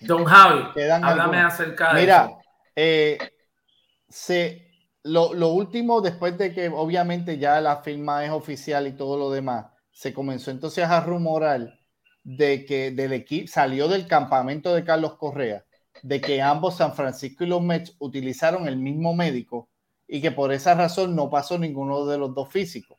Don 0.00 0.24
Javi, 0.24 0.72
Quedan 0.74 1.04
háblame 1.04 1.38
algunos. 1.38 1.54
acerca 1.54 1.94
de 1.94 2.00
Mira, 2.02 2.24
eso. 2.26 2.38
eh, 2.76 3.18
se, 4.08 4.70
lo, 5.02 5.34
lo 5.34 5.48
último, 5.48 6.00
después 6.00 6.38
de 6.38 6.52
que 6.54 6.68
obviamente 6.68 7.38
ya 7.38 7.60
la 7.60 7.82
firma 7.82 8.24
es 8.24 8.30
oficial 8.30 8.86
y 8.86 8.92
todo 8.92 9.16
lo 9.18 9.30
demás, 9.32 9.66
se 9.92 10.12
comenzó 10.12 10.50
entonces 10.50 10.84
a 10.84 11.00
rumorar 11.00 11.78
de 12.24 12.64
que 12.64 12.90
del 12.90 13.12
equipo 13.12 13.48
salió 13.48 13.88
del 13.88 14.06
campamento 14.06 14.74
de 14.74 14.84
Carlos 14.84 15.16
Correa, 15.16 15.64
de 16.02 16.20
que 16.20 16.40
ambos 16.42 16.76
San 16.76 16.94
Francisco 16.94 17.44
y 17.44 17.48
los 17.48 17.62
Mets 17.62 17.94
utilizaron 17.98 18.66
el 18.68 18.76
mismo 18.76 19.14
médico 19.14 19.68
y 20.08 20.20
que 20.20 20.30
por 20.30 20.52
esa 20.52 20.74
razón 20.74 21.14
no 21.16 21.30
pasó 21.30 21.58
ninguno 21.58 22.06
de 22.06 22.18
los 22.18 22.34
dos 22.34 22.48
físicos. 22.50 22.98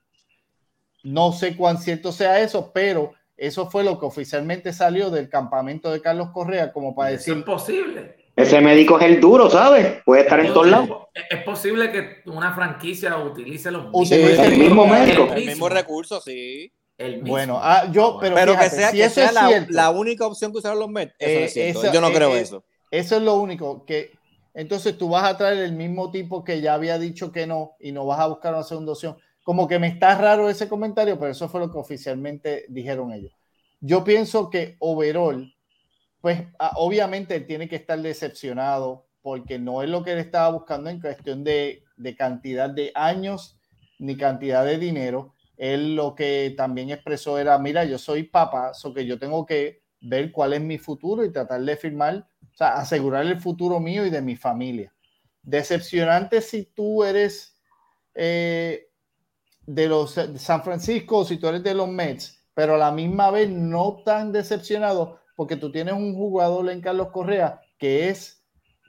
No 1.04 1.32
sé 1.34 1.56
cuán 1.58 1.78
cierto 1.78 2.12
sea 2.12 2.40
eso, 2.40 2.72
pero 2.74 3.14
eso 3.36 3.70
fue 3.70 3.84
lo 3.84 4.00
que 4.00 4.06
oficialmente 4.06 4.72
salió 4.72 5.10
del 5.10 5.28
campamento 5.30 5.92
de 5.92 6.02
Carlos 6.02 6.30
Correa, 6.32 6.72
como 6.72 6.96
para 6.96 7.10
decir, 7.12 7.38
es 7.38 7.44
posible. 7.44 8.16
Ese 8.36 8.62
médico 8.62 8.98
es 9.00 9.06
el 9.06 9.20
duro, 9.20 9.50
¿sabes? 9.50 10.02
Puede 10.06 10.22
estar 10.24 10.40
en 10.40 10.48
todos 10.54 10.68
lados. 10.68 10.90
Es 11.30 11.44
posible 11.44 11.92
que 11.92 12.22
una 12.30 12.52
franquicia 12.54 13.16
utilice 13.18 13.70
los 13.70 13.88
Utilice 13.92 14.18
mismos- 14.38 14.46
el 14.46 14.58
mismo 14.58 14.88
médico. 14.88 15.34
El 15.36 15.46
mismo 15.46 15.70
recurso, 15.70 16.20
sí. 16.20 16.72
El 16.98 17.16
mismo. 17.16 17.32
Bueno, 17.32 17.60
ah, 17.62 17.90
yo, 17.92 18.18
pero, 18.22 18.36
Pero, 18.36 18.52
que 18.54 18.58
fíjate, 18.60 18.76
sea, 18.78 18.92
si 18.92 18.98
que 18.98 19.04
eso 19.06 19.16
sea 19.16 19.26
es 19.26 19.34
la, 19.34 19.48
cierto, 19.48 19.74
la 19.74 19.90
única 19.90 20.28
opción 20.28 20.52
que 20.52 20.60
usaron 20.60 20.80
los 20.80 20.90
Mets, 20.90 21.16
eso 21.20 21.34
no 21.34 21.40
Eh, 21.42 21.46
es 21.46 21.54
cierto. 21.54 21.80
eso- 21.84 21.94
Yo 21.94 22.02
no 22.02 22.08
eh, 22.10 22.14
creo 22.14 22.36
eh, 22.36 22.42
eso. 22.42 22.64
eso 22.92 23.16
es 23.18 23.22
lo 23.24 23.36
único 23.36 23.86
que 23.86 24.12
entonces 24.54 24.96
tú 24.98 25.10
vas 25.10 25.24
a 25.24 25.36
traer 25.36 25.58
el 25.60 25.72
mismo 25.74 26.12
tipo 26.12 26.44
que 26.44 26.62
ya 26.62 26.76
había 26.76 27.00
dicho 27.00 27.32
que 27.32 27.48
no 27.48 27.72
y 27.80 27.92
no 27.92 28.06
vas 28.06 28.20
a 28.20 28.28
buscar 28.28 28.54
una 28.54 28.64
segunda 28.64 28.92
opción. 28.92 29.18
Como 29.44 29.68
que 29.68 29.80
me 29.80 29.88
está 29.88 30.16
raro 30.16 30.48
ese 30.48 30.70
comentario, 30.70 31.18
pero 31.18 31.32
eso 31.32 31.50
fue 31.50 31.60
lo 31.60 31.72
que 31.72 31.80
oficialmente 31.80 32.66
dijeron 32.70 33.12
ellos. 33.12 33.34
Yo 33.82 34.04
pienso 34.04 34.50
que 34.52 34.76
overall, 34.80 35.52
pues 36.22 36.44
ah, 36.60 36.74
obviamente 36.76 37.36
él 37.36 37.48
tiene 37.48 37.68
que 37.68 37.76
estar 37.76 38.00
decepcionado 38.02 39.08
porque 39.22 39.58
no 39.60 39.82
es 39.82 39.90
lo 39.90 40.04
que 40.04 40.12
él 40.14 40.20
estaba 40.20 40.50
buscando 40.50 40.90
en 40.90 41.02
cuestión 41.02 41.44
de, 41.44 41.84
de 41.98 42.16
cantidad 42.16 42.70
de 42.70 42.92
años 42.96 43.58
ni 44.00 44.16
cantidad 44.18 44.64
de 44.66 44.78
dinero. 44.78 45.33
Él 45.58 45.96
lo 45.96 46.16
que 46.16 46.54
también 46.58 46.90
expresó 46.90 47.38
era, 47.38 47.58
mira, 47.58 47.84
yo 47.86 47.98
soy 47.98 48.24
papá, 48.24 48.74
so 48.74 48.94
que 48.94 49.06
yo 49.06 49.20
tengo 49.20 49.46
que 49.46 49.84
ver 50.02 50.32
cuál 50.32 50.54
es 50.54 50.62
mi 50.62 50.78
futuro 50.78 51.24
y 51.24 51.32
tratar 51.32 51.62
de 51.62 51.78
firmar, 51.78 52.28
o 52.42 52.58
sea, 52.58 52.76
asegurar 52.76 53.26
el 53.26 53.40
futuro 53.40 53.80
mío 53.80 54.06
y 54.06 54.10
de 54.10 54.22
mi 54.22 54.36
familia. 54.36 54.94
Decepcionante 55.42 56.42
si 56.42 56.66
tú 56.66 57.04
eres 57.04 57.60
eh, 58.16 58.90
de 59.66 59.88
los 59.88 60.16
de 60.16 60.40
San 60.40 60.64
Francisco, 60.64 61.26
si 61.26 61.38
tú 61.38 61.48
eres 61.48 61.64
de 61.64 61.74
los 61.74 61.88
Mets, 61.88 62.44
pero 62.54 62.76
a 62.76 62.78
la 62.78 62.92
misma 62.92 63.32
vez 63.32 63.50
no 63.50 64.02
tan 64.04 64.32
decepcionado 64.32 65.20
porque 65.36 65.56
tú 65.56 65.72
tienes 65.72 65.94
un 65.94 66.14
jugador 66.14 66.70
en 66.70 66.82
Carlos 66.82 67.10
Correa 67.10 67.62
que 67.78 68.10
es 68.10 68.44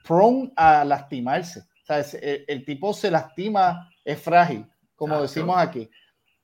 prone 0.06 0.52
a 0.56 0.84
lastimarse. 0.84 1.60
O 1.60 1.86
sea, 1.86 1.98
el, 2.20 2.44
el 2.46 2.64
tipo 2.64 2.92
se 2.92 3.10
lastima, 3.10 3.90
es 4.04 4.20
frágil, 4.20 4.66
como 4.94 5.20
decimos 5.20 5.56
aquí. 5.58 5.88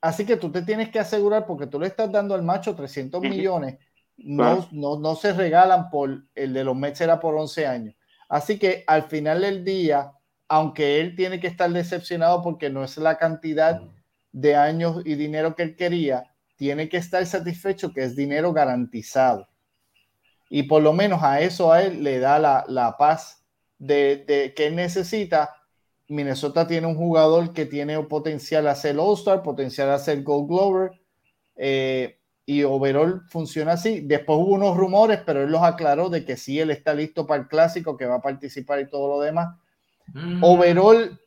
Así 0.01 0.25
que 0.25 0.37
tú 0.37 0.51
te 0.51 0.63
tienes 0.63 0.89
que 0.89 0.99
asegurar 0.99 1.45
porque 1.45 1.67
tú 1.67 1.79
le 1.79 1.87
estás 1.87 2.11
dando 2.11 2.33
al 2.35 2.43
macho 2.43 2.75
300 2.75 3.21
Ujú. 3.21 3.23
millones. 3.23 3.77
No, 4.17 4.67
no, 4.71 4.99
no 4.99 5.15
se 5.15 5.33
regalan 5.33 5.89
por 5.89 6.25
el 6.35 6.53
de 6.53 6.63
los 6.63 6.75
Mets 6.75 7.01
era 7.01 7.19
por 7.19 7.35
11 7.35 7.65
años. 7.67 7.95
Así 8.29 8.57
que 8.59 8.83
al 8.87 9.03
final 9.03 9.41
del 9.41 9.63
día, 9.63 10.13
aunque 10.47 10.99
él 11.01 11.15
tiene 11.15 11.39
que 11.39 11.47
estar 11.47 11.69
decepcionado 11.71 12.41
porque 12.41 12.69
no 12.69 12.83
es 12.83 12.97
la 12.97 13.17
cantidad 13.17 13.87
de 14.31 14.55
años 14.55 15.01
y 15.05 15.15
dinero 15.15 15.55
que 15.55 15.63
él 15.63 15.75
quería, 15.75 16.23
tiene 16.55 16.89
que 16.89 16.97
estar 16.97 17.25
satisfecho 17.25 17.93
que 17.93 18.03
es 18.03 18.15
dinero 18.15 18.53
garantizado. 18.53 19.47
Y 20.49 20.63
por 20.63 20.81
lo 20.83 20.93
menos 20.93 21.23
a 21.23 21.41
eso 21.41 21.71
a 21.71 21.81
él 21.83 22.03
le 22.03 22.19
da 22.19 22.37
la, 22.39 22.65
la 22.67 22.97
paz 22.97 23.43
de, 23.77 24.23
de 24.27 24.53
que 24.53 24.67
él 24.67 24.75
necesita. 24.75 25.49
Minnesota 26.11 26.67
tiene 26.67 26.87
un 26.87 26.95
jugador 26.95 27.53
que 27.53 27.65
tiene 27.65 27.99
potencial 28.03 28.67
a 28.67 28.75
ser 28.75 28.97
All-Star, 28.99 29.41
potencial 29.41 29.89
a 29.91 29.97
ser 29.99 30.21
Gold 30.23 30.47
Glover. 30.49 30.91
eh, 31.55 32.17
y 32.43 32.63
overall 32.63 33.21
funciona 33.29 33.73
así. 33.73 34.01
Después 34.01 34.37
hubo 34.39 34.55
unos 34.55 34.75
rumores, 34.75 35.19
pero 35.25 35.43
él 35.43 35.51
los 35.51 35.61
aclaró 35.63 36.09
de 36.09 36.25
que 36.25 36.35
sí, 36.35 36.59
él 36.59 36.71
está 36.71 36.93
listo 36.93 37.25
para 37.25 37.43
el 37.43 37.47
clásico, 37.47 37.95
que 37.95 38.05
va 38.07 38.15
a 38.15 38.21
participar 38.21 38.79
y 38.81 38.89
todo 38.89 39.07
lo 39.07 39.21
demás. 39.21 39.55
Mm, 40.13 40.43
Overall, 40.43 41.19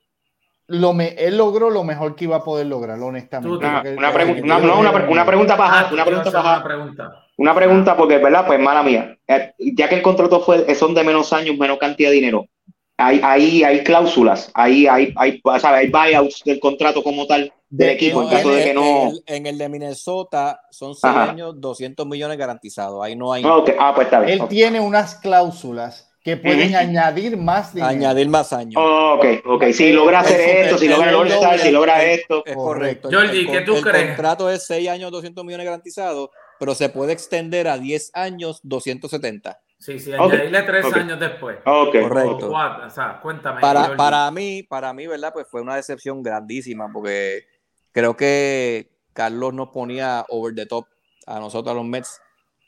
lo 0.66 0.92
me, 0.92 1.08
él 1.14 1.38
logró 1.38 1.70
lo 1.70 1.84
mejor 1.84 2.14
que 2.16 2.24
iba 2.24 2.36
a 2.36 2.44
poder 2.44 2.66
lograr, 2.66 3.00
honestamente. 3.00 3.56
Una, 3.56 3.82
una 3.96 4.12
pregunta, 4.12 4.42
una, 4.44 4.58
no, 4.58 4.80
una, 4.80 4.92
pre- 4.92 5.06
una 5.08 5.24
pregunta 5.24 5.56
para 5.56 5.88
una 5.92 6.04
pregunta 6.04 6.32
para 6.32 6.48
una 6.56 6.64
pregunta. 6.64 7.12
Una 7.38 7.54
pregunta, 7.54 7.96
porque, 7.96 8.18
¿verdad? 8.18 8.46
Pues 8.46 8.60
mala 8.60 8.82
mía. 8.82 9.16
Eh, 9.26 9.54
ya 9.74 9.88
que 9.88 9.94
el 9.94 10.02
contrato 10.02 10.40
fue, 10.40 10.74
son 10.74 10.94
de 10.94 11.04
menos 11.04 11.32
años, 11.32 11.56
menos 11.56 11.78
cantidad 11.78 12.10
de 12.10 12.16
dinero, 12.16 12.46
hay, 12.96 13.20
hay, 13.24 13.64
hay 13.64 13.82
cláusulas, 13.82 14.50
hay, 14.54 14.86
hay, 14.86 15.12
hay, 15.16 15.40
¿sabes? 15.60 15.64
hay 15.64 15.88
buyouts 15.88 16.42
del 16.44 16.60
contrato 16.60 17.02
como 17.02 17.26
tal 17.26 17.52
del 17.68 17.88
De- 17.88 17.92
equipo 17.94 18.22
en 18.22 18.28
caso 18.28 18.50
en, 18.52 18.56
de 18.58 18.64
que 18.64 18.74
no. 18.74 18.82
en 18.84 19.08
el, 19.08 19.22
en 19.26 19.46
el 19.46 19.58
de 19.58 19.68
Minnesota 19.68 20.60
son 20.70 20.94
6 20.94 21.04
Ajá. 21.04 21.30
años, 21.30 21.60
200 21.60 22.06
millones 22.06 22.38
garantizados. 22.38 23.04
Ahí 23.04 23.16
no 23.16 23.32
hay 23.32 23.42
Ah, 23.44 23.56
ok. 23.56 23.70
Ah, 23.78 23.92
pues 23.94 24.06
está 24.06 24.20
bien. 24.20 24.34
Él 24.34 24.40
Ok. 24.42 24.48
tiene 24.48 24.78
unas 24.80 25.16
cláusulas 25.16 26.08
que 26.22 26.36
pueden 26.36 26.74
añadir 26.76 27.36
más 27.36 27.74
dinero. 27.74 27.90
añadir 27.90 28.28
más 28.28 28.52
años. 28.52 28.80
Ok, 28.82 29.24
ok. 29.44 29.64
Si 29.72 29.92
logra 29.92 30.20
hacer 30.20 30.40
Eso, 30.40 30.60
esto, 30.64 30.78
si 30.78 30.84
el- 30.86 30.92
logra 30.92 31.08
el 31.10 31.14
el 31.16 31.20
All-Star, 31.20 31.58
si 31.58 31.70
logra 31.70 32.02
el- 32.04 32.20
esto. 32.20 32.42
Es 32.46 32.54
Correcto. 32.54 33.08
Jordi, 33.12 33.38
el, 33.40 33.46
¿qué 33.50 33.60
tú 33.62 33.76
el 33.76 33.82
crees? 33.82 34.06
contrato 34.06 34.48
es 34.48 34.64
6 34.66 34.88
años, 34.88 35.10
200 35.10 35.44
millones 35.44 35.66
garantizados, 35.66 36.30
pero 36.60 36.74
se 36.76 36.88
puede 36.88 37.12
extender 37.12 37.66
a 37.68 37.76
10 37.76 38.10
años, 38.14 38.60
270. 38.62 39.60
Sí, 39.84 39.98
sí, 39.98 40.14
añadirle 40.14 40.62
tres 40.62 40.86
años 40.94 41.20
después. 41.20 41.58
Ok. 41.66 41.94
Correcto. 42.00 42.50
O 42.50 42.90
sea, 42.90 43.20
cuéntame. 43.20 43.60
Para, 43.60 43.94
para 43.96 44.30
mí, 44.30 44.62
para 44.62 44.94
mí, 44.94 45.06
¿verdad? 45.06 45.30
Pues 45.34 45.46
fue 45.46 45.60
una 45.60 45.76
decepción 45.76 46.22
grandísima 46.22 46.90
porque 46.90 47.44
creo 47.92 48.16
que 48.16 48.88
Carlos 49.12 49.52
nos 49.52 49.68
ponía 49.68 50.24
over 50.30 50.54
the 50.54 50.64
top 50.64 50.86
a 51.26 51.38
nosotros, 51.38 51.70
a 51.70 51.74
los 51.74 51.84
Mets. 51.84 52.18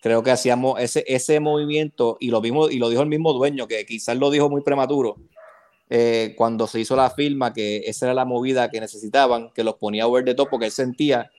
Creo 0.02 0.22
que 0.22 0.30
hacíamos 0.30 0.78
ese, 0.78 1.05
ese 1.09 1.40
movimiento 1.40 2.18
y 2.20 2.28
lo 2.28 2.43
vimos 2.43 2.70
y 2.70 2.78
lo 2.78 2.90
dijo 2.90 3.01
el 3.01 3.09
mismo 3.09 3.32
dueño, 3.32 3.66
que 3.66 3.86
quizás 3.86 4.18
lo 4.18 4.30
dijo 4.30 4.51
muy 4.51 4.60
prematuro 4.60 5.16
eh, 5.88 6.34
cuando 6.36 6.66
se 6.66 6.80
hizo 6.80 6.97
la 6.97 7.09
firma, 7.09 7.55
que 7.55 7.78
esa 7.86 8.05
era 8.05 8.14
la 8.14 8.26
movida 8.26 8.70
que 8.70 8.78
necesitaban, 8.78 9.51
que 9.55 9.64
los 9.64 9.76
ponía 9.76 10.06
over 10.06 10.22
the 10.22 10.34
top 10.34 10.51
porque 10.51 10.66
él 10.66 10.70
sentía 10.70 11.30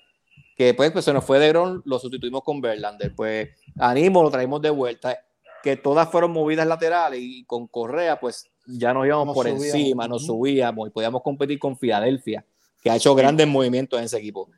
que 0.56 0.74
pues, 0.74 0.92
pues 0.92 1.06
se 1.06 1.14
nos 1.14 1.24
fue 1.24 1.38
de 1.38 1.50
Gron, 1.50 1.84
lo 1.86 2.00
sustituimos 2.00 2.42
con 2.42 2.62
Verlander. 2.62 3.14
Pues 3.16 3.50
Animo 3.78 4.24
lo 4.24 4.32
traímos 4.32 4.60
de 4.60 4.72
vuelta, 4.72 5.16
que 5.64 5.76
todas 5.76 6.10
fueron 6.10 6.32
movidas 6.32 6.68
laterales 6.68 7.20
y 7.22 7.44
con 7.46 7.68
Correa, 7.68 8.20
pues 8.20 8.50
ya 8.66 8.94
nos 8.94 9.06
íbamos 9.06 9.28
Nos 9.28 9.36
por 9.36 9.48
subíamos. 9.48 9.74
encima, 9.74 10.08
nos 10.08 10.26
subíamos 10.26 10.88
y 10.88 10.92
podíamos 10.92 11.22
competir 11.22 11.60
con 11.60 11.78
Filadelfia, 11.78 12.46
que 12.82 12.90
ha 12.90 12.96
hecho 12.96 13.16
grandes 13.16 13.48
movimientos 13.48 14.00
en 14.00 14.06
ese 14.06 14.18
equipo. 14.18 14.50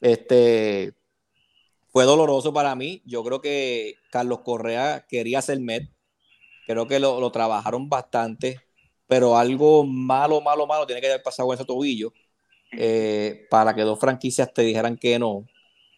Este 0.00 0.94
fue 1.88 2.04
doloroso 2.04 2.52
para 2.52 2.74
mí. 2.74 3.02
Yo 3.06 3.22
creo 3.22 3.40
que 3.40 3.96
Carlos 4.10 4.40
Correa 4.40 5.06
quería 5.08 5.40
ser 5.42 5.60
Met. 5.60 5.88
Creo 6.66 6.86
que 6.86 6.98
lo, 6.98 7.20
lo 7.20 7.30
trabajaron 7.30 7.88
bastante, 7.88 8.60
pero 9.06 9.36
algo 9.36 9.84
malo, 9.84 10.40
malo, 10.40 10.66
malo 10.66 10.86
tiene 10.86 11.00
que 11.00 11.08
haber 11.08 11.22
pasado 11.22 11.46
con 11.48 11.54
ese 11.54 11.64
tobillo 11.64 12.12
eh, 12.72 13.46
para 13.50 13.74
que 13.74 13.82
dos 13.82 13.98
franquicias 14.00 14.52
te 14.52 14.62
dijeran 14.62 14.96
que 14.96 15.18
no. 15.18 15.46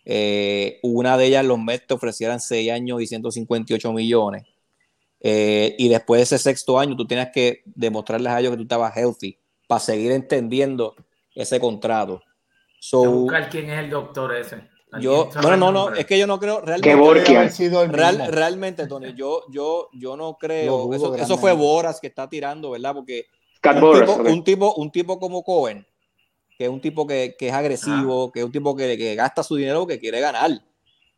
Eh, 0.09 0.79
una 0.83 1.19
de 1.19 1.27
ellas, 1.27 1.45
los 1.45 1.59
Mets, 1.59 1.89
te 1.89 1.95
ofrecieran 1.95 2.39
6 2.41 2.71
años 2.71 3.03
y 3.03 3.07
158 3.09 3.93
millones. 3.93 4.45
Eh, 5.21 5.75
y 5.79 5.89
después 5.89 6.21
de 6.21 6.23
ese 6.23 6.39
sexto 6.39 6.79
año, 6.79 6.95
tú 6.97 7.07
tienes 7.07 7.31
que 7.35 7.63
demostrarles 7.67 8.33
a 8.33 8.39
ellos 8.39 8.53
que 8.53 8.57
tú 8.59 8.63
estabas 8.63 8.97
healthy 8.97 9.37
para 9.67 9.81
seguir 9.81 10.13
entendiendo 10.13 10.95
ese 11.35 11.59
contrato. 11.59 12.23
So, 12.79 13.03
buscar 13.11 13.51
quién 13.51 13.69
es 13.69 13.81
el 13.81 13.91
doctor 13.91 14.37
ese. 14.37 14.69
yo, 15.01 15.25
¿Alguien 15.25 15.33
sabe 15.33 15.47
bueno, 15.49 15.55
el 15.55 15.61
no, 15.61 15.73
no, 15.73 15.81
nombre? 15.87 16.01
es 16.03 16.07
que 16.07 16.19
yo 16.19 16.27
no 16.29 16.39
creo 16.39 16.61
realmente. 16.61 16.95
Borgia. 16.95 17.51
Real- 17.89 18.29
realmente, 18.31 18.87
Tony, 18.87 19.13
yo, 19.15 19.43
yo, 19.51 19.89
yo 19.93 20.17
no 20.17 20.37
creo. 20.39 20.93
Eso, 20.95 21.17
eso 21.17 21.37
fue 21.37 21.53
Boras 21.53 21.99
que 21.99 22.07
está 22.07 22.29
tirando, 22.29 22.71
¿verdad? 22.71 22.95
Porque 22.95 23.27
Scott 23.57 23.75
un 23.77 23.81
Boras, 23.81 24.09
tipo, 24.09 24.21
ok. 24.23 24.29
un 24.29 24.45
tipo, 24.45 24.75
un 24.75 24.91
tipo 24.93 25.19
como 25.19 25.43
Cohen, 25.43 25.85
que 26.57 26.65
es 26.65 26.71
un 26.71 26.81
tipo 26.81 27.07
que, 27.07 27.37
que 27.39 27.49
es 27.49 27.55
agresivo, 27.55 28.33
que 28.33 28.41
es 28.41 28.45
un 28.47 28.53
tipo 28.53 28.75
que, 28.77 28.97
que 28.99 29.15
gasta 29.15 29.43
su 29.43 29.57
dinero 29.57 29.87
que 29.87 29.99
quiere 30.01 30.21
ganar. 30.21 30.51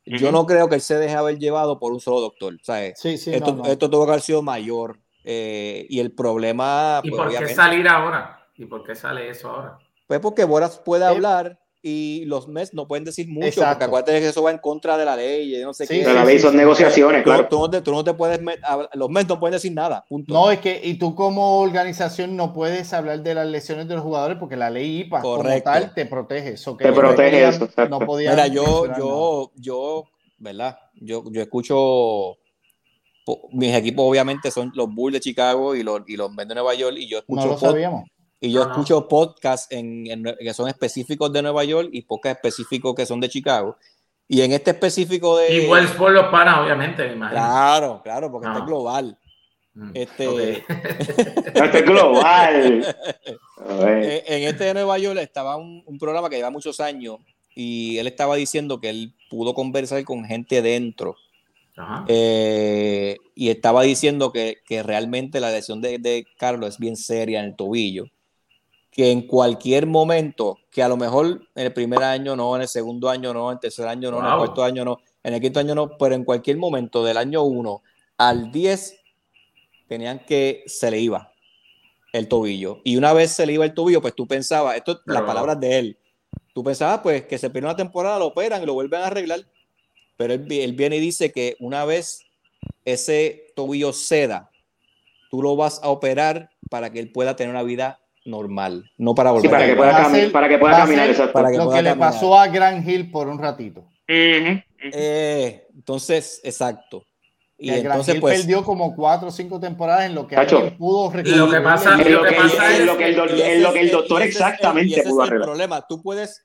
Yo 0.04 0.32
no 0.32 0.46
creo 0.46 0.68
que 0.68 0.76
él 0.76 0.80
se 0.80 0.96
deje 0.98 1.14
haber 1.14 1.38
llevado 1.38 1.78
por 1.78 1.92
un 1.92 2.00
solo 2.00 2.20
doctor. 2.20 2.58
¿sabes? 2.62 2.98
Sí, 2.98 3.18
sí, 3.18 3.32
esto, 3.34 3.52
no, 3.52 3.64
no. 3.64 3.66
esto 3.66 3.90
tuvo 3.90 4.04
que 4.06 4.12
haber 4.12 4.22
sido 4.22 4.42
mayor. 4.42 4.98
eh, 5.24 5.86
y 5.90 6.00
el 6.00 6.12
problema, 6.12 7.00
¿Y 7.02 7.10
pues, 7.10 7.18
por 7.22 7.36
qué 7.36 7.44
obviamente, 7.44 7.54
salir 7.54 7.88
ahora? 7.88 8.48
¿Y 8.56 8.64
por 8.66 8.82
qué 8.84 8.94
sale 8.94 9.28
eso 9.28 9.50
ahora? 9.50 9.78
pues 10.06 10.20
porque 10.20 10.44
Boras 10.44 10.78
puede 10.78 11.04
Eh, 11.04 11.08
hablar 11.08 11.60
y 11.80 12.24
los 12.24 12.48
Mets 12.48 12.74
no 12.74 12.88
pueden 12.88 13.04
decir 13.04 13.28
mucho, 13.28 13.46
Exacto. 13.46 13.70
porque 13.72 13.84
acuérdate 13.84 14.20
que 14.20 14.28
eso 14.28 14.42
va 14.42 14.50
en 14.50 14.58
contra 14.58 14.98
de 14.98 15.04
la 15.04 15.14
ley 15.14 15.54
y 15.54 15.62
no 15.62 15.72
sé 15.72 15.86
Sí, 15.86 15.98
qué. 15.98 16.02
Pero 16.04 16.14
la 16.16 16.24
ley 16.24 16.38
son 16.38 16.56
negociaciones, 16.56 17.22
Tú, 17.22 17.30
claro. 17.30 17.46
tú 17.48 17.58
no 17.60 17.70
te, 17.70 17.80
tú 17.82 17.92
no 17.92 18.02
te 18.02 18.14
puedes 18.14 18.40
los 18.94 19.08
Mets 19.10 19.28
no 19.28 19.38
pueden 19.38 19.52
decir 19.52 19.72
nada, 19.72 20.04
punto. 20.08 20.34
No, 20.34 20.50
es 20.50 20.58
que, 20.58 20.80
y 20.82 20.94
tú 20.94 21.14
como 21.14 21.60
organización 21.60 22.36
no 22.36 22.52
puedes 22.52 22.92
hablar 22.92 23.22
de 23.22 23.34
las 23.34 23.46
lesiones 23.46 23.86
de 23.88 23.94
los 23.94 24.02
jugadores 24.02 24.38
porque 24.38 24.56
la 24.56 24.70
ley 24.70 25.00
IPA 25.02 25.20
Correcto. 25.22 25.70
como 25.70 25.74
tal 25.84 25.94
te 25.94 26.06
protege. 26.06 26.48
Eso 26.54 26.76
que 26.76 26.84
Te 26.84 26.90
no 26.90 26.96
protege 26.96 27.48
eso, 27.48 27.64
exacto. 27.64 27.98
No 28.00 28.04
podían 28.04 28.34
Mira, 28.34 28.46
yo, 28.48 28.62
mencionar 28.62 28.88
nada. 28.88 28.98
yo, 29.00 29.52
yo, 29.56 30.04
¿verdad? 30.38 30.78
Yo, 31.00 31.22
yo 31.30 31.40
escucho, 31.42 32.38
mis 33.52 33.74
equipos 33.74 34.04
obviamente 34.08 34.50
son 34.50 34.72
los 34.74 34.92
Bulls 34.92 35.14
de 35.14 35.20
Chicago 35.20 35.74
y 35.76 35.82
los, 35.82 36.00
y 36.08 36.16
los 36.16 36.32
Mets 36.32 36.48
de 36.48 36.54
Nueva 36.56 36.74
York 36.74 36.96
y 36.98 37.08
yo 37.08 37.18
no 37.28 37.40
escucho, 37.40 37.46
lo 37.46 37.54
pod- 37.58 37.70
sabíamos. 37.72 38.04
Y 38.40 38.52
yo 38.52 38.60
No, 38.60 38.66
no. 38.66 38.72
escucho 38.72 39.08
podcasts 39.08 39.66
en, 39.70 40.06
en- 40.06 40.36
que 40.38 40.54
son 40.54 40.68
específicos 40.68 41.32
de 41.32 41.42
Nueva 41.42 41.64
York 41.64 41.88
y 41.92 42.02
podcasts 42.02 42.38
específicos 42.44 42.94
que 42.94 43.06
son 43.06 43.20
de 43.20 43.28
Chicago. 43.28 43.76
Y 44.30 44.42
en 44.42 44.52
este 44.52 44.72
específico 44.72 45.38
de... 45.38 45.54
Y 45.64 45.66
Wells 45.68 45.92
por 45.92 46.12
los 46.12 46.26
panas, 46.26 46.58
obviamente, 46.60 47.02
me 47.06 47.14
imagino. 47.14 47.40
Claro, 47.40 48.00
claro, 48.04 48.30
porque 48.30 48.46
está 48.48 48.60
global. 48.64 49.18
Mm, 49.74 49.90
Este, 49.94 50.64
es 51.54 51.84
global. 51.84 52.96
A 53.68 53.74
ver. 53.74 54.04
Eh, 54.04 54.24
en 54.26 54.42
este 54.48 54.64
de 54.64 54.74
Nueva 54.74 54.98
York 54.98 55.18
estaba 55.20 55.56
un, 55.56 55.82
un 55.86 55.98
programa 55.98 56.28
que 56.28 56.36
lleva 56.36 56.50
muchos 56.50 56.78
años 56.80 57.16
y 57.54 57.98
él 57.98 58.06
estaba 58.06 58.36
diciendo 58.36 58.80
que 58.80 58.90
él 58.90 59.14
pudo 59.30 59.54
conversar 59.54 60.04
con 60.04 60.24
gente 60.24 60.62
dentro 60.62 61.16
Ajá. 61.76 62.04
eh, 62.08 63.16
y 63.34 63.48
estaba 63.50 63.82
diciendo 63.82 64.30
que, 64.32 64.58
que 64.66 64.82
realmente 64.82 65.40
la 65.40 65.50
lesión 65.50 65.80
de, 65.80 65.98
de 65.98 66.26
Carlos 66.38 66.70
es 66.74 66.78
bien 66.78 66.96
seria 66.96 67.40
en 67.40 67.46
el 67.46 67.56
tobillo, 67.56 68.06
que 68.98 69.12
en 69.12 69.28
cualquier 69.28 69.86
momento, 69.86 70.58
que 70.72 70.82
a 70.82 70.88
lo 70.88 70.96
mejor 70.96 71.48
en 71.54 71.66
el 71.66 71.72
primer 71.72 72.02
año 72.02 72.34
no, 72.34 72.56
en 72.56 72.62
el 72.62 72.66
segundo 72.66 73.08
año 73.08 73.32
no, 73.32 73.48
en 73.48 73.54
el 73.54 73.60
tercer 73.60 73.86
año 73.86 74.10
no, 74.10 74.18
en 74.18 74.26
el 74.26 74.36
cuarto 74.38 74.64
año 74.64 74.84
no, 74.84 74.98
en 75.22 75.34
el 75.34 75.40
quinto 75.40 75.60
año 75.60 75.76
no, 75.76 75.96
pero 75.96 76.16
en 76.16 76.24
cualquier 76.24 76.56
momento 76.56 77.04
del 77.04 77.16
año 77.16 77.44
1 77.44 77.80
al 78.16 78.50
10 78.50 79.00
tenían 79.86 80.18
que 80.26 80.64
se 80.66 80.90
le 80.90 80.98
iba 80.98 81.32
el 82.12 82.26
tobillo. 82.26 82.80
Y 82.82 82.96
una 82.96 83.12
vez 83.12 83.30
se 83.30 83.46
le 83.46 83.52
iba 83.52 83.64
el 83.64 83.72
tobillo, 83.72 84.02
pues 84.02 84.16
tú 84.16 84.26
pensabas, 84.26 84.76
esto 84.76 84.90
es 84.90 84.98
las 85.04 85.22
palabras 85.22 85.60
de 85.60 85.78
él, 85.78 85.98
tú 86.52 86.64
pensabas 86.64 86.98
pues 86.98 87.24
que 87.24 87.38
se 87.38 87.50
pierde 87.50 87.68
una 87.68 87.76
temporada, 87.76 88.18
lo 88.18 88.26
operan 88.26 88.64
y 88.64 88.66
lo 88.66 88.74
vuelven 88.74 89.00
a 89.02 89.06
arreglar. 89.06 89.46
Pero 90.16 90.32
él 90.34 90.40
viene 90.72 90.96
y 90.96 91.00
dice 91.00 91.30
que 91.30 91.54
una 91.60 91.84
vez 91.84 92.24
ese 92.84 93.52
tobillo 93.54 93.92
ceda, 93.92 94.50
tú 95.30 95.40
lo 95.40 95.54
vas 95.54 95.80
a 95.84 95.88
operar 95.88 96.50
para 96.68 96.90
que 96.90 96.98
él 96.98 97.12
pueda 97.12 97.36
tener 97.36 97.52
una 97.54 97.62
vida 97.62 98.00
normal, 98.24 98.90
no 98.98 99.14
para 99.14 99.30
volver 99.30 99.42
Sí, 99.42 99.48
para 99.52 99.64
a 99.64 99.66
que 99.68 99.76
pueda, 99.76 100.04
cami- 100.06 100.10
ser- 100.20 100.32
para 100.32 100.48
que 100.48 100.58
pueda 100.58 100.76
caminar, 100.78 101.08
exacto. 101.10 101.32
para 101.32 101.50
que 101.50 101.56
Lo 101.56 101.64
pueda 101.64 101.76
que 101.78 101.82
le 101.82 101.88
caminar. 101.90 102.10
pasó 102.12 102.38
a 102.38 102.46
Gran 102.48 102.88
Hill 102.88 103.10
por 103.10 103.28
un 103.28 103.38
ratito. 103.38 103.80
Ujú. 103.80 104.60
Eh, 104.92 105.66
entonces, 105.74 106.40
exacto. 106.44 107.04
Y 107.60 107.68
Gran 107.70 107.80
entonces, 107.86 108.14
Hill 108.14 108.20
pues, 108.20 108.40
perdió 108.40 108.62
como 108.64 108.94
cuatro 108.94 109.28
o 109.28 109.30
cinco 109.32 109.58
temporadas 109.58 110.04
en 110.06 110.14
lo 110.14 110.26
que 110.26 110.36
alguien 110.36 110.76
pudo 110.76 111.10
Y 111.24 111.30
lo 111.34 111.50
que 111.50 111.60
pasa- 111.60 112.00
Es 112.00 112.06
y 112.06 112.10
lo 112.10 112.22
que, 112.22 112.32
pasa 112.32 112.72
es 112.72 112.80
es 112.80 112.86
lo 112.86 112.96
que 112.96 113.06
el, 113.08 113.16
do- 113.16 113.26
lo 113.26 113.72
que 113.72 113.80
el 113.80 113.90
doctor 113.90 114.22
ese 114.22 114.24
el- 114.30 114.32
exactamente 114.36 114.92
ese 114.92 115.00
es 115.00 115.08
pudo 115.08 115.22
el 115.22 115.28
arreglar. 115.28 115.48
problema. 115.48 115.86
Tú 115.88 116.00
puedes, 116.02 116.44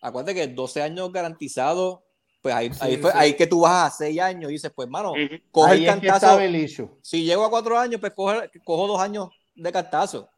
acuérdate 0.00 0.34
que 0.34 0.46
12 0.48 0.82
años 0.82 1.12
garantizados, 1.12 2.00
pues 2.40 2.54
ahí, 2.54 2.72
Sí, 2.72 2.78
ahí, 2.82 2.96
fue- 2.98 3.10
sí. 3.10 3.16
ahí 3.18 3.34
que 3.34 3.46
tú 3.46 3.60
vas 3.62 3.92
a 3.94 3.96
6 3.96 4.20
años 4.20 4.50
y 4.50 4.54
dices, 4.54 4.70
pues, 4.74 4.88
mano, 4.88 5.12
Ujú. 5.12 5.20
coge 5.50 5.72
Ahí 5.72 5.82
el 5.86 5.88
es 5.88 5.94
que 6.00 6.06
cantazo. 6.08 6.38
el. 6.40 6.68
Si 7.02 7.24
llego 7.24 7.44
a 7.44 7.50
4 7.50 7.78
años, 7.78 8.00
pues 8.00 8.12
coge- 8.14 8.50
cojo 8.62 8.86
dos 8.86 9.00
años 9.00 9.30
de 9.56 9.72
cantazo. 9.72 10.28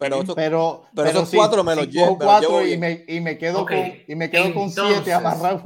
Pero, 0.00 0.16
Ujú. 0.16 0.22
esto- 0.22 0.34
Pero, 0.34 0.82
Pero 0.96 1.08
esos 1.10 1.28
sí, 1.28 1.36
cuatro 1.36 1.62
me 1.62 1.76
los 1.76 1.84
sí 1.84 1.90
llevo- 1.92 2.18
cuatro 2.18 2.66
y 2.66 2.76
me, 2.78 3.04
y 3.06 3.20
me 3.20 3.38
quedo 3.38 3.60
Ok, 3.60 3.68
con, 3.70 3.92
y 4.08 4.14
me 4.16 4.30
quedo 4.30 4.52
con 4.54 4.62
entonces- 4.64 4.94
siete 4.96 5.12
amarrados. 5.12 5.62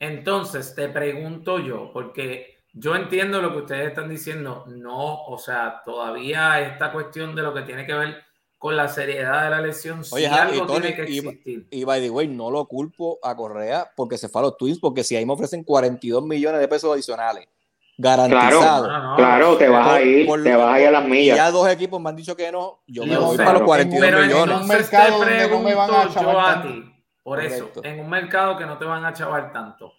Entonces, 0.00 0.74
te 0.74 0.88
pregunto 0.88 1.58
yo, 1.60 1.90
porque 1.92 2.58
yo 2.72 2.96
entiendo 2.96 3.40
lo 3.40 3.52
que 3.52 3.58
ustedes 3.58 3.88
están 3.88 4.08
diciendo, 4.08 4.64
no, 4.68 5.24
o 5.26 5.38
sea, 5.38 5.82
todavía 5.84 6.60
esta 6.60 6.90
cuestión 6.92 7.34
de 7.36 7.42
lo 7.42 7.54
que 7.54 7.62
tiene 7.62 7.86
que 7.86 7.94
ver 7.94 8.16
con 8.58 8.76
la 8.76 8.88
seriedad 8.88 9.44
de 9.44 9.50
la 9.50 9.60
lesión, 9.60 10.02
si 10.04 10.14
Oye, 10.14 10.28
ja, 10.28 10.42
algo 10.44 10.64
y 10.64 10.66
Tony, 10.66 10.80
tiene 10.80 10.96
que 10.96 11.10
y- 11.10 11.18
existir. 11.18 11.68
y 11.70 11.84
by 11.84 12.00
the 12.00 12.10
way, 12.10 12.26
no 12.26 12.50
lo 12.50 12.66
culpo 12.66 13.18
a 13.22 13.36
Correa 13.36 13.90
porque 13.94 14.16
se 14.18 14.28
fue 14.28 14.40
a 14.40 14.44
los 14.44 14.56
Twins, 14.56 14.78
porque 14.80 15.04
si 15.04 15.14
ahí 15.16 15.26
me 15.26 15.34
ofrecen 15.34 15.62
42 15.62 16.24
millones 16.24 16.60
de 16.60 16.68
pesos 16.68 16.90
adicionales, 16.92 17.46
no, 17.96 18.98
no. 19.10 19.16
Claro, 19.16 19.56
te 19.56 19.68
vas 19.68 19.88
a 19.88 20.02
ir, 20.02 20.26
por- 20.26 20.42
te 20.42 20.54
vas 20.56 20.74
a 20.74 20.80
ir 20.80 20.88
a 20.88 20.90
las 20.90 21.04
millas. 21.04 21.36
Ya 21.36 21.50
dos 21.50 21.68
equipos 21.68 22.00
me 22.00 22.08
han 22.10 22.16
dicho 22.16 22.34
que 22.36 22.50
no, 22.50 22.82
yo 22.86 23.04
me 23.04 23.12
Yo 23.12 23.20
voy 23.22 23.36
sé, 23.36 23.42
para 23.44 23.52
los 23.52 23.60
pero- 23.60 23.66
42 23.66 24.00
Pero 24.10 24.18
millones. 24.22 24.44
un 24.44 24.50
entonces 24.62 24.78
mercado 24.92 25.06
te 25.06 25.24
donde 25.26 25.48
no 25.48 25.58
me 25.60 25.74
van 25.74 25.90
a 25.90 26.08
chavar 26.12 26.34
yo 26.34 26.40
a 26.40 26.52
tanto. 26.54 26.68
ti, 26.68 27.04
por 27.22 27.40
eso, 27.40 27.58
Correcto. 27.68 27.84
en 27.84 28.00
un 28.00 28.10
mercado 28.10 28.56
que 28.58 28.66
no 28.66 28.78
te 28.78 28.84
van 28.84 29.04
a 29.04 29.12
chavar 29.12 29.52
tanto. 29.52 29.92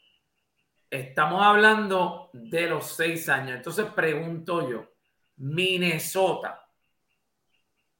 Estamos 0.89 1.43
hablando 1.43 2.29
de 2.33 2.67
los 2.67 2.85
seis 2.85 3.27
años. 3.29 3.55
Entonces 3.57 3.85
pregunto 3.95 4.69
yo, 4.69 4.85
Minnesota, 5.37 6.67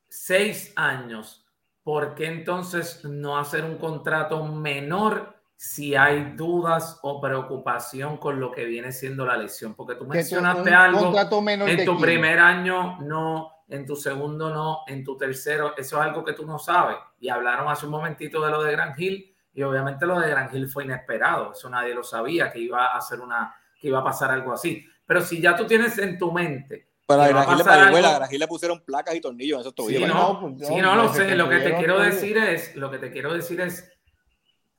seis 0.07 0.72
años, 0.76 1.45
¿por 1.84 2.15
qué 2.15 2.27
entonces 2.27 3.03
no 3.05 3.38
hacer 3.38 3.63
un 3.65 3.77
contrato 3.77 4.43
menor 4.45 5.35
si 5.56 5.95
hay 5.95 6.34
dudas 6.36 6.99
o 7.02 7.22
preocupación 7.22 8.18
con 8.18 8.40
lo 8.40 8.52
que 8.52 8.65
viene 8.65 8.91
siendo 8.91 9.26
la 9.26 9.38
lesión? 9.38 9.73
Porque 9.73 9.95
tú 9.95 10.06
mencionaste 10.06 10.73
algo, 10.73 11.14
en 11.68 11.86
tu 11.86 11.99
primer 11.99 12.40
año 12.40 12.99
no, 13.02 13.64
en 13.68 13.86
tu 13.86 13.95
segundo 13.95 14.49
no, 14.49 14.80
en 14.88 15.03
tu 15.03 15.18
tercero, 15.18 15.73
eso 15.77 15.98
es 15.98 16.07
algo 16.07 16.23
que 16.23 16.34
tú 16.34 16.45
no 16.45 16.60
sabes. 16.60 16.98
Y 17.19 17.30
hablaron 17.30 17.68
hace 17.69 17.86
un 17.86 17.91
momentito 17.91 18.44
de 18.44 18.52
lo 18.52 18.64
de 18.64 18.72
Gran 18.72 18.94
Hill 18.98 19.34
y 19.53 19.61
obviamente 19.64 20.06
lo 20.06 20.19
de 20.19 20.30
Gran 20.30 20.56
Hill 20.56 20.68
fue 20.68 20.84
inesperado, 20.84 21.53
eso 21.53 21.69
nadie 21.69 21.94
lo 21.94 22.03
sabía, 22.03 22.52
que 22.52 22.60
iba 22.60 22.88
a 22.88 22.98
hacer 22.98 23.22
una, 23.22 23.56
que 23.80 23.88
iba 23.88 23.99
a 23.99 24.03
pasar 24.03 24.32
algo 24.32 24.53
así. 24.53 24.86
Pero 25.06 25.22
si 25.22 25.41
ya 25.41 25.56
tú 25.56 25.65
tienes 25.65 25.98
en 25.98 26.18
tu 26.18 26.32
mente 26.32 26.90
pero 27.07 27.22
a 27.22 27.27
Granjil 27.27 28.40
le, 28.40 28.48
pusieron 28.48 28.84
placas 28.84 29.15
y 29.15 29.22
tornillos 29.22 29.57
en 29.57 29.61
esos 29.61 29.76
tobillos. 29.76 30.03
Sí, 30.03 30.07
no, 30.07 30.40
pues, 30.41 30.68
sí, 30.68 30.76
no 30.77 30.95
lo 30.95 31.14
sé. 31.14 31.36
Lo 31.36 31.48
que 31.48 31.60
te 31.60 31.76
quiero 31.76 31.99
decir 31.99 32.38
es, 32.38 32.76
lo 32.76 32.90
que 32.90 32.98
te 32.98 33.11
quiero 33.11 33.34
decir 33.34 33.61
es, 33.61 33.91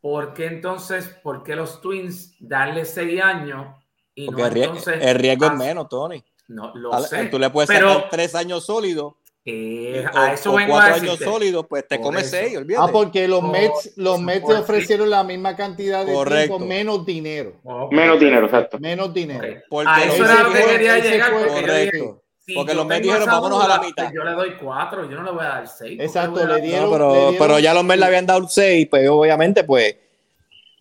¿por 0.07 0.35
qué 0.35 0.47
entonces, 0.47 1.09
por 1.21 1.43
qué 1.43 1.57
los 1.57 1.81
Twins 1.81 2.37
darle 2.39 2.85
seis 2.85 3.21
años 3.21 3.75
y 4.15 4.29
no 4.29 4.47
el, 4.47 4.57
entonces... 4.57 5.03
El 5.03 5.17
riesgo 5.17 5.47
es 5.47 5.55
menos, 5.55 5.89
Tony. 5.89 6.23
No, 6.47 6.73
lo 6.77 6.97
sé. 7.01 7.25
Tú 7.25 7.41
le 7.41 7.51
puedes 7.51 7.67
pero, 7.67 7.93
sacar 7.93 8.11
tres 8.11 8.37
años 8.37 8.65
sólidos 8.65 9.15
eh, 9.45 10.05
a 10.15 10.33
eso 10.33 10.53
o 10.53 10.59
cuatro 10.69 10.95
años 10.95 11.19
sólidos, 11.19 11.67
pues 11.69 11.89
te 11.89 12.01
come 12.01 12.23
seis, 12.23 12.57
olvídate. 12.57 12.87
Ah, 12.89 12.93
porque 12.93 13.27
los 13.27 13.43
Mets, 13.43 13.97
los 13.97 14.21
Mets 14.21 14.47
te 14.47 14.55
ofrecieron 14.55 15.11
la 15.11 15.25
misma 15.25 15.57
cantidad 15.57 16.07
de 16.07 16.13
tiempo, 16.25 16.61
menos 16.61 17.05
dinero. 17.05 17.55
Menos 17.91 18.21
dinero, 18.21 18.47
exacto. 18.47 18.79
Menos 18.79 19.13
dinero. 19.13 19.61
Porque 19.69 19.91
a 19.91 20.05
eso 20.05 20.25
era 20.25 20.45
lo 20.45 20.53
que 20.53 20.67
quería 20.67 20.99
llegar. 21.01 21.33
correcto. 21.33 22.23
Porque 22.55 22.75
los 22.75 22.87
Mets 22.87 23.03
dijeron, 23.03 23.27
vámonos 23.27 23.65
a 23.65 23.69
la 23.69 23.81
mitad. 23.81 24.13
Yo 24.13 24.23
le 24.23 24.33
doy 24.33 24.57
cuatro, 24.57 25.09
yo 25.09 25.17
no 25.17 25.25
le 25.25 25.31
voy 25.33 25.45
a 25.45 25.49
dar 25.49 25.69
seis. 25.69 26.01
Exacto, 26.01 26.47
le 26.47 26.61
dieron, 26.61 26.91
pero, 26.91 27.13
le 27.13 27.19
dieron, 27.19 27.37
pero 27.39 27.59
ya 27.59 27.75
los 27.75 27.85
Mets 27.85 28.01
le 28.01 28.07
habían 28.07 28.27
dado 28.27 28.49
seis, 28.49 28.87
pues 28.89 29.09
obviamente, 29.09 29.65
pues. 29.65 29.97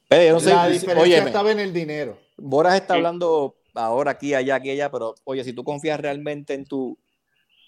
Pero 0.07 0.35
no 0.35 0.39
sé, 0.39 0.51
la 0.51 0.67
diferencia 0.67 1.23
estaba 1.23 1.51
en 1.51 1.59
el 1.59 1.73
dinero. 1.73 2.19
Boras 2.37 2.75
está 2.75 2.93
hablando 2.93 3.55
ahora 3.73 4.11
aquí, 4.11 4.33
allá, 4.33 4.55
aquí, 4.55 4.69
allá, 4.69 4.91
pero 4.91 5.15
oye, 5.23 5.43
si 5.43 5.53
tú 5.53 5.63
confías 5.63 5.99
realmente 5.99 6.53
en 6.53 6.65
tu 6.65 6.97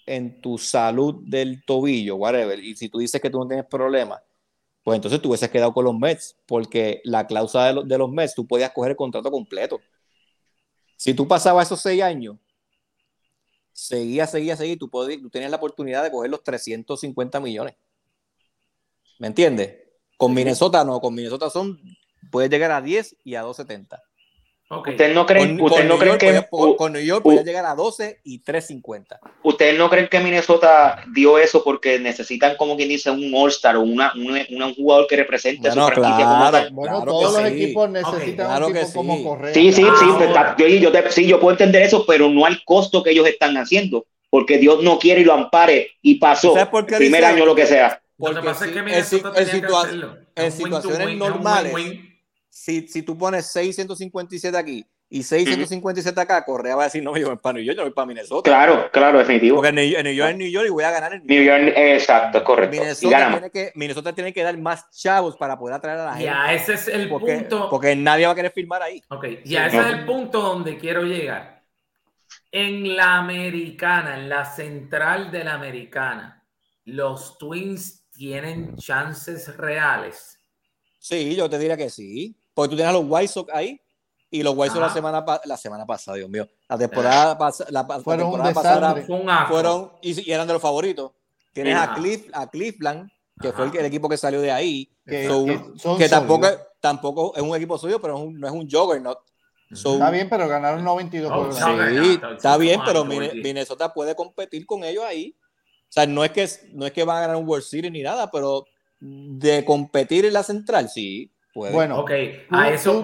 en 0.06 0.40
tu 0.40 0.56
salud 0.56 1.16
del 1.26 1.62
tobillo, 1.64 2.16
whatever, 2.16 2.58
y 2.58 2.74
si 2.74 2.88
tú 2.88 2.98
dices 2.98 3.20
que 3.20 3.28
tú 3.28 3.40
no 3.40 3.46
tienes 3.46 3.66
problemas, 3.66 4.22
pues 4.82 4.96
entonces 4.96 5.20
tú 5.20 5.28
hubieses 5.28 5.50
quedado 5.50 5.74
con 5.74 5.84
los 5.84 5.98
Mets, 5.98 6.34
porque 6.46 7.02
la 7.04 7.26
cláusula 7.26 7.66
de, 7.66 7.72
los, 7.74 7.88
de 7.88 7.98
los 7.98 8.10
Mets, 8.10 8.34
tú 8.34 8.46
podías 8.46 8.70
coger 8.70 8.92
el 8.92 8.96
contrato 8.96 9.30
completo. 9.30 9.80
Si 10.96 11.12
tú 11.12 11.28
pasabas 11.28 11.66
esos 11.66 11.82
seis 11.82 12.02
años, 12.02 12.36
seguía, 13.78 14.26
seguía, 14.26 14.56
seguía, 14.56 14.76
tú, 14.76 14.90
podías, 14.90 15.22
tú 15.22 15.30
tenías 15.30 15.52
la 15.52 15.56
oportunidad 15.56 16.02
de 16.02 16.10
coger 16.10 16.30
los 16.30 16.42
350 16.42 17.38
millones. 17.38 17.76
¿Me 19.20 19.28
entiendes? 19.28 19.76
Con 20.16 20.34
Minnesota 20.34 20.82
no, 20.84 21.00
con 21.00 21.14
Minnesota 21.14 21.48
son, 21.48 21.80
puedes 22.32 22.50
llegar 22.50 22.72
a 22.72 22.82
10 22.82 23.16
y 23.22 23.36
a 23.36 23.42
270. 23.42 24.02
¿Ustedes 24.70 25.14
no 25.14 25.24
creen, 25.24 25.56
con, 25.56 25.72
usted 25.72 25.84
no 25.86 25.96
creen 25.96 26.18
que 26.18 26.46
con, 26.50 26.92
New 26.92 27.00
York 27.00 27.22
podía 27.22 27.42
llegar 27.42 27.64
a 27.64 27.74
12 27.74 28.20
y 28.22 28.40
350? 28.40 29.18
¿Ustedes 29.42 29.78
no 29.78 29.88
creen 29.88 30.08
que 30.08 30.20
Minnesota 30.20 31.04
dio 31.14 31.38
eso 31.38 31.64
porque 31.64 31.98
necesitan, 31.98 32.54
como 32.58 32.76
quien 32.76 32.90
dice, 32.90 33.10
un 33.10 33.32
All-Star 33.34 33.76
o 33.76 33.80
una, 33.80 34.12
un 34.14 34.74
jugador 34.74 35.06
que 35.06 35.16
represente 35.16 35.68
bueno, 35.70 35.86
su 35.86 35.94
franquicia 35.94 36.50
claro, 36.50 36.68
Bueno, 36.72 37.02
todos 37.02 37.40
los 37.40 37.50
equipos 37.50 37.88
necesitan 37.88 38.62
un 38.62 38.74
tipo 38.74 38.92
como 38.92 39.24
Correa. 39.24 39.54
Sí, 39.54 39.72
sí, 39.72 39.86
ah, 39.88 39.94
sí, 39.98 40.80
yo, 40.80 40.90
sí, 41.08 41.26
yo 41.26 41.40
puedo 41.40 41.52
entender 41.52 41.80
eso, 41.80 42.04
pero 42.06 42.28
no 42.28 42.44
al 42.44 42.62
costo 42.64 43.02
que 43.02 43.12
ellos 43.12 43.26
están 43.26 43.56
haciendo, 43.56 44.04
porque 44.28 44.58
Dios 44.58 44.82
no 44.82 44.98
quiere 44.98 45.22
y 45.22 45.24
lo 45.24 45.32
ampare 45.32 45.92
y 46.02 46.16
pasó. 46.16 46.54
El 46.54 46.84
primer 46.84 47.24
año 47.24 47.46
lo 47.46 47.54
que 47.54 47.66
sea. 47.66 48.02
Lo 48.18 48.34
que 48.34 48.42
pasa 48.42 48.66
es 48.66 48.72
que 48.72 48.82
Minnesota 48.82 49.32
en, 49.40 50.44
en 50.44 50.52
situaciones 50.52 51.16
normales 51.16 51.72
si, 52.58 52.88
si 52.88 53.02
tú 53.02 53.16
pones 53.16 53.46
657 53.52 54.56
aquí 54.56 54.84
y 55.08 55.22
657 55.22 56.20
acá, 56.20 56.44
Correa 56.44 56.74
va 56.74 56.82
a 56.82 56.86
decir, 56.86 57.02
no, 57.02 57.16
yo 57.16 57.28
voy 57.28 57.36
para 57.36 57.54
New 57.54 57.64
York, 57.64 57.78
yo 57.78 57.84
voy 57.84 57.92
para 57.92 58.06
Minnesota. 58.06 58.50
Claro, 58.50 58.90
claro, 58.92 59.18
definitivo. 59.18 59.56
Porque 59.56 59.68
en 59.68 59.76
New, 59.76 60.12
York 60.12 60.30
es 60.30 60.36
New 60.36 60.50
York 60.50 60.66
y 60.66 60.70
voy 60.70 60.84
a 60.84 60.90
ganar 60.90 61.14
en 61.14 61.24
New 61.24 61.42
York. 61.44 61.72
exacto, 61.76 62.42
correcto. 62.42 62.76
Minnesota 62.76 63.30
tiene, 63.30 63.50
que, 63.50 63.72
Minnesota 63.74 64.12
tiene 64.12 64.32
que 64.34 64.42
dar 64.42 64.58
más 64.58 64.90
chavos 64.90 65.36
para 65.36 65.56
poder 65.56 65.76
atraer 65.76 66.00
a 66.00 66.04
la 66.06 66.10
gente. 66.10 66.24
Ya, 66.24 66.52
ese 66.52 66.74
es 66.74 66.88
el 66.88 67.08
punto. 67.08 67.70
Porque 67.70 67.94
nadie 67.94 68.26
va 68.26 68.32
a 68.32 68.34
querer 68.34 68.50
firmar 68.50 68.82
ahí. 68.82 69.02
Ok, 69.08 69.26
ya 69.44 69.68
ese 69.68 69.78
es 69.78 69.86
el 69.86 70.04
punto 70.04 70.42
donde 70.42 70.76
quiero 70.76 71.02
llegar. 71.04 71.62
En 72.50 72.96
la 72.96 73.18
americana, 73.18 74.18
en 74.18 74.28
la 74.28 74.44
central 74.44 75.30
de 75.30 75.44
la 75.44 75.54
americana, 75.54 76.44
los 76.84 77.38
Twins 77.38 78.10
tienen 78.10 78.76
chances 78.76 79.56
reales. 79.56 80.40
Sí, 80.98 81.34
yo 81.36 81.48
te 81.48 81.58
diría 81.58 81.76
que 81.76 81.88
sí. 81.88 82.37
Porque 82.58 82.70
tú 82.70 82.74
tienes 82.74 82.90
a 82.90 82.98
los 82.98 83.04
White 83.06 83.28
Sox 83.28 83.54
ahí 83.54 83.80
y 84.32 84.42
los 84.42 84.52
White 84.56 84.74
Sox 84.74 84.80
la 84.80 84.92
semana, 84.92 85.24
la 85.44 85.56
semana 85.56 85.86
pasada, 85.86 86.16
Dios 86.16 86.28
mío. 86.28 86.48
La 86.68 86.76
temporada, 86.76 87.38
pasada 87.38 87.70
la, 87.70 87.84
fueron 88.00 88.32
temporada 88.32 88.52
pasada 88.52 89.46
fueron 89.46 89.92
y, 90.02 90.28
eran 90.28 90.44
de 90.44 90.54
los 90.54 90.60
favoritos. 90.60 91.12
Tienes 91.52 91.76
a, 91.76 91.94
Cliff, 91.94 92.28
a 92.32 92.48
Cleveland, 92.50 93.12
que 93.40 93.52
fue 93.52 93.66
el, 93.66 93.84
equipo 93.84 94.08
que 94.08 94.16
salió 94.16 94.40
de 94.40 94.50
ahí, 94.50 94.90
que, 95.06 95.28
tampoco, 96.10 96.48
tampoco 96.80 97.36
es 97.36 97.42
un 97.42 97.54
equipo 97.54 97.78
suyo, 97.78 98.00
pero 98.00 98.28
no 98.28 98.48
es 98.48 98.52
un 98.52 98.68
juggernaut. 98.68 99.20
está 99.70 100.10
bien, 100.10 100.28
pero 100.28 100.48
ganaron 100.48 100.82
92 100.82 101.30
juegos. 101.30 101.56
sí, 101.56 102.20
está 102.34 102.56
bien, 102.56 102.80
pero 102.84 103.04
Minnesota 103.04 103.94
puede 103.94 104.16
competir 104.16 104.66
con 104.66 104.82
ellos 104.82 105.04
ahí. 105.04 105.36
O 105.88 105.92
sea, 105.92 106.06
no 106.08 106.24
es 106.24 106.32
que, 106.32 106.48
no 106.72 106.86
es 106.86 106.92
que 106.92 107.04
van 107.04 107.18
a 107.18 107.20
ganar 107.20 107.36
un 107.36 107.46
World 107.46 107.64
Series 107.64 107.92
ni 107.92 108.02
nada, 108.02 108.28
pero 108.32 108.64
de 108.98 109.64
competir 109.64 110.24
en 110.24 110.32
la 110.32 110.42
central, 110.42 110.88
sí. 110.88 111.32
Bueno, 111.54 112.00
ok, 112.00 112.10
a 112.50 112.70
eso, 112.70 113.02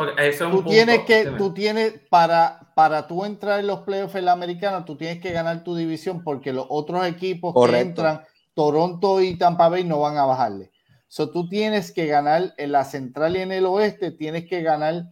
tú, 0.50 0.62
tienes 0.64 1.00
que, 1.00 1.26
tú 1.38 1.52
tienes, 1.52 1.94
para, 2.08 2.70
para 2.74 3.06
tú 3.06 3.24
entrar 3.24 3.60
en 3.60 3.66
los 3.66 3.80
playoffs 3.80 4.14
en 4.14 4.26
la 4.26 4.32
americana, 4.32 4.84
tú 4.84 4.96
tienes 4.96 5.20
que 5.20 5.32
ganar 5.32 5.64
tu 5.64 5.74
división 5.74 6.22
porque 6.22 6.52
los 6.52 6.66
otros 6.68 7.06
equipos 7.06 7.54
que 7.54 7.78
entran, 7.78 8.22
Toronto 8.54 9.20
y 9.20 9.36
Tampa 9.36 9.68
Bay, 9.68 9.84
no 9.84 10.00
van 10.00 10.18
a 10.18 10.26
bajarle. 10.26 10.70
So, 11.08 11.30
tú 11.30 11.48
tienes 11.48 11.92
que 11.92 12.06
ganar 12.06 12.54
en 12.56 12.72
la 12.72 12.84
central 12.84 13.36
y 13.36 13.40
en 13.40 13.52
el 13.52 13.66
oeste, 13.66 14.10
tienes 14.10 14.46
que 14.46 14.62
ganar 14.62 15.06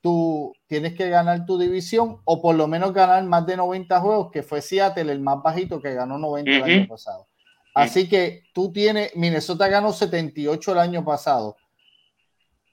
tu, 0.00 0.52
tienes 0.66 0.94
que 0.94 1.08
ganar 1.08 1.44
tu 1.44 1.58
división 1.58 2.20
o 2.24 2.40
por 2.40 2.54
lo 2.54 2.66
menos 2.66 2.92
ganar 2.92 3.22
más 3.24 3.46
de 3.46 3.56
90 3.56 4.00
juegos, 4.00 4.30
que 4.32 4.42
fue 4.42 4.62
Seattle 4.62 5.12
el 5.12 5.20
más 5.20 5.42
bajito 5.42 5.80
que 5.80 5.94
ganó 5.94 6.18
90 6.18 6.50
el 6.50 6.62
año 6.62 6.88
pasado. 6.88 7.26
Así 7.74 8.08
que 8.08 8.42
tú 8.52 8.72
tienes, 8.72 9.14
Minnesota 9.14 9.68
ganó 9.68 9.92
78 9.92 10.72
el 10.72 10.78
año 10.78 11.04
pasado 11.04 11.56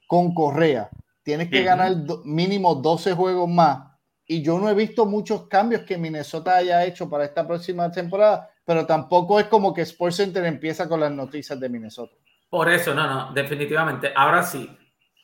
con 0.07 0.33
Correa. 0.33 0.89
Tienes 1.21 1.49
que 1.49 1.61
ganar 1.61 1.93
mínimo 2.23 2.73
12 2.73 3.13
juegos 3.13 3.49
más. 3.49 3.79
Y 4.25 4.41
yo 4.41 4.57
no 4.57 4.69
he 4.69 4.73
visto 4.73 5.05
muchos 5.05 5.47
cambios 5.47 5.83
que 5.83 5.97
Minnesota 5.97 6.55
haya 6.55 6.85
hecho 6.85 7.09
para 7.09 7.25
esta 7.25 7.45
próxima 7.45 7.91
temporada, 7.91 8.49
pero 8.65 8.85
tampoco 8.85 9.39
es 9.39 9.45
como 9.47 9.73
que 9.73 9.81
Sports 9.81 10.17
Center 10.17 10.45
empieza 10.45 10.87
con 10.87 10.99
las 10.99 11.11
noticias 11.11 11.59
de 11.59 11.69
Minnesota. 11.69 12.15
Por 12.49 12.69
eso, 12.69 12.93
no, 12.93 13.07
no, 13.07 13.33
definitivamente. 13.33 14.11
Ahora 14.15 14.43
sí, 14.43 14.69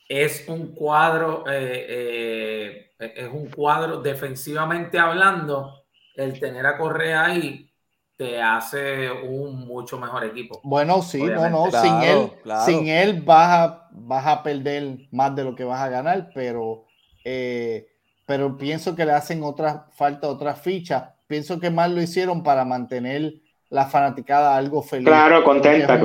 es 0.08 0.46
un 0.48 0.74
cuadro, 0.74 1.44
eh, 1.48 2.90
eh, 2.98 3.12
es 3.16 3.28
un 3.32 3.48
cuadro 3.50 4.00
defensivamente 4.00 4.98
hablando, 4.98 5.84
el 6.14 6.38
tener 6.38 6.64
a 6.66 6.78
Correa 6.78 7.24
ahí 7.24 7.73
te 8.16 8.40
hace 8.40 9.10
un 9.10 9.66
mucho 9.66 9.98
mejor 9.98 10.24
equipo. 10.24 10.60
Bueno, 10.62 11.02
sí, 11.02 11.22
no, 11.22 11.48
no, 11.50 11.70
sin 11.70 12.02
él, 12.02 12.30
sin 12.64 12.88
él 12.88 13.22
vas 13.22 13.48
a, 13.50 13.88
vas 13.92 14.26
a 14.26 14.42
perder 14.42 14.98
más 15.10 15.34
de 15.34 15.44
lo 15.44 15.54
que 15.54 15.64
vas 15.64 15.80
a 15.80 15.88
ganar, 15.88 16.30
pero, 16.32 16.84
eh, 17.24 17.88
pero 18.24 18.56
pienso 18.56 18.94
que 18.94 19.04
le 19.04 19.12
hacen 19.12 19.42
otras, 19.42 19.82
falta 19.92 20.28
otras 20.28 20.60
fichas. 20.60 21.04
Pienso 21.26 21.58
que 21.58 21.70
más 21.70 21.90
lo 21.90 22.00
hicieron 22.00 22.42
para 22.42 22.64
mantener 22.64 23.34
la 23.70 23.86
fanaticada 23.86 24.56
algo 24.56 24.82
feliz. 24.82 25.06
Claro, 25.06 25.42
contenta. 25.42 25.98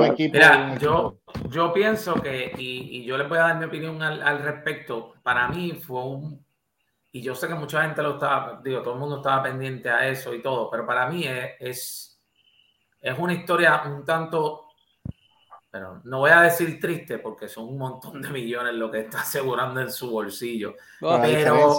yo, 0.78 1.18
yo 1.48 1.72
pienso 1.72 2.14
que, 2.14 2.52
y, 2.58 2.98
y, 2.98 3.04
yo 3.04 3.16
les 3.16 3.28
voy 3.28 3.38
a 3.38 3.42
dar 3.42 3.58
mi 3.58 3.66
opinión 3.66 4.02
al, 4.02 4.22
al 4.22 4.42
respecto, 4.42 5.12
para 5.22 5.46
mí 5.48 5.72
fue 5.72 6.04
un 6.04 6.44
y 7.12 7.22
yo 7.22 7.34
sé 7.34 7.48
que 7.48 7.54
mucha 7.54 7.82
gente 7.82 8.02
lo 8.02 8.14
estaba, 8.14 8.60
digo, 8.62 8.82
todo 8.82 8.94
el 8.94 9.00
mundo 9.00 9.16
estaba 9.16 9.42
pendiente 9.42 9.90
a 9.90 10.08
eso 10.08 10.32
y 10.32 10.42
todo, 10.42 10.70
pero 10.70 10.86
para 10.86 11.08
mí 11.08 11.24
es, 11.26 12.18
es, 13.00 13.18
una 13.18 13.32
historia 13.32 13.82
un 13.86 14.04
tanto, 14.04 14.68
pero 15.70 16.00
no 16.04 16.20
voy 16.20 16.30
a 16.30 16.42
decir 16.42 16.78
triste 16.78 17.18
porque 17.18 17.48
son 17.48 17.68
un 17.68 17.78
montón 17.78 18.22
de 18.22 18.30
millones 18.30 18.74
lo 18.74 18.90
que 18.90 19.00
está 19.00 19.22
asegurando 19.22 19.80
en 19.80 19.90
su 19.90 20.10
bolsillo. 20.10 20.74
pero, 21.00 21.76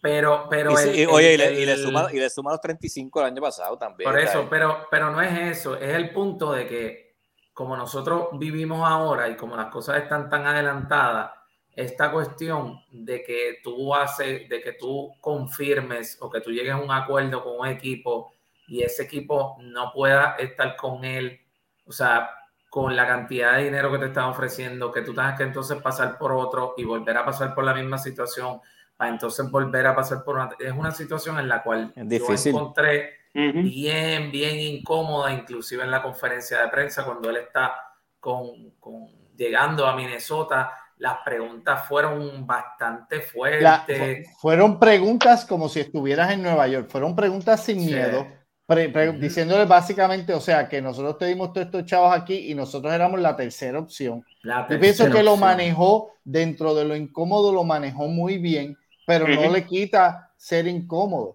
pero, 0.00 0.46
pero, 0.48 0.70
y, 0.94 1.04
oye, 1.04 1.34
y, 1.34 1.66
le, 1.66 1.76
suma, 1.76 2.08
y 2.10 2.18
le 2.18 2.30
suma 2.30 2.52
los 2.52 2.60
35 2.60 3.20
el 3.20 3.26
año 3.26 3.42
pasado 3.42 3.76
también. 3.76 4.10
Por 4.10 4.18
eso, 4.18 4.46
pero, 4.48 4.86
pero 4.90 5.10
no 5.10 5.20
es 5.20 5.58
eso, 5.58 5.76
es 5.76 5.94
el 5.94 6.12
punto 6.12 6.52
de 6.52 6.66
que 6.66 7.12
como 7.52 7.76
nosotros 7.76 8.28
vivimos 8.38 8.88
ahora 8.88 9.28
y 9.28 9.36
como 9.36 9.54
las 9.54 9.66
cosas 9.66 10.02
están 10.02 10.30
tan 10.30 10.46
adelantadas, 10.46 11.30
esta 11.74 12.10
cuestión 12.12 12.80
de 12.90 13.22
que 13.22 13.58
tú 13.62 13.94
haces, 13.94 14.48
de 14.48 14.60
que 14.62 14.72
tú 14.72 15.14
confirmes 15.20 16.18
o 16.20 16.30
que 16.30 16.40
tú 16.40 16.50
llegues 16.50 16.72
a 16.72 16.76
un 16.78 16.90
acuerdo 16.90 17.42
con 17.42 17.60
un 17.60 17.66
equipo 17.66 18.32
y 18.66 18.82
ese 18.82 19.04
equipo 19.04 19.56
no 19.60 19.92
pueda 19.92 20.36
estar 20.38 20.76
con 20.76 21.04
él, 21.04 21.40
o 21.86 21.92
sea, 21.92 22.30
con 22.70 22.94
la 22.96 23.06
cantidad 23.06 23.56
de 23.56 23.64
dinero 23.64 23.90
que 23.92 23.98
te 23.98 24.06
están 24.06 24.24
ofreciendo, 24.24 24.92
que 24.92 25.02
tú 25.02 25.14
tengas 25.14 25.36
que 25.36 25.42
entonces 25.44 25.80
pasar 25.82 26.16
por 26.18 26.32
otro 26.32 26.74
y 26.76 26.84
volver 26.84 27.16
a 27.16 27.24
pasar 27.24 27.54
por 27.54 27.64
la 27.64 27.74
misma 27.74 27.98
situación, 27.98 28.60
para 28.96 29.10
entonces 29.10 29.50
volver 29.50 29.86
a 29.86 29.94
pasar 29.96 30.22
por 30.24 30.36
una... 30.36 30.50
Es 30.58 30.72
una 30.72 30.90
situación 30.92 31.38
en 31.38 31.48
la 31.48 31.62
cual 31.62 31.92
Es 31.96 32.08
difícil. 32.08 32.52
yo 32.52 32.58
encontré 32.58 33.10
bien, 33.34 34.30
bien 34.30 34.58
incómoda, 34.58 35.32
inclusive 35.32 35.82
en 35.82 35.90
la 35.90 36.02
conferencia 36.02 36.62
de 36.62 36.68
prensa, 36.68 37.04
cuando 37.04 37.28
él 37.30 37.36
está 37.38 37.74
con, 38.20 38.70
con- 38.78 39.08
llegando 39.36 39.86
a 39.86 39.96
Minnesota, 39.96 40.72
las 41.02 41.18
preguntas 41.24 41.84
fueron 41.88 42.46
bastante 42.46 43.16
La- 43.60 43.80
fuertes. 43.82 44.28
fu- 44.28 44.38
fueron 44.38 44.78
preguntas 44.78 45.44
como 45.44 45.68
si 45.68 45.80
estuvieras 45.80 46.30
en 46.30 46.42
Nueva 46.42 46.68
York, 46.68 46.88
fueron 46.88 47.16
preguntas 47.16 47.64
sin 47.64 47.80
Sí. 47.80 47.86
miedo, 47.86 48.24
pre- 48.66 48.88
pre- 48.88 49.10
Ujú. 49.10 49.18
diciéndole 49.18 49.64
básicamente, 49.64 50.32
o 50.32 50.40
sea, 50.40 50.68
que 50.68 50.80
nosotros 50.80 51.18
te 51.18 51.26
dimos 51.26 51.52
todos 51.52 51.66
estos 51.66 51.84
chavos 51.86 52.14
aquí 52.14 52.50
y 52.50 52.54
nosotros 52.54 52.92
éramos 52.92 53.18
la 53.20 53.34
tercera 53.34 53.80
opción. 53.80 54.24
La 54.42 54.68
Yo 54.70 54.78
pienso 54.78 55.02
tercera 55.04 55.12
que 55.18 55.22
lo 55.24 55.32
opción. 55.32 55.48
manejó 55.50 56.12
dentro 56.22 56.72
de 56.76 56.84
lo 56.84 56.94
incómodo, 56.94 57.52
lo 57.52 57.64
manejó 57.64 58.06
muy 58.06 58.38
bien, 58.38 58.76
pero 59.04 59.26
no 59.26 59.40
Ujú. 59.40 59.52
le 59.54 59.66
quita 59.66 60.30
ser 60.36 60.68
incómodo. 60.68 61.34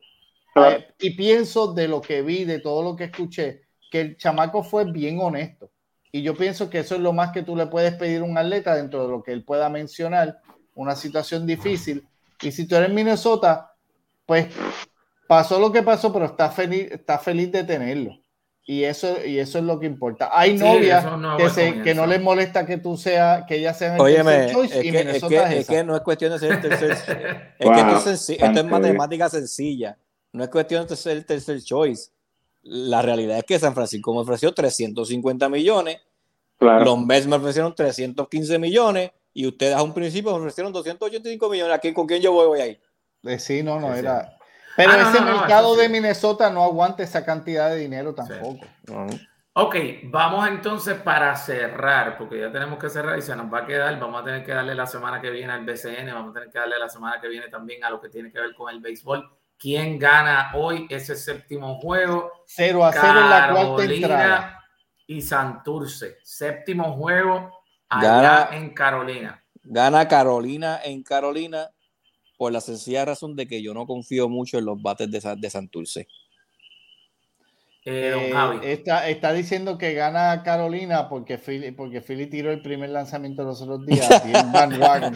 Claro. 0.53 0.77
Eh, 0.77 0.87
y 0.99 1.09
pienso 1.17 1.73
de 1.73 1.89
lo 1.89 1.99
que 1.99 2.21
vi, 2.21 2.45
de 2.45 2.59
todo 2.59 2.81
lo 2.83 2.95
que 2.95 3.03
escuché, 3.03 3.63
que 3.91 3.99
el 3.99 4.15
chamaco 4.17 4.63
fue 4.63 4.85
bien 4.89 5.19
honesto. 5.19 5.69
Y 6.11 6.21
yo 6.21 6.35
pienso 6.35 6.69
que 6.69 6.79
eso 6.79 6.95
es 6.95 7.01
lo 7.01 7.13
más 7.13 7.31
que 7.31 7.43
tú 7.43 7.55
le 7.55 7.67
puedes 7.67 7.93
pedir 7.95 8.21
a 8.21 8.23
un 8.25 8.37
atleta 8.37 8.75
dentro 8.75 9.03
de 9.03 9.09
lo 9.09 9.23
que 9.23 9.31
él 9.33 9.43
pueda 9.43 9.69
mencionar, 9.69 10.39
una 10.73 10.95
situación 10.95 11.45
difícil. 11.45 12.07
Y 12.41 12.51
si 12.51 12.67
tú 12.67 12.75
eres 12.75 12.91
Minnesota, 12.91 13.71
pues 14.25 14.47
pasó 15.27 15.59
lo 15.59 15.71
que 15.71 15.83
pasó, 15.83 16.13
pero 16.13 16.25
está 16.25 16.49
feliz, 16.49 16.91
está 16.91 17.17
feliz 17.17 17.51
de 17.51 17.63
tenerlo. 17.63 18.17
Y 18.69 18.83
eso, 18.83 19.23
y 19.25 19.39
eso 19.39 19.59
es 19.59 19.63
lo 19.63 19.79
que 19.79 19.85
importa. 19.85 20.29
Hay 20.33 20.57
Sí, 20.57 20.63
novias 20.63 21.05
no 21.17 21.37
que, 21.37 21.49
se, 21.49 21.81
que 21.81 21.95
no 21.95 22.05
les 22.05 22.21
molesta 22.21 22.65
que 22.65 22.77
tú 22.77 22.97
seas, 22.97 23.45
que 23.47 23.55
ella 23.55 23.73
sea 23.73 23.95
el 23.95 24.01
Óyeme, 24.01 24.23
tercer 24.31 24.45
es 24.49 24.51
choice 24.51 24.79
que, 24.81 24.85
y 24.85 24.89
es, 24.89 25.05
Minnesota 25.05 25.49
que, 25.49 25.53
es 25.53 25.59
es 25.61 25.67
que 25.67 25.83
no 25.85 25.95
es 25.95 26.01
cuestión 26.01 26.31
de 26.33 26.39
ser 26.39 26.51
el 26.51 26.61
tercer. 26.61 26.91
es 27.59 27.59
que 27.59 27.65
Wow, 27.65 27.77
esto 27.77 28.09
es, 28.11 28.29
senci- 28.29 28.43
esto 28.43 28.59
es 28.59 28.65
matemática 28.65 29.29
sencilla. 29.29 29.97
No 30.33 30.43
es 30.43 30.49
cuestión 30.49 30.85
de 30.85 30.95
ser 30.97 31.15
el 31.15 31.25
tercer 31.25 31.61
choice. 31.63 32.11
La 32.69 33.01
realidad 33.01 33.37
es 33.37 33.43
que 33.43 33.57
San 33.59 33.73
Francisco 33.73 34.13
me 34.13 34.19
ofreció 34.21 34.53
350 34.53 35.49
millones, 35.49 36.01
Claro. 36.57 36.85
los 36.85 37.05
Mets 37.05 37.27
me 37.27 37.35
ofrecieron 37.35 37.73
315 37.75 38.57
millones 38.59 39.11
y 39.33 39.45
ustedes 39.47 39.75
a 39.75 39.83
un 39.83 39.93
principio 39.93 40.31
me 40.31 40.37
ofrecieron 40.39 40.73
285 40.73 41.49
millones. 41.49 41.75
¿A 41.75 41.79
quién, 41.79 41.93
¿Con 41.93 42.07
quién 42.07 42.21
yo 42.21 42.31
voy, 42.31 42.47
voy 42.47 42.59
ahí? 42.61 42.79
Eh, 43.23 43.37
sí, 43.39 43.61
no, 43.63 43.79
no 43.79 43.87
Sí, 43.89 43.93
sí. 43.93 43.99
era. 43.99 44.33
Pero 44.75 44.91
Ah, 44.91 44.97
no, 44.97 45.09
ese 45.09 45.19
no, 45.21 45.25
no, 45.31 45.37
mercado 45.39 45.71
eso 45.73 45.81
de 45.81 45.87
sí. 45.87 45.91
Minnesota 45.91 46.49
no 46.49 46.63
aguanta 46.63 47.03
esa 47.03 47.23
cantidad 47.25 47.69
de 47.69 47.77
dinero 47.77 48.13
tampoco. 48.15 48.65
Ok, 49.53 49.75
vamos 50.03 50.47
entonces 50.47 50.95
para 51.01 51.35
cerrar, 51.35 52.15
porque 52.17 52.39
ya 52.39 52.51
tenemos 52.51 52.77
que 52.77 52.89
cerrar 52.89 53.17
y 53.17 53.23
se 53.23 53.35
nos 53.35 53.51
va 53.51 53.59
a 53.59 53.65
quedar. 53.65 53.99
Vamos 53.99 54.21
a 54.21 54.25
tener 54.25 54.43
que 54.43 54.51
darle 54.51 54.75
la 54.75 54.85
semana 54.85 55.19
que 55.19 55.31
viene 55.31 55.51
al 55.51 55.65
BCN, 55.65 56.13
vamos 56.13 56.29
a 56.31 56.33
tener 56.33 56.49
que 56.51 56.59
darle 56.59 56.77
la 56.77 56.89
semana 56.89 57.19
que 57.19 57.27
viene 57.27 57.47
también 57.49 57.83
a 57.83 57.89
lo 57.89 57.99
que 57.99 58.09
tiene 58.09 58.31
que 58.31 58.39
ver 58.39 58.53
con 58.53 58.71
el 58.71 58.79
béisbol. 58.79 59.27
¿Quién 59.57 59.97
gana 59.97 60.51
hoy 60.55 60.85
ese 60.89 61.15
séptimo 61.15 61.79
juego? 61.79 62.31
0 62.45 62.85
a 62.85 62.91
0 62.93 63.07
en 63.07 63.29
la 63.29 63.49
cuarta 63.51 63.83
entrada. 63.83 64.17
Carolina 64.17 64.59
y 65.07 65.21
Santurce. 65.21 66.17
Séptimo 66.23 66.93
juego 66.93 67.51
allá 67.89 68.21
Gana- 68.21 68.49
en 68.57 68.73
Carolina. 68.73 69.43
Gana 69.63 70.07
Carolina 70.07 70.79
en 70.83 71.03
Carolina 71.03 71.69
por 72.37 72.51
la 72.51 72.61
sencilla 72.61 73.03
razón 73.03 73.35
de 73.35 73.47
que 73.47 73.61
yo 73.63 73.73
no 73.73 73.87
confío 73.87 74.29
mucho 74.29 74.59
en 74.59 74.65
los 74.65 74.79
bates 74.81 75.09
de, 75.09 75.35
de 75.37 75.49
Santurce. 75.49 76.07
Eh, 77.89 78.09
don 78.11 78.31
Javi. 78.31 78.59
está, 78.67 79.07
está 79.07 79.31
diciendo 79.31 79.77
que 79.77 79.93
gana 79.93 80.43
Carolina 80.43 81.07
porque 81.07 81.37
Philly, 81.37 81.71
porque 81.71 82.01
Philly 82.01 82.27
tiró 82.27 82.51
el 82.51 82.61
primer 82.61 82.89
lanzamiento 82.89 83.43
los 83.43 83.61
otros 83.61 83.85
días. 83.85 84.07
Bien 84.25 84.51
bandwagon. 84.51 85.15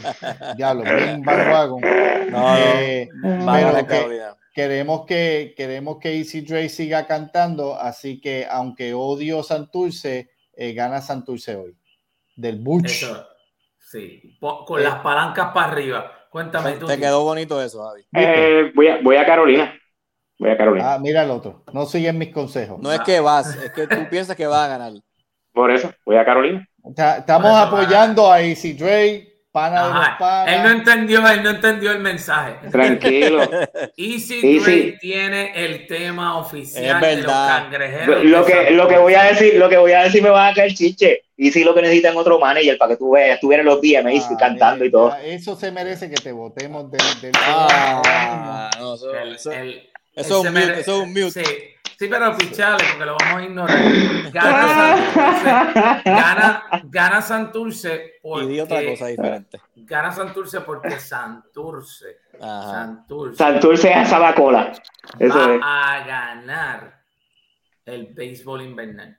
Diablo, 0.55 0.83
bien 0.83 1.21
bandwagon. 1.21 1.81
No, 2.29 2.57
Eh, 2.57 3.09
pero 3.21 3.87
que- 3.87 4.19
queremos 4.53 5.05
que 5.05 5.53
queremos 5.57 5.97
que 5.99 6.17
Easy 6.17 6.41
Dre 6.41 6.69
siga 6.69 7.05
cantando, 7.07 7.75
así 7.77 8.21
que 8.21 8.47
aunque 8.49 8.93
odio 8.93 9.43
Santurce, 9.43 10.29
eh, 10.53 10.73
gana 10.73 11.01
Santurce 11.01 11.55
hoy. 11.55 11.75
Del. 12.37 12.63
Eso, 12.85 13.27
sí, 13.79 14.37
po- 14.39 14.63
con 14.65 14.79
Eh, 14.79 14.83
las 14.83 14.95
palancas 15.01 15.51
para 15.53 15.71
arriba. 15.73 16.11
Cuéntame 16.29 16.71
tú. 16.73 16.85
Te 16.87 16.97
quedó 16.97 17.23
bonito 17.25 17.61
eso, 17.61 17.83
Javi. 17.85 18.05
Eh, 18.15 18.71
voy, 18.73 18.87
a, 18.87 19.01
voy 19.03 19.17
a 19.17 19.25
Carolina. 19.25 19.73
Voy 20.41 20.49
a 20.49 20.57
Carolina. 20.57 20.93
Ah, 20.95 20.99
mira 20.99 21.21
el 21.23 21.29
otro. 21.29 21.63
No 21.71 21.85
siguen 21.85 22.17
mis 22.17 22.29
consejos. 22.33 22.79
No 22.81 22.91
es 22.91 22.99
que 23.01 23.19
vas, 23.19 23.55
es 23.63 23.71
que 23.73 23.85
tú 23.85 24.07
piensas 24.09 24.35
que 24.35 24.47
vas 24.47 24.65
a 24.65 24.67
ganar. 24.69 24.93
Por 25.53 25.69
eso, 25.69 25.93
voy 26.03 26.15
a 26.17 26.25
Carolina. 26.25 26.67
Ta- 26.95 27.17
Estamos 27.19 27.55
apoyando 27.55 28.31
a 28.31 28.41
Easy 28.41 28.73
Dre, 28.73 29.27
pana 29.51 29.83
de 29.83 29.89
los 29.89 29.97
Ajá, 29.99 30.17
panas. 30.17 30.55
Él 30.55 30.63
no 30.63 30.69
entendió, 30.71 31.27
él 31.27 31.43
no 31.43 31.49
entendió 31.51 31.91
el 31.91 31.99
mensaje. 31.99 32.55
Tranquilo. 32.71 33.41
Easy 33.95 34.39
Easy. 34.43 34.59
Dre 34.59 34.97
tiene 34.99 35.51
el 35.63 35.85
tema 35.85 36.39
oficial 36.39 36.85
Es 36.85 37.01
de 37.01 37.15
los 37.17 37.25
verdad. 37.27 37.47
cangrejeros. 37.63 38.23
lo 38.25 38.43
que, 38.43 38.71
lo 38.71 38.87
que 38.87 38.97
voy 38.97 39.13
a 39.13 39.23
decir, 39.25 39.53
lo 39.59 39.69
que 39.69 39.77
voy 39.77 39.91
a 39.91 40.03
decir 40.05 40.23
me 40.23 40.31
van 40.31 40.51
a 40.51 40.55
caer 40.55 40.73
chiche. 40.73 41.21
Y 41.37 41.51
si 41.51 41.63
lo 41.63 41.75
que 41.75 41.83
necesitan 41.83 42.17
otro 42.17 42.39
manager 42.39 42.77
para 42.79 42.89
que 42.93 42.97
tú 42.97 43.11
veas, 43.11 43.35
estuvieran 43.35 43.65
los 43.67 43.79
DMAs 43.79 44.27
Ah, 44.31 44.37
cantando 44.39 44.83
eh, 44.83 44.87
y 44.87 44.91
todo. 44.91 45.15
Eso 45.23 45.55
se 45.55 45.71
merece 45.71 46.09
que 46.09 46.15
te 46.15 46.31
votemos 46.31 46.89
del. 46.89 47.01
del 47.21 47.31
Ah, 47.35 48.71
no, 48.79 48.95
eso, 48.95 49.13
El- 49.13 49.35
eso- 49.35 49.51
el- 49.51 49.87
eso 50.15 50.41
es 50.41 50.47
un 50.47 50.53
mute, 50.53 50.65
mere- 50.67 50.79
eso 50.81 50.95
es 50.97 51.03
un 51.03 51.09
mute. 51.13 51.31
Sí, 51.31 51.43
sí, 51.97 52.07
pero 52.07 52.37
pichale, 52.37 52.83
porque 52.89 53.05
lo 53.05 53.17
vamos 53.19 53.41
a 53.41 53.43
ignorar. 53.43 53.77
Gana 54.31 54.67
Santurce, 55.13 56.01
gana, 56.05 56.63
gana 56.83 57.21
Santurce 57.21 58.13
y 58.23 58.47
di 58.47 58.59
otra 58.59 58.77
cosa 58.83 58.95
porque, 58.99 59.11
diferente. 59.11 59.61
gana 59.75 60.11
Santurce 60.11 60.61
porque 60.61 60.99
Santurce, 60.99 62.17
Ajá. 62.39 62.71
Santurce 62.71 63.37
Santurce 63.37 63.93
a 63.93 64.05
Sabacola. 64.05 64.71
Eso 65.19 65.37
va 65.37 65.55
es. 65.55 65.61
a 65.63 66.03
ganar 66.05 67.01
el 67.85 68.07
béisbol 68.13 68.61
invernal. 68.63 69.17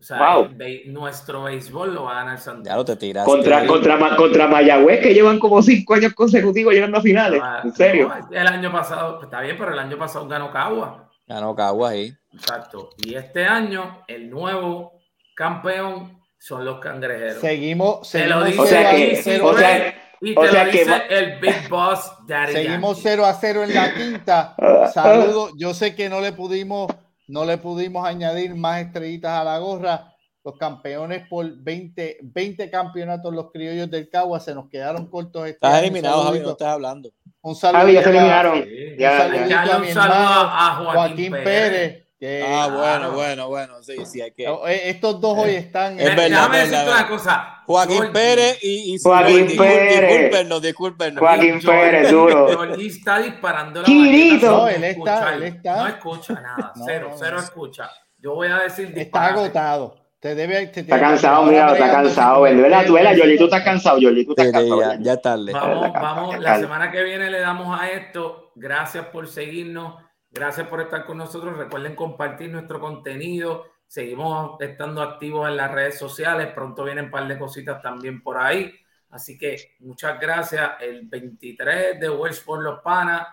O 0.00 0.02
sea, 0.02 0.34
Wow. 0.36 0.48
be- 0.54 0.84
nuestro 0.86 1.42
béisbol 1.42 1.94
lo 1.94 2.04
va 2.04 2.12
a 2.12 2.14
ganar 2.16 2.36
Ya 2.38 2.42
Santurce. 2.42 2.74
lo 2.74 2.84
te 2.86 2.96
tiraste. 2.96 3.30
Contra, 3.30 3.66
contra, 3.66 3.96
Ma- 3.98 4.16
contra 4.16 4.46
Mayagüez, 4.48 5.00
que 5.00 5.12
llevan 5.12 5.38
como 5.38 5.60
cinco 5.62 5.92
años 5.94 6.14
consecutivos 6.14 6.72
llegando 6.72 6.96
a 6.98 7.02
finales. 7.02 7.40
Ah, 7.44 7.60
En 7.62 7.72
serio. 7.74 8.08
no, 8.08 8.34
el 8.34 8.46
año 8.46 8.72
pasado, 8.72 9.16
pues, 9.16 9.24
está 9.26 9.40
bien, 9.42 9.56
pero 9.58 9.72
el 9.74 9.78
año 9.78 9.98
pasado 9.98 10.26
ganó 10.26 10.50
Cagua. 10.50 11.10
Ganó 11.26 11.54
Cagua 11.54 11.90
ahí. 11.90 12.12
Exacto. 12.32 12.90
Y 12.96 13.14
este 13.14 13.44
año, 13.44 14.02
el 14.08 14.30
nuevo 14.30 14.92
campeón 15.34 16.18
son 16.38 16.64
los 16.64 16.80
cangrejeros. 16.80 17.40
Seguimos, 17.40 18.10
Te 18.10 18.26
lo 18.26 18.44
seguimos, 18.44 18.46
dice 18.46 18.60
O 18.60 18.66
sea 18.66 18.78
cero 18.78 18.88
a 18.88 18.92
que- 18.96 19.10
Easy 19.12 19.40
o 19.42 19.54
sea- 19.58 19.94
y 20.22 20.34
o 20.36 20.40
te 20.42 20.48
sea 20.48 20.64
lo 20.64 20.70
que 20.70 20.78
dice 20.78 20.90
va- 20.90 20.96
el 21.08 21.40
Big 21.40 21.68
Boss 21.68 22.12
Daddy 22.26 22.52
seguimos 22.52 22.96
Yankee. 22.96 23.00
0 23.02 23.24
a 23.26 23.34
0 23.34 23.64
en 23.64 23.74
la 23.74 23.94
quinta. 23.94 24.54
Saludos. 24.94 25.52
Yo 25.58 25.74
sé 25.74 25.94
que 25.94 26.08
no 26.08 26.20
le 26.20 26.32
pudimos, 26.32 26.90
no 27.30 27.44
le 27.44 27.58
pudimos 27.58 28.06
añadir 28.06 28.54
más 28.56 28.82
estrellitas 28.82 29.30
a 29.30 29.44
la 29.44 29.58
gorra. 29.58 30.14
Los 30.42 30.56
campeones 30.56 31.28
por 31.28 31.46
20, 31.54 32.18
20 32.22 32.70
campeonatos, 32.70 33.32
los 33.32 33.52
criollos 33.52 33.90
del 33.90 34.08
Cagua, 34.08 34.40
se 34.40 34.54
nos 34.54 34.68
quedaron 34.68 35.06
cortos. 35.06 35.42
Este 35.42 35.54
Estás 35.66 35.82
eliminado, 35.82 36.22
Javi, 36.22 36.40
no 36.40 36.50
estás 36.52 36.68
hablando. 36.68 37.12
Un 37.42 37.54
saludo 37.54 37.80
Javi, 37.80 37.92
ya 37.92 38.02
se 38.02 38.10
eliminaron. 38.10 38.64
Ya, 38.64 38.96
ya. 38.98 39.18
saludito 39.18 39.54
Dale 39.54 39.72
a 39.72 39.76
un 39.76 39.82
mi 39.82 39.92
saludo 39.92 40.16
hermano, 40.16 40.40
a 40.40 40.74
Joaquín 40.76 40.94
Joaquín 40.96 41.32
Pérez. 41.32 41.44
Pérez. 41.44 42.06
Que- 42.20 42.44
Ah, 42.46 42.66
bueno, 42.68 42.78
claro. 42.80 43.12
bueno, 43.12 43.48
bueno. 43.48 43.82
Sí, 43.82 43.96
sí, 44.06 44.20
hay 44.20 44.30
que. 44.32 44.44
Eh, 44.44 44.90
Estos 44.90 45.20
dos 45.20 45.36
hoy 45.38 45.54
están. 45.56 45.98
Es 45.98 46.04
verdad, 46.14 46.28
Déjame 46.28 46.56
es 46.58 46.70
decirte 46.70 46.84
verdad. 46.84 47.00
una 47.00 47.08
cosa. 47.08 47.54
Joaquín 47.66 48.12
Pérez 48.12 48.58
y, 48.62 48.94
y 48.94 48.98
Joaquín 49.02 49.56
Pérez. 49.56 50.00
Discúlpenos, 50.10 50.62
discúlpenos. 50.62 51.18
Joaquín 51.20 51.60
Pérez, 51.60 52.10
duro. 52.10 52.46
Georgie 52.48 52.86
está 52.86 53.18
disparando 53.20 53.80
la 53.80 53.86
Quirito. 53.86 54.46
No, 54.50 54.68
él 54.68 54.84
está, 54.84 55.34
él 55.34 55.42
está. 55.44 55.76
No 55.76 55.86
escucha 55.88 56.34
nada. 56.34 56.72
No, 56.76 56.84
cero, 56.86 57.08
no, 57.10 57.16
cero 57.18 57.36
no. 57.38 57.42
escucha. 57.42 57.90
Yo 58.18 58.34
voy 58.34 58.48
a 58.48 58.58
decir 58.58 58.92
Está 58.94 59.26
agotado. 59.26 59.96
Te 60.20 60.34
debe, 60.34 60.66
te 60.66 60.80
Está 60.80 61.00
cansado, 61.00 61.44
mira, 61.44 61.72
está 61.72 61.90
cansado. 61.90 62.46
sin 62.46 62.56
¿De 62.58 62.62
verdad? 62.64 62.84
Tú, 62.86 62.92
¿verdad, 62.92 63.10
comer, 63.12 63.24
Yoli? 63.24 63.38
Tú 63.38 63.44
estás 63.44 63.62
cansado, 63.62 63.98
Yoli. 63.98 64.26
Tú 64.26 64.32
estás 64.32 64.46
sí, 64.48 64.52
cansado. 64.52 64.80
ya, 64.82 64.98
ya 65.00 65.16
tarde. 65.16 65.50
Vamos, 65.52 65.92
vamos, 65.94 66.38
la 66.38 66.58
semana 66.58 66.90
que 66.90 67.02
viene 67.02 67.30
le 67.30 67.40
damos 67.40 67.80
a 67.80 67.88
esto. 67.90 68.52
Gracias 68.54 69.06
por 69.06 69.26
seguirnos, 69.28 69.94
gracias 70.30 70.66
por 70.68 70.80
estar 70.80 71.04
con 71.04 71.18
nosotros. 71.18 71.56
Recuerden 71.56 71.94
compartir 71.94 72.50
nuestro 72.50 72.80
contenido. 72.80 73.66
Seguimos 73.86 74.60
estando 74.60 75.02
activos 75.02 75.48
en 75.48 75.56
las 75.56 75.70
redes 75.72 75.98
sociales. 75.98 76.48
Pronto 76.54 76.84
vienen 76.84 77.06
un 77.06 77.10
par 77.10 77.26
de 77.26 77.38
cositas 77.38 77.82
también 77.82 78.22
por 78.22 78.38
ahí. 78.38 78.72
Así 79.10 79.36
que 79.36 79.74
muchas 79.80 80.20
gracias. 80.20 80.70
El 80.80 81.06
23 81.08 81.98
de 81.98 82.08
Wells 82.10 82.40
por 82.40 82.62
los 82.62 82.80
Panas. 82.80 83.26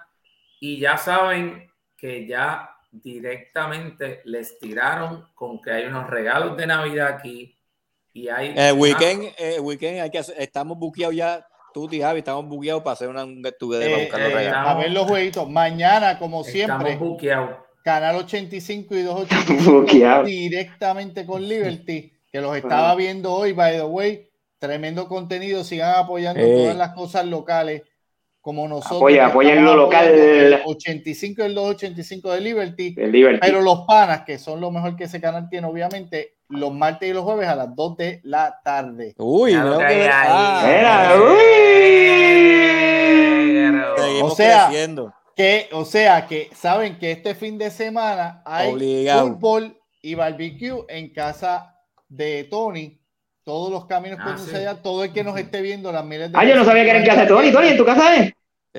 Y 0.60 0.80
ya 0.80 0.98
saben 0.98 1.72
que 1.96 2.26
ya 2.26 2.72
directamente 2.92 4.22
les 4.26 4.58
tiraron 4.60 5.28
con 5.36 5.62
que 5.62 5.72
hay 5.72 5.86
unos 5.86 6.10
regalos 6.10 6.58
de 6.58 6.66
Navidad 6.68 7.08
aquí. 7.08 7.56
Y 8.14 8.30
hay 8.30 8.48
El 8.48 8.54
una- 8.54 8.74
weekend, 8.74 9.24
el 9.38 9.60
weekend 9.62 10.00
hay 10.02 10.10
que 10.10 10.18
hacer- 10.18 10.36
estamos 10.40 10.78
buqueados 10.80 11.16
ya, 11.16 11.48
tú 11.88 11.96
y 11.96 12.02
Javi, 12.02 12.20
estamos 12.20 12.46
buqueados 12.48 12.82
para 12.84 12.94
hacer 12.94 13.08
una, 13.10 13.24
un 13.24 13.44
get 13.44 13.56
together 13.60 13.90
para 13.92 14.02
Eh, 14.02 14.06
buscar 14.06 14.22
los 14.22 14.42
eh, 14.42 14.52
a 14.54 14.74
ver 14.76 14.92
los 14.92 15.06
jueguitos. 15.06 15.50
Mañana, 15.50 16.18
como 16.18 16.44
siempre, 16.44 16.94
Estamos 16.94 17.10
buqueados. 17.10 17.50
Canal 17.84 18.16
85 18.18 18.96
y 18.96 19.02
285 19.04 19.72
Buqueado. 19.82 20.24
directamente 20.26 21.26
con 21.26 21.48
Liberty, 21.48 22.12
que 22.32 22.42
los 22.42 22.56
estaba 22.58 22.96
viendo 22.96 23.32
hoy, 23.34 23.54
by 23.54 23.76
the 23.78 23.84
way. 23.84 24.30
Tremendo 24.60 25.08
contenido, 25.08 25.64
sigan 25.64 25.94
apoyando 25.96 26.42
Ey. 26.42 26.52
todas 26.64 26.76
las 26.76 26.90
cosas 26.94 27.26
locales 27.28 27.84
como 28.42 28.68
nosotros. 28.68 28.98
Apoya, 28.98 29.28
estamos 29.28 29.46
lo 29.46 29.76
local. 29.76 30.08
apoyando 30.08 30.56
el 30.56 30.62
85 30.66 31.42
y 31.42 31.46
el 31.46 31.56
285 31.56 32.32
de 32.32 32.42
Liberty. 32.42 32.96
El 32.98 33.12
Liberty. 33.12 33.40
Pero 33.42 33.62
los 33.62 33.82
panas, 33.82 34.24
que 34.26 34.38
son 34.40 34.60
lo 34.60 34.72
mejor 34.72 34.96
que 34.96 35.04
ese 35.06 35.22
canal 35.22 35.48
tiene, 35.50 35.68
obviamente, 35.68 36.37
los 36.50 36.74
martes 36.74 37.10
y 37.10 37.14
los 37.14 37.24
jueves 37.24 37.48
a 37.48 37.56
las 37.56 37.76
2 37.76 37.98
de 37.98 38.22
la 38.24 38.60
tarde. 38.64 39.14
Uy, 39.18 39.52
tengo 39.52 39.78
que 39.80 40.10
ah, 40.12 40.64
Mira, 40.66 41.16
uy. 42.98 44.22
O 44.22 44.30
sea, 44.32 44.68
creciendo. 44.68 45.14
Que, 45.36 45.70
o 45.72 45.86
sea, 45.86 46.26
que 46.28 46.50
saben 46.56 46.98
que 46.98 47.12
este 47.12 47.36
fin 47.36 47.58
de 47.58 47.70
semana 47.70 48.42
hay 48.46 48.72
Obligado. 48.72 49.28
fútbol 49.28 49.78
y 50.02 50.16
barbecue 50.16 50.84
en 50.90 51.14
casa 51.14 51.76
de 52.10 52.46
Tony. 52.46 53.00
Todos 53.44 53.72
los 53.72 53.86
caminos 53.86 54.18
Ah, 54.22 54.26
conducen 54.26 54.50
sí. 54.50 54.56
allá. 54.58 54.82
Todo 54.82 55.04
el 55.04 55.14
que 55.14 55.24
nos 55.24 55.38
esté 55.38 55.62
viendo, 55.62 55.92
las 55.92 56.04
miles 56.04 56.32
de 56.32 56.38
Ah, 56.38 56.44
yo 56.44 56.56
no 56.56 56.66
sabía 56.66 56.84
que 56.84 56.90
era 56.90 57.00
en 57.00 57.06
casa 57.06 57.22
de 57.22 57.28
Tony. 57.28 57.52
Tony, 57.52 57.68
¿en 57.70 57.78
tu 57.78 57.86
casa 57.86 58.16
es? 58.16 58.34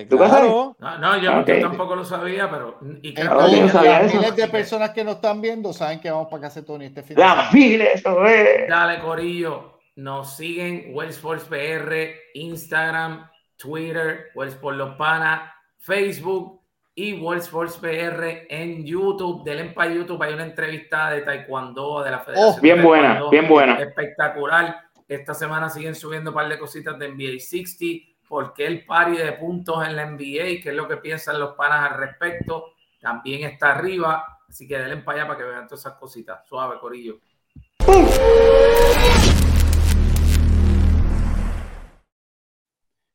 ¿Tú 0.06 0.16
claro. 0.16 0.76
No, 0.78 0.98
no, 0.98 1.16
yo, 1.18 1.30
Ah, 1.32 1.44
yo 1.46 1.60
tampoco 1.60 1.96
lo 1.96 2.04
sabía, 2.04 2.50
pero. 2.50 2.78
Y 3.02 3.14
creo 3.14 3.30
Entonces, 3.32 3.58
yo 3.58 3.66
no 3.66 3.72
sabía 3.72 3.90
las 4.02 4.02
eso. 4.12 4.16
miles 4.20 4.36
de 4.36 4.48
personas 4.48 4.90
que 4.90 5.04
nos 5.04 5.16
están 5.16 5.40
viendo 5.40 5.72
saben 5.72 6.00
que 6.00 6.10
vamos 6.10 6.28
para 6.28 6.42
casa 6.42 6.60
de 6.60 6.66
Tony 6.66 6.84
este 6.86 7.02
fin 7.02 7.16
de 7.16 7.22
semana. 7.22 7.50
fila, 7.50 7.84
eso 7.84 8.26
es. 8.26 8.68
Dale, 8.68 9.00
Corillo. 9.00 9.78
Nos 9.96 10.36
siguen 10.36 10.90
Wells 10.94 11.16
Sports 11.16 11.44
PR, 11.44 12.14
Instagram, 12.34 13.28
Twitter, 13.56 14.26
Wells 14.34 14.54
por 14.54 14.74
los 14.74 14.94
Panas, 14.96 15.50
Facebook 15.78 16.60
y 16.94 17.14
Wells 17.14 17.44
Sports 17.46 17.76
PR 17.78 18.46
en 18.48 18.84
YouTube. 18.84 19.42
Denle 19.44 19.64
para 19.70 19.92
YouTube. 19.92 20.22
Hay 20.22 20.34
una 20.34 20.44
entrevista 20.44 21.10
de 21.10 21.22
Taekwondo 21.22 22.02
de 22.04 22.10
la 22.12 22.20
Federación. 22.20 22.54
Oh, 22.56 22.60
bien 22.60 22.76
de 22.78 22.82
buena, 22.84 23.22
bien 23.30 23.48
buena. 23.48 23.74
Espectacular. 23.74 24.82
Esta 25.08 25.32
semana 25.34 25.68
siguen 25.70 25.94
subiendo 25.94 26.30
un 26.30 26.34
par 26.34 26.48
de 26.48 26.58
cositas 26.58 26.98
de 26.98 27.08
NBA 27.08 27.40
60. 27.40 27.84
¿Por 28.28 28.52
qué 28.52 28.66
el 28.66 28.84
pari 28.84 29.16
de 29.16 29.32
puntos 29.32 29.86
en 29.86 29.96
la 29.96 30.04
NBA? 30.04 30.62
¿Qué 30.62 30.64
es 30.66 30.74
lo 30.74 30.86
que 30.86 30.98
piensan 30.98 31.40
los 31.40 31.54
panas 31.54 31.90
al 31.90 31.98
respecto? 31.98 32.74
También 33.00 33.48
está 33.48 33.72
arriba. 33.72 34.40
Así 34.46 34.68
que 34.68 34.78
denle 34.78 34.98
para 34.98 35.20
allá 35.20 35.28
para 35.28 35.38
que 35.38 35.44
vean 35.44 35.66
todas 35.66 35.80
esas 35.80 35.94
cositas. 35.94 36.46
Suave, 36.46 36.78
Corillo. 36.78 37.18